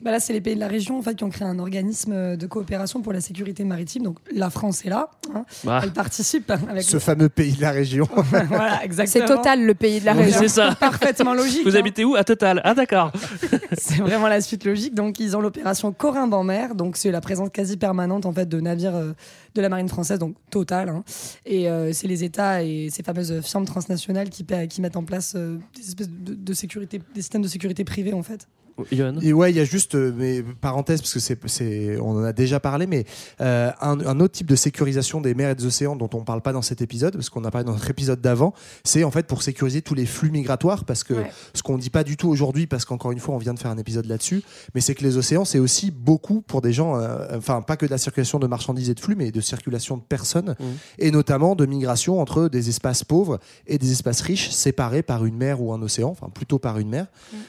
Bah 0.03 0.11
là, 0.11 0.19
c'est 0.19 0.33
les 0.33 0.41
pays 0.41 0.55
de 0.55 0.59
la 0.59 0.67
région 0.67 0.97
en 0.97 1.01
fait, 1.01 1.15
qui 1.15 1.23
ont 1.23 1.29
créé 1.29 1.47
un 1.47 1.59
organisme 1.59 2.35
de 2.35 2.47
coopération 2.47 3.01
pour 3.01 3.13
la 3.13 3.21
sécurité 3.21 3.63
maritime. 3.63 4.03
Donc 4.03 4.17
la 4.33 4.49
France 4.49 4.83
est 4.85 4.89
là. 4.89 5.09
hein. 5.33 5.45
Bah. 5.63 5.81
Elle 5.83 5.91
participe 5.93 6.49
avec 6.69 6.83
Ce 6.83 6.99
fameux 6.99 7.29
pays 7.29 7.53
de 7.53 7.61
la 7.61 7.71
région. 7.71 8.07
voilà, 8.47 8.81
C'est 9.05 9.25
total 9.25 9.63
le 9.65 9.73
pays 9.75 9.99
de 9.99 10.05
la 10.05 10.13
Oui, 10.15 10.23
région. 10.23 10.39
c'est 10.41 10.47
ça. 10.47 10.75
Parfaitement 10.79 11.33
logique. 11.33 11.63
Vous 11.63 11.75
hein. 11.75 11.79
habitez 11.79 12.03
où? 12.05 12.15
À 12.15 12.23
Total. 12.23 12.61
Ah 12.63 12.73
d'accord. 12.73 13.11
C'est 13.77 13.97
vraiment 14.01 14.27
la 14.27 14.41
suite 14.41 14.63
logique. 14.65 14.93
Donc, 14.93 15.19
ils 15.19 15.35
ont 15.37 15.41
l'opération 15.41 15.91
Corimbe 15.91 16.33
en 16.33 16.43
mer. 16.43 16.75
Donc, 16.75 16.97
c'est 16.97 17.11
la 17.11 17.21
présence 17.21 17.49
quasi 17.51 17.77
permanente 17.77 18.25
en 18.25 18.33
fait 18.33 18.47
de 18.47 18.59
navires 18.59 18.95
euh, 18.95 19.13
de 19.55 19.61
la 19.61 19.69
marine 19.69 19.89
française, 19.89 20.19
donc 20.19 20.35
Total. 20.49 20.89
hein. 20.89 21.03
Et 21.45 21.69
euh, 21.69 21.91
c'est 21.93 22.07
les 22.07 22.23
États 22.23 22.63
et 22.63 22.89
ces 22.91 23.03
fameuses 23.03 23.41
firmes 23.41 23.65
transnationales 23.65 24.29
qui, 24.29 24.45
mettent 24.81 24.97
en 24.97 25.03
place 25.03 25.33
euh, 25.35 25.57
des 25.75 25.87
espèces 25.87 26.09
de, 26.09 26.33
de 26.33 26.53
sécurité, 26.53 27.01
des 27.13 27.21
systèmes 27.21 27.41
de 27.41 27.47
sécurité 27.47 27.83
privés 27.83 28.13
en 28.13 28.23
fait. 28.23 28.47
Johan 28.91 29.15
Et 29.21 29.34
ouais, 29.34 29.51
il 29.51 29.57
y 29.57 29.59
a 29.59 29.65
juste, 29.65 29.95
euh, 29.95 30.11
mais 30.15 30.43
parenthèse, 30.43 31.01
parce 31.01 31.13
que 31.13 31.19
c'est, 31.19 31.38
c'est, 31.47 31.97
on 31.99 32.11
en 32.11 32.23
a 32.23 32.34
déjà 32.34 32.59
parlé, 32.59 32.88
mais 32.88 33.05
euh, 33.41 33.71
un, 33.82 33.99
un 33.99 34.19
autre 34.19 34.34
type 34.34 34.47
de 34.47 34.55
sécurisation 34.55 35.21
des 35.21 35.34
mers 35.34 35.49
et 35.51 35.55
des 35.55 35.65
océans 35.65 35.95
dont 35.95 36.09
on 36.13 36.23
parle 36.23 36.41
pas 36.41 36.53
dans 36.53 36.61
cet 36.61 36.82
épisode, 36.82 37.13
parce 37.13 37.29
qu'on 37.29 37.43
a 37.45 37.51
parlé 37.51 37.65
dans 37.65 37.73
notre 37.73 37.89
épisode 37.89 38.21
d'avant, 38.21 38.53
c'est 38.84 39.03
en 39.03 39.11
fait 39.11 39.27
pour 39.27 39.43
sécuriser 39.43 39.82
tous 39.82 39.93
les 39.95 40.05
flux 40.05 40.32
migratoires, 40.32 40.86
parce 40.86 41.03
que 41.03 41.13
Ouais. 41.13 41.32
ce 41.53 41.61
qu'on 41.63 41.77
dit 41.77 41.89
pas 41.89 42.03
du 42.03 42.17
tout 42.17 42.29
aujourd'hui, 42.29 42.67
parce 42.67 42.86
qu'encore 42.86 43.11
une 43.11 43.19
fois, 43.19 43.36
on 43.36 43.38
vient 43.38 43.53
de 43.53 43.59
faire 43.59 43.71
un 43.71 43.77
épisode 43.77 44.05
là-dessus, 44.05 44.43
mais 44.75 44.82
c'est 44.82 44.95
que 44.95 45.03
les 45.03 45.17
océans, 45.17 45.45
c'est 45.45 45.59
aussi 45.59 45.91
beaucoup 45.91 46.41
pour 46.41 46.61
des 46.61 46.73
gens, 46.73 46.95
euh, 46.97 47.38
enfin 47.38 47.61
pas 47.61 47.77
que 47.77 47.86
de 47.86 47.91
la 47.91 47.97
circulation 47.97 48.39
de 48.39 48.47
marchandises 48.47 48.89
et 48.89 48.93
de 48.93 48.99
flux, 48.99 49.15
mais 49.15 49.32
de 49.32 49.41
circulation 49.41 49.97
de 49.97 50.01
personnes, 50.03 50.55
Mhm. 50.59 50.65
et 50.99 51.11
notamment 51.11 51.55
de 51.55 51.65
migration 51.65 52.19
entre 52.21 52.47
des 52.49 52.69
espaces 52.69 53.03
pauvres 53.03 53.39
et 53.67 53.77
des 53.77 53.91
espaces 53.91 54.21
riches, 54.21 54.49
séparés 54.51 55.03
par 55.03 55.25
une 55.25 55.36
mer 55.38 55.61
ou 55.61 55.73
un 55.73 55.82
océan, 55.82 56.09
enfin 56.09 56.27
plutôt 56.34 56.59
par 56.59 56.77
une 56.79 56.89
mer. 56.89 57.07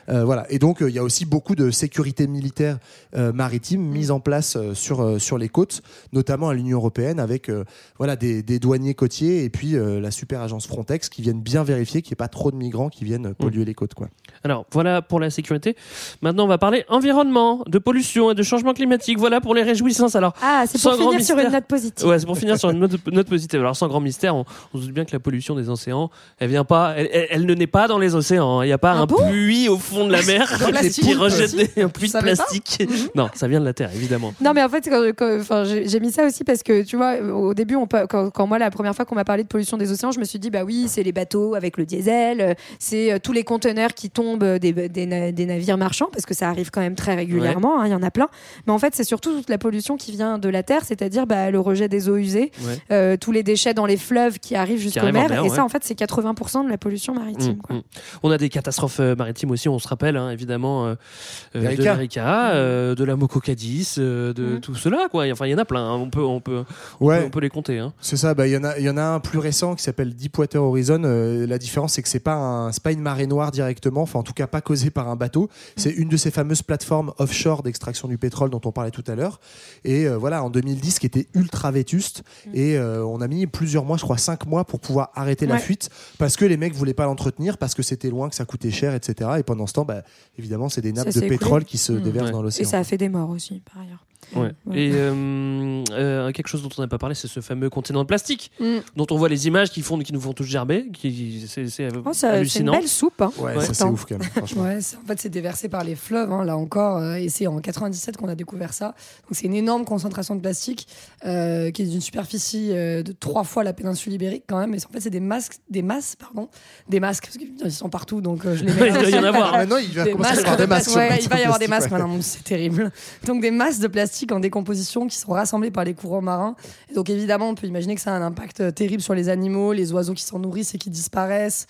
Euh, 0.09 0.25
voilà. 0.25 0.47
Et 0.51 0.59
donc, 0.59 0.83
euh, 0.83 0.89
il 0.91 0.95
y 0.97 0.99
a 0.99 1.03
aussi 1.03 1.22
beaucoup 1.25 1.55
de 1.55 1.71
sécurité 1.71 2.27
militaire 2.27 2.79
euh, 3.17 3.33
maritime 3.33 3.83
mise 3.83 4.11
en 4.11 4.21
place 4.21 4.57
euh, 4.57 4.75
sur, 4.75 5.03
euh, 5.03 5.19
sur 5.19 5.39
les 5.39 5.49
côtes, 5.49 5.83
notamment 6.13 6.49
à 6.49 6.55
l'Union 6.55 6.79
européenne, 6.79 7.21
avec 7.21 7.49
euh, 7.49 7.65
voilà, 7.99 8.17
des, 8.17 8.43
des 8.43 8.59
douaniers 8.59 8.95
côtiers 8.95 9.45
et 9.45 9.51
puis 9.51 9.77
euh, 9.77 10.01
la 10.01 10.11
super 10.11 10.41
agence 10.43 10.67
Frontex 10.67 11.09
qui 11.09 11.23
viennent 11.23 11.41
bien 11.41 11.63
vérifier 11.65 12.03
qu'il 12.03 12.11
n'y 12.11 12.15
ait 12.15 12.17
pas 12.17 12.29
trop 12.29 12.51
de 12.51 12.57
migrants 12.57 12.89
qui 12.89 13.05
viennent 13.05 13.35
polluer 13.35 13.65
les 13.65 13.75
côtes. 13.75 13.95
Quoi. 13.95 14.09
Alors 14.45 14.67
voilà 14.73 15.03
pour 15.03 15.21
la 15.21 15.31
sécurité. 15.31 15.77
Maintenant 16.23 16.45
on 16.45 16.49
va 16.49 16.59
parler 16.59 16.85
environnement, 16.89 17.63
de 17.67 17.79
pollution 17.79 18.31
et 18.31 18.35
de 18.35 18.43
changement 18.43 18.73
climatique. 18.75 19.19
Voilà 19.19 19.41
pour 19.41 19.55
les 19.55 19.63
réjouissances. 19.63 20.17
Alors 20.17 20.35
Ah, 20.43 20.65
c'est 20.67 20.79
Sans 20.79 20.91
pour 20.91 20.99
grand 21.01 21.11
finir 21.13 21.25
sur 21.27 21.37
mystère. 21.37 21.51
une 21.51 21.57
note 21.57 21.67
positive. 21.67 22.07
Ouais, 22.09 22.19
c'est 22.19 22.27
pour 22.27 22.39
finir 22.39 22.59
sur 22.59 22.71
une 22.71 22.79
note, 22.79 23.07
note 23.13 23.29
positive. 23.29 23.61
Alors, 23.61 23.77
sans 23.77 23.89
grand 23.89 24.01
mystère, 24.01 24.35
on, 24.37 24.45
on 24.75 24.79
se 24.79 24.85
doute 24.85 24.95
bien 24.95 25.05
que 25.05 25.13
la 25.13 25.21
pollution 25.21 25.55
des 25.55 25.69
océans, 25.69 26.11
elle 26.39 26.49
vient 26.51 26.65
pas, 26.65 26.95
elle, 26.97 27.09
elle- 27.13 27.27
elle 27.31 27.47
ne 27.47 27.55
naît 27.55 27.67
pas 27.67 27.89
dans 27.89 27.99
les 27.99 28.15
océans. 28.15 28.63
Il 28.63 28.67
n'y 28.67 28.73
a 28.73 28.79
pas 28.79 28.93
Ah 28.93 29.01
un 29.03 29.07
bon? 29.07 29.17
puits 29.31 29.69
au 29.69 29.79
fond 29.79 30.07
de 30.07 30.13
la 30.13 30.23
mer 30.23 30.49
qui 31.03 31.15
rejette 31.15 31.55
des, 31.55 31.65
de 31.83 32.19
plastique. 32.21 32.83
Non, 33.15 33.29
ça 33.35 33.49
vient 33.49 33.61
de 33.61 33.65
la 33.65 33.73
terre, 33.73 33.91
évidemment. 33.95 34.35
Non, 34.41 34.53
mais 34.55 34.63
en 34.63 34.69
fait, 34.69 34.89
quand- 34.89 35.13
quand- 35.17 35.39
enfin, 35.41 35.65
j'ai 35.65 36.01
mis 36.01 36.13
ça 36.13 36.27
aussi 36.27 36.45
parce 36.45 36.63
que, 36.63 36.83
tu 36.83 36.97
vois, 36.97 37.17
au 37.21 37.55
début, 37.55 37.77
on, 37.77 37.87
quand, 37.87 38.31
quand 38.31 38.47
moi, 38.47 38.59
la 38.59 38.71
première 38.71 38.95
fois 38.95 39.05
qu'on 39.05 39.15
m'a 39.15 39.25
parlé 39.25 39.43
de 39.43 39.49
pollution 39.49 39.77
des 39.77 39.91
océans, 39.93 40.13
je 40.13 40.19
me 40.21 40.25
suis 40.25 40.39
dit, 40.39 40.51
bah 40.51 40.65
oui, 40.65 40.87
c'est 40.89 41.03
les 41.03 41.13
bateaux 41.13 41.55
avec 41.55 41.77
le 41.77 41.85
diesel, 41.87 42.57
c'est 42.79 43.13
euh, 43.13 43.19
tous 43.23 43.33
les 43.33 43.45
conteneurs 43.45 43.95
qui 43.95 44.11
tombent 44.11 44.43
euh, 44.43 44.59
des, 44.59 44.73
des, 44.73 45.07
na- 45.07 45.33
des 45.33 45.47
navires 45.47 45.79
marchands, 45.79 46.09
parce 46.13 46.27
que 46.27 46.35
ça 46.35 46.49
arrive 46.49 46.71
quand 46.71 46.81
même 46.81 46.95
très 46.95 47.15
régulièrement, 47.15 47.81
hein, 47.81 47.87
il 47.87 47.93
y 47.93 47.95
en 47.95 48.03
a 48.03 48.11
plein. 48.11 48.29
Mais 48.67 48.73
en 48.73 48.79
fait, 48.79 48.95
c'est 48.95 49.05
surtout 49.05 49.33
toute 49.35 49.51
la 49.51 49.59
pollution 49.59 49.97
qui 49.97 50.13
vient 50.13 50.39
de 50.39 50.49
la 50.49 50.63
terre, 50.63 50.85
c'est-à-dire 50.85 51.27
bah, 51.27 51.51
le 51.51 51.61
rejet 51.61 51.89
des 51.89 52.09
eaux 52.09 52.17
usées, 52.17 52.51
Ouais. 52.65 52.79
euh, 52.93 53.17
tous 53.17 53.33
les 53.33 53.43
déchets 53.43 53.75
dans 53.75 53.87
les 53.87 53.97
fleuves 53.97 54.39
qui 54.39 54.55
arrivent 54.55 54.79
jusqu'aux 54.81 55.03
mers. 55.11 55.29
mer, 55.29 55.33
et 55.33 55.41
ouais. 55.41 55.49
ça, 55.49 55.65
en 55.65 55.69
fait, 55.69 55.83
c'est 55.85 55.99
80% 55.99 56.65
de 56.65 56.71
la 56.71 56.79
pollution 56.79 57.15
maritime. 57.15 57.55
Mm, 57.55 57.59
quoi. 57.63 57.77
mm. 57.77 57.83
On 58.23 58.31
a 58.31 58.39
des 58.39 58.49
catastrophes 58.49 59.01
maritimes 59.01 59.51
aussi, 59.51 59.69
on 59.69 59.79
se 59.79 59.89
rappelle 59.89 60.17
hein, 60.17 60.31
évidemment 60.31 60.92
euh, 60.93 61.59
euh, 61.59 61.61
de 61.61 61.65
L'Erika. 61.67 61.95
l'Erika, 61.95 62.51
euh, 62.53 62.95
de 62.95 63.05
la 63.05 63.17
Moco 63.17 63.41
Cadiz, 63.41 63.97
euh, 63.99 64.33
de 64.33 64.57
Mm. 64.57 64.61
tout 64.61 64.75
cela. 64.75 65.09
Quoi. 65.11 65.27
Enfin, 65.33 65.47
il 65.47 65.51
y 65.51 65.55
en 65.55 65.59
a 65.59 65.65
plein, 65.65 65.85
hein. 65.85 65.95
on, 65.97 66.11
peut, 66.11 66.23
on, 66.23 66.41
peut, 66.41 66.65
on, 67.01 67.09
peut, 67.09 67.25
on 67.27 67.31
peut 67.31 67.41
les 67.41 67.49
compter. 67.51 67.79
Hein. 67.79 67.93
C'est 68.01 68.17
ça, 68.17 68.35
bah, 68.35 68.47
il 68.47 68.53
y, 68.53 68.57
en 68.57 68.65
a- 68.65 68.79
il 68.79 68.85
y 68.85 68.91
en 68.91 68.97
a 68.97 69.03
un 69.03 69.21
plus 69.21 69.39
récent 69.39 69.75
qui 69.75 69.83
s'appelle 69.83 70.15
Deepwater 70.15 70.63
Horizon. 70.63 71.03
Euh, 71.05 71.47
la 71.47 71.59
différence, 71.59 71.95
c'est 71.95 72.03
que 72.03 72.09
c'est 72.09 72.21
pas, 72.21 72.35
un- 72.35 72.73
c'est 72.73 72.83
pas 72.83 72.93
une 72.93 73.01
marée 73.01 73.27
noire 73.27 73.51
directement, 73.51 74.03
enfin 74.03 74.19
en 74.19 74.23
tout 74.23 74.33
cas 74.35 74.47
pas 74.47 74.61
causée 74.61 74.91
par 74.91 75.09
un 75.09 75.17
bateau. 75.17 75.49
C'est 75.77 75.91
une 75.91 76.09
de 76.09 76.17
ces 76.17 76.31
fameuses 76.31 76.63
plateformes 76.63 77.13
offshore 77.19 77.63
d'extraction 77.63 78.09
du 78.09 78.19
pétrole 78.19 78.51
dont 78.51 78.61
on 78.65 78.73
parlait 78.73 78.91
tout 78.91 79.05
à 79.07 79.15
l'heure. 79.15 79.41
Et 79.85 80.07
euh, 80.07 80.17
voilà, 80.17 80.43
en 80.45 80.51
2010, 80.51 80.99
qui 80.99 81.07
était 81.07 81.27
ultra 81.35 81.71
vétuste. 81.71 82.23
Et 82.53 82.77
euh, 82.77 83.05
on 83.05 83.21
a 83.21 83.29
mis 83.29 83.47
plusieurs 83.47 83.85
mois, 83.85 83.97
je 83.97 84.03
crois 84.03 84.19
cinq 84.19 84.47
mois, 84.47 84.65
pour 84.65 84.81
pouvoir 84.81 85.11
arrêter 85.15 85.47
la 85.47 85.59
fuite 85.59 85.89
parce 86.19 86.37
que 86.37 86.45
les 86.45 86.57
mecs 86.57 86.75
voulaient 86.75 86.95
pas 86.95 87.05
l'entretenir, 87.07 87.57
parce 87.59 87.75
que 87.75 87.83
c'était 87.83 88.11
loin, 88.11 88.29
que 88.29 88.35
ça 88.35 88.45
coûtait 88.45 88.71
cher, 88.71 88.95
etc. 88.95 89.31
Et 89.39 89.43
pendant 89.43 89.67
ce 89.67 89.73
temps, 89.73 89.85
bah, 89.85 90.03
évidemment, 90.39 90.69
c'est 90.69 90.82
des 90.83 90.93
nappes 90.93 91.11
Ça 91.11 91.21
de 91.21 91.29
pétrole 91.29 91.63
écoulé. 91.63 91.65
qui 91.65 91.79
se 91.79 91.93
Mm. 91.93 92.03
déversent 92.03 92.27
Ouais. 92.27 92.33
dans 92.33 92.41
Et 92.41 92.45
l'océan. 92.45 92.69
ça 92.69 92.79
a 92.79 92.85
fait 92.85 92.99
des 92.99 93.09
morts 93.09 93.31
aussi, 93.31 93.63
par 93.73 93.83
ailleurs. 93.83 94.05
Ouais. 94.35 94.53
Ouais. 94.67 94.79
Et 94.79 94.91
euh, 94.95 95.83
euh, 95.93 96.33
quelque 96.33 96.49
chose 96.49 96.63
dont 96.63 96.69
on 96.79 96.81
n'a 96.83 96.89
pas 96.89 96.99
parlé, 96.99 97.15
c'est 97.15 97.29
ce 97.29 97.41
fameux 97.41 97.71
continent 97.71 98.01
de 98.03 98.07
plastique, 98.07 98.51
Mm. 98.61 98.79
dont 98.97 99.07
on 99.11 99.17
voit 99.17 99.29
les 99.29 99.47
images 99.47 99.71
qui, 99.71 99.83
font, 99.83 99.99
qui 99.99 100.13
nous 100.13 100.21
font 100.21 100.33
tous 100.33 100.45
gerber. 100.45 100.87
Qui, 100.93 101.45
c'est, 101.49 101.69
c'est 101.69 101.89
Oh, 102.05 102.13
ça- 102.13 102.13
c'est 102.13 102.27
une 102.29 102.35
hallucinant. 102.37 102.73
belle 102.73 102.89
soupe. 102.89 103.21
hein. 103.23 103.33
Ouais, 103.39 103.57
Ouais. 103.57 103.65
ça 103.65 103.75
c'est 103.75 103.85
ouf 103.85 104.05
quand 104.07 104.19
même, 104.19 104.29
franchement. 104.31 104.63
Ouais, 104.63 104.81
c'est- 104.81 104.97
en 104.97 105.07
fait, 105.07 105.21
c'est 105.21 105.29
déversé 105.29 105.69
par 105.69 105.85
les 105.85 105.95
fleuves, 105.95 106.33
hein, 106.33 106.45
là 106.45 106.57
encore, 106.57 106.99
euh, 106.99 107.15
et 107.15 107.29
c'est 107.29 107.47
en 107.47 107.59
97 107.61 108.17
qu'on 108.17 108.29
a 108.29 108.35
découvert 108.35 108.73
ça. 108.73 108.87
Donc, 108.89 109.33
c'est 109.33 109.47
une 109.47 109.55
énorme 109.55 109.85
concentration 109.85 110.35
de 110.37 110.41
plastique 110.41 110.87
euh, 111.27 111.71
qui 111.71 111.83
est 111.83 111.87
d'une 111.87 112.01
superficie 112.01 112.71
euh, 112.73 113.03
de 113.03 113.13
trois 113.13 113.45
fois 113.45 113.65
la 113.65 113.73
péninsule 113.73 114.13
ibérique, 114.13 114.45
quand 114.49 114.59
même. 114.59 114.71
Mais 114.71 114.79
en 114.85 114.89
fait, 114.93 115.01
c'est 115.01 115.11
des 115.11 115.21
masques, 115.21 115.55
des 115.71 115.83
masses, 115.83 116.17
pardon, 116.17 116.49
des 116.89 117.01
masques, 117.01 117.25
parce 117.25 117.37
qu'ils 117.39 117.73
sont 117.73 117.89
partout, 117.91 118.21
donc 118.21 118.45
euh, 118.47 118.57
je 118.57 118.65
les 118.65 118.73
mets. 118.75 118.89
Il 118.89 118.93
doit 118.95 119.11
y 119.11 119.19
en 119.19 119.25
avoir. 119.25 119.53
Maintenant, 119.53 119.77
il 119.77 119.91
va 119.91 120.05
Des 120.05 120.13
commencer 120.13 120.31
à 120.31 120.35
y 120.35 120.39
avoir 120.41 120.57
des 120.57 120.65
de 120.65 120.69
masques. 120.69 120.91
il 120.91 121.29
va 121.29 121.39
y 121.39 121.43
avoir 121.43 121.59
des 121.59 121.67
plastique, 121.67 121.69
masques 121.69 121.93
ouais. 121.93 121.99
maintenant, 121.99 122.23
c'est 122.23 122.45
terrible. 122.45 122.93
Donc 123.27 123.41
des 123.43 123.51
masses 123.51 123.79
de 123.79 123.89
plastique 123.89 124.22
en 124.31 124.41
décomposition 124.41 125.09
qui 125.09 125.17
sont 125.17 125.33
rassemblées 125.33 125.71
par 125.71 125.85
les 125.85 125.95
courants 125.95 126.23
marins. 126.23 126.55
Et 126.91 126.95
donc 126.95 127.11
évidemment, 127.11 127.49
on 127.49 127.55
peut 127.55 127.67
imaginer 127.67 127.95
que 127.97 128.01
ça 128.01 128.15
a 128.15 128.17
un 128.17 128.23
impact 128.23 128.61
euh, 128.61 128.71
terrible 128.71 129.03
sur 129.03 129.15
les 129.15 129.29
animaux, 129.29 129.73
les 129.73 129.93
oiseaux 129.93 130.15
qui 130.15 130.23
s'en 130.23 130.39
nourrissent 130.39 130.75
et 130.75 130.79
qui 130.79 130.91
disparaissent. 130.91 131.67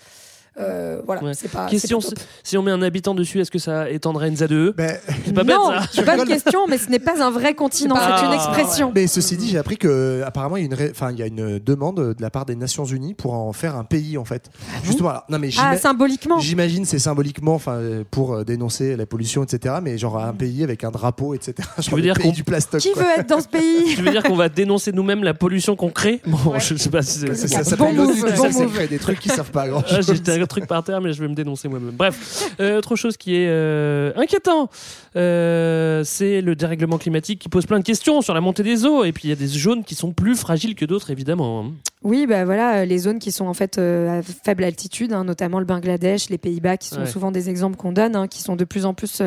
Euh, 0.59 1.01
voilà, 1.05 1.23
Ouais. 1.23 1.33
c'est 1.33 1.49
pas. 1.51 1.65
Question 1.67 1.99
pas 1.99 2.07
si 2.43 2.57
on 2.57 2.61
met 2.63 2.71
un 2.71 2.81
habitant 2.83 3.15
dessus, 3.15 3.39
est-ce 3.39 3.49
que 3.49 3.57
ça 3.59 3.89
étendrait 3.89 4.27
une 4.29 4.37
ZE 4.37 4.73
Ben, 4.77 4.97
C'est 5.25 5.33
pas 5.33 5.43
non, 5.43 5.69
bête 5.71 5.79
ça. 5.81 5.87
c'est 5.91 6.15
une 6.17 6.25
question, 6.25 6.67
mais 6.67 6.77
ce 6.77 6.89
n'est 6.89 6.99
pas 6.99 7.23
un 7.23 7.31
vrai 7.31 7.55
continent, 7.55 7.95
C'est 7.95 8.25
une 8.25 8.31
Ah, 8.31 8.35
expression. 8.35 8.91
Mais 8.93 9.07
ceci 9.07 9.35
dit, 9.37 9.49
j'ai 9.49 9.57
appris 9.57 9.77
que 9.77 10.21
apparemment 10.25 10.57
il 10.57 10.61
y 10.61 10.63
a 10.63 10.67
une, 10.67 10.73
ré- 10.75 10.91
enfin 10.91 11.11
il 11.11 11.17
y 11.17 11.23
a 11.23 11.25
une 11.27 11.57
demande 11.59 12.13
de 12.15 12.21
la 12.21 12.29
part 12.29 12.45
des 12.45 12.55
Nations 12.55 12.85
Unies 12.85 13.13
pour 13.15 13.33
en 13.33 13.51
faire 13.53 13.75
un 13.75 13.83
pays 13.83 14.17
en 14.17 14.25
fait. 14.25 14.49
Justement, 14.83 15.09
alors, 15.09 15.23
non 15.29 15.39
mais 15.39 15.49
Ah, 15.59 15.75
symboliquement. 15.77 16.39
J'imagine 16.39 16.85
c'est 16.85 16.99
symboliquement, 16.99 17.55
enfin 17.55 17.79
pour 18.11 18.33
euh, 18.35 18.43
dénoncer 18.43 18.95
la 18.95 19.05
pollution, 19.07 19.43
etc. 19.43 19.75
Mais 19.81 19.97
genre 19.97 20.17
un 20.23 20.33
pays 20.33 20.63
avec 20.63 20.83
un 20.83 20.91
drapeau, 20.91 21.33
etc. 21.33 21.53
Genre 21.79 21.95
veux 21.95 22.01
dire 22.01 22.13
pays 22.13 22.25
qu'on- 22.25 22.31
du 22.31 22.43
plastoc. 22.43 22.79
Qui 22.81 22.91
quoi. 22.91 23.03
veut 23.03 23.09
être 23.19 23.29
dans 23.29 23.41
ce 23.41 23.47
pays? 23.47 23.61
Tu 23.95 24.01
veux 24.01 24.11
dire 24.11 24.23
qu'on 24.23 24.35
va 24.35 24.49
dénoncer 24.49 24.91
nous-mêmes 24.91 25.23
la 25.23 25.33
pollution 25.33 25.75
qu'on 25.75 25.89
crée? 25.89 26.21
Bon, 26.27 26.57
je 26.59 26.75
sais 26.75 26.89
pas 26.89 27.01
si 27.01 27.19
ça, 27.19 27.25
Bon 27.27 27.35
ça 27.35 27.63
s'appelle 27.63 27.95
bon 27.95 28.69
fait 28.69 28.87
des 28.87 28.99
trucs 28.99 29.19
qui 29.19 29.29
servent 29.29 29.51
pas 29.51 29.63
à 29.63 29.67
grand 29.69 29.83
Ah, 29.89 29.95
chose. 30.01 30.21
Truc 30.47 30.67
par 30.67 30.83
terre, 30.83 31.01
mais 31.01 31.13
je 31.13 31.21
vais 31.21 31.27
me 31.27 31.35
dénoncer 31.35 31.67
moi-même. 31.67 31.91
Bref, 31.91 32.51
euh, 32.59 32.77
autre 32.77 32.95
chose 32.95 33.17
qui 33.17 33.35
est 33.35 33.47
euh, 33.49 34.11
inquiétant, 34.15 34.69
euh, 35.15 36.03
c'est 36.03 36.41
le 36.41 36.55
dérèglement 36.55 36.97
climatique 36.97 37.39
qui 37.39 37.49
pose 37.49 37.65
plein 37.65 37.79
de 37.79 37.83
questions 37.83 38.21
sur 38.21 38.33
la 38.33 38.41
montée 38.41 38.63
des 38.63 38.85
eaux. 38.85 39.03
Et 39.03 39.11
puis 39.11 39.23
il 39.25 39.29
y 39.29 39.33
a 39.33 39.35
des 39.35 39.47
zones 39.47 39.83
qui 39.83 39.95
sont 39.95 40.11
plus 40.11 40.35
fragiles 40.35 40.75
que 40.75 40.85
d'autres, 40.85 41.11
évidemment. 41.11 41.65
hein. 41.65 41.71
Oui, 42.03 42.25
bah 42.27 42.43
voilà, 42.43 42.79
euh, 42.79 42.85
les 42.85 42.97
zones 42.97 43.19
qui 43.19 43.31
sont 43.31 43.45
en 43.45 43.53
fait 43.53 43.77
euh, 43.77 44.19
à 44.19 44.21
faible 44.21 44.65
altitude, 44.65 45.13
hein, 45.13 45.23
notamment 45.23 45.59
le 45.59 45.65
Bangladesh, 45.65 46.29
les 46.29 46.37
Pays-Bas, 46.37 46.75
qui 46.75 46.89
sont 46.89 46.99
Ouais. 47.01 47.05
souvent 47.05 47.31
des 47.31 47.49
exemples 47.49 47.77
qu'on 47.77 47.93
donne, 47.93 48.17
hein, 48.17 48.27
qui 48.27 48.41
sont 48.41 48.57
de 48.57 48.65
plus 48.65 48.85
en 48.85 48.93
plus 48.93 49.21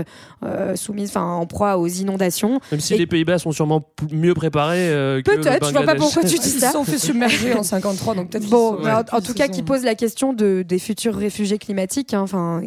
euh, 0.44 0.76
soumises, 0.76 1.08
enfin 1.08 1.24
en 1.24 1.46
proie 1.46 1.78
aux 1.78 1.86
inondations. 1.86 2.60
Même 2.70 2.80
si 2.80 2.92
Et- 2.94 2.98
les 2.98 3.06
Pays-Bas 3.06 3.38
sont 3.38 3.52
sûrement 3.52 3.82
mieux 4.12 4.34
préparés 4.34 4.90
euh, 4.90 5.22
que 5.22 5.30
le 5.30 5.40
Peut-être, 5.40 5.68
je 5.68 5.72
vois 5.72 5.84
pas 5.84 5.94
pourquoi 5.94 6.22
tu 6.22 6.28
dis 6.38 6.48
Ils 6.54 6.60
ça. 6.60 6.66
se 6.68 6.72
sont 6.74 6.84
fait 6.84 6.98
submerger 6.98 7.54
en 7.54 7.62
53, 7.62 8.14
donc 8.14 8.28
peut-être. 8.30 8.48
Bon, 8.50 8.74
en, 8.84 8.98
en 9.00 9.02
ils 9.20 9.22
tout 9.24 9.32
cas, 9.32 9.46
sont- 9.46 9.52
qui 9.52 9.62
pose 9.62 9.82
la 9.82 9.94
question 9.94 10.34
de, 10.34 10.62
des 10.62 10.78
futurs 10.78 11.14
réfugiés 11.16 11.56
climatiques. 11.58 12.12
Enfin, 12.12 12.60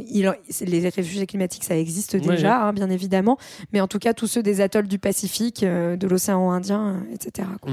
les 0.61 0.79
réfugiés 0.89 1.27
climatiques, 1.27 1.65
ça 1.65 1.77
existe 1.77 2.13
Ouais, 2.15 2.19
déjà, 2.21 2.57
ouais. 2.57 2.63
hein, 2.69 2.73
bien 2.73 2.89
évidemment. 2.89 3.08
Mais 3.73 3.81
en 3.81 3.87
tout 3.87 3.99
cas, 3.99 4.13
tous 4.13 4.27
ceux 4.27 4.43
des 4.43 4.61
atolls 4.61 4.87
du 4.87 4.99
Pacifique, 4.99 5.63
euh, 5.63 5.95
de 5.97 6.07
l'océan 6.07 6.51
Indien, 6.51 7.01
euh, 7.09 7.13
etc. 7.13 7.47
quoi. 7.61 7.71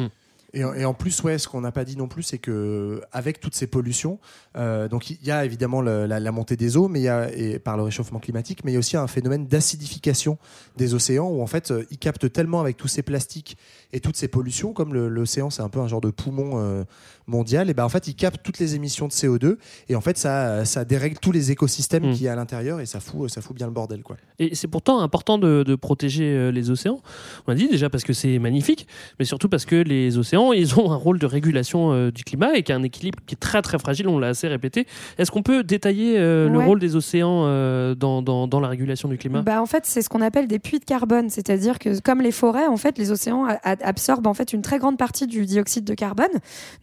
Et, 0.54 0.64
en- 0.64 0.72
et 0.72 0.84
en 0.86 0.94
plus, 0.94 1.22
ouais, 1.22 1.36
ce 1.36 1.48
qu'on 1.48 1.60
n'a 1.60 1.72
pas 1.72 1.84
dit 1.84 1.96
non 1.98 2.08
plus, 2.08 2.22
c'est 2.22 2.38
que 2.38 3.02
avec 3.12 3.40
toutes 3.40 3.54
ces 3.54 3.66
pollutions, 3.66 4.18
euh, 4.56 4.88
donc 4.88 5.10
il 5.10 5.18
y 5.22 5.30
a 5.30 5.44
évidemment 5.44 5.82
le- 5.82 6.06
la, 6.06 6.18
la 6.18 6.32
montée 6.32 6.56
des 6.56 6.78
eaux, 6.78 6.88
mais 6.88 7.00
il 7.00 7.02
y 7.02 7.08
a 7.08 7.30
et 7.34 7.58
par 7.58 7.76
le 7.76 7.82
réchauffement 7.82 8.20
climatique, 8.20 8.60
mais 8.64 8.70
il 8.70 8.74
y 8.74 8.76
a 8.76 8.78
aussi 8.78 8.96
un 8.96 9.06
phénomène 9.08 9.46
d'acidification 9.48 10.38
des 10.76 10.94
océans 10.94 11.28
où 11.28 11.42
en 11.42 11.46
fait 11.46 11.70
euh, 11.72 11.84
ils 11.90 11.98
captent 11.98 12.32
tellement 12.32 12.60
avec 12.60 12.78
tous 12.78 12.88
ces 12.88 13.02
plastiques 13.02 13.58
et 13.96 14.00
toutes 14.00 14.16
ces 14.16 14.28
pollutions, 14.28 14.72
comme 14.72 14.94
l'océan 14.94 15.50
c'est 15.50 15.62
un 15.62 15.68
peu 15.68 15.80
un 15.80 15.88
genre 15.88 16.00
de 16.00 16.10
poumon 16.10 16.52
euh, 16.54 16.84
mondial, 17.26 17.68
et 17.70 17.74
ben 17.74 17.84
en 17.84 17.88
fait 17.88 18.06
ils 18.08 18.14
captent 18.14 18.42
toutes 18.42 18.58
les 18.58 18.74
émissions 18.76 19.08
de 19.08 19.12
CO2 19.12 19.56
et 19.88 19.96
en 19.96 20.00
fait 20.00 20.16
ça 20.18 20.64
ça 20.64 20.84
dérègle 20.84 21.16
tous 21.20 21.32
les 21.32 21.50
écosystèmes 21.50 21.96
Mm. 22.10 22.12
qu'il 22.12 22.22
y 22.24 22.28
a 22.28 22.32
à 22.32 22.36
l'intérieur 22.36 22.78
et 22.80 22.86
ça 22.86 23.00
fout 23.00 23.30
ça 23.30 23.40
fout 23.40 23.56
bien 23.56 23.66
le 23.66 23.72
bordel 23.72 24.02
quoi. 24.02 24.16
Et 24.38 24.54
c'est 24.54 24.68
pourtant 24.68 25.00
important 25.00 25.38
de, 25.38 25.62
de 25.62 25.74
protéger 25.76 26.24
euh, 26.24 26.50
les 26.52 26.70
océans. 26.70 27.00
On 27.46 27.52
a 27.52 27.54
dit 27.54 27.68
déjà 27.68 27.88
parce 27.90 28.04
que 28.04 28.12
c'est 28.12 28.38
magnifique, 28.38 28.86
mais 29.18 29.24
surtout 29.24 29.48
parce 29.48 29.64
que 29.64 29.76
les 29.76 30.18
océans, 30.18 30.52
ils 30.52 30.78
ont 30.78 30.92
un 30.92 30.96
rôle 30.96 31.18
de 31.18 31.26
régulation 31.26 31.92
euh, 31.92 32.10
du 32.12 32.22
climat 32.22 32.54
et 32.54 32.62
qu'il 32.62 32.74
y 32.74 32.76
a 32.76 32.80
un 32.80 32.82
équilibre 32.82 33.18
qui 33.26 33.34
est 33.34 33.38
très 33.38 33.62
très 33.62 33.78
fragile, 33.78 34.08
on 34.08 34.18
l'a 34.18 34.28
assez 34.28 34.46
répété. 34.48 34.86
Est-ce 35.18 35.30
qu'on 35.30 35.42
peut 35.42 35.64
détailler 35.64 36.18
euh, 36.18 36.48
le 36.50 36.58
rôle 36.58 36.78
des 36.80 36.96
océans 36.96 37.44
euh, 37.46 37.94
dans, 37.94 38.20
dans, 38.22 38.46
dans 38.46 38.60
la 38.60 38.68
régulation 38.68 39.08
du 39.08 39.16
climat? 39.16 39.42
Bah, 39.42 39.62
en 39.62 39.66
fait, 39.66 39.86
c'est 39.86 40.02
ce 40.02 40.08
qu'on 40.08 40.20
appelle 40.20 40.48
des 40.48 40.58
puits 40.58 40.78
de 40.80 40.84
carbone, 40.84 41.30
c'est-à-dire 41.30 41.78
que 41.78 41.98
comme 42.00 42.20
les 42.20 42.32
forêts, 42.32 42.66
en 42.66 42.76
fait, 42.76 42.98
les 42.98 43.10
océans 43.10 43.44
a- 43.46 43.58
a- 43.62 43.85
absorbent 43.86 44.28
en 44.28 44.34
fait 44.34 44.52
une 44.52 44.62
très 44.62 44.78
grande 44.78 44.98
partie 44.98 45.26
du 45.26 45.46
dioxyde 45.46 45.84
de 45.84 45.94
carbone. 45.94 46.26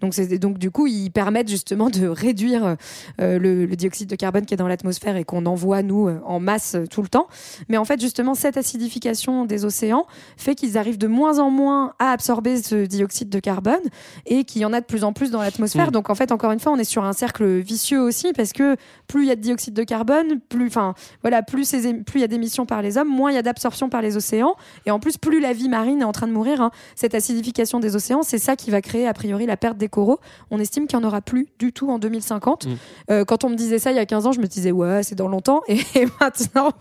Donc, 0.01 0.15
donc 0.39 0.57
du 0.57 0.71
coup, 0.71 0.87
ils 0.87 1.11
permettent 1.11 1.49
justement 1.49 1.89
de 1.89 2.07
réduire 2.07 2.77
euh, 3.21 3.37
le, 3.37 3.65
le 3.65 3.75
dioxyde 3.75 4.09
de 4.09 4.15
carbone 4.15 4.45
qui 4.45 4.53
est 4.53 4.57
dans 4.57 4.67
l'atmosphère 4.67 5.15
et 5.17 5.23
qu'on 5.23 5.45
envoie 5.45 5.83
nous 5.83 6.09
en 6.25 6.39
masse 6.39 6.75
euh, 6.75 6.85
tout 6.87 7.01
le 7.01 7.07
temps. 7.07 7.27
Mais 7.69 7.77
en 7.77 7.85
fait, 7.85 7.99
justement, 8.01 8.35
cette 8.35 8.57
acidification 8.57 9.45
des 9.45 9.65
océans 9.65 10.05
fait 10.37 10.55
qu'ils 10.55 10.77
arrivent 10.77 10.97
de 10.97 11.07
moins 11.07 11.39
en 11.39 11.49
moins 11.49 11.93
à 11.99 12.11
absorber 12.11 12.61
ce 12.61 12.85
dioxyde 12.85 13.29
de 13.29 13.39
carbone 13.39 13.81
et 14.25 14.43
qu'il 14.43 14.61
y 14.61 14.65
en 14.65 14.73
a 14.73 14.81
de 14.81 14.85
plus 14.85 15.03
en 15.03 15.13
plus 15.13 15.31
dans 15.31 15.41
l'atmosphère. 15.41 15.87
Mm. 15.87 15.91
Donc, 15.91 16.09
en 16.09 16.15
fait, 16.15 16.31
encore 16.31 16.51
une 16.51 16.59
fois, 16.59 16.71
on 16.71 16.77
est 16.77 16.83
sur 16.83 17.03
un 17.03 17.13
cercle 17.13 17.59
vicieux 17.59 18.01
aussi 18.01 18.33
parce 18.33 18.53
que 18.53 18.75
plus 19.07 19.23
il 19.23 19.27
y 19.27 19.31
a 19.31 19.35
de 19.35 19.41
dioxyde 19.41 19.73
de 19.73 19.83
carbone, 19.83 20.39
plus, 20.49 20.67
enfin, 20.67 20.93
voilà, 21.21 21.43
plus 21.43 21.73
il 21.73 22.21
y 22.21 22.23
a 22.23 22.27
d'émissions 22.27 22.65
par 22.65 22.81
les 22.81 22.97
hommes, 22.97 23.09
moins 23.09 23.31
il 23.31 23.35
y 23.35 23.37
a 23.37 23.41
d'absorption 23.41 23.89
par 23.89 24.01
les 24.01 24.17
océans. 24.17 24.55
Et 24.85 24.91
en 24.91 24.99
plus, 24.99 25.17
plus 25.17 25.39
la 25.39 25.53
vie 25.53 25.69
marine 25.69 26.01
est 26.01 26.05
en 26.05 26.11
train 26.11 26.27
de 26.27 26.33
mourir. 26.33 26.61
hein. 26.61 26.71
Cette 26.95 27.15
acidification 27.15 27.79
des 27.79 27.95
océans, 27.95 28.23
c'est 28.23 28.37
ça 28.37 28.55
qui 28.55 28.71
va 28.71 28.81
créer 28.81 29.07
a 29.07 29.13
priori 29.13 29.45
la 29.45 29.57
perte 29.57 29.77
des 29.77 29.89
coraux. 29.89 30.19
On 30.51 30.59
estime 30.59 30.87
qu'il 30.87 30.97
n'y 30.99 31.05
en 31.05 31.07
aura 31.07 31.21
plus 31.21 31.47
du 31.59 31.73
tout 31.73 31.89
en 31.89 31.99
2050. 31.99 32.65
Mm. 32.65 32.69
Euh, 33.11 33.25
quand 33.25 33.43
on 33.43 33.49
me 33.49 33.55
disait 33.55 33.79
ça 33.79 33.91
il 33.91 33.95
y 33.95 33.99
a 33.99 34.05
15 34.05 34.27
ans, 34.27 34.31
je 34.31 34.39
me 34.39 34.47
disais 34.47 34.71
ouais, 34.71 35.03
c'est 35.03 35.15
dans 35.15 35.27
longtemps. 35.27 35.61
Et, 35.67 35.79
et 35.95 36.05
maintenant, 36.21 36.71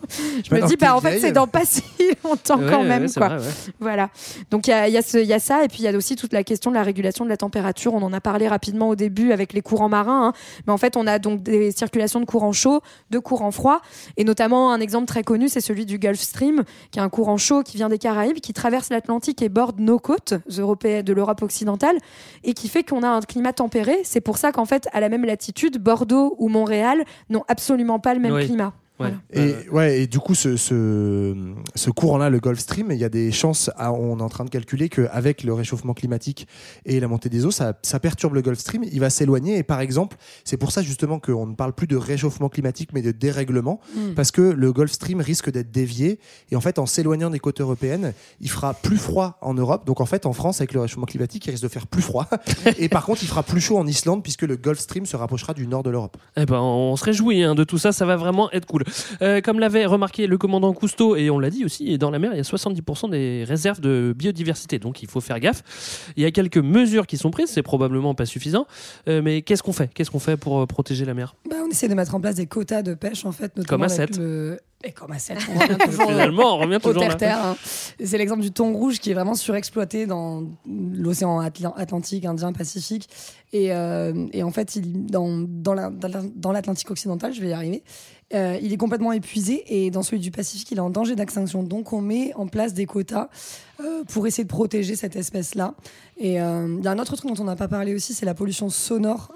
je 0.44 0.54
me 0.54 0.66
dis 0.66 0.76
bah 0.76 0.96
en 0.96 1.00
fait 1.00 1.18
c'est 1.20 1.32
dans 1.32 1.46
pas 1.46 1.64
si 1.64 1.82
longtemps 2.24 2.58
Ouais, 2.58 2.70
quand 2.70 2.82
même 2.84 3.04
ouais, 3.04 3.08
quoi. 3.14 3.28
vrai, 3.28 3.38
ouais. 3.38 3.52
Voilà. 3.80 4.10
Donc 4.50 4.66
il 4.66 4.70
y 4.70 4.74
a, 4.74 4.88
il 4.88 4.94
y, 4.94 4.96
a 4.98 5.02
ce- 5.02 5.18
il 5.18 5.26
y 5.26 5.32
a 5.32 5.38
ça, 5.38 5.64
et 5.64 5.68
puis 5.68 5.78
il 5.80 5.84
y 5.84 5.88
a 5.88 5.96
aussi 5.96 6.16
toute 6.16 6.32
la 6.32 6.44
question 6.44 6.70
de 6.70 6.76
la 6.76 6.82
régulation 6.82 7.24
de 7.24 7.30
la 7.30 7.36
température. 7.36 7.94
On 7.94 8.02
en 8.02 8.12
a 8.12 8.20
parlé 8.20 8.48
rapidement 8.48 8.88
au 8.88 8.96
début 8.96 9.32
avec 9.32 9.52
les 9.52 9.62
courants 9.62 9.88
marins, 9.88 10.28
hein. 10.28 10.32
mais 10.66 10.72
en 10.72 10.78
fait 10.78 10.96
on 10.96 11.06
a 11.06 11.18
donc 11.18 11.42
des 11.42 11.70
circulations 11.72 12.20
de 12.20 12.24
courants 12.24 12.52
chauds, 12.52 12.80
de 13.10 13.18
courants 13.18 13.50
froids, 13.50 13.80
et 14.16 14.24
notamment 14.24 14.72
un 14.72 14.80
exemple 14.80 15.06
très 15.06 15.22
connu, 15.22 15.48
c'est 15.48 15.60
celui 15.60 15.86
du 15.86 15.98
Gulf 15.98 16.20
Stream, 16.20 16.62
qui 16.90 16.98
est 16.98 17.02
un 17.02 17.08
courant 17.08 17.36
chaud 17.36 17.62
qui 17.62 17.76
vient 17.76 17.88
des 17.88 17.98
Caraïbes, 17.98 18.40
qui 18.40 18.52
traverse 18.52 18.90
l'Atlantique 18.90 19.42
et 19.42 19.48
borde 19.48 19.78
nos 19.80 19.91
côtes 19.98 20.34
européennes 20.58 21.04
de 21.04 21.12
l'Europe 21.12 21.42
occidentale, 21.42 21.96
et 22.44 22.54
qui 22.54 22.68
fait 22.68 22.82
qu'on 22.84 23.02
a 23.02 23.08
un 23.08 23.20
climat 23.20 23.52
tempéré. 23.52 23.98
C'est 24.04 24.20
pour 24.20 24.38
ça 24.38 24.52
qu'en 24.52 24.64
fait 24.64 24.88
à 24.92 25.00
la 25.00 25.08
même 25.08 25.24
latitude, 25.24 25.78
Bordeaux 25.78 26.34
ou 26.38 26.48
Montréal 26.48 27.04
n'ont 27.30 27.44
absolument 27.48 27.98
pas 27.98 28.14
le 28.14 28.20
même 28.20 28.32
Oui. 28.32 28.46
climat. 28.46 28.72
Ouais. 29.00 29.14
Et, 29.32 29.68
ouais, 29.70 30.02
et 30.02 30.06
du 30.06 30.18
coup, 30.20 30.34
ce, 30.34 30.56
ce, 30.56 31.34
ce 31.74 31.90
courant-là, 31.90 32.30
le 32.30 32.38
Gulf 32.38 32.58
Stream, 32.60 32.92
il 32.92 32.98
y 32.98 33.04
a 33.04 33.08
des 33.08 33.32
chances, 33.32 33.70
à- 33.76 33.92
on 33.92 34.18
est 34.18 34.22
en 34.22 34.28
train 34.28 34.44
de 34.44 34.50
calculer 34.50 34.88
qu'avec 34.88 35.42
le 35.42 35.52
réchauffement 35.54 35.92
climatique 35.94 36.46
et 36.86 37.00
la 37.00 37.08
montée 37.08 37.28
des 37.28 37.44
eaux, 37.44 37.50
ça, 37.50 37.74
ça 37.82 37.98
perturbe 37.98 38.34
le 38.34 38.42
Gulf 38.42 38.58
Stream, 38.58 38.84
il 38.90 39.00
va 39.00 39.10
s'éloigner. 39.10 39.58
Et 39.58 39.62
par 39.62 39.80
exemple, 39.80 40.16
c'est 40.44 40.56
pour 40.56 40.70
ça 40.72 40.82
justement 40.82 41.18
qu'on 41.18 41.46
ne 41.46 41.54
parle 41.54 41.72
plus 41.72 41.86
de 41.86 41.96
réchauffement 41.96 42.48
climatique, 42.48 42.90
mais 42.92 43.02
de 43.02 43.10
dérèglement, 43.12 43.80
Mm. 43.96 44.14
parce 44.14 44.30
que 44.30 44.42
le 44.42 44.72
Gulf 44.72 44.92
Stream 44.92 45.20
risque 45.20 45.50
d'être 45.50 45.70
dévié. 45.72 46.18
Et 46.50 46.56
en 46.56 46.60
fait, 46.60 46.78
en 46.78 46.86
s'éloignant 46.86 47.30
des 47.30 47.38
côtes 47.40 47.60
européennes, 47.60 48.12
il 48.40 48.50
fera 48.50 48.74
plus 48.74 48.98
froid 48.98 49.38
en 49.40 49.54
Europe. 49.54 49.84
Donc 49.86 50.00
en 50.00 50.06
fait, 50.06 50.26
en 50.26 50.32
France, 50.32 50.60
avec 50.60 50.72
le 50.74 50.80
réchauffement 50.80 51.06
climatique, 51.06 51.46
il 51.46 51.50
risque 51.50 51.62
de 51.64 51.68
faire 51.68 51.86
plus 51.86 52.02
froid. 52.02 52.28
et 52.78 52.88
par 52.88 53.04
contre, 53.04 53.22
il 53.22 53.28
fera 53.28 53.42
plus 53.42 53.60
chaud 53.60 53.78
en 53.78 53.86
Islande, 53.86 54.22
puisque 54.22 54.42
le 54.42 54.56
Gulf 54.56 54.78
Stream 54.78 55.06
se 55.06 55.16
rapprochera 55.16 55.54
du 55.54 55.66
nord 55.66 55.82
de 55.82 55.90
l'Europe. 55.90 56.16
Eh 56.36 56.46
ben, 56.46 56.60
on 56.60 56.94
se 56.96 57.04
réjouit 57.04 57.42
hein, 57.42 57.54
de 57.54 57.64
tout 57.64 57.78
ça, 57.78 57.90
ça 57.92 58.04
va 58.06 58.16
vraiment 58.16 58.50
être 58.52 58.66
cool. 58.66 58.81
Euh, 59.22 59.40
comme 59.40 59.58
l'avait 59.60 59.86
remarqué 59.86 60.26
le 60.26 60.38
commandant 60.38 60.72
Cousteau, 60.72 61.16
et 61.16 61.30
on 61.30 61.38
l'a 61.38 61.50
dit 61.50 61.64
aussi, 61.64 61.96
dans 61.98 62.10
la 62.10 62.18
mer, 62.18 62.30
il 62.32 62.36
y 62.36 62.40
a 62.40 62.42
70% 62.42 63.10
des 63.10 63.44
réserves 63.46 63.80
de 63.80 64.14
biodiversité, 64.16 64.78
donc 64.78 65.02
il 65.02 65.08
faut 65.08 65.20
faire 65.20 65.38
gaffe. 65.40 65.62
Il 66.16 66.22
y 66.22 66.26
a 66.26 66.30
quelques 66.30 66.58
mesures 66.58 67.06
qui 67.06 67.16
sont 67.16 67.30
prises, 67.30 67.50
c'est 67.50 67.62
probablement 67.62 68.14
pas 68.14 68.26
suffisant, 68.26 68.66
euh, 69.08 69.22
mais 69.22 69.42
qu'est-ce 69.42 69.62
qu'on 69.62 69.72
fait? 69.72 69.90
Qu'est-ce 69.92 70.10
qu'on 70.10 70.18
fait 70.18 70.36
pour 70.36 70.60
euh, 70.60 70.66
protéger 70.66 71.04
la 71.04 71.14
mer? 71.14 71.34
Bah, 71.48 71.56
on 71.64 71.70
essaie 71.70 71.88
de 71.88 71.94
mettre 71.94 72.14
en 72.14 72.20
place 72.20 72.36
des 72.36 72.46
quotas 72.46 72.82
de 72.82 72.94
pêche, 72.94 73.24
en 73.24 73.32
fait, 73.32 73.56
notamment 73.56 73.66
Comme 73.68 73.82
à 73.82 73.86
avec 73.86 74.14
sept. 74.14 74.18
le... 74.18 74.58
Et 74.84 74.90
comme 74.90 75.12
à 75.12 75.18
7, 75.20 75.38
on 75.54 75.58
revient 75.60 75.78
toujours 75.78 76.08
Finalement, 76.10 76.56
on 76.56 76.58
revient 76.58 76.80
toujours 76.82 77.02
terre-terre. 77.02 77.38
hein. 77.44 77.56
C'est 78.02 78.18
l'exemple 78.18 78.42
du 78.42 78.50
thon 78.50 78.72
rouge 78.72 78.98
qui 78.98 79.12
est 79.12 79.14
vraiment 79.14 79.36
surexploité 79.36 80.06
dans 80.06 80.42
l'océan 80.66 81.40
Atl- 81.40 81.72
Atlantique, 81.76 82.24
Indien, 82.24 82.52
Pacifique. 82.52 83.08
Et, 83.52 83.72
euh, 83.72 84.26
et 84.32 84.42
en 84.42 84.50
fait, 84.50 84.74
il, 84.74 85.06
dans, 85.06 85.28
dans 85.46 85.74
la- 85.74 85.90
dans 85.90 86.08
la- 86.08 86.22
dans 86.34 86.50
l'Atlantique 86.50 86.90
occidental, 86.90 87.32
je 87.32 87.40
vais 87.40 87.50
y 87.50 87.52
arriver, 87.52 87.84
euh, 88.34 88.58
il 88.62 88.72
est 88.72 88.76
complètement 88.76 89.12
épuisé. 89.12 89.64
Et 89.68 89.90
dans 89.90 90.02
celui 90.02 90.20
du 90.20 90.30
Pacifique, 90.30 90.70
il 90.70 90.78
est 90.78 90.82
en 90.82 90.90
danger 90.90 91.14
d'extinction. 91.14 91.62
Donc, 91.62 91.92
on 91.92 92.00
met 92.00 92.32
en 92.34 92.46
place 92.46 92.74
des 92.74 92.86
quotas 92.86 93.28
euh, 93.80 94.04
pour 94.04 94.26
essayer 94.26 94.44
de 94.44 94.48
protéger 94.48 94.96
cette 94.96 95.16
espèce-là. 95.16 95.74
Et 96.18 96.40
euh, 96.40 96.76
il 96.78 96.84
y 96.84 96.88
a 96.88 96.90
un 96.90 96.98
autre 96.98 97.16
truc 97.16 97.28
dont 97.28 97.42
on 97.42 97.46
n'a 97.46 97.56
pas 97.56 97.68
parlé 97.68 97.94
aussi, 97.94 98.14
c'est 98.14 98.26
la 98.26 98.34
pollution 98.34 98.70
sonore. 98.70 99.32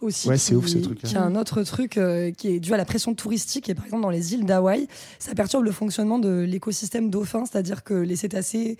aussi 0.00 0.28
Ouais, 0.28 0.38
c'est 0.38 0.54
ouf, 0.54 0.66
ce 0.66 0.78
truc-là. 0.78 1.08
Qui 1.08 1.14
est 1.14 1.18
un 1.18 1.34
autre 1.34 1.62
truc 1.62 1.98
qui 2.36 2.48
est 2.48 2.60
dû 2.60 2.74
à 2.74 2.76
la 2.76 2.84
pression 2.84 3.14
touristique. 3.14 3.68
Et 3.68 3.74
par 3.74 3.84
exemple, 3.84 4.02
dans 4.02 4.10
les 4.10 4.34
îles 4.34 4.44
d'Hawaï, 4.44 4.88
ça 5.18 5.34
perturbe 5.34 5.64
le 5.64 5.72
fonctionnement 5.72 6.18
de 6.18 6.40
l'écosystème 6.40 7.10
dauphin, 7.10 7.44
c'est-à-dire 7.44 7.82
que 7.84 7.94
les 7.94 8.16
cétacés 8.16 8.78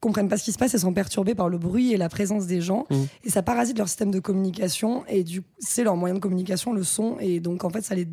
comprennent 0.00 0.28
pas 0.28 0.36
ce 0.36 0.44
qui 0.44 0.52
se 0.52 0.58
passe 0.58 0.74
et 0.74 0.78
sont 0.78 0.92
perturbés 0.92 1.34
par 1.34 1.48
le 1.48 1.56
bruit 1.58 1.92
et 1.92 1.96
la 1.96 2.08
présence 2.08 2.46
des 2.46 2.60
gens 2.60 2.86
Mmh. 2.90 2.94
et 3.24 3.30
ça 3.30 3.42
parasite 3.42 3.78
leur 3.78 3.88
système 3.88 4.10
de 4.10 4.20
communication 4.20 5.02
et 5.08 5.24
du 5.24 5.42
c'est 5.58 5.82
leur 5.84 5.96
moyen 5.96 6.14
de 6.14 6.20
communication 6.20 6.72
le 6.74 6.82
son 6.84 7.16
et 7.20 7.40
donc 7.40 7.64
en 7.64 7.70
fait 7.70 7.82
ça 7.82 7.94
les 7.94 8.06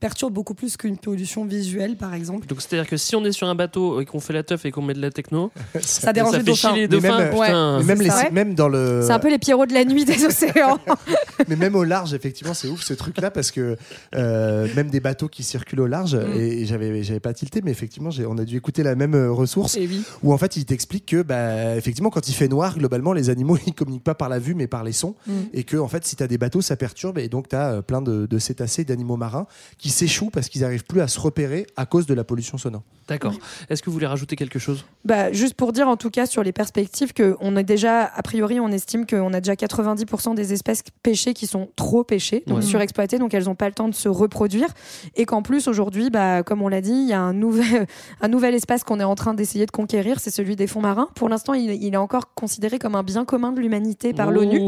perturbe 0.00 0.32
beaucoup 0.32 0.54
plus 0.54 0.76
qu'une 0.76 0.96
pollution 0.98 1.44
visuelle 1.46 1.96
par 1.96 2.14
exemple 2.14 2.46
Donc 2.46 2.60
c'est-à-dire 2.60 2.88
que 2.88 2.96
si 2.96 3.16
on 3.16 3.24
est 3.24 3.32
sur 3.32 3.48
un 3.48 3.54
bateau 3.54 4.00
et 4.00 4.04
qu'on 4.04 4.20
fait 4.20 4.32
la 4.34 4.42
teuf 4.42 4.64
et 4.66 4.70
qu'on 4.70 4.82
met 4.82 4.94
de 4.94 5.00
la 5.00 5.10
techno, 5.10 5.50
ça 5.80 6.12
dérange 6.12 6.32
ça 6.32 6.38
les 6.38 6.44
dauphins 6.44 6.74
les 6.76 6.86
dauphins. 6.88 7.18
même, 7.18 7.98
putain. 7.98 8.30
même, 8.30 8.48
les- 8.50 8.54
dans 8.54 8.68
le. 8.68 9.00
C'est 9.04 9.12
un 9.12 9.18
peu 9.18 9.30
les 9.30 9.38
Pierrots 9.38 9.66
de 9.66 9.72
la 9.74 9.84
nuit 9.84 10.04
des 10.04 10.24
océans. 10.24 10.78
Mais 11.48 11.56
même 11.56 11.74
au 11.74 11.82
large, 11.84 12.14
effectivement, 12.14 12.54
c'est 12.54 12.68
ouf 12.68 12.82
ce 12.82 12.92
truc-là 12.94 13.30
parce 13.32 13.50
que 13.50 13.76
euh, 14.14 14.68
même 14.76 14.88
des 14.90 15.00
bateaux 15.00 15.28
qui 15.28 15.42
circulent 15.42 15.80
au 15.80 15.86
large, 15.86 16.14
Mm. 16.14 16.32
et 16.36 16.64
j'avais, 16.66 17.02
j'avais 17.02 17.20
pas 17.20 17.32
tilté, 17.32 17.60
mais 17.64 17.70
effectivement, 17.72 18.10
j'ai- 18.10 18.26
on 18.26 18.38
a 18.38 18.44
dû 18.44 18.56
écouter 18.56 18.82
la 18.84 18.94
même 18.94 19.14
euh, 19.14 19.32
ressource 19.32 19.76
et 19.76 19.86
oui 19.88 20.02
où 20.22 20.32
en 20.32 20.38
fait, 20.38 20.56
il 20.56 20.64
t'explique 20.64 21.06
que 21.06 21.22
bah, 21.22 21.37
bah, 21.38 21.76
effectivement, 21.76 22.10
quand 22.10 22.28
il 22.28 22.34
fait 22.34 22.48
noir, 22.48 22.76
globalement, 22.78 23.12
les 23.12 23.30
animaux 23.30 23.56
ils 23.66 23.74
communiquent 23.74 24.04
pas 24.04 24.14
par 24.14 24.28
la 24.28 24.38
vue 24.38 24.54
mais 24.54 24.66
par 24.66 24.84
les 24.84 24.92
sons. 24.92 25.14
Mm. 25.26 25.32
Et 25.52 25.64
que, 25.64 25.76
en 25.76 25.88
fait, 25.88 26.04
si 26.06 26.16
tu 26.16 26.22
as 26.22 26.26
des 26.26 26.38
bateaux, 26.38 26.60
ça 26.60 26.76
perturbe. 26.76 27.18
Et 27.18 27.28
donc, 27.28 27.48
tu 27.48 27.56
as 27.56 27.82
plein 27.82 28.02
de, 28.02 28.26
de 28.26 28.38
cétacés, 28.38 28.84
d'animaux 28.84 29.16
marins 29.16 29.46
qui 29.78 29.90
s'échouent 29.90 30.30
parce 30.30 30.48
qu'ils 30.48 30.62
n'arrivent 30.62 30.84
plus 30.84 31.00
à 31.00 31.08
se 31.08 31.20
repérer 31.20 31.66
à 31.76 31.86
cause 31.86 32.06
de 32.06 32.14
la 32.14 32.24
pollution 32.24 32.58
sonore. 32.58 32.82
D'accord. 33.08 33.32
Est-ce 33.70 33.82
que 33.82 33.86
vous 33.86 33.94
voulez 33.94 34.06
rajouter 34.06 34.36
quelque 34.36 34.58
chose? 34.58 34.84
Bah, 35.04 35.32
juste 35.32 35.54
pour 35.54 35.72
dire 35.72 35.88
en 35.88 35.96
tout 35.96 36.10
cas 36.10 36.26
sur 36.26 36.42
les 36.42 36.52
perspectives 36.52 37.14
que 37.14 37.36
on 37.40 37.56
est 37.56 37.64
déjà 37.64 38.02
a 38.04 38.22
priori 38.22 38.60
on 38.60 38.68
estime 38.68 39.06
qu'on 39.06 39.32
a 39.32 39.40
déjà 39.40 39.54
90% 39.54 40.34
des 40.34 40.52
espèces 40.52 40.82
pêchées 41.02 41.32
qui 41.32 41.46
sont 41.46 41.70
trop 41.76 42.04
pêchées 42.04 42.42
donc 42.46 42.58
Ouais. 42.58 42.62
surexploitées 42.62 43.18
donc 43.18 43.32
elles 43.32 43.44
n'ont 43.44 43.54
pas 43.54 43.68
le 43.68 43.74
temps 43.74 43.88
de 43.88 43.94
se 43.94 44.08
reproduire 44.10 44.68
et 45.16 45.24
qu'en 45.24 45.40
plus 45.42 45.68
aujourd'hui 45.68 46.10
bah 46.10 46.42
comme 46.42 46.60
on 46.60 46.68
l'a 46.68 46.82
dit 46.82 46.92
il 46.92 47.08
y 47.08 47.14
a 47.14 47.20
un 47.20 47.32
nouvel 47.32 47.86
un 48.20 48.28
nouvel 48.28 48.54
espace 48.54 48.84
qu'on 48.84 49.00
est 49.00 49.04
en 49.04 49.14
train 49.14 49.32
d'essayer 49.32 49.64
de 49.64 49.70
conquérir 49.70 50.20
c'est 50.20 50.30
celui 50.30 50.54
des 50.56 50.66
fonds 50.66 50.82
marins 50.82 51.08
pour 51.18 51.28
l'instant 51.28 51.54
il, 51.54 51.70
il 51.70 51.92
est 51.94 51.96
encore 51.98 52.32
considéré 52.34 52.78
comme 52.78 52.94
un 52.94 53.02
bien 53.02 53.24
commun 53.24 53.52
de 53.52 53.60
l'humanité 53.60 54.12
par 54.12 54.30
l'ONU 54.30 54.60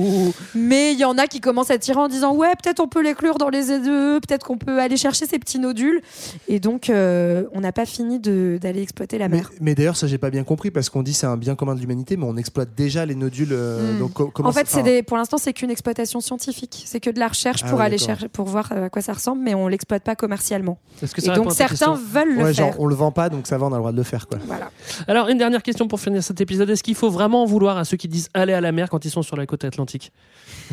mais 0.54 0.92
il 0.92 0.98
y 0.98 1.04
en 1.04 1.16
a 1.18 1.26
qui 1.26 1.40
commencent 1.40 1.70
à 1.70 1.78
tirer 1.78 1.98
en 2.00 2.08
disant 2.08 2.34
ouais 2.34 2.52
peut-être 2.62 2.80
on 2.80 2.88
peut 2.88 3.02
l'éclure 3.02 3.38
dans 3.38 3.48
les 3.48 3.62
ZE 3.62 4.20
peut-être 4.20 4.44
qu'on 4.46 4.58
peut 4.58 4.78
aller 4.80 4.96
chercher 4.96 5.26
ces 5.26 5.38
petits 5.38 5.58
nodules 5.58 6.00
et 6.48 6.60
donc 6.60 6.90
euh, 6.90 7.44
on 7.52 7.60
n'a 7.60 7.72
pas 7.72 7.86
fini 7.86 8.18
de- 8.18 8.58
d'aller 8.60 8.82
exploiter 8.82 9.18
la 9.18 9.28
mer 9.28 9.50
mais 9.60 9.74
d'ailleurs, 9.74 9.96
ça, 9.96 10.06
j'ai 10.06 10.18
pas 10.18 10.30
bien 10.30 10.42
compris 10.44 10.70
parce 10.70 10.88
qu'on 10.90 11.02
dit 11.02 11.12
c'est 11.12 11.26
un 11.26 11.36
bien 11.36 11.54
commun 11.54 11.74
de 11.74 11.80
l'humanité, 11.80 12.16
mais 12.16 12.24
on 12.26 12.36
exploite 12.36 12.70
déjà 12.76 13.04
les 13.06 13.14
nodules. 13.14 13.52
euh, 13.52 13.94
Mm. 13.94 13.98
donc, 13.98 14.12
co- 14.12 14.30
comment 14.32 14.48
En 14.48 14.52
fait, 14.52 14.66
ça- 14.66 14.78
c'est 14.78 14.82
des, 14.82 15.02
pour 15.02 15.16
l'instant, 15.16 15.36
c'est 15.38 15.52
qu'une 15.52 15.70
exploitation 15.70 16.20
scientifique. 16.20 16.82
C'est 16.86 17.00
que 17.00 17.10
de 17.10 17.18
la 17.18 17.28
recherche 17.28 17.60
Ah 17.64 17.68
pour 17.68 17.78
ouais, 17.78 17.84
aller 17.84 17.98
chercher, 17.98 18.28
pour 18.28 18.46
voir 18.46 18.70
euh, 18.72 18.86
à 18.86 18.90
quoi 18.90 19.02
ça 19.02 19.12
ressemble, 19.12 19.42
mais 19.42 19.54
on 19.54 19.68
l'exploite 19.68 20.02
pas 20.02 20.16
commercialement. 20.16 20.78
Que 21.00 21.04
Et 21.04 21.20
ça 21.20 21.34
donc 21.34 21.52
certains 21.52 21.94
veulent 21.94 22.36
le 22.36 22.44
Ouais, 22.44 22.54
genre, 22.54 22.70
faire. 22.72 22.80
on 22.80 22.86
le 22.86 22.94
vend 22.94 23.12
pas, 23.12 23.28
donc 23.28 23.46
ça 23.46 23.58
va, 23.58 23.66
on 23.66 23.72
a 23.72 23.76
le 23.76 23.78
droit 23.80 23.92
de 23.92 23.96
le 23.96 24.02
faire. 24.02 24.26
Quoi. 24.28 24.38
Voilà. 24.46 24.70
Alors, 25.08 25.28
une 25.28 25.38
dernière 25.38 25.62
question 25.62 25.86
pour 25.88 26.00
finir 26.00 26.22
cet 26.40 26.48
épisode. 26.50 26.70
Est-ce 26.70 26.82
qu'il 26.82 26.94
faut 26.94 27.10
vraiment 27.10 27.42
en 27.42 27.46
vouloir 27.46 27.76
à 27.76 27.84
ceux 27.84 27.96
qui 27.98 28.08
disent 28.08 28.28
aller 28.32 28.54
à 28.54 28.60
la 28.62 28.72
mer 28.72 28.88
quand 28.88 29.04
ils 29.04 29.10
sont 29.10 29.22
sur 29.22 29.36
la 29.36 29.44
côte 29.46 29.64
atlantique 29.64 30.10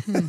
Euh, 0.08 0.20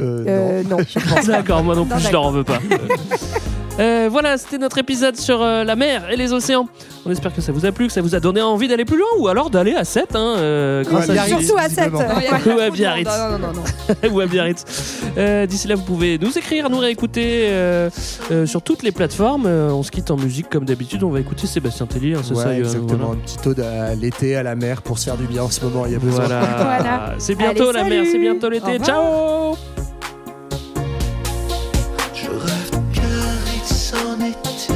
Euh, 0.00 0.62
non. 0.64 0.78
D'accord, 1.26 1.62
moi 1.64 1.74
non 1.74 1.84
plus, 1.84 1.94
Non, 1.94 2.00
je 2.00 2.12
leur 2.12 2.22
en 2.22 2.30
veux 2.30 2.44
pas. 2.44 2.58
Euh, 3.80 4.08
voilà, 4.08 4.38
c'était 4.38 4.58
notre 4.58 4.78
épisode 4.78 5.16
sur 5.16 5.42
euh, 5.42 5.64
la 5.64 5.74
mer 5.74 6.08
et 6.10 6.16
les 6.16 6.32
océans. 6.32 6.68
On 7.04 7.10
espère 7.10 7.34
que 7.34 7.40
ça 7.40 7.50
vous 7.50 7.66
a 7.66 7.72
plu, 7.72 7.88
que 7.88 7.92
ça 7.92 8.02
vous 8.02 8.14
a 8.14 8.20
donné 8.20 8.40
envie 8.40 8.68
d'aller 8.68 8.84
plus 8.84 8.96
loin 8.96 9.08
ou 9.18 9.26
alors 9.26 9.50
d'aller 9.50 9.74
à 9.74 9.84
7 9.84 10.14
hein, 10.14 10.36
euh, 10.38 10.84
grâce 10.84 11.08
Ouais, 11.08 11.18
à 11.18 11.24
Biarritz, 11.26 11.46
Surtout 11.46 11.58
à 11.58 11.68
7. 11.68 11.90
visiblement. 11.92 12.04
Ou 12.56 12.60
à 12.60 12.70
Biarritz. 12.70 13.08
Non, 13.08 13.30
non, 13.30 13.38
non, 13.48 13.52
non. 13.52 14.10
ou 14.14 14.20
à 14.20 14.26
Biarritz. 14.26 14.64
Euh, 15.18 15.44
D'ici 15.46 15.66
là, 15.66 15.74
vous 15.74 15.82
pouvez 15.82 16.18
nous 16.18 16.38
écrire, 16.38 16.70
nous 16.70 16.78
réécouter 16.78 17.46
euh, 17.48 17.90
euh, 18.30 18.46
sur 18.46 18.62
toutes 18.62 18.84
les 18.84 18.92
plateformes. 18.92 19.46
Euh, 19.46 19.70
on 19.70 19.82
se 19.82 19.90
quitte 19.90 20.10
en 20.12 20.16
musique 20.16 20.48
comme 20.48 20.64
d'habitude. 20.64 21.02
On 21.02 21.10
va 21.10 21.18
écouter 21.18 21.48
Sébastien 21.48 21.86
Tellier, 21.86 22.14
hein, 22.14 22.20
c'est 22.22 22.34
Ouais, 22.34 22.42
ça 22.44 22.56
exactement. 22.56 22.86
voilà. 22.96 23.14
Une 23.14 23.20
petite 23.22 23.46
ode 23.46 23.60
à 23.60 23.94
l'été, 23.96 24.36
à 24.36 24.44
la 24.44 24.54
mer, 24.54 24.82
pour 24.82 24.98
se 25.00 25.06
faire 25.06 25.16
du 25.16 25.26
bien 25.26 25.42
en 25.42 25.50
ce 25.50 25.62
moment. 25.64 25.84
Il 25.86 25.92
y 25.92 25.96
a 25.96 25.98
besoin. 25.98 26.26
Voilà. 26.26 26.40
Voilà. 26.58 27.14
C'est 27.18 27.34
bientôt 27.34 27.70
Allez, 27.70 27.78
la 27.80 27.84
mer, 27.84 28.04
c'est 28.10 28.18
bientôt 28.18 28.48
l'été. 28.48 28.78
revoir. 28.78 28.86
Ciao 29.56 29.93
met 34.24 34.73